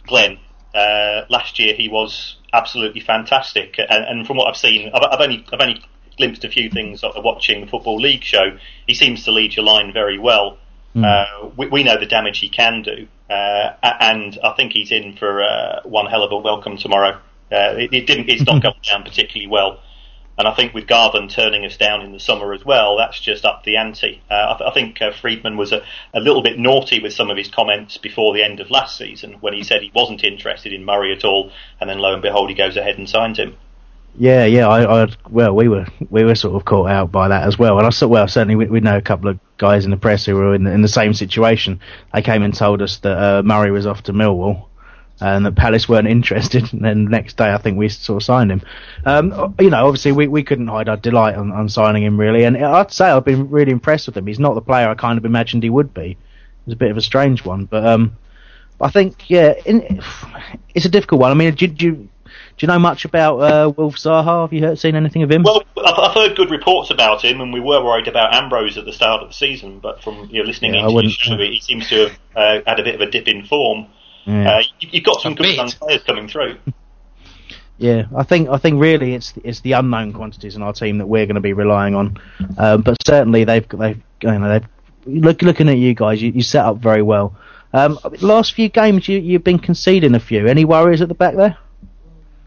Glenn. 0.05 0.39
Uh, 0.75 1.25
last 1.29 1.57
year 1.57 1.73
he 1.73 1.87
was 1.87 2.35
absolutely 2.53 3.01
fantastic, 3.01 3.79
and, 3.79 4.05
and 4.05 4.27
from 4.27 4.37
what 4.37 4.47
I've 4.47 4.57
seen, 4.57 4.91
I've, 4.93 5.01
I've 5.03 5.21
only 5.21 5.45
I've 5.51 5.61
only 5.61 5.81
glimpsed 6.17 6.43
a 6.43 6.49
few 6.49 6.69
things 6.69 7.03
of 7.03 7.23
watching 7.23 7.61
the 7.61 7.67
Football 7.67 7.97
League 7.97 8.23
show. 8.23 8.57
He 8.85 8.93
seems 8.93 9.23
to 9.25 9.31
lead 9.31 9.55
your 9.55 9.65
line 9.65 9.93
very 9.93 10.19
well. 10.19 10.57
Mm. 10.95 11.05
Uh, 11.05 11.49
we, 11.55 11.67
we, 11.67 11.83
know 11.83 11.97
the 11.99 12.05
damage 12.05 12.39
he 12.39 12.49
can 12.49 12.81
do, 12.81 13.07
uh, 13.29 13.71
and 13.83 14.37
I 14.43 14.53
think 14.53 14.71
he's 14.71 14.91
in 14.91 15.15
for 15.15 15.43
uh, 15.43 15.81
one 15.83 16.07
hell 16.07 16.23
of 16.23 16.31
a 16.31 16.37
welcome 16.37 16.77
tomorrow. 16.77 17.19
Uh, 17.51 17.75
it, 17.77 17.93
it, 17.93 18.07
didn't. 18.07 18.29
It's 18.29 18.45
not 18.45 18.63
going 18.63 18.75
down 18.81 19.03
particularly 19.03 19.47
well, 19.47 19.79
and 20.37 20.47
I 20.47 20.55
think 20.55 20.73
with 20.73 20.87
Garvan 20.87 21.27
turning 21.27 21.65
us 21.65 21.77
down 21.77 22.01
in 22.01 22.13
the 22.13 22.19
summer 22.19 22.53
as 22.53 22.63
well, 22.65 22.97
that's 22.97 23.19
just 23.19 23.45
up 23.45 23.63
the 23.63 23.77
ante. 23.77 24.21
Uh, 24.29 24.53
I, 24.53 24.57
th- 24.57 24.69
I, 24.69 24.73
think 24.73 25.01
uh, 25.01 25.11
Freedman 25.11 25.57
was 25.57 25.71
a, 25.71 25.83
a, 26.13 26.19
little 26.19 26.41
bit 26.41 26.57
naughty 26.57 26.99
with 26.99 27.13
some 27.13 27.29
of 27.29 27.37
his 27.37 27.47
comments 27.47 27.97
before 27.97 28.33
the 28.33 28.43
end 28.43 28.59
of 28.59 28.71
last 28.71 28.97
season 28.97 29.33
when 29.41 29.53
he 29.53 29.63
said 29.63 29.81
he 29.81 29.91
wasn't 29.93 30.23
interested 30.23 30.73
in 30.73 30.85
Murray 30.85 31.11
at 31.13 31.25
all, 31.25 31.51
and 31.79 31.89
then 31.89 31.99
lo 31.99 32.13
and 32.13 32.21
behold, 32.21 32.49
he 32.49 32.55
goes 32.55 32.77
ahead 32.77 32.97
and 32.97 33.09
signs 33.09 33.37
him. 33.37 33.57
Yeah, 34.19 34.45
yeah. 34.45 34.67
I, 34.67 35.03
I, 35.03 35.07
well, 35.29 35.55
we 35.55 35.67
were 35.67 35.85
we 36.09 36.23
were 36.23 36.33
sort 36.33 36.55
of 36.55 36.65
caught 36.65 36.89
out 36.89 37.11
by 37.11 37.27
that 37.27 37.43
as 37.43 37.59
well. 37.59 37.77
And 37.77 37.85
I 37.85 37.91
saw, 37.91 38.07
well, 38.07 38.27
certainly 38.27 38.55
we, 38.55 38.65
we 38.65 38.79
know 38.79 38.97
a 38.97 39.01
couple 39.01 39.29
of 39.29 39.39
guys 39.57 39.85
in 39.85 39.91
the 39.91 39.97
press 39.97 40.25
who 40.25 40.35
were 40.35 40.55
in 40.55 40.63
the, 40.63 40.71
in 40.71 40.81
the 40.81 40.87
same 40.87 41.13
situation. 41.13 41.79
They 42.13 42.23
came 42.23 42.41
and 42.41 42.53
told 42.53 42.81
us 42.81 42.97
that 42.99 43.17
uh, 43.17 43.43
Murray 43.43 43.69
was 43.69 43.85
off 43.85 44.03
to 44.03 44.13
Millwall 44.13 44.65
and 45.19 45.45
that 45.45 45.55
Palace 45.55 45.87
weren't 45.87 46.07
interested. 46.17 46.73
And 46.73 46.83
then 46.83 47.05
the 47.05 47.11
next 47.11 47.37
day, 47.37 47.53
I 47.53 47.59
think 47.59 47.77
we 47.77 47.89
sort 47.89 48.23
of 48.23 48.25
signed 48.25 48.51
him. 48.51 48.63
Um, 49.05 49.55
you 49.59 49.69
know, 49.69 49.85
obviously 49.85 50.13
we, 50.13 50.27
we 50.27 50.43
couldn't 50.43 50.67
hide 50.67 50.89
our 50.89 50.97
delight 50.97 51.35
on, 51.35 51.51
on 51.51 51.69
signing 51.69 52.03
him 52.03 52.19
really. 52.19 52.43
And 52.43 52.57
I'd 52.57 52.91
say 52.91 53.05
I've 53.05 53.23
been 53.25 53.51
really 53.51 53.71
impressed 53.71 54.07
with 54.07 54.17
him. 54.17 54.25
He's 54.25 54.39
not 54.39 54.55
the 54.55 54.61
player 54.61 54.89
I 54.89 54.95
kind 54.95 55.19
of 55.19 55.25
imagined 55.25 55.61
he 55.61 55.69
would 55.69 55.93
be. 55.93 56.17
It's 56.65 56.73
a 56.73 56.77
bit 56.77 56.89
of 56.89 56.97
a 56.97 57.01
strange 57.01 57.45
one, 57.45 57.65
but 57.65 57.85
um, 57.85 58.17
I 58.81 58.89
think 58.89 59.29
yeah, 59.29 59.53
in, 59.65 60.01
it's 60.73 60.85
a 60.85 60.89
difficult 60.89 61.21
one. 61.21 61.31
I 61.31 61.35
mean, 61.35 61.53
do, 61.53 61.67
do 61.67 62.09
you 62.59 62.67
know 62.67 62.79
much 62.79 63.05
about 63.05 63.37
uh, 63.39 63.69
Wilf 63.75 63.95
Zaha? 63.95 64.41
Have 64.43 64.53
you 64.53 64.61
heard, 64.61 64.79
seen 64.79 64.95
anything 64.95 65.23
of 65.23 65.31
him? 65.31 65.43
Well, 65.43 65.63
I've, 65.77 65.99
I've 65.99 66.13
heard 66.15 66.35
good 66.35 66.49
reports 66.51 66.89
about 66.91 67.23
him, 67.23 67.41
and 67.41 67.51
we 67.53 67.59
were 67.59 67.83
worried 67.83 68.07
about 68.07 68.33
Ambrose 68.35 68.77
at 68.77 68.85
the 68.85 68.93
start 68.93 69.21
of 69.23 69.29
the 69.29 69.33
season. 69.33 69.79
But 69.79 70.01
from 70.03 70.29
you 70.31 70.41
know, 70.41 70.47
listening 70.47 70.73
Yeah, 70.73 70.81
I 70.81 70.83
into 70.83 70.95
wouldn't- 70.95 71.13
his 71.13 71.19
show, 71.21 71.37
he 71.37 71.59
seems 71.61 71.87
to 71.89 72.07
have 72.07 72.19
uh, 72.35 72.59
had 72.67 72.79
a 72.79 72.83
bit 72.83 72.95
of 72.95 73.01
a 73.01 73.09
dip 73.09 73.27
in 73.27 73.45
form. 73.45 73.87
Yeah. 74.25 74.57
Uh, 74.57 74.61
you, 74.79 74.89
you've 74.91 75.03
got 75.05 75.21
some 75.21 75.33
A 75.33 75.35
good 75.35 75.55
young 75.55 75.69
players 75.71 76.03
coming 76.03 76.27
through. 76.27 76.57
Yeah, 77.77 78.05
I 78.15 78.23
think 78.23 78.49
I 78.49 78.57
think 78.57 78.81
really 78.81 79.13
it's 79.13 79.33
it's 79.43 79.61
the 79.61 79.73
unknown 79.73 80.11
quantities 80.13 80.55
in 80.55 80.63
our 80.63 80.73
team 80.73 80.97
that 80.97 81.05
we're 81.05 81.27
going 81.27 81.35
to 81.35 81.41
be 81.41 81.53
relying 81.53 81.93
on. 81.93 82.19
Um, 82.57 82.81
but 82.81 82.97
certainly 83.05 83.43
they've 83.43 83.67
they've 83.69 84.01
you 84.23 84.31
know 84.39 84.49
they've 84.49 84.67
look 85.05 85.41
looking 85.43 85.69
at 85.69 85.77
you 85.77 85.93
guys, 85.93 86.21
you, 86.21 86.31
you 86.31 86.41
set 86.41 86.65
up 86.65 86.77
very 86.77 87.03
well. 87.03 87.35
Um, 87.73 87.99
last 88.21 88.53
few 88.53 88.69
games 88.69 89.07
you 89.07 89.19
you've 89.19 89.43
been 89.43 89.59
conceding 89.59 90.15
a 90.15 90.19
few. 90.19 90.47
Any 90.47 90.65
worries 90.65 91.01
at 91.03 91.07
the 91.07 91.13
back 91.13 91.35
there? 91.35 91.55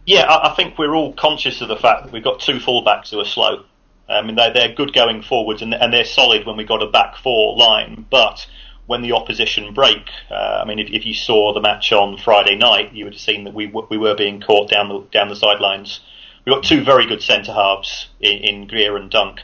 Yeah, 0.06 0.22
I, 0.22 0.52
I 0.52 0.54
think 0.54 0.78
we're 0.78 0.94
all 0.94 1.12
conscious 1.12 1.60
of 1.60 1.68
the 1.68 1.76
fact 1.76 2.04
that 2.04 2.12
we've 2.12 2.24
got 2.24 2.40
two 2.40 2.58
fullbacks 2.58 3.10
who 3.10 3.20
are 3.20 3.24
slow. 3.24 3.64
I 4.08 4.22
mean, 4.22 4.34
they're, 4.34 4.52
they're 4.52 4.74
good 4.74 4.92
going 4.92 5.22
forwards 5.22 5.62
and, 5.62 5.72
and 5.72 5.92
they're 5.92 6.04
solid 6.04 6.44
when 6.44 6.56
we 6.56 6.64
got 6.64 6.82
a 6.82 6.86
back 6.86 7.16
four 7.16 7.56
line. 7.56 8.06
But 8.10 8.46
when 8.86 9.02
the 9.02 9.12
opposition 9.12 9.72
break, 9.72 10.08
uh, 10.30 10.60
I 10.62 10.64
mean, 10.64 10.80
if, 10.80 10.90
if 10.90 11.06
you 11.06 11.14
saw 11.14 11.54
the 11.54 11.60
match 11.60 11.92
on 11.92 12.18
Friday 12.18 12.56
night, 12.56 12.92
you 12.92 13.04
would 13.04 13.14
have 13.14 13.20
seen 13.20 13.44
that 13.44 13.54
we 13.54 13.66
we 13.66 13.96
were 13.96 14.16
being 14.16 14.40
caught 14.40 14.68
down 14.68 14.88
the 14.88 15.06
down 15.12 15.28
the 15.28 15.36
sidelines. 15.36 16.00
We've 16.44 16.54
got 16.54 16.64
two 16.64 16.82
very 16.82 17.06
good 17.06 17.22
centre 17.22 17.52
halves 17.52 18.08
in, 18.20 18.38
in 18.38 18.66
Greer 18.66 18.96
and 18.96 19.08
Dunk, 19.10 19.42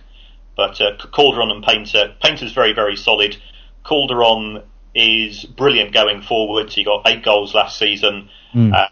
but 0.57 0.81
uh, 0.81 0.97
Calderon 1.15 1.53
and 1.53 1.63
Painter. 1.63 2.15
Painter's 2.21 2.53
very 2.53 2.73
very 2.73 2.97
solid. 2.97 3.37
Calderon 3.85 4.65
is 4.97 5.45
brilliant 5.45 5.93
going 5.95 6.23
forwards. 6.23 6.75
He 6.75 6.83
got 6.83 7.07
eight 7.07 7.23
goals 7.23 7.55
last 7.55 7.79
season. 7.79 8.31
Uh, 8.75 8.89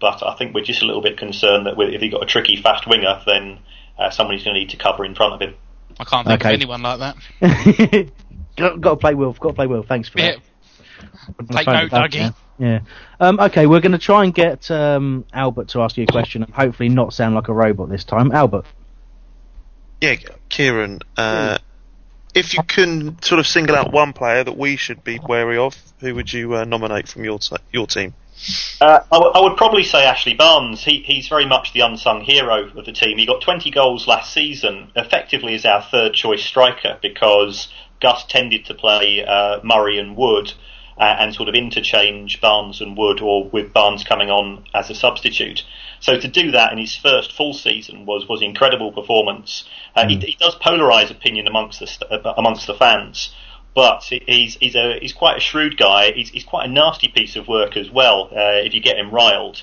but 0.00 0.22
I 0.22 0.34
think 0.36 0.54
we're 0.54 0.64
just 0.64 0.82
a 0.82 0.84
little 0.86 1.02
bit 1.02 1.16
concerned 1.18 1.66
that 1.66 1.76
with- 1.76 1.92
if 1.94 2.00
he 2.00 2.08
got 2.08 2.22
a 2.22 2.26
tricky 2.26 2.56
fast 2.56 2.86
winger, 2.86 3.20
then 3.26 3.58
uh, 3.98 4.10
somebody's 4.10 4.44
going 4.44 4.54
to 4.54 4.60
need 4.60 4.70
to 4.70 4.76
cover 4.76 5.04
in 5.04 5.14
front 5.14 5.34
of 5.34 5.40
him. 5.40 5.54
I 5.98 6.04
can't 6.04 6.26
think 6.26 6.40
Okay. 6.40 6.50
of 6.54 6.60
anyone 6.60 6.82
like 6.82 6.98
that. 6.98 8.10
got, 8.56 8.80
got 8.80 8.90
to 8.90 8.96
play 8.96 9.14
Wilf. 9.14 9.40
Got 9.40 9.48
to 9.50 9.54
play 9.54 9.66
Wilf. 9.66 9.86
Thanks 9.86 10.08
for 10.08 10.18
Yeah. 10.20 10.32
that. 11.38 11.48
Take 11.50 11.66
note, 11.66 11.84
it 11.86 11.90
Dougie. 11.92 12.18
now. 12.20 12.34
Yeah. 12.58 12.80
Um, 13.20 13.38
okay, 13.40 13.66
we're 13.66 13.80
going 13.80 13.92
to 13.92 13.98
try 13.98 14.24
and 14.24 14.32
get 14.34 14.70
um, 14.70 15.24
Albert 15.32 15.68
to 15.68 15.82
ask 15.82 15.96
you 15.96 16.04
a 16.04 16.06
question 16.06 16.42
and 16.42 16.52
hopefully 16.54 16.88
not 16.88 17.12
sound 17.12 17.34
like 17.34 17.48
a 17.48 17.52
robot 17.52 17.88
this 17.90 18.04
time. 18.04 18.32
Albert. 18.32 18.64
Yeah, 20.00 20.16
Kieran. 20.48 21.00
Uh, 21.16 21.58
if 22.34 22.54
you 22.54 22.62
can 22.62 23.20
sort 23.22 23.38
of 23.38 23.46
single 23.46 23.76
out 23.76 23.92
one 23.92 24.12
player 24.12 24.44
that 24.44 24.56
we 24.56 24.76
should 24.76 25.02
be 25.04 25.18
wary 25.26 25.56
of, 25.58 25.74
who 26.00 26.14
would 26.14 26.32
you 26.32 26.54
uh, 26.54 26.64
nominate 26.64 27.08
from 27.08 27.24
your 27.24 27.38
t- 27.38 27.56
your 27.72 27.86
team? 27.86 28.14
Uh, 28.80 29.00
I, 29.10 29.16
w- 29.16 29.32
I 29.32 29.40
would 29.40 29.56
probably 29.56 29.82
say 29.82 30.04
Ashley 30.04 30.34
Barnes. 30.34 30.84
He, 30.84 31.02
he's 31.02 31.28
very 31.28 31.46
much 31.46 31.72
the 31.72 31.80
unsung 31.80 32.20
hero 32.20 32.68
of 32.68 32.84
the 32.84 32.92
team. 32.92 33.18
He 33.18 33.26
got 33.26 33.40
20 33.40 33.70
goals 33.70 34.06
last 34.06 34.32
season, 34.32 34.90
effectively 34.94 35.54
as 35.54 35.64
our 35.64 35.82
third 35.82 36.14
choice 36.14 36.44
striker 36.44 36.98
because 37.00 37.68
Gus 38.00 38.24
tended 38.24 38.66
to 38.66 38.74
play 38.74 39.24
uh, 39.24 39.60
Murray 39.62 39.98
and 39.98 40.16
Wood 40.16 40.52
uh, 40.98 41.16
and 41.18 41.34
sort 41.34 41.48
of 41.48 41.54
interchange 41.54 42.40
Barnes 42.40 42.80
and 42.80 42.96
Wood, 42.96 43.20
or 43.20 43.48
with 43.48 43.72
Barnes 43.72 44.04
coming 44.04 44.30
on 44.30 44.64
as 44.74 44.90
a 44.90 44.94
substitute. 44.94 45.64
So 46.00 46.18
to 46.18 46.28
do 46.28 46.50
that 46.50 46.72
in 46.72 46.78
his 46.78 46.94
first 46.94 47.32
full 47.32 47.54
season 47.54 48.06
was 48.06 48.28
was 48.28 48.42
incredible 48.42 48.92
performance. 48.92 49.64
Uh, 49.94 50.06
he, 50.08 50.16
he 50.16 50.36
does 50.38 50.54
polarise 50.56 51.10
opinion 51.10 51.46
amongst 51.46 51.80
the 51.80 51.86
st- 51.86 52.10
uh, 52.10 52.34
amongst 52.36 52.66
the 52.66 52.74
fans 52.74 53.34
but 53.76 54.02
he's 54.04 54.56
he's 54.56 54.74
a 54.74 54.98
he's 55.00 55.12
quite 55.12 55.36
a 55.36 55.40
shrewd 55.40 55.76
guy. 55.76 56.10
He's 56.12 56.30
he's 56.30 56.44
quite 56.44 56.64
a 56.68 56.72
nasty 56.72 57.08
piece 57.08 57.36
of 57.36 57.46
work 57.46 57.76
as 57.76 57.90
well. 57.90 58.28
Uh, 58.32 58.64
if 58.64 58.72
you 58.72 58.80
get 58.80 58.96
him 58.98 59.10
riled, 59.10 59.62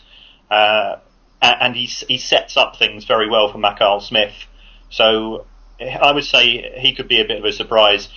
uh, 0.51 0.97
and 1.41 1.75
he's 1.75 2.01
he 2.07 2.19
sets 2.19 2.55
up 2.55 2.77
things 2.77 3.05
very 3.05 3.27
well 3.27 3.51
for 3.51 3.57
Mackail-Smith. 3.57 4.35
So 4.91 5.47
I 5.81 6.11
would 6.11 6.23
say 6.25 6.79
he 6.79 6.93
could 6.93 7.07
be 7.07 7.19
a 7.21 7.25
bit 7.25 7.39
of 7.39 7.43
a 7.45 7.51
surprise. 7.51 8.07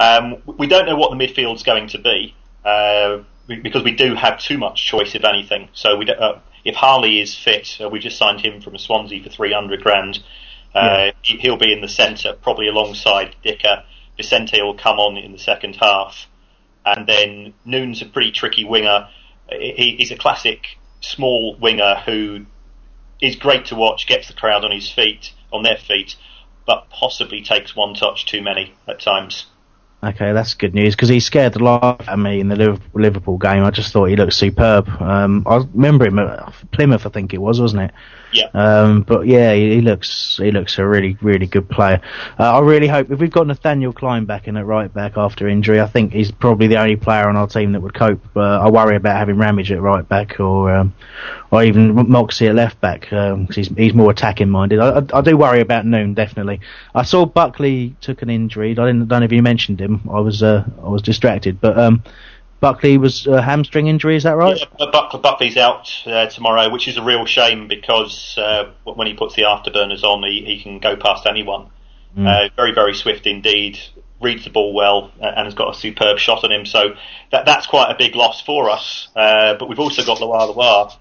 Um, 0.00 0.42
we 0.58 0.66
don't 0.66 0.84
know 0.84 0.96
what 0.96 1.10
the 1.10 1.16
midfield's 1.16 1.62
going 1.62 1.86
to 1.90 1.98
be 1.98 2.34
uh, 2.64 3.18
because 3.46 3.84
we 3.84 3.92
do 3.92 4.16
have 4.16 4.40
too 4.40 4.58
much 4.58 4.84
choice, 4.84 5.14
if 5.14 5.24
anything. 5.24 5.68
So 5.72 5.96
we 5.96 6.10
uh, 6.10 6.40
if 6.64 6.74
Harley 6.74 7.20
is 7.20 7.36
fit, 7.38 7.78
uh, 7.80 7.88
we 7.88 8.00
just 8.00 8.18
signed 8.18 8.40
him 8.40 8.60
from 8.60 8.76
Swansea 8.76 9.22
for 9.22 9.30
three 9.30 9.52
hundred 9.52 9.80
grand. 9.84 10.24
Uh, 10.74 11.12
he- 11.22 11.38
He'll 11.38 11.56
be 11.56 11.72
in 11.72 11.82
the 11.82 11.88
centre, 11.88 12.32
probably 12.32 12.66
alongside 12.66 13.36
Dicker. 13.44 13.84
Vicente 14.16 14.60
will 14.62 14.74
come 14.74 14.98
on 14.98 15.16
in 15.16 15.32
the 15.32 15.38
second 15.38 15.76
half, 15.76 16.26
and 16.84 17.06
then 17.06 17.54
Noone's 17.64 18.02
a 18.02 18.06
pretty 18.06 18.30
tricky 18.30 18.64
winger. 18.64 19.08
He, 19.50 19.96
he's 19.98 20.10
a 20.10 20.16
classic 20.16 20.78
small 21.00 21.56
winger 21.56 21.96
who 22.06 22.46
is 23.20 23.36
great 23.36 23.66
to 23.66 23.74
watch, 23.74 24.06
gets 24.06 24.28
the 24.28 24.34
crowd 24.34 24.64
on 24.64 24.70
his 24.70 24.90
feet, 24.90 25.32
on 25.52 25.62
their 25.62 25.76
feet, 25.76 26.16
but 26.66 26.90
possibly 26.90 27.42
takes 27.42 27.76
one 27.76 27.94
touch 27.94 28.26
too 28.26 28.42
many 28.42 28.74
at 28.86 29.00
times. 29.00 29.46
Okay, 30.04 30.32
that's 30.32 30.54
good 30.54 30.74
news 30.74 30.94
because 30.94 31.08
he 31.08 31.20
scared 31.20 31.54
the 31.54 31.64
life 31.64 31.82
out 31.82 32.08
of 32.08 32.18
me 32.18 32.38
in 32.38 32.48
the 32.48 32.78
Liverpool 32.92 33.38
game. 33.38 33.64
I 33.64 33.70
just 33.70 33.92
thought 33.92 34.04
he 34.06 34.16
looked 34.16 34.34
superb. 34.34 34.88
Um, 35.00 35.44
I 35.46 35.56
remember 35.56 36.06
him 36.06 36.18
at 36.18 36.52
Plymouth, 36.70 37.06
I 37.06 37.08
think 37.08 37.32
it 37.32 37.38
was, 37.38 37.60
wasn't 37.60 37.84
it? 37.84 37.90
Yeah. 38.32 38.48
Um, 38.52 39.02
but 39.02 39.26
yeah, 39.26 39.54
he, 39.54 39.80
looks 39.80 40.36
he 40.36 40.50
looks 40.50 40.78
a 40.78 40.86
really 40.86 41.16
really 41.22 41.46
good 41.46 41.68
player. 41.70 42.00
Uh, 42.38 42.56
I 42.56 42.60
really 42.60 42.88
hope 42.88 43.10
if 43.10 43.18
we've 43.20 43.30
got 43.30 43.46
Nathaniel 43.46 43.92
Clyne 43.92 44.26
back 44.26 44.46
in 44.48 44.56
at 44.56 44.66
right 44.66 44.92
back 44.92 45.16
after 45.16 45.48
injury, 45.48 45.80
I 45.80 45.86
think 45.86 46.12
he's 46.12 46.30
probably 46.30 46.66
the 46.66 46.76
only 46.76 46.96
player 46.96 47.28
on 47.28 47.36
our 47.36 47.46
team 47.46 47.72
that 47.72 47.80
would 47.80 47.94
cope. 47.94 48.20
Uh, 48.36 48.40
I 48.40 48.68
worry 48.68 48.96
about 48.96 49.16
having 49.16 49.38
Ramage 49.38 49.72
at 49.72 49.80
right 49.80 50.06
back 50.06 50.38
or 50.40 50.74
um, 50.74 50.94
or 51.50 51.62
even 51.62 52.08
Moxey 52.10 52.46
at 52.48 52.54
left 52.54 52.80
back 52.80 53.12
um 53.12 53.46
'cause 53.46 53.56
he's 53.56 53.68
he's 53.68 53.94
more 53.94 54.10
attacking 54.10 54.50
minded. 54.50 54.78
I, 54.80 54.98
I, 54.98 55.02
I 55.14 55.20
do 55.20 55.36
worry 55.36 55.60
about 55.60 55.86
Noone 55.86 56.14
definitely. 56.14 56.60
I 56.94 57.02
saw 57.02 57.24
Buckley 57.26 57.94
took 58.00 58.22
an 58.22 58.30
injury. 58.30 58.72
I 58.72 58.74
didn't 58.74 59.08
don't 59.08 59.20
know 59.20 59.24
if 59.24 59.32
you 59.32 59.42
mentioned 59.42 59.80
him. 59.80 60.02
I 60.12 60.20
was 60.20 60.42
uh, 60.42 60.64
I 60.84 60.88
was 60.88 61.02
distracted, 61.02 61.60
but 61.60 61.78
um, 61.78 62.02
Buckley 62.60 62.96
was 62.98 63.26
a 63.26 63.42
hamstring 63.42 63.86
injury. 63.86 64.16
Is 64.16 64.22
that 64.22 64.36
right? 64.36 64.58
Yeah, 64.58 64.64
but 64.78 64.92
Buck- 64.92 65.22
Buckley's 65.22 65.56
out 65.56 65.88
uh, 66.06 66.26
tomorrow, 66.26 66.70
which 66.70 66.88
is 66.88 66.96
a 66.96 67.02
real 67.02 67.26
shame 67.26 67.68
because 67.68 68.36
uh, 68.38 68.72
when 68.84 69.06
he 69.06 69.14
puts 69.14 69.34
the 69.34 69.42
afterburners 69.42 70.02
on, 70.02 70.22
he, 70.22 70.42
he 70.44 70.62
can 70.62 70.78
go 70.78 70.96
past 70.96 71.26
anyone. 71.26 71.68
Uh, 72.18 72.48
very, 72.56 72.72
very 72.72 72.94
swift 72.94 73.26
indeed. 73.26 73.78
Reads 74.22 74.44
the 74.44 74.50
ball 74.50 74.72
well 74.72 75.12
and 75.20 75.44
has 75.44 75.52
got 75.52 75.76
a 75.76 75.78
superb 75.78 76.18
shot 76.18 76.44
on 76.44 76.50
him. 76.50 76.64
So 76.64 76.94
that 77.30 77.44
that's 77.44 77.66
quite 77.66 77.90
a 77.90 77.94
big 77.94 78.16
loss 78.16 78.40
for 78.40 78.70
us. 78.70 79.08
Uh, 79.14 79.52
but 79.58 79.68
we've 79.68 79.78
also 79.78 80.02
got 80.02 80.16
LuaLua, 80.20 80.96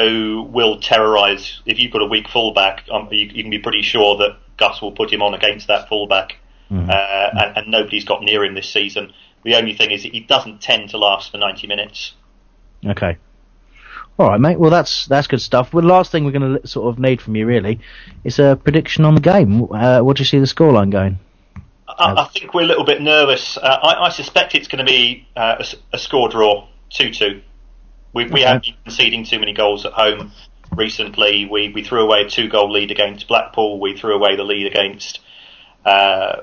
who 0.00 0.42
will 0.50 0.80
terrorise. 0.80 1.60
If 1.66 1.78
you've 1.78 1.92
got 1.92 2.02
a 2.02 2.06
weak 2.06 2.28
fullback, 2.28 2.84
um, 2.90 3.08
you, 3.10 3.26
you 3.26 3.42
can 3.42 3.50
be 3.50 3.58
pretty 3.58 3.82
sure 3.82 4.16
that 4.18 4.38
Gus 4.56 4.80
will 4.82 4.92
put 4.92 5.12
him 5.12 5.22
on 5.22 5.34
against 5.34 5.68
that 5.68 5.88
fullback. 5.88 6.36
Uh, 6.70 7.30
and, 7.32 7.56
and 7.56 7.70
nobody's 7.70 8.04
got 8.04 8.22
near 8.22 8.44
him 8.44 8.54
this 8.54 8.72
season. 8.72 9.12
The 9.42 9.56
only 9.56 9.74
thing 9.74 9.90
is 9.90 10.04
that 10.04 10.12
he 10.12 10.20
doesn't 10.20 10.60
tend 10.60 10.90
to 10.90 10.98
last 10.98 11.32
for 11.32 11.38
90 11.38 11.66
minutes. 11.66 12.14
Okay. 12.86 13.16
All 14.18 14.28
right, 14.28 14.40
mate. 14.40 14.58
Well, 14.58 14.70
that's 14.70 15.06
that's 15.06 15.26
good 15.26 15.40
stuff. 15.40 15.72
Well, 15.72 15.82
the 15.82 15.88
last 15.88 16.12
thing 16.12 16.24
we're 16.24 16.32
going 16.32 16.60
to 16.60 16.66
sort 16.68 16.92
of 16.92 16.98
need 16.98 17.22
from 17.22 17.36
you 17.36 17.46
really 17.46 17.80
is 18.22 18.38
a 18.38 18.58
prediction 18.62 19.04
on 19.04 19.14
the 19.14 19.20
game. 19.20 19.62
Uh, 19.62 20.00
what 20.00 20.16
do 20.16 20.20
you 20.20 20.26
see 20.26 20.38
the 20.38 20.44
scoreline 20.44 20.90
going? 20.90 21.18
I, 21.88 22.12
I 22.22 22.28
think 22.28 22.52
we're 22.52 22.62
a 22.62 22.66
little 22.66 22.84
bit 22.84 23.00
nervous. 23.00 23.56
Uh, 23.56 23.78
I, 23.82 24.06
I 24.06 24.08
suspect 24.10 24.54
it's 24.54 24.68
going 24.68 24.84
to 24.84 24.90
be 24.90 25.26
uh, 25.36 25.56
a 25.60 25.96
a, 25.96 25.98
score 25.98 26.28
draw, 26.28 26.68
2 26.90 27.12
2. 27.12 27.42
We, 28.12 28.24
we 28.24 28.30
Okay. 28.30 28.42
have 28.42 28.62
been 28.62 28.74
conceding 28.84 29.24
too 29.24 29.38
many 29.38 29.52
goals 29.52 29.86
at 29.86 29.92
home 29.92 30.32
recently. 30.74 31.46
We, 31.50 31.68
we 31.72 31.82
threw 31.84 32.02
away 32.02 32.22
a 32.22 32.28
two 32.30 32.48
goal 32.48 32.70
lead 32.72 32.90
against 32.90 33.28
Blackpool, 33.28 33.78
we 33.80 33.96
threw 33.96 34.14
away 34.14 34.36
the 34.36 34.44
lead 34.44 34.66
against 34.66 35.20
uh, 35.84 36.42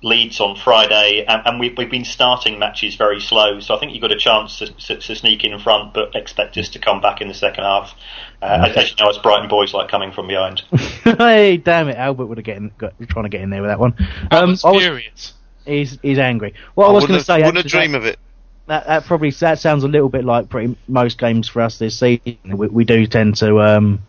Leeds 0.00 0.40
on 0.40 0.54
Friday, 0.54 1.24
and, 1.26 1.42
and 1.44 1.58
we've, 1.58 1.76
we've 1.76 1.90
been 1.90 2.04
starting 2.04 2.60
matches 2.60 2.94
very 2.94 3.20
slow. 3.20 3.58
So 3.58 3.74
I 3.74 3.80
think 3.80 3.92
you've 3.92 4.00
got 4.00 4.12
a 4.12 4.16
chance 4.18 4.58
to, 4.60 4.66
to, 4.72 4.96
to 4.98 5.16
sneak 5.16 5.42
in 5.42 5.58
front, 5.58 5.92
but 5.92 6.14
expect 6.14 6.56
us 6.56 6.68
to 6.70 6.78
come 6.78 7.00
back 7.00 7.20
in 7.20 7.26
the 7.26 7.34
second 7.34 7.64
half. 7.64 7.94
Uh, 8.40 8.66
as, 8.68 8.76
as 8.76 8.90
you 8.90 8.96
know, 9.04 9.10
us 9.10 9.18
Brighton 9.18 9.48
boys 9.48 9.74
like 9.74 9.90
coming 9.90 10.12
from 10.12 10.28
behind. 10.28 10.62
hey, 11.18 11.56
damn 11.56 11.88
it! 11.88 11.96
Albert 11.96 12.26
would 12.26 12.38
have 12.38 12.44
getting 12.44 12.70
got, 12.78 12.94
trying 13.08 13.24
to 13.24 13.28
get 13.28 13.40
in 13.40 13.50
there 13.50 13.60
with 13.60 13.70
that 13.70 13.80
one. 13.80 13.94
I 14.30 14.36
Um, 14.38 14.50
was 14.50 14.64
I 14.64 14.70
was- 14.70 14.82
furious. 14.84 15.34
he's 15.66 15.98
he's 16.00 16.18
angry. 16.18 16.54
What 16.76 16.88
I 16.88 16.92
was 16.92 17.04
going 17.04 17.18
to 17.18 17.24
say, 17.24 17.38
wouldn't 17.38 17.56
have 17.56 17.64
actually, 17.66 17.80
dream 17.88 17.94
of 17.96 18.04
it. 18.04 18.20
That, 18.68 18.86
that 18.86 19.04
probably 19.04 19.30
that 19.30 19.58
sounds 19.58 19.84
a 19.84 19.88
little 19.88 20.08
bit 20.08 20.24
like 20.24 20.48
pretty 20.48 20.76
most 20.86 21.18
games 21.18 21.48
for 21.48 21.62
us 21.62 21.78
this 21.78 21.98
season. 21.98 22.38
We, 22.44 22.68
we 22.68 22.84
do 22.84 23.06
tend 23.06 23.36
to 23.38 23.60
um, 23.60 24.00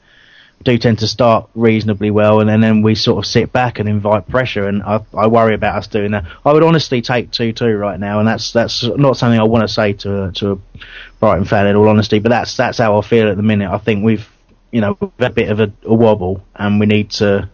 do 0.64 0.78
tend 0.78 1.00
to 1.00 1.08
start 1.08 1.50
reasonably 1.56 2.12
well, 2.12 2.42
and 2.42 2.50
then, 2.50 2.60
then 2.62 2.82
we 2.82 2.96
sort 2.96 3.24
of 3.24 3.30
sit 3.30 3.54
back 3.54 3.80
and 3.80 3.88
invite 3.88 4.28
pressure. 4.28 4.68
And 4.68 4.84
I, 4.84 5.04
I 5.18 5.28
worry 5.28 5.56
about 5.56 5.78
us 5.78 5.88
doing 5.88 6.12
that. 6.12 6.26
I 6.46 6.52
would 6.52 6.64
honestly 6.64 7.02
take 7.02 7.32
two 7.32 7.54
two 7.54 7.76
right 7.78 8.00
now, 8.00 8.20
and 8.20 8.28
that's 8.28 8.52
that's 8.52 8.84
not 8.84 9.18
something 9.18 9.40
I 9.40 9.44
want 9.44 9.68
to 9.68 9.74
say 9.74 9.94
to 9.94 10.32
to 10.34 10.52
a 10.52 10.58
Brighton 11.20 11.46
fan 11.46 11.68
in 11.68 11.76
all 11.76 11.88
honesty. 11.88 12.20
But 12.20 12.30
that's 12.30 12.56
that's 12.58 12.78
how 12.78 12.98
I 12.98 13.02
feel 13.02 13.30
at 13.30 13.38
the 13.38 13.44
minute. 13.44 13.72
I 13.72 13.78
think 13.78 14.04
we've 14.04 14.28
you 14.72 14.82
know 14.82 14.98
we've 15.00 15.12
had 15.20 15.32
a 15.32 15.34
bit 15.34 15.50
of 15.50 15.60
a, 15.60 15.72
a 15.84 15.94
wobble, 15.94 16.44
and 16.56 16.80
we 16.80 16.86
need 16.86 17.12
to 17.12 17.50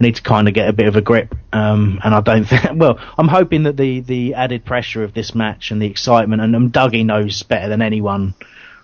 need 0.00 0.16
to 0.16 0.22
kind 0.22 0.48
of 0.48 0.54
get 0.54 0.68
a 0.68 0.72
bit 0.72 0.86
of 0.86 0.96
a 0.96 1.00
grip. 1.00 1.34
Um, 1.52 2.00
and 2.02 2.14
I 2.14 2.20
don't 2.20 2.44
think. 2.44 2.60
Well, 2.74 2.98
I'm 3.18 3.28
hoping 3.28 3.64
that 3.64 3.76
the 3.76 4.00
the 4.00 4.34
added 4.34 4.64
pressure 4.64 5.04
of 5.04 5.12
this 5.14 5.34
match 5.34 5.70
and 5.70 5.80
the 5.80 5.86
excitement, 5.86 6.42
and 6.42 6.56
um, 6.56 6.70
Dougie 6.70 7.04
knows 7.04 7.42
better 7.42 7.68
than 7.68 7.82
anyone 7.82 8.34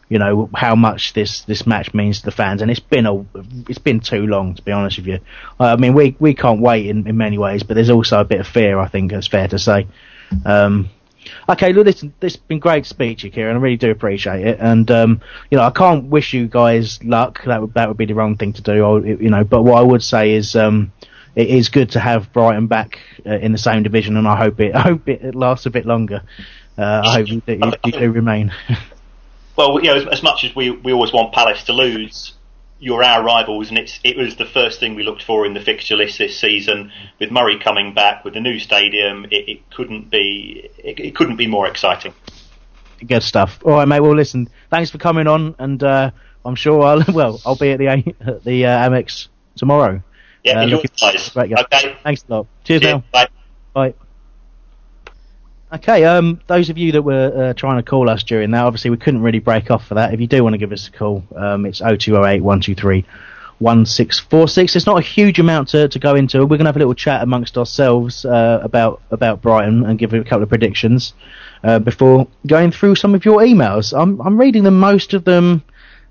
you 0.09 0.19
know 0.19 0.49
how 0.55 0.77
much 0.77 1.15
this 1.15 1.41
this 1.43 1.67
match 1.67 1.93
means 1.93 2.21
to 2.21 2.27
the 2.27 2.31
fans, 2.31 2.63
and 2.63 2.71
it's 2.71 2.81
been 2.81 3.07
a 3.07 3.25
it's 3.69 3.79
been 3.79 4.01
too 4.01 4.27
long 4.27 4.55
to 4.55 4.63
be 4.63 4.71
honest 4.73 4.99
with 4.99 5.07
you. 5.07 5.19
I 5.59 5.77
mean, 5.77 5.95
we 5.95 6.17
we 6.19 6.35
can't 6.35 6.61
wait 6.61 6.87
in, 6.87 7.07
in 7.09 7.17
many 7.17 7.39
ways, 7.39 7.63
but 7.63 7.75
there's 7.75 7.91
also 7.91 8.21
a 8.21 8.25
bit 8.25 8.41
of 8.41 8.47
fear. 8.47 8.79
I 8.79 8.89
think 8.89 9.13
it's 9.13 9.27
fair 9.27 9.49
to 9.49 9.59
say. 9.59 9.89
Um, 10.45 10.91
okay, 11.49 11.73
look, 11.73 11.87
this 11.87 12.05
this 12.21 12.37
been 12.37 12.59
great 12.59 12.87
speech, 12.87 13.27
Kieran. 13.33 13.57
I 13.57 13.61
really 13.61 13.77
do 13.77 13.91
appreciate 13.91 14.47
it, 14.47 14.59
and 14.61 14.91
um, 14.91 15.21
you 15.51 15.59
know 15.59 15.65
I 15.65 15.71
can't 15.71 16.05
wish 16.05 16.33
you 16.33 16.47
guys 16.47 17.03
luck. 17.03 17.43
That 17.45 17.61
would 17.61 17.75
that 17.75 17.89
would 17.89 17.97
be 17.97 18.07
the 18.07 18.15
wrong 18.15 18.37
thing 18.37 18.53
to 18.55 18.63
do. 18.63 18.85
Or, 18.85 19.05
you 19.05 19.31
know, 19.31 19.45
but 19.45 19.63
what 19.63 19.79
I 19.79 19.83
would 19.83 20.03
say 20.03 20.33
is. 20.33 20.57
Um, 20.57 20.93
it 21.37 21.49
is 21.49 21.69
good 21.69 21.91
to 21.91 22.01
have 22.01 22.33
Brighton 22.33 22.67
back 22.67 22.99
uh, 23.27 23.35
in 23.35 23.53
the 23.53 23.59
same 23.59 23.83
division, 23.83 24.17
and 24.17 24.27
I 24.27 24.37
hope 24.37 24.59
it 24.59 24.75
I 24.75 24.81
hope 24.81 25.07
it, 25.07 25.35
lasts 25.35 25.67
a 25.67 25.71
bit 25.71 25.85
longer. 25.85 26.23
Uh, 26.79 27.03
I 27.05 27.13
hope 27.17 27.29
you, 27.29 27.43
you, 27.47 27.73
you 27.85 27.93
do 27.93 28.11
remain. 28.11 28.53
well, 29.57 29.79
you 29.83 29.89
know, 29.91 29.97
as, 29.97 30.07
as, 30.07 30.23
much 30.23 30.45
as 30.45 30.57
we 30.57 30.71
we 30.71 30.93
always 30.93 31.13
want 31.13 31.33
Palace 31.35 31.63
to 31.65 31.73
lose, 31.75 32.33
you're 32.79 33.03
our 33.03 33.25
rivals, 33.25 33.69
and 33.69 33.79
it's 33.79 33.99
it 34.05 34.17
was 34.17 34.37
the 34.37 34.45
first 34.45 34.81
thing 34.81 34.95
we 34.95 35.03
looked 35.03 35.23
for 35.23 35.47
in 35.47 35.55
the 35.55 35.61
fixture 35.61 35.97
list 35.97 36.19
this 36.19 36.39
season. 36.39 36.93
With 37.19 37.31
Murray 37.31 37.59
coming 37.59 37.95
back 37.95 38.25
with 38.25 38.35
the 38.35 38.41
new 38.41 38.59
stadium, 38.59 39.25
it, 39.27 39.49
it 39.49 39.71
couldn't 39.71 40.11
be 40.11 40.71
it, 40.79 41.01
it, 41.01 41.17
couldn't 41.17 41.37
be 41.37 41.47
more 41.47 41.67
exciting. 41.67 42.13
Good 43.07 43.23
stuff. 43.23 43.61
All 43.65 43.73
right, 43.73 43.89
mate. 43.89 44.01
Well, 44.01 44.15
listen, 44.15 44.49
thanks 44.71 44.91
for 44.91 44.99
coming 44.99 45.27
on, 45.27 45.55
and 45.59 45.83
uh, 45.83 46.11
I'm 46.45 46.55
sure 46.55 46.83
I'll 46.83 47.05
well 47.13 47.41
I'll 47.47 47.57
be 47.57 47.73
at 47.73 47.79
the 47.79 47.89
at 47.89 48.45
the 48.45 48.67
uh, 48.67 48.89
Amex 48.89 49.29
tomorrow. 49.57 50.03
Yeah, 50.45 50.61
uh, 50.61 50.63
enjoy 50.63 50.83
Okay. 51.37 51.97
Thanks 52.05 52.25
a 52.29 52.35
lot. 52.35 52.47
Cheers, 52.65 52.83
Cheers 52.83 52.95
now. 52.95 53.05
Bye. 53.13 53.29
Bye. 53.73 53.95
Okay, 55.77 56.05
um, 56.05 56.41
those 56.47 56.71
of 56.71 56.79
you 56.79 56.93
that 56.93 57.03
were 57.03 57.51
uh, 57.51 57.53
trying 57.53 57.77
to 57.77 57.83
call 57.83 58.09
us 58.09 58.23
during 58.23 58.51
that, 58.53 58.65
obviously 58.65 58.89
we 58.89 58.97
couldn't 58.97 59.21
really 59.21 59.41
break 59.41 59.71
off 59.71 59.87
for 59.87 59.95
that. 59.97 60.15
If 60.15 60.21
you 60.21 60.27
do 60.27 60.43
want 60.43 60.55
to 60.55 60.59
give 60.59 60.73
us 60.73 60.89
a 60.89 60.91
call, 60.91 61.23
um, 61.37 61.67
it's 61.67 61.81
0208 61.81 62.41
123 62.41 63.05
1646. 63.59 64.75
It's 64.75 64.87
not 64.87 64.99
a 64.99 65.03
huge 65.03 65.39
amount 65.39 65.69
to, 65.69 65.87
to 65.87 65.99
go 65.99 66.15
into. 66.15 66.39
We're 66.41 66.57
going 66.57 66.61
to 66.61 66.67
have 66.67 66.77
a 66.77 66.79
little 66.79 66.95
chat 66.95 67.23
amongst 67.23 67.59
ourselves 67.59 68.25
uh, 68.25 68.61
about 68.63 69.03
about 69.11 69.43
Brighton 69.43 69.85
and 69.85 69.99
give 69.99 70.15
a 70.15 70.25
couple 70.25 70.45
of 70.45 70.49
predictions 70.49 71.13
uh, 71.63 71.79
before 71.79 72.27
going 72.47 72.71
through 72.71 72.95
some 72.95 73.15
of 73.15 73.27
your 73.27 73.41
emails. 73.41 73.93
I'm 73.99 74.19
I'm 74.23 74.41
reading 74.41 74.63
them. 74.63 74.81
Most 74.81 75.13
of 75.13 75.25
them, 75.25 75.63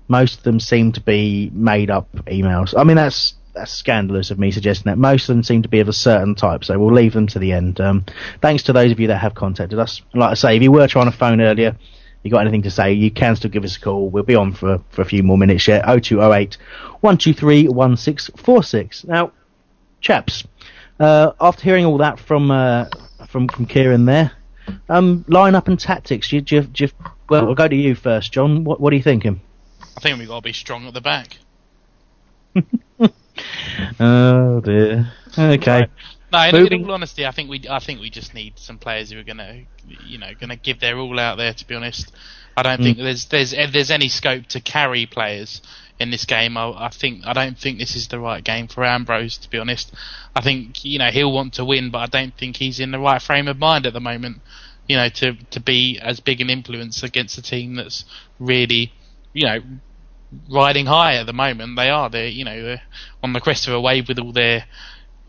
most 0.06 0.38
of 0.38 0.42
them 0.44 0.60
seem 0.60 0.92
to 0.92 1.00
be 1.00 1.50
made 1.52 1.90
up 1.90 2.08
emails. 2.26 2.72
I 2.76 2.84
mean 2.84 2.96
that's 2.96 3.34
that's 3.56 3.72
scandalous 3.72 4.30
of 4.30 4.38
me 4.38 4.50
suggesting 4.50 4.90
that. 4.90 4.98
Most 4.98 5.28
of 5.28 5.34
them 5.34 5.42
seem 5.42 5.62
to 5.62 5.68
be 5.68 5.80
of 5.80 5.88
a 5.88 5.92
certain 5.92 6.34
type, 6.34 6.64
so 6.64 6.78
we'll 6.78 6.94
leave 6.94 7.12
them 7.12 7.26
to 7.28 7.38
the 7.38 7.52
end. 7.52 7.80
Um, 7.80 8.04
thanks 8.40 8.62
to 8.64 8.72
those 8.72 8.92
of 8.92 9.00
you 9.00 9.08
that 9.08 9.18
have 9.18 9.34
contacted 9.34 9.78
us. 9.78 10.02
Like 10.14 10.30
I 10.30 10.34
say, 10.34 10.56
if 10.56 10.62
you 10.62 10.70
were 10.70 10.86
trying 10.86 11.10
to 11.10 11.16
phone 11.16 11.40
earlier, 11.40 11.76
you 12.22 12.30
got 12.30 12.42
anything 12.42 12.62
to 12.62 12.70
say, 12.70 12.92
you 12.92 13.10
can 13.10 13.36
still 13.36 13.50
give 13.50 13.64
us 13.64 13.76
a 13.76 13.80
call. 13.80 14.08
We'll 14.08 14.24
be 14.24 14.34
on 14.34 14.52
for, 14.52 14.80
for 14.90 15.02
a 15.02 15.04
few 15.04 15.22
more 15.22 15.38
minutes 15.38 15.66
yet. 15.66 15.84
0208 15.84 16.58
123 17.00 17.68
1646. 17.68 19.04
Now, 19.04 19.32
chaps, 20.00 20.44
uh, 21.00 21.32
after 21.40 21.62
hearing 21.62 21.84
all 21.84 21.98
that 21.98 22.18
from 22.18 22.50
uh, 22.50 22.86
from 23.28 23.48
from 23.48 23.66
Kieran 23.66 24.04
there, 24.04 24.32
um, 24.88 25.24
line 25.28 25.54
up 25.54 25.68
and 25.68 25.78
tactics. 25.78 26.32
You, 26.32 26.42
you, 26.46 26.68
you, 26.74 26.88
well, 27.28 27.46
we'll 27.46 27.54
go 27.54 27.68
to 27.68 27.76
you 27.76 27.94
first, 27.94 28.32
John. 28.32 28.64
What, 28.64 28.80
what 28.80 28.92
are 28.92 28.96
you 28.96 29.02
thinking? 29.02 29.40
I 29.96 30.00
think 30.00 30.18
we've 30.18 30.28
got 30.28 30.36
to 30.36 30.42
be 30.42 30.52
strong 30.52 30.86
at 30.86 30.94
the 30.94 31.00
back. 31.00 31.38
oh 34.00 34.60
dear. 34.60 35.12
Okay. 35.38 35.86
No, 36.32 36.48
in, 36.48 36.72
in, 36.72 36.84
all 36.84 36.92
honesty, 36.92 37.24
I 37.24 37.30
think 37.30 37.48
we 37.48 37.64
I 37.70 37.78
think 37.78 38.00
we 38.00 38.10
just 38.10 38.34
need 38.34 38.58
some 38.58 38.78
players 38.78 39.10
who 39.10 39.18
are 39.18 39.24
gonna 39.24 39.62
you 40.04 40.18
know 40.18 40.30
gonna 40.38 40.56
give 40.56 40.80
their 40.80 40.98
all 40.98 41.18
out 41.18 41.36
there. 41.36 41.52
To 41.52 41.66
be 41.66 41.74
honest, 41.74 42.12
I 42.56 42.62
don't 42.62 42.80
mm. 42.80 42.84
think 42.84 42.98
there's 42.98 43.26
there's 43.26 43.50
there's 43.50 43.90
any 43.90 44.08
scope 44.08 44.46
to 44.48 44.60
carry 44.60 45.06
players 45.06 45.62
in 45.98 46.10
this 46.10 46.24
game. 46.24 46.56
I, 46.56 46.86
I, 46.86 46.88
think 46.90 47.26
I 47.26 47.32
don't 47.32 47.58
think 47.58 47.78
this 47.78 47.96
is 47.96 48.08
the 48.08 48.18
right 48.18 48.42
game 48.42 48.68
for 48.68 48.84
Ambrose. 48.84 49.38
To 49.38 49.50
be 49.50 49.58
honest, 49.58 49.92
I 50.34 50.40
think 50.40 50.84
you 50.84 50.98
know 50.98 51.10
he'll 51.10 51.32
want 51.32 51.54
to 51.54 51.64
win, 51.64 51.90
but 51.90 51.98
I 51.98 52.06
don't 52.06 52.36
think 52.36 52.56
he's 52.56 52.80
in 52.80 52.90
the 52.90 52.98
right 52.98 53.22
frame 53.22 53.48
of 53.48 53.58
mind 53.58 53.86
at 53.86 53.92
the 53.92 54.00
moment. 54.00 54.40
You 54.88 54.96
know, 54.96 55.08
to 55.08 55.34
to 55.50 55.60
be 55.60 55.98
as 56.00 56.20
big 56.20 56.40
an 56.40 56.50
influence 56.50 57.02
against 57.02 57.38
a 57.38 57.42
team 57.42 57.76
that's 57.76 58.04
really 58.38 58.92
you 59.32 59.46
know 59.46 59.60
riding 60.50 60.86
high 60.86 61.16
at 61.16 61.26
the 61.26 61.32
moment. 61.32 61.76
They 61.76 61.90
are. 61.90 62.10
They're 62.10 62.28
you 62.28 62.44
know 62.44 62.62
they're 62.62 62.82
on 63.22 63.32
the 63.32 63.40
crest 63.40 63.68
of 63.68 63.74
a 63.74 63.80
wave 63.80 64.08
with 64.08 64.18
all 64.18 64.32
their 64.32 64.64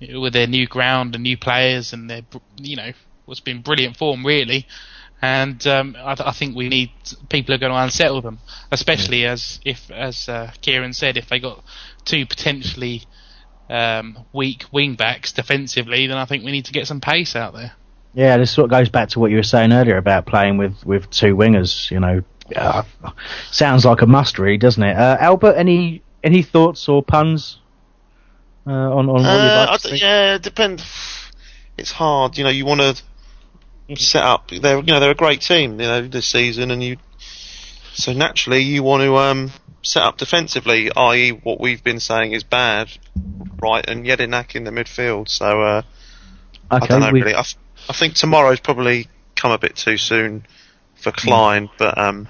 with 0.01 0.33
their 0.33 0.47
new 0.47 0.67
ground 0.67 1.15
and 1.15 1.23
new 1.23 1.37
players 1.37 1.93
and 1.93 2.09
their 2.09 2.21
you 2.57 2.75
know 2.75 2.91
what's 3.25 3.39
been 3.39 3.61
brilliant 3.61 3.97
form 3.97 4.25
really. 4.25 4.67
And 5.19 5.65
um, 5.65 5.95
I, 5.97 6.15
I, 6.19 6.31
think 6.31 6.55
we 6.55 6.69
need 6.69 6.91
people 7.27 7.55
are 7.55 7.57
going 7.57 7.71
to 7.71 7.77
unsettle 7.77 8.21
them, 8.21 8.37
especially 8.71 9.23
yeah. 9.23 9.31
as 9.31 9.59
if 9.65 9.89
as 9.89 10.29
uh, 10.29 10.51
Kieran 10.61 10.93
said, 10.93 11.17
if 11.17 11.27
they 11.27 11.39
got 11.39 11.63
two 12.05 12.27
potentially 12.27 13.01
um, 13.67 14.19
weak 14.31 14.65
wing 14.71 14.93
backs 14.95 15.31
defensively, 15.31 16.05
then 16.05 16.17
I 16.17 16.25
think 16.25 16.45
we 16.45 16.51
need 16.51 16.65
to 16.65 16.71
get 16.71 16.85
some 16.85 17.01
pace 17.01 17.35
out 17.35 17.55
there. 17.55 17.73
Yeah, 18.13 18.37
this 18.37 18.51
sort 18.51 18.65
of 18.65 18.71
goes 18.71 18.89
back 18.89 19.09
to 19.09 19.19
what 19.19 19.31
you 19.31 19.37
were 19.37 19.43
saying 19.43 19.71
earlier 19.71 19.97
about 19.97 20.25
playing 20.25 20.57
with, 20.57 20.85
with 20.85 21.09
two 21.09 21.35
wingers. 21.35 21.89
You 21.91 21.99
know, 21.99 22.23
uh, 22.55 22.83
sounds 23.51 23.85
like 23.85 24.01
a 24.01 24.05
must 24.05 24.39
read, 24.39 24.61
doesn't 24.61 24.83
it? 24.83 24.95
Uh, 24.95 25.17
Albert, 25.19 25.55
any 25.55 26.01
any 26.23 26.43
thoughts 26.43 26.87
or 26.89 27.03
puns 27.03 27.59
uh, 28.65 28.71
on 28.71 29.09
on 29.09 29.23
what 29.23 29.25
uh, 29.25 29.71
you'd 29.81 29.83
like 29.83 30.01
Yeah, 30.01 30.35
it 30.35 30.41
depends. 30.41 30.83
It's 31.77 31.91
hard, 31.91 32.37
you 32.37 32.43
know. 32.43 32.49
You 32.49 32.65
want 32.65 32.81
to 32.81 33.95
set 33.95 34.23
up. 34.23 34.49
They're 34.49 34.77
you 34.77 34.85
know 34.85 34.99
they're 34.99 35.11
a 35.11 35.15
great 35.15 35.41
team, 35.41 35.79
you 35.79 35.87
know, 35.87 36.07
this 36.07 36.27
season, 36.27 36.71
and 36.71 36.83
you 36.83 36.97
so 37.93 38.13
naturally 38.13 38.61
you 38.61 38.83
want 38.83 39.03
to 39.03 39.15
um, 39.17 39.51
set 39.83 40.03
up 40.03 40.17
defensively, 40.17 40.91
i.e., 40.95 41.31
what 41.31 41.59
we've 41.59 41.83
been 41.83 41.99
saying 41.99 42.33
is 42.33 42.43
bad, 42.43 42.89
right? 43.61 43.87
And 43.87 44.05
Jedinak 44.05 44.55
in 44.55 44.63
the 44.63 44.71
midfield. 44.71 45.29
So 45.29 45.61
uh, 45.61 45.81
okay, 46.71 46.85
I 46.85 46.87
don't 46.87 47.01
know 47.01 47.11
really. 47.11 47.35
I, 47.35 47.43
I 47.89 47.93
think 47.93 48.15
tomorrow's 48.15 48.59
probably 48.59 49.07
come 49.35 49.51
a 49.51 49.57
bit 49.57 49.75
too 49.75 49.97
soon 49.97 50.45
for 51.01 51.11
Clyne, 51.11 51.69
but 51.77 51.97
um, 51.97 52.27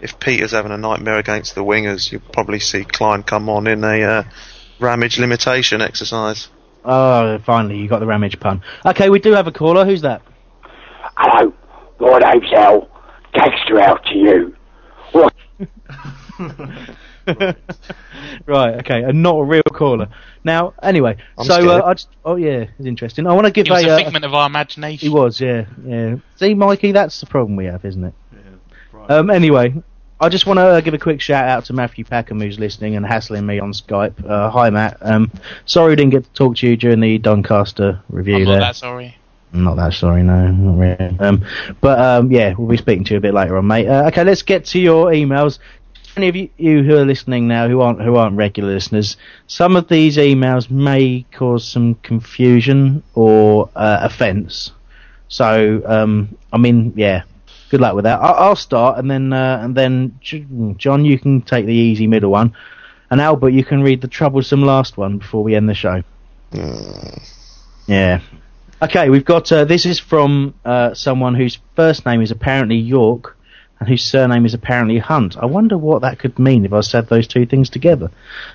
if 0.00 0.18
Peter's 0.18 0.52
having 0.52 0.72
a 0.72 0.76
nightmare 0.76 1.18
against 1.18 1.54
the 1.54 1.62
wingers, 1.62 2.10
you'll 2.10 2.20
probably 2.20 2.60
see 2.60 2.84
Clyne 2.84 3.22
come 3.22 3.48
on 3.48 3.66
in 3.66 3.82
a 3.84 4.02
uh, 4.02 4.22
Ramage 4.80 5.18
limitation 5.18 5.80
exercise. 5.80 6.48
Oh, 6.84 7.38
finally, 7.38 7.78
you 7.78 7.88
got 7.88 8.00
the 8.00 8.06
Ramage 8.06 8.38
pun. 8.40 8.62
Okay, 8.84 9.08
we 9.08 9.18
do 9.18 9.32
have 9.32 9.46
a 9.46 9.52
caller. 9.52 9.84
Who's 9.84 10.02
that? 10.02 10.22
Hello, 11.16 11.54
my 12.00 12.18
name's 12.18 12.52
Al. 12.52 12.88
Gangster 13.32 13.80
out 13.80 14.04
to 14.06 14.14
you. 14.14 14.56
right, 18.46 18.74
okay, 18.80 19.02
and 19.02 19.22
not 19.22 19.36
a 19.36 19.44
real 19.44 19.62
caller. 19.62 20.08
Now, 20.44 20.74
anyway, 20.82 21.16
I'm 21.38 21.46
so 21.46 21.70
uh, 21.70 21.82
I 21.84 21.94
just, 21.94 22.08
oh 22.24 22.36
yeah, 22.36 22.66
it's 22.78 22.86
interesting. 22.86 23.26
I 23.26 23.32
want 23.32 23.46
to 23.46 23.52
give 23.52 23.66
he 23.66 23.72
was 23.72 23.84
a, 23.84 23.88
a 23.88 23.94
uh, 23.94 23.98
figment 23.98 24.24
uh, 24.24 24.28
of 24.28 24.34
our 24.34 24.46
imagination. 24.46 25.08
He 25.08 25.14
was, 25.14 25.40
yeah, 25.40 25.66
yeah. 25.84 26.16
See, 26.36 26.54
Mikey, 26.54 26.92
that's 26.92 27.20
the 27.20 27.26
problem 27.26 27.56
we 27.56 27.66
have, 27.66 27.84
isn't 27.84 28.04
it? 28.04 28.14
Yeah. 28.32 28.38
Right. 28.92 29.10
Um. 29.10 29.30
Anyway, 29.30 29.74
I 30.20 30.28
just 30.28 30.46
want 30.46 30.58
to 30.58 30.62
uh, 30.62 30.80
give 30.80 30.94
a 30.94 30.98
quick 30.98 31.20
shout 31.20 31.44
out 31.44 31.64
to 31.66 31.72
Matthew 31.72 32.04
Packham 32.04 32.40
who's 32.40 32.58
listening 32.58 32.96
and 32.96 33.04
hassling 33.04 33.44
me 33.44 33.58
on 33.58 33.72
Skype. 33.72 34.24
Uh, 34.24 34.50
hi, 34.50 34.70
Matt. 34.70 34.96
Um, 35.00 35.30
sorry 35.66 35.90
we 35.90 35.96
didn't 35.96 36.12
get 36.12 36.24
to 36.24 36.30
talk 36.32 36.56
to 36.56 36.68
you 36.68 36.76
during 36.76 37.00
the 37.00 37.18
Doncaster 37.18 38.00
review 38.08 38.36
I'm 38.36 38.44
there. 38.44 38.60
Not 38.60 38.66
that 38.66 38.76
sorry. 38.76 39.16
I'm 39.52 39.64
not 39.64 39.76
that 39.76 39.92
sorry, 39.94 40.22
no, 40.22 40.50
not 40.50 40.78
really. 40.78 41.18
Um, 41.20 41.44
but 41.80 42.00
um, 42.00 42.32
yeah, 42.32 42.54
we'll 42.56 42.68
be 42.68 42.76
speaking 42.76 43.04
to 43.04 43.14
you 43.14 43.18
a 43.18 43.20
bit 43.20 43.34
later 43.34 43.56
on, 43.56 43.66
mate. 43.66 43.86
Uh, 43.86 44.08
okay, 44.08 44.24
let's 44.24 44.42
get 44.42 44.64
to 44.66 44.80
your 44.80 45.06
emails 45.06 45.58
any 46.16 46.28
of 46.28 46.36
you 46.36 46.82
who 46.82 46.96
are 46.96 47.04
listening 47.04 47.48
now 47.48 47.68
who 47.68 47.80
aren't 47.80 48.00
who 48.00 48.16
aren't 48.16 48.36
regular 48.36 48.72
listeners, 48.72 49.16
some 49.46 49.76
of 49.76 49.88
these 49.88 50.16
emails 50.16 50.70
may 50.70 51.24
cause 51.32 51.66
some 51.66 51.94
confusion 51.96 53.02
or 53.14 53.68
uh, 53.74 53.98
offence. 54.02 54.72
So, 55.28 55.82
um, 55.86 56.36
I 56.52 56.58
mean, 56.58 56.92
yeah, 56.96 57.22
good 57.70 57.80
luck 57.80 57.94
with 57.94 58.04
that. 58.04 58.20
I'll, 58.20 58.34
I'll 58.34 58.56
start, 58.56 58.98
and 58.98 59.10
then 59.10 59.32
uh, 59.32 59.60
and 59.62 59.74
then 59.74 60.18
John, 60.76 61.04
you 61.04 61.18
can 61.18 61.42
take 61.42 61.66
the 61.66 61.74
easy 61.74 62.06
middle 62.06 62.30
one, 62.30 62.54
and 63.10 63.20
Albert, 63.20 63.50
you 63.50 63.64
can 63.64 63.82
read 63.82 64.00
the 64.00 64.08
troublesome 64.08 64.62
last 64.62 64.96
one 64.96 65.18
before 65.18 65.42
we 65.42 65.54
end 65.54 65.68
the 65.68 65.74
show. 65.74 66.02
Mm. 66.52 67.30
Yeah. 67.86 68.20
Okay, 68.82 69.08
we've 69.08 69.24
got 69.24 69.50
uh, 69.50 69.64
this 69.64 69.86
is 69.86 69.98
from 69.98 70.54
uh, 70.64 70.94
someone 70.94 71.34
whose 71.34 71.58
first 71.74 72.04
name 72.06 72.20
is 72.20 72.30
apparently 72.30 72.76
York 72.76 73.33
and 73.80 73.88
whose 73.88 74.04
surname 74.04 74.46
is 74.46 74.54
apparently 74.54 74.98
Hunt. 74.98 75.36
I 75.36 75.46
wonder 75.46 75.76
what 75.76 76.02
that 76.02 76.18
could 76.18 76.38
mean 76.38 76.64
if 76.64 76.72
I 76.72 76.80
said 76.80 77.08
those 77.08 77.26
two 77.26 77.46
things 77.46 77.70
together. 77.70 78.10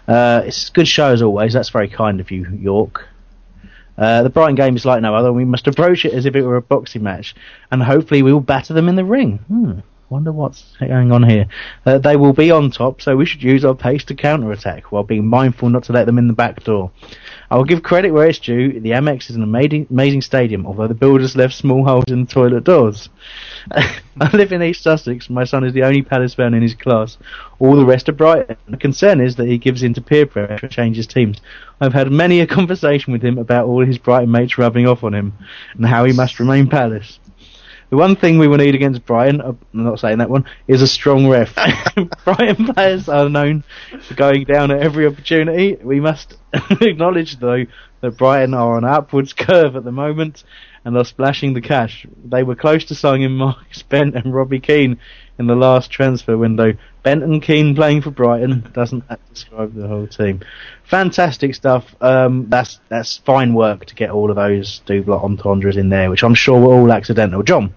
Uh, 0.07 0.43
it's 0.45 0.69
a 0.69 0.71
good 0.71 0.87
show 0.87 1.11
as 1.11 1.21
always. 1.21 1.53
That's 1.53 1.69
very 1.69 1.89
kind 1.89 2.19
of 2.19 2.31
you, 2.31 2.47
York. 2.51 3.07
Uh, 3.97 4.23
the 4.23 4.29
Brighton 4.29 4.55
game 4.55 4.77
is 4.77 4.85
like 4.85 5.01
no 5.01 5.13
other. 5.13 5.33
We 5.33 5.43
must 5.43 5.67
approach 5.67 6.05
it 6.05 6.13
as 6.13 6.25
if 6.25 6.35
it 6.35 6.43
were 6.43 6.55
a 6.55 6.61
boxing 6.61 7.03
match, 7.03 7.35
and 7.69 7.83
hopefully 7.83 8.23
we 8.23 8.31
will 8.31 8.39
batter 8.39 8.73
them 8.73 8.87
in 8.87 8.95
the 8.95 9.03
ring. 9.03 9.39
Hmm. 9.47 9.79
Wonder 10.09 10.31
what's 10.31 10.75
going 10.79 11.11
on 11.11 11.21
here. 11.21 11.45
Uh, 11.85 11.99
they 11.99 12.15
will 12.15 12.33
be 12.33 12.49
on 12.49 12.71
top, 12.71 12.99
so 12.99 13.15
we 13.15 13.27
should 13.27 13.43
use 13.43 13.63
our 13.63 13.75
pace 13.75 14.03
to 14.05 14.15
counter 14.15 14.51
attack 14.51 14.91
while 14.91 15.03
being 15.03 15.27
mindful 15.27 15.69
not 15.69 15.83
to 15.83 15.93
let 15.93 16.07
them 16.07 16.17
in 16.17 16.27
the 16.27 16.33
back 16.33 16.63
door. 16.63 16.91
I 17.51 17.57
will 17.57 17.63
give 17.63 17.81
credit 17.81 18.11
where 18.11 18.27
it's 18.27 18.37
due. 18.37 18.79
The 18.79 18.91
Amex 18.91 19.29
is 19.29 19.35
an 19.35 19.41
amazing, 19.41 19.87
amazing 19.89 20.21
stadium, 20.21 20.67
although 20.67 20.87
the 20.87 20.93
builders 20.93 21.35
left 21.35 21.55
small 21.55 21.83
holes 21.83 22.03
in 22.07 22.25
the 22.25 22.31
toilet 22.31 22.63
doors. 22.63 23.09
I 23.71 24.29
live 24.33 24.51
in 24.51 24.61
East 24.61 24.83
Sussex. 24.83 25.29
My 25.31 25.45
son 25.45 25.63
is 25.63 25.73
the 25.73 25.83
only 25.83 26.03
Palace 26.03 26.35
fan 26.35 26.53
in 26.53 26.61
his 26.61 26.75
class. 26.75 27.17
All 27.57 27.75
the 27.75 27.85
rest 27.85 28.07
are 28.07 28.13
Brighton. 28.13 28.55
The 28.67 28.77
concern 28.77 29.19
is 29.19 29.35
that 29.37 29.47
he 29.47 29.57
gives 29.57 29.81
in 29.81 29.95
to 29.95 30.01
peer 30.01 30.27
pressure 30.27 30.59
and 30.61 30.71
changes 30.71 31.07
teams. 31.07 31.41
I've 31.81 31.93
had 31.93 32.11
many 32.11 32.39
a 32.39 32.47
conversation 32.47 33.13
with 33.13 33.23
him 33.23 33.39
about 33.39 33.65
all 33.65 33.83
his 33.83 33.97
Brighton 33.97 34.31
mates 34.31 34.59
rubbing 34.59 34.87
off 34.87 35.03
on 35.03 35.15
him 35.15 35.33
and 35.73 35.85
how 35.85 36.05
he 36.05 36.13
must 36.13 36.39
remain 36.39 36.67
Palace. 36.67 37.19
The 37.89 37.97
one 37.97 38.15
thing 38.15 38.37
we 38.37 38.47
will 38.47 38.57
need 38.57 38.75
against 38.75 39.05
Brighton, 39.05 39.41
uh, 39.41 39.53
I'm 39.73 39.83
not 39.83 39.99
saying 39.99 40.19
that 40.19 40.29
one, 40.29 40.45
is 40.67 40.81
a 40.81 40.87
strong 40.87 41.27
ref. 41.27 41.55
Brighton 42.25 42.73
players 42.73 43.09
are 43.09 43.29
known 43.29 43.63
for 44.07 44.13
going 44.13 44.43
down 44.43 44.71
at 44.71 44.81
every 44.81 45.07
opportunity. 45.07 45.75
We 45.81 45.99
must 45.99 46.37
acknowledge, 46.81 47.39
though, 47.39 47.65
that 48.01 48.17
Brighton 48.17 48.53
are 48.53 48.77
on 48.77 48.83
an 48.83 48.89
upwards 48.91 49.33
curve 49.33 49.75
at 49.75 49.83
the 49.83 49.91
moment 49.91 50.43
and 50.85 50.95
are 50.97 51.03
splashing 51.05 51.53
the 51.53 51.61
cash. 51.61 52.05
They 52.25 52.43
were 52.43 52.55
close 52.55 52.85
to 52.85 52.95
signing 52.95 53.31
Marcus 53.31 53.83
Bent 53.89 54.15
and 54.15 54.33
Robbie 54.33 54.59
Keane 54.59 54.99
in 55.37 55.47
the 55.47 55.55
last 55.55 55.89
transfer 55.91 56.37
window. 56.37 56.73
Bent 57.03 57.23
and 57.23 57.41
Keane 57.41 57.75
playing 57.75 58.01
for 58.01 58.11
Brighton 58.11 58.69
doesn't 58.73 59.07
that 59.07 59.19
describe 59.33 59.73
the 59.73 59.87
whole 59.87 60.07
team. 60.07 60.41
Fantastic 60.83 61.55
stuff. 61.55 61.95
Um, 62.01 62.47
that's 62.49 62.79
that's 62.89 63.17
fine 63.17 63.53
work 63.53 63.85
to 63.85 63.95
get 63.95 64.09
all 64.09 64.29
of 64.29 64.35
those 64.35 64.79
double 64.85 65.13
entendres 65.19 65.77
in 65.77 65.89
there, 65.89 66.09
which 66.09 66.23
I'm 66.23 66.35
sure 66.35 66.59
were 66.59 66.73
all 66.73 66.91
accidental. 66.91 67.43
John, 67.43 67.73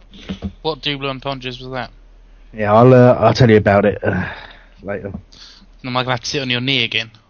What 0.63 0.83
double 0.83 1.09
entendres 1.11 1.61
was 1.61 1.71
that? 1.73 1.91
yeah, 2.53 2.73
I'll 2.73 2.93
uh, 2.93 3.15
I'll 3.15 3.35
tell 3.35 3.51
you 3.51 3.57
about 3.59 3.85
it 3.85 4.03
uh, 4.03 4.33
later. 4.83 5.13
Am 5.85 5.97
I 5.97 6.05
going 6.05 6.05
to 6.07 6.11
have 6.13 6.21
to 6.21 6.27
sit 6.27 6.43
on 6.43 6.51
your 6.51 6.61
knee 6.61 6.85
again? 6.85 7.11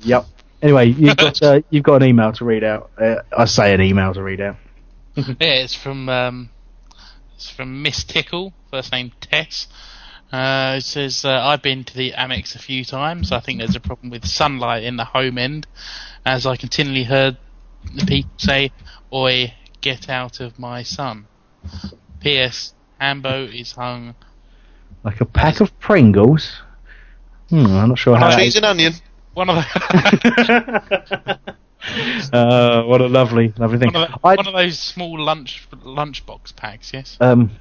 Yep. 0.00 0.26
Anyway, 0.62 0.88
you've 0.88 1.16
got 1.16 1.42
uh, 1.42 1.60
you've 1.70 1.84
got 1.84 2.02
an 2.02 2.08
email 2.08 2.32
to 2.32 2.44
read 2.44 2.64
out. 2.64 2.90
Uh, 2.98 3.16
I 3.36 3.44
say 3.44 3.74
an 3.74 3.80
email 3.80 4.14
to 4.14 4.22
read 4.22 4.40
out. 4.40 4.56
yeah, 5.16 5.24
it's 5.38 5.74
from 5.74 6.08
um, 6.08 6.50
it's 7.34 7.50
from 7.50 7.82
Miss 7.82 8.04
Tickle, 8.04 8.52
first 8.70 8.92
name 8.92 9.12
Tess. 9.20 9.68
Uh, 10.32 10.74
it 10.78 10.82
says 10.82 11.24
uh, 11.24 11.30
I've 11.30 11.62
been 11.62 11.84
to 11.84 11.96
the 11.96 12.12
Amex 12.12 12.54
a 12.54 12.58
few 12.58 12.84
times. 12.84 13.32
I 13.32 13.40
think 13.40 13.60
there's 13.60 13.76
a 13.76 13.80
problem 13.80 14.10
with 14.10 14.26
sunlight 14.26 14.84
in 14.84 14.96
the 14.96 15.04
home 15.04 15.38
end, 15.38 15.66
as 16.26 16.44
I 16.44 16.56
continually 16.56 17.04
heard 17.04 17.38
the 17.94 18.04
people 18.04 18.30
say, 18.36 18.72
"Oi, 19.12 19.54
get 19.80 20.08
out 20.08 20.40
of 20.40 20.58
my 20.58 20.82
sun." 20.82 21.26
P.S. 22.20 22.74
Hambo 23.00 23.44
is 23.44 23.72
hung. 23.72 24.14
Like 25.04 25.20
a 25.20 25.24
pack 25.24 25.60
of 25.60 25.78
Pringles. 25.78 26.60
Hmm, 27.48 27.66
I'm 27.66 27.88
not 27.88 27.98
sure 27.98 28.16
how. 28.16 28.36
Cheese 28.36 28.56
and 28.56 28.64
onion. 28.66 28.92
One 29.38 29.50
of 29.50 29.56
the, 29.56 31.38
Uh, 32.32 32.82
what 32.82 33.00
a 33.00 33.06
lovely, 33.06 33.54
lovely 33.56 33.78
thing. 33.78 33.92
one, 33.92 34.02
of 34.02 34.10
the, 34.10 34.18
one 34.18 34.46
of 34.48 34.52
those 34.52 34.78
small 34.80 35.16
lunch 35.18 35.68
lunchbox 35.72 36.56
packs. 36.56 36.92
Yes. 36.92 37.16
Um, 37.20 37.52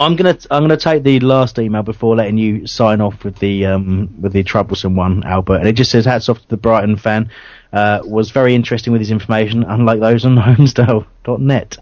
I'm 0.00 0.16
gonna 0.16 0.38
I'm 0.50 0.62
gonna 0.62 0.78
take 0.78 1.02
the 1.02 1.20
last 1.20 1.58
email 1.58 1.82
before 1.82 2.16
letting 2.16 2.38
you 2.38 2.66
sign 2.66 3.02
off 3.02 3.24
with 3.24 3.38
the 3.40 3.66
um 3.66 4.22
with 4.22 4.32
the 4.32 4.42
troublesome 4.42 4.96
one, 4.96 5.22
Albert. 5.24 5.58
And 5.58 5.68
it 5.68 5.74
just 5.74 5.90
says 5.90 6.06
hats 6.06 6.30
off 6.30 6.40
to 6.40 6.48
the 6.48 6.56
Brighton 6.56 6.96
fan. 6.96 7.30
Uh, 7.74 8.00
was 8.04 8.30
very 8.30 8.54
interesting 8.54 8.92
with 8.94 9.02
his 9.02 9.10
information, 9.10 9.64
unlike 9.64 10.00
those 10.00 10.24
on 10.24 10.36
Holmesdale.net. 10.38 11.76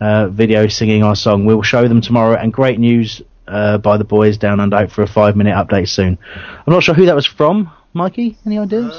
Uh, 0.00 0.28
video 0.28 0.68
singing 0.68 1.02
our 1.02 1.16
song. 1.16 1.46
We'll 1.46 1.62
show 1.62 1.88
them 1.88 2.00
tomorrow. 2.00 2.36
And 2.36 2.52
great 2.52 2.78
news 2.78 3.22
uh, 3.48 3.78
by 3.78 3.96
the 3.96 4.04
boys 4.04 4.38
down 4.38 4.60
under 4.60 4.76
hope 4.76 4.92
for 4.92 5.02
a 5.02 5.08
five 5.08 5.36
minute 5.36 5.54
update 5.54 5.88
soon. 5.88 6.16
I'm 6.34 6.72
not 6.72 6.84
sure 6.84 6.94
who 6.94 7.06
that 7.06 7.16
was 7.16 7.26
from, 7.26 7.70
Mikey. 7.94 8.38
Any 8.46 8.58
ideas? 8.58 8.92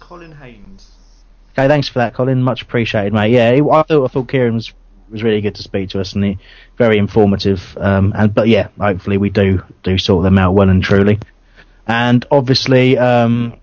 Colin 0.00 0.32
Haynes. 0.32 0.92
Okay, 1.52 1.68
thanks 1.68 1.88
for 1.88 1.98
that, 1.98 2.14
Colin. 2.14 2.42
Much 2.42 2.62
appreciated, 2.62 3.12
mate. 3.12 3.32
Yeah, 3.32 3.50
I 3.50 3.82
thought 3.82 4.04
I 4.04 4.08
thought 4.08 4.28
Kieran 4.28 4.54
was 4.54 4.72
was 5.10 5.22
really 5.22 5.40
good 5.40 5.54
to 5.54 5.62
speak 5.62 5.90
to 5.90 6.00
us 6.00 6.14
and 6.14 6.24
he, 6.24 6.38
very 6.76 6.98
informative. 6.98 7.76
Um, 7.80 8.12
and 8.16 8.34
but 8.34 8.48
yeah, 8.48 8.68
hopefully 8.78 9.18
we 9.18 9.30
do 9.30 9.62
do 9.82 9.98
sort 9.98 10.24
them 10.24 10.38
out 10.38 10.52
well 10.52 10.68
and 10.68 10.82
truly. 10.82 11.18
And 11.86 12.24
obviously, 12.30 12.98
um, 12.98 13.54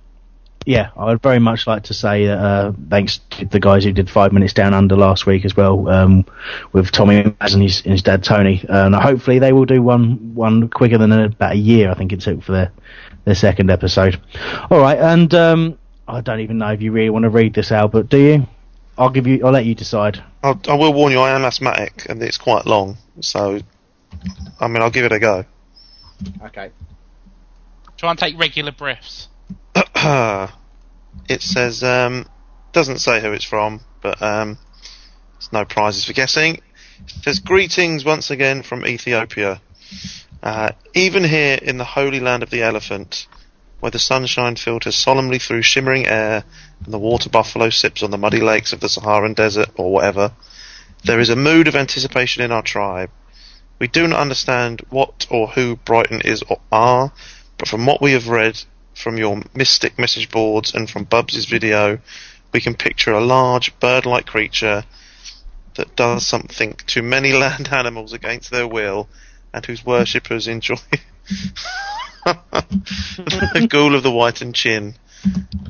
yeah, 0.66 0.92
I 0.96 1.06
would 1.06 1.22
very 1.22 1.40
much 1.40 1.68
like 1.68 1.84
to 1.84 1.94
say 1.94 2.28
uh, 2.28 2.72
thanks 2.90 3.20
to 3.32 3.46
the 3.46 3.60
guys 3.60 3.84
who 3.84 3.92
did 3.92 4.10
five 4.10 4.32
minutes 4.32 4.54
down 4.54 4.74
under 4.74 4.96
last 4.96 5.26
week 5.26 5.44
as 5.44 5.56
well, 5.56 5.90
um, 5.90 6.26
with 6.72 6.92
Tommy 6.92 7.24
Maz 7.24 7.54
and 7.54 7.62
his, 7.62 7.82
and 7.84 7.92
his 7.92 8.02
dad 8.02 8.24
Tony. 8.24 8.64
And 8.68 8.96
hopefully 8.96 9.40
they 9.40 9.52
will 9.52 9.66
do 9.66 9.82
one 9.82 10.36
one 10.36 10.70
quicker 10.70 10.98
than 10.98 11.12
about 11.12 11.54
a 11.54 11.58
year. 11.58 11.92
I 11.92 11.96
think 11.96 12.14
it 12.14 12.22
took 12.22 12.44
for 12.44 12.54
their 12.54 12.72
their 13.26 13.36
second 13.36 13.70
episode. 13.70 14.22
All 14.70 14.80
right, 14.80 14.98
and 14.98 15.34
um, 15.34 15.78
I 16.08 16.22
don't 16.22 16.40
even 16.42 16.58
know 16.58 16.70
if 16.70 16.82
you 16.82 16.92
really 16.92 17.10
want 17.10 17.24
to 17.24 17.30
read 17.30 17.54
this, 17.54 17.72
Albert. 17.72 18.10
Do 18.10 18.18
you? 18.18 18.48
I'll 18.98 19.10
give 19.10 19.28
you. 19.28 19.46
I'll 19.46 19.52
let 19.52 19.66
you 19.66 19.76
decide. 19.76 20.24
I'll, 20.44 20.60
I 20.68 20.76
will 20.76 20.94
warn 20.94 21.12
you, 21.14 21.20
I 21.20 21.32
am 21.32 21.46
asthmatic 21.46 22.06
and 22.10 22.22
it's 22.22 22.38
quite 22.38 22.66
long, 22.66 22.98
so 23.22 23.60
I 24.60 24.68
mean, 24.68 24.82
I'll 24.82 24.92
give 24.92 25.06
it 25.06 25.12
a 25.12 25.20
go. 25.20 25.46
Okay. 26.44 26.72
Try 27.98 28.10
and 28.10 28.20
take 28.20 28.38
regular 28.38 28.72
breaths. 28.72 29.30
it 29.76 31.42
says, 31.42 31.84
um, 31.84 32.28
doesn't 32.72 33.00
say 33.00 33.22
who 33.22 33.32
it's 33.32 33.46
from, 33.46 33.82
but 34.02 34.22
um, 34.22 34.58
there's 35.34 35.54
no 35.54 35.66
prizes 35.66 36.06
for 36.06 36.14
guessing. 36.14 36.56
It 36.56 37.24
says, 37.24 37.40
Greetings 37.40 38.06
once 38.06 38.30
again 38.30 38.64
from 38.64 38.86
Ethiopia. 38.86 39.62
Uh, 40.44 40.74
even 40.94 41.24
here 41.24 41.58
in 41.62 41.78
the 41.78 41.86
holy 41.86 42.20
land 42.20 42.44
of 42.44 42.50
the 42.50 42.62
elephant, 42.62 43.28
where 43.80 43.92
the 43.92 43.98
sunshine 43.98 44.58
filters 44.58 44.94
solemnly 44.94 45.40
through 45.40 45.62
shimmering 45.62 46.06
air 46.06 46.44
and 46.84 46.94
the 46.94 47.00
water 47.00 47.30
buffalo 47.30 47.70
sips 47.70 48.04
on 48.04 48.12
the 48.12 48.18
muddy 48.18 48.42
lakes 48.42 48.74
of 48.74 48.82
the 48.82 48.90
Saharan 48.90 49.34
desert 49.34 49.70
or 49.76 49.90
whatever, 49.90 50.34
there 51.06 51.22
is 51.22 51.30
a 51.30 51.36
mood 51.38 51.70
of 51.70 51.78
anticipation 51.78 52.44
in 52.44 52.52
our 52.52 52.62
tribe. 52.62 53.10
We 53.80 53.88
do 53.88 54.06
not 54.06 54.20
understand 54.20 54.82
what 54.90 55.26
or 55.30 55.48
who 55.48 55.78
Brighton 55.78 56.20
is 56.20 56.44
or 56.44 56.60
are, 56.74 57.14
but 57.58 57.70
from 57.70 57.86
what 57.86 58.02
we 58.02 58.12
have 58.12 58.28
read 58.28 58.62
from 58.94 59.18
your 59.18 59.44
mystic 59.56 59.98
message 59.98 60.30
boards 60.30 60.74
and 60.74 60.90
from 60.90 61.06
Bubs' 61.06 61.46
video, 61.46 62.00
we 62.52 62.60
can 62.60 62.76
picture 62.76 63.14
a 63.14 63.22
large 63.22 63.80
bird-like 63.80 64.26
creature 64.26 64.84
that 65.76 65.96
does 65.96 66.28
something 66.28 66.74
to 66.88 67.02
many 67.02 67.32
land 67.46 67.70
animals 67.72 68.12
against 68.12 68.52
their 68.52 68.68
will 68.68 69.08
and 69.54 69.66
whose 69.66 69.86
worshippers 69.86 70.48
enjoy 70.48 70.76
the 72.26 73.68
ghoul 73.70 73.96
of 73.96 74.04
the 74.04 74.12
whitened 74.12 74.56
chin. 74.56 74.96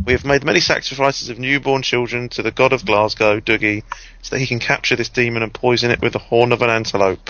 We 0.05 0.14
have 0.14 0.26
made 0.26 0.43
many 0.43 0.60
sacrifices 0.60 1.30
of 1.30 1.38
newborn 1.38 1.84
children 1.84 2.30
to 2.30 2.41
the 2.41 2.51
god 2.51 2.73
of 2.73 2.85
Glasgow, 2.85 3.39
Dougie, 3.39 3.84
so 4.22 4.35
that 4.35 4.39
he 4.39 4.47
can 4.47 4.60
capture 4.60 4.95
this 4.95 5.10
demon 5.10 5.43
and 5.43 5.53
poison 5.53 5.91
it 5.91 6.01
with 6.01 6.14
the 6.14 6.19
horn 6.19 6.51
of 6.51 6.61
an 6.61 6.69
antelope. 6.69 7.30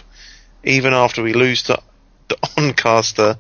Even 0.64 0.94
after 0.94 1.22
we 1.22 1.34
lose 1.34 1.64
to, 1.64 1.82
to 2.30 2.38
Doncaster 2.56 3.38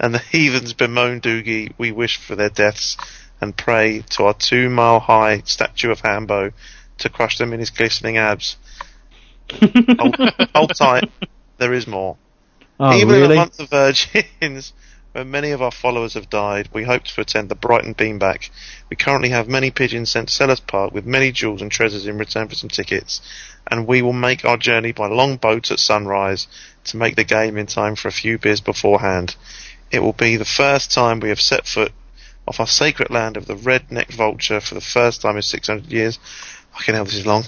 and 0.00 0.14
the 0.14 0.18
heathens 0.18 0.72
bemoan 0.72 1.20
Dougie, 1.20 1.72
we 1.78 1.92
wish 1.92 2.16
for 2.16 2.34
their 2.34 2.50
deaths 2.50 2.96
and 3.40 3.56
pray 3.56 4.02
to 4.10 4.24
our 4.24 4.34
two 4.34 4.68
mile 4.68 5.00
high 5.00 5.40
statue 5.44 5.90
of 5.90 6.00
Hambo 6.00 6.52
to 6.98 7.08
crush 7.08 7.38
them 7.38 7.52
in 7.52 7.60
his 7.60 7.70
glistening 7.70 8.16
abs. 8.16 8.56
hold, 9.98 10.16
hold 10.54 10.74
tight, 10.74 11.10
there 11.58 11.72
is 11.72 11.86
more. 11.86 12.16
Oh, 12.80 12.92
Even 12.92 13.14
in 13.14 13.20
really? 13.20 13.28
the 13.28 13.40
month 13.40 13.60
of 13.60 13.72
uh, 13.72 13.92
Virgins, 14.40 14.72
where 15.12 15.24
many 15.24 15.52
of 15.52 15.62
our 15.62 15.70
followers 15.70 16.14
have 16.14 16.28
died, 16.28 16.68
we 16.72 16.82
hope 16.82 17.04
to 17.04 17.20
attend 17.20 17.48
the 17.48 17.54
Brighton 17.54 17.94
Beanback. 17.94 18.50
We 18.90 18.96
currently 18.96 19.28
have 19.28 19.46
many 19.46 19.70
pigeons 19.70 20.10
sent 20.10 20.28
to 20.28 20.34
Selhurst 20.34 20.66
Park 20.66 20.92
with 20.92 21.06
many 21.06 21.30
jewels 21.30 21.62
and 21.62 21.70
treasures 21.70 22.06
in 22.06 22.18
return 22.18 22.48
for 22.48 22.56
some 22.56 22.68
tickets, 22.68 23.20
and 23.68 23.86
we 23.86 24.02
will 24.02 24.12
make 24.12 24.44
our 24.44 24.56
journey 24.56 24.90
by 24.90 25.06
long 25.06 25.36
boats 25.36 25.70
at 25.70 25.78
sunrise 25.78 26.48
to 26.84 26.96
make 26.96 27.14
the 27.14 27.24
game 27.24 27.56
in 27.56 27.66
time 27.66 27.94
for 27.94 28.08
a 28.08 28.12
few 28.12 28.38
beers 28.38 28.60
beforehand. 28.60 29.36
It 29.92 30.00
will 30.02 30.12
be 30.12 30.36
the 30.36 30.44
first 30.44 30.90
time 30.90 31.20
we 31.20 31.28
have 31.28 31.40
set 31.40 31.68
foot 31.68 31.92
off 32.48 32.58
our 32.58 32.66
sacred 32.66 33.10
land 33.10 33.36
of 33.36 33.46
the 33.46 33.56
red-necked 33.56 34.12
vulture 34.12 34.60
for 34.60 34.74
the 34.74 34.80
first 34.80 35.22
time 35.22 35.36
in 35.36 35.42
600 35.42 35.92
years. 35.92 36.18
Fucking 36.74 36.94
hell, 36.96 37.04
this 37.04 37.14
is 37.14 37.26
long. 37.26 37.44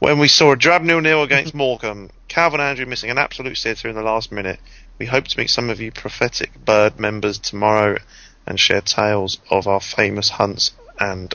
When 0.00 0.18
we 0.18 0.28
saw 0.28 0.52
a 0.52 0.56
drab 0.56 0.82
nil-nil 0.82 1.22
against 1.22 1.54
Morecambe, 1.54 2.10
Calvin 2.28 2.60
Andrew 2.60 2.86
missing 2.86 3.10
an 3.10 3.18
absolute 3.18 3.56
sitter 3.58 3.88
in 3.88 3.94
the 3.94 4.02
last 4.02 4.32
minute. 4.32 4.58
We 4.98 5.04
hope 5.06 5.28
to 5.28 5.38
meet 5.38 5.50
some 5.50 5.68
of 5.70 5.80
you 5.80 5.92
prophetic 5.92 6.64
bird 6.64 6.98
members 6.98 7.38
tomorrow 7.38 7.98
and 8.46 8.58
share 8.58 8.80
tales 8.80 9.38
of 9.50 9.66
our 9.66 9.80
famous 9.80 10.30
hunts 10.30 10.72
and 10.98 11.34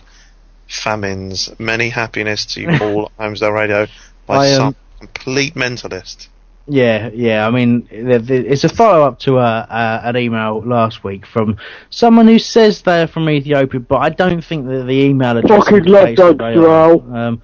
famines. 0.67 1.51
Many 1.59 1.89
happiness 1.89 2.45
to 2.53 2.61
you 2.61 2.69
all 2.81 3.05
at 3.19 3.25
Holmesdale 3.31 3.53
Radio 3.53 3.87
by 4.25 4.47
I, 4.47 4.51
um, 4.53 4.57
some 4.57 4.75
complete 4.99 5.53
mentalist. 5.53 6.27
Yeah, 6.67 7.11
yeah. 7.13 7.47
I 7.47 7.51
mean, 7.51 7.87
the- 7.91 8.17
the- 8.17 8.51
it's 8.51 8.63
a 8.63 8.69
follow 8.69 9.05
up 9.05 9.19
to 9.19 9.37
a, 9.37 9.67
a, 9.69 10.01
an 10.05 10.17
email 10.17 10.63
last 10.65 11.03
week 11.03 11.27
from 11.27 11.57
someone 11.91 12.27
who 12.27 12.39
says 12.39 12.81
they're 12.81 13.07
from 13.07 13.29
Ethiopia, 13.29 13.79
but 13.79 13.97
I 13.97 14.09
don't 14.09 14.43
think 14.43 14.65
that 14.67 14.85
the 14.87 15.03
email 15.03 15.37
address. 15.37 15.65
Fucking 15.65 15.83
love 15.83 16.15
dogs, 16.15 16.39
they 16.39 16.55
Um, 16.55 17.41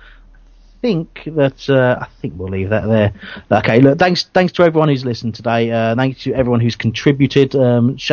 think 0.82 1.24
that 1.26 1.70
uh, 1.70 2.00
I 2.02 2.08
think 2.22 2.34
we'll 2.38 2.50
leave 2.50 2.70
that 2.70 2.88
there. 2.88 3.14
Okay, 3.52 3.80
look, 3.80 4.00
thanks 4.00 4.24
thanks 4.34 4.54
to 4.54 4.64
everyone 4.64 4.90
who's 4.90 5.06
listened 5.06 5.36
today. 5.36 5.72
Uh, 5.72 5.96
thanks 5.96 6.24
to 6.24 6.34
everyone 6.34 6.60
who's 6.60 6.76
contributed. 6.76 7.56
Um, 7.56 7.98
sh- 7.98 8.12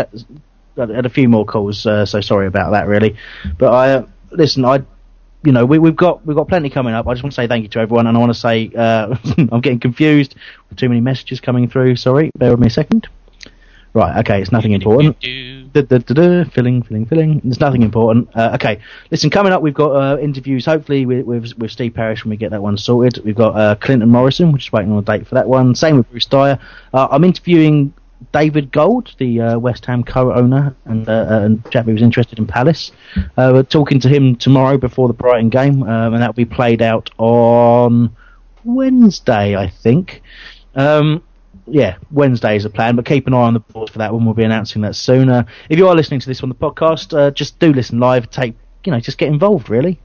had 0.77 1.07
a 1.07 1.11
few 1.11 1.29
more 1.29 1.45
calls, 1.45 1.85
uh, 1.87 2.07
so 2.07 2.21
sorry 2.21 2.47
about 2.47 2.71
that, 2.71 2.87
really. 2.87 3.17
But 3.59 3.73
I 3.73 3.93
uh, 3.93 4.07
listen, 4.31 4.65
I. 4.65 4.83
You 5.45 5.53
know, 5.53 5.65
we, 5.65 5.79
we've 5.79 5.95
got 5.95 6.27
we've 6.27 6.37
got 6.37 6.49
plenty 6.49 6.69
coming 6.69 6.95
up. 6.95 7.07
I 7.07 7.15
just 7.15 7.23
want 7.23 7.33
to 7.33 7.37
say 7.37 7.47
thank 7.47 7.63
you 7.63 7.69
to 7.69 7.79
everyone, 7.79 8.09
and 8.09 8.17
I 8.17 8.21
want 8.21 8.33
to 8.33 8.39
say 8.39 8.73
uh, 8.77 9.17
I'm 9.53 9.61
getting 9.61 9.79
confused 9.79 10.35
with 10.69 10.79
too 10.79 10.89
many 10.89 11.01
messages 11.01 11.39
coming 11.41 11.69
through. 11.69 11.95
Sorry, 11.95 12.33
bear 12.37 12.51
with 12.51 12.59
me 12.59 12.67
a 12.67 12.71
second. 12.71 13.07
Right, 13.95 14.19
okay, 14.19 14.43
it's 14.43 14.51
nothing 14.51 14.73
important. 14.73 15.17
Filling, 15.73 16.83
filling, 16.83 17.07
filling. 17.07 17.41
There's 17.45 17.61
nothing 17.61 17.83
important. 17.83 18.29
Uh, 18.35 18.53
okay, 18.55 18.81
listen, 19.11 19.31
coming 19.31 19.53
up, 19.53 19.63
we've 19.63 19.75
got 19.75 19.91
uh, 19.93 20.19
interviews, 20.19 20.65
hopefully, 20.65 21.07
with, 21.07 21.25
with, 21.27 21.59
with 21.59 21.71
Steve 21.71 21.95
Parish 21.95 22.25
when 22.25 22.31
we 22.31 22.37
get 22.37 22.51
that 22.51 22.63
one 22.63 22.77
sorted. 22.77 23.25
We've 23.25 23.35
got 23.37 23.57
uh, 23.57 23.75
Clinton 23.77 24.09
Morrison, 24.09 24.53
which 24.53 24.67
is 24.67 24.73
waiting 24.73 24.93
on 24.93 24.99
a 24.99 25.03
date 25.03 25.27
for 25.27 25.35
that 25.35 25.49
one. 25.49 25.75
Same 25.75 25.97
with 25.97 26.11
Bruce 26.11 26.27
Dyer. 26.27 26.59
Uh, 26.93 27.09
I'm 27.11 27.25
interviewing 27.25 27.93
David 28.33 28.73
Gold, 28.73 29.15
the 29.19 29.41
uh, 29.41 29.59
West 29.59 29.87
Ham 29.87 30.03
co-owner 30.03 30.75
and, 30.85 31.09
uh, 31.09 31.27
and 31.29 31.71
chap 31.71 31.85
who 31.87 31.93
was 31.93 32.03
interested 32.03 32.39
in 32.39 32.47
Palace. 32.47 32.91
we're 33.37 33.63
talking 33.63 34.01
to 34.01 34.09
him 34.09 34.37
tomorrow 34.37 34.77
before 34.77 35.09
the 35.09 35.15
Brighton 35.15 35.51
game, 35.51 35.83
um, 35.85 36.15
and 36.15 36.23
that'll 36.23 36.33
be 36.33 36.45
played 36.45 36.83
out 36.83 37.11
on 37.19 38.17
Wednesday, 38.65 39.57
I 39.57 39.69
think. 39.69 40.23
Um, 40.75 41.23
yeah, 41.71 41.97
Wednesday 42.11 42.57
is 42.57 42.65
a 42.65 42.71
plan, 42.71 42.97
but 42.97 43.05
keep 43.05 43.27
an 43.27 43.35
eye 43.35 43.39
on 43.43 43.55
the 43.55 43.61
board 43.61 43.91
for 43.91 43.99
that 43.99 44.13
one. 44.13 44.25
We'll 44.25 44.35
be 44.35 44.45
announcing 44.45 44.83
that 44.83 44.97
sooner. 44.97 45.47
If 45.69 45.79
you 45.79 45.89
are 45.89 45.95
listening 45.95 46.21
to 46.21 46.27
this 46.27 46.43
on 46.43 46.49
the 46.49 46.55
podcast, 46.55 47.17
uh, 47.17 47.31
just 47.31 47.59
do 47.59 47.73
listen 47.73 47.99
live. 47.99 48.31
Take, 48.31 48.55
you 48.85 48.93
know, 48.93 49.01
just 49.01 49.19
get 49.19 49.29
involved. 49.29 49.71
Really, 49.71 49.99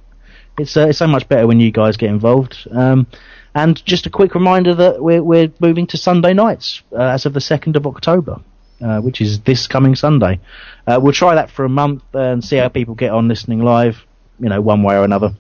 it's 0.57 0.76
uh, 0.77 0.88
it's 0.88 0.98
so 0.98 1.07
much 1.07 1.27
better 1.27 1.48
when 1.48 1.60
you 1.60 1.72
guys 1.72 1.98
get 1.98 2.10
involved. 2.10 2.68
Um, 2.72 3.07
and 3.56 3.84
just 3.85 4.06
a 4.06 4.10
quick 4.10 4.35
reminder 4.35 4.73
that 4.76 5.02
we're 5.02 5.23
we're 5.23 5.52
moving 5.60 5.88
to 5.88 5.98
Sunday 5.98 6.34
nights 6.34 6.81
uh, 6.91 7.02
as 7.02 7.26
of 7.26 7.34
the 7.34 7.41
second 7.41 7.76
of 7.76 7.85
October, 7.85 8.40
uh, 8.81 8.99
which 8.99 9.22
is 9.22 9.41
this 9.41 9.68
coming 9.68 9.95
Sunday. 9.95 10.40
Uh, 10.88 10.99
we'll 11.02 11.14
try 11.14 11.35
that 11.35 11.52
for 11.52 11.65
a 11.65 11.69
month 11.69 12.03
and 12.14 12.44
see 12.44 12.57
how 12.57 12.69
people 12.69 12.95
get 12.95 13.11
on 13.11 13.27
listening 13.27 13.61
live. 13.61 14.06
You 14.40 14.49
know, 14.49 14.61
one 14.61 14.81
way 14.84 14.95
or 14.95 15.03
another. 15.03 15.34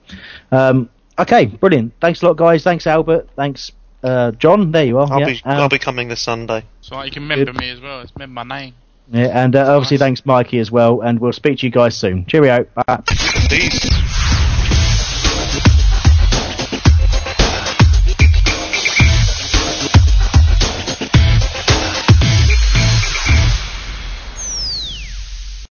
Um, 0.51 0.89
okay, 1.17 1.45
brilliant. 1.47 1.93
Thanks 1.99 2.21
a 2.21 2.27
lot, 2.27 2.37
guys. 2.37 2.63
Thanks, 2.63 2.85
Albert. 2.85 3.29
Thanks, 3.35 3.71
uh, 4.03 4.31
John, 4.31 4.71
there 4.71 4.85
you 4.85 4.99
are. 4.99 5.11
I'll 5.11 5.19
yeah. 5.19 5.25
be 5.25 5.41
I'll 5.45 5.69
be 5.69 5.79
coming 5.79 6.07
this 6.09 6.21
Sunday. 6.21 6.63
So 6.81 7.01
you 7.03 7.11
can 7.11 7.23
remember 7.23 7.53
me 7.53 7.69
as 7.69 7.81
well. 7.81 8.01
It's 8.01 8.11
remember 8.15 8.43
my 8.43 8.61
name. 8.61 8.73
Yeah, 9.11 9.43
and 9.43 9.55
uh, 9.55 9.75
obviously 9.75 9.97
thanks 9.97 10.25
Mikey 10.25 10.59
as 10.59 10.71
well, 10.71 11.01
and 11.01 11.19
we'll 11.19 11.33
speak 11.33 11.59
to 11.59 11.65
you 11.65 11.71
guys 11.71 11.97
soon. 11.97 12.25
Cheerio. 12.25 12.65
Bye. 12.75 13.03
Peace. 13.49 13.89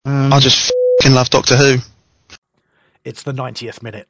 Um, 0.07 0.33
I 0.33 0.41
just 0.41 0.71
f***ing 0.71 1.15
love 1.15 1.31
Doctor 1.31 1.57
Who. 1.57 1.77
It's 3.05 3.23
the 3.23 3.33
90th 3.33 3.83
minute. 3.83 4.09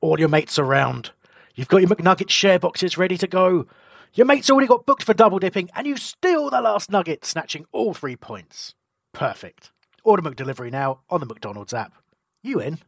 All 0.00 0.18
your 0.18 0.28
mates 0.28 0.58
around. 0.58 1.10
You've 1.58 1.66
got 1.66 1.78
your 1.78 1.90
McNugget 1.90 2.30
share 2.30 2.60
boxes 2.60 2.96
ready 2.96 3.18
to 3.18 3.26
go. 3.26 3.66
Your 4.14 4.26
mate's 4.26 4.48
already 4.48 4.68
got 4.68 4.86
booked 4.86 5.02
for 5.02 5.12
double 5.12 5.40
dipping, 5.40 5.70
and 5.74 5.88
you 5.88 5.96
steal 5.96 6.50
the 6.50 6.60
last 6.60 6.88
nugget, 6.88 7.24
snatching 7.24 7.66
all 7.72 7.94
three 7.94 8.14
points. 8.14 8.76
Perfect. 9.12 9.72
Order 10.04 10.22
McDelivery 10.22 10.70
now 10.70 11.00
on 11.10 11.18
the 11.18 11.26
McDonald's 11.26 11.74
app. 11.74 11.94
You 12.44 12.60
in? 12.60 12.78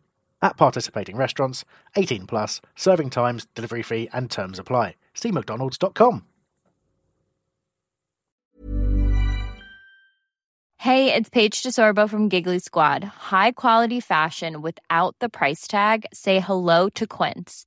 At 0.40 0.56
participating 0.56 1.16
restaurants, 1.16 1.64
18 1.96 2.28
plus, 2.28 2.60
serving 2.76 3.10
times, 3.10 3.48
delivery 3.56 3.82
fee, 3.82 4.08
and 4.12 4.30
terms 4.30 4.60
apply. 4.60 4.94
See 5.14 5.32
McDonald's.com. 5.32 6.26
Hey, 10.76 11.12
it's 11.12 11.28
Paige 11.28 11.60
DeSorbo 11.64 12.08
from 12.08 12.28
Giggly 12.28 12.60
Squad. 12.60 13.02
High 13.02 13.50
quality 13.50 13.98
fashion 13.98 14.62
without 14.62 15.16
the 15.18 15.28
price 15.28 15.66
tag? 15.66 16.06
Say 16.12 16.38
hello 16.38 16.88
to 16.90 17.06
Quince. 17.08 17.66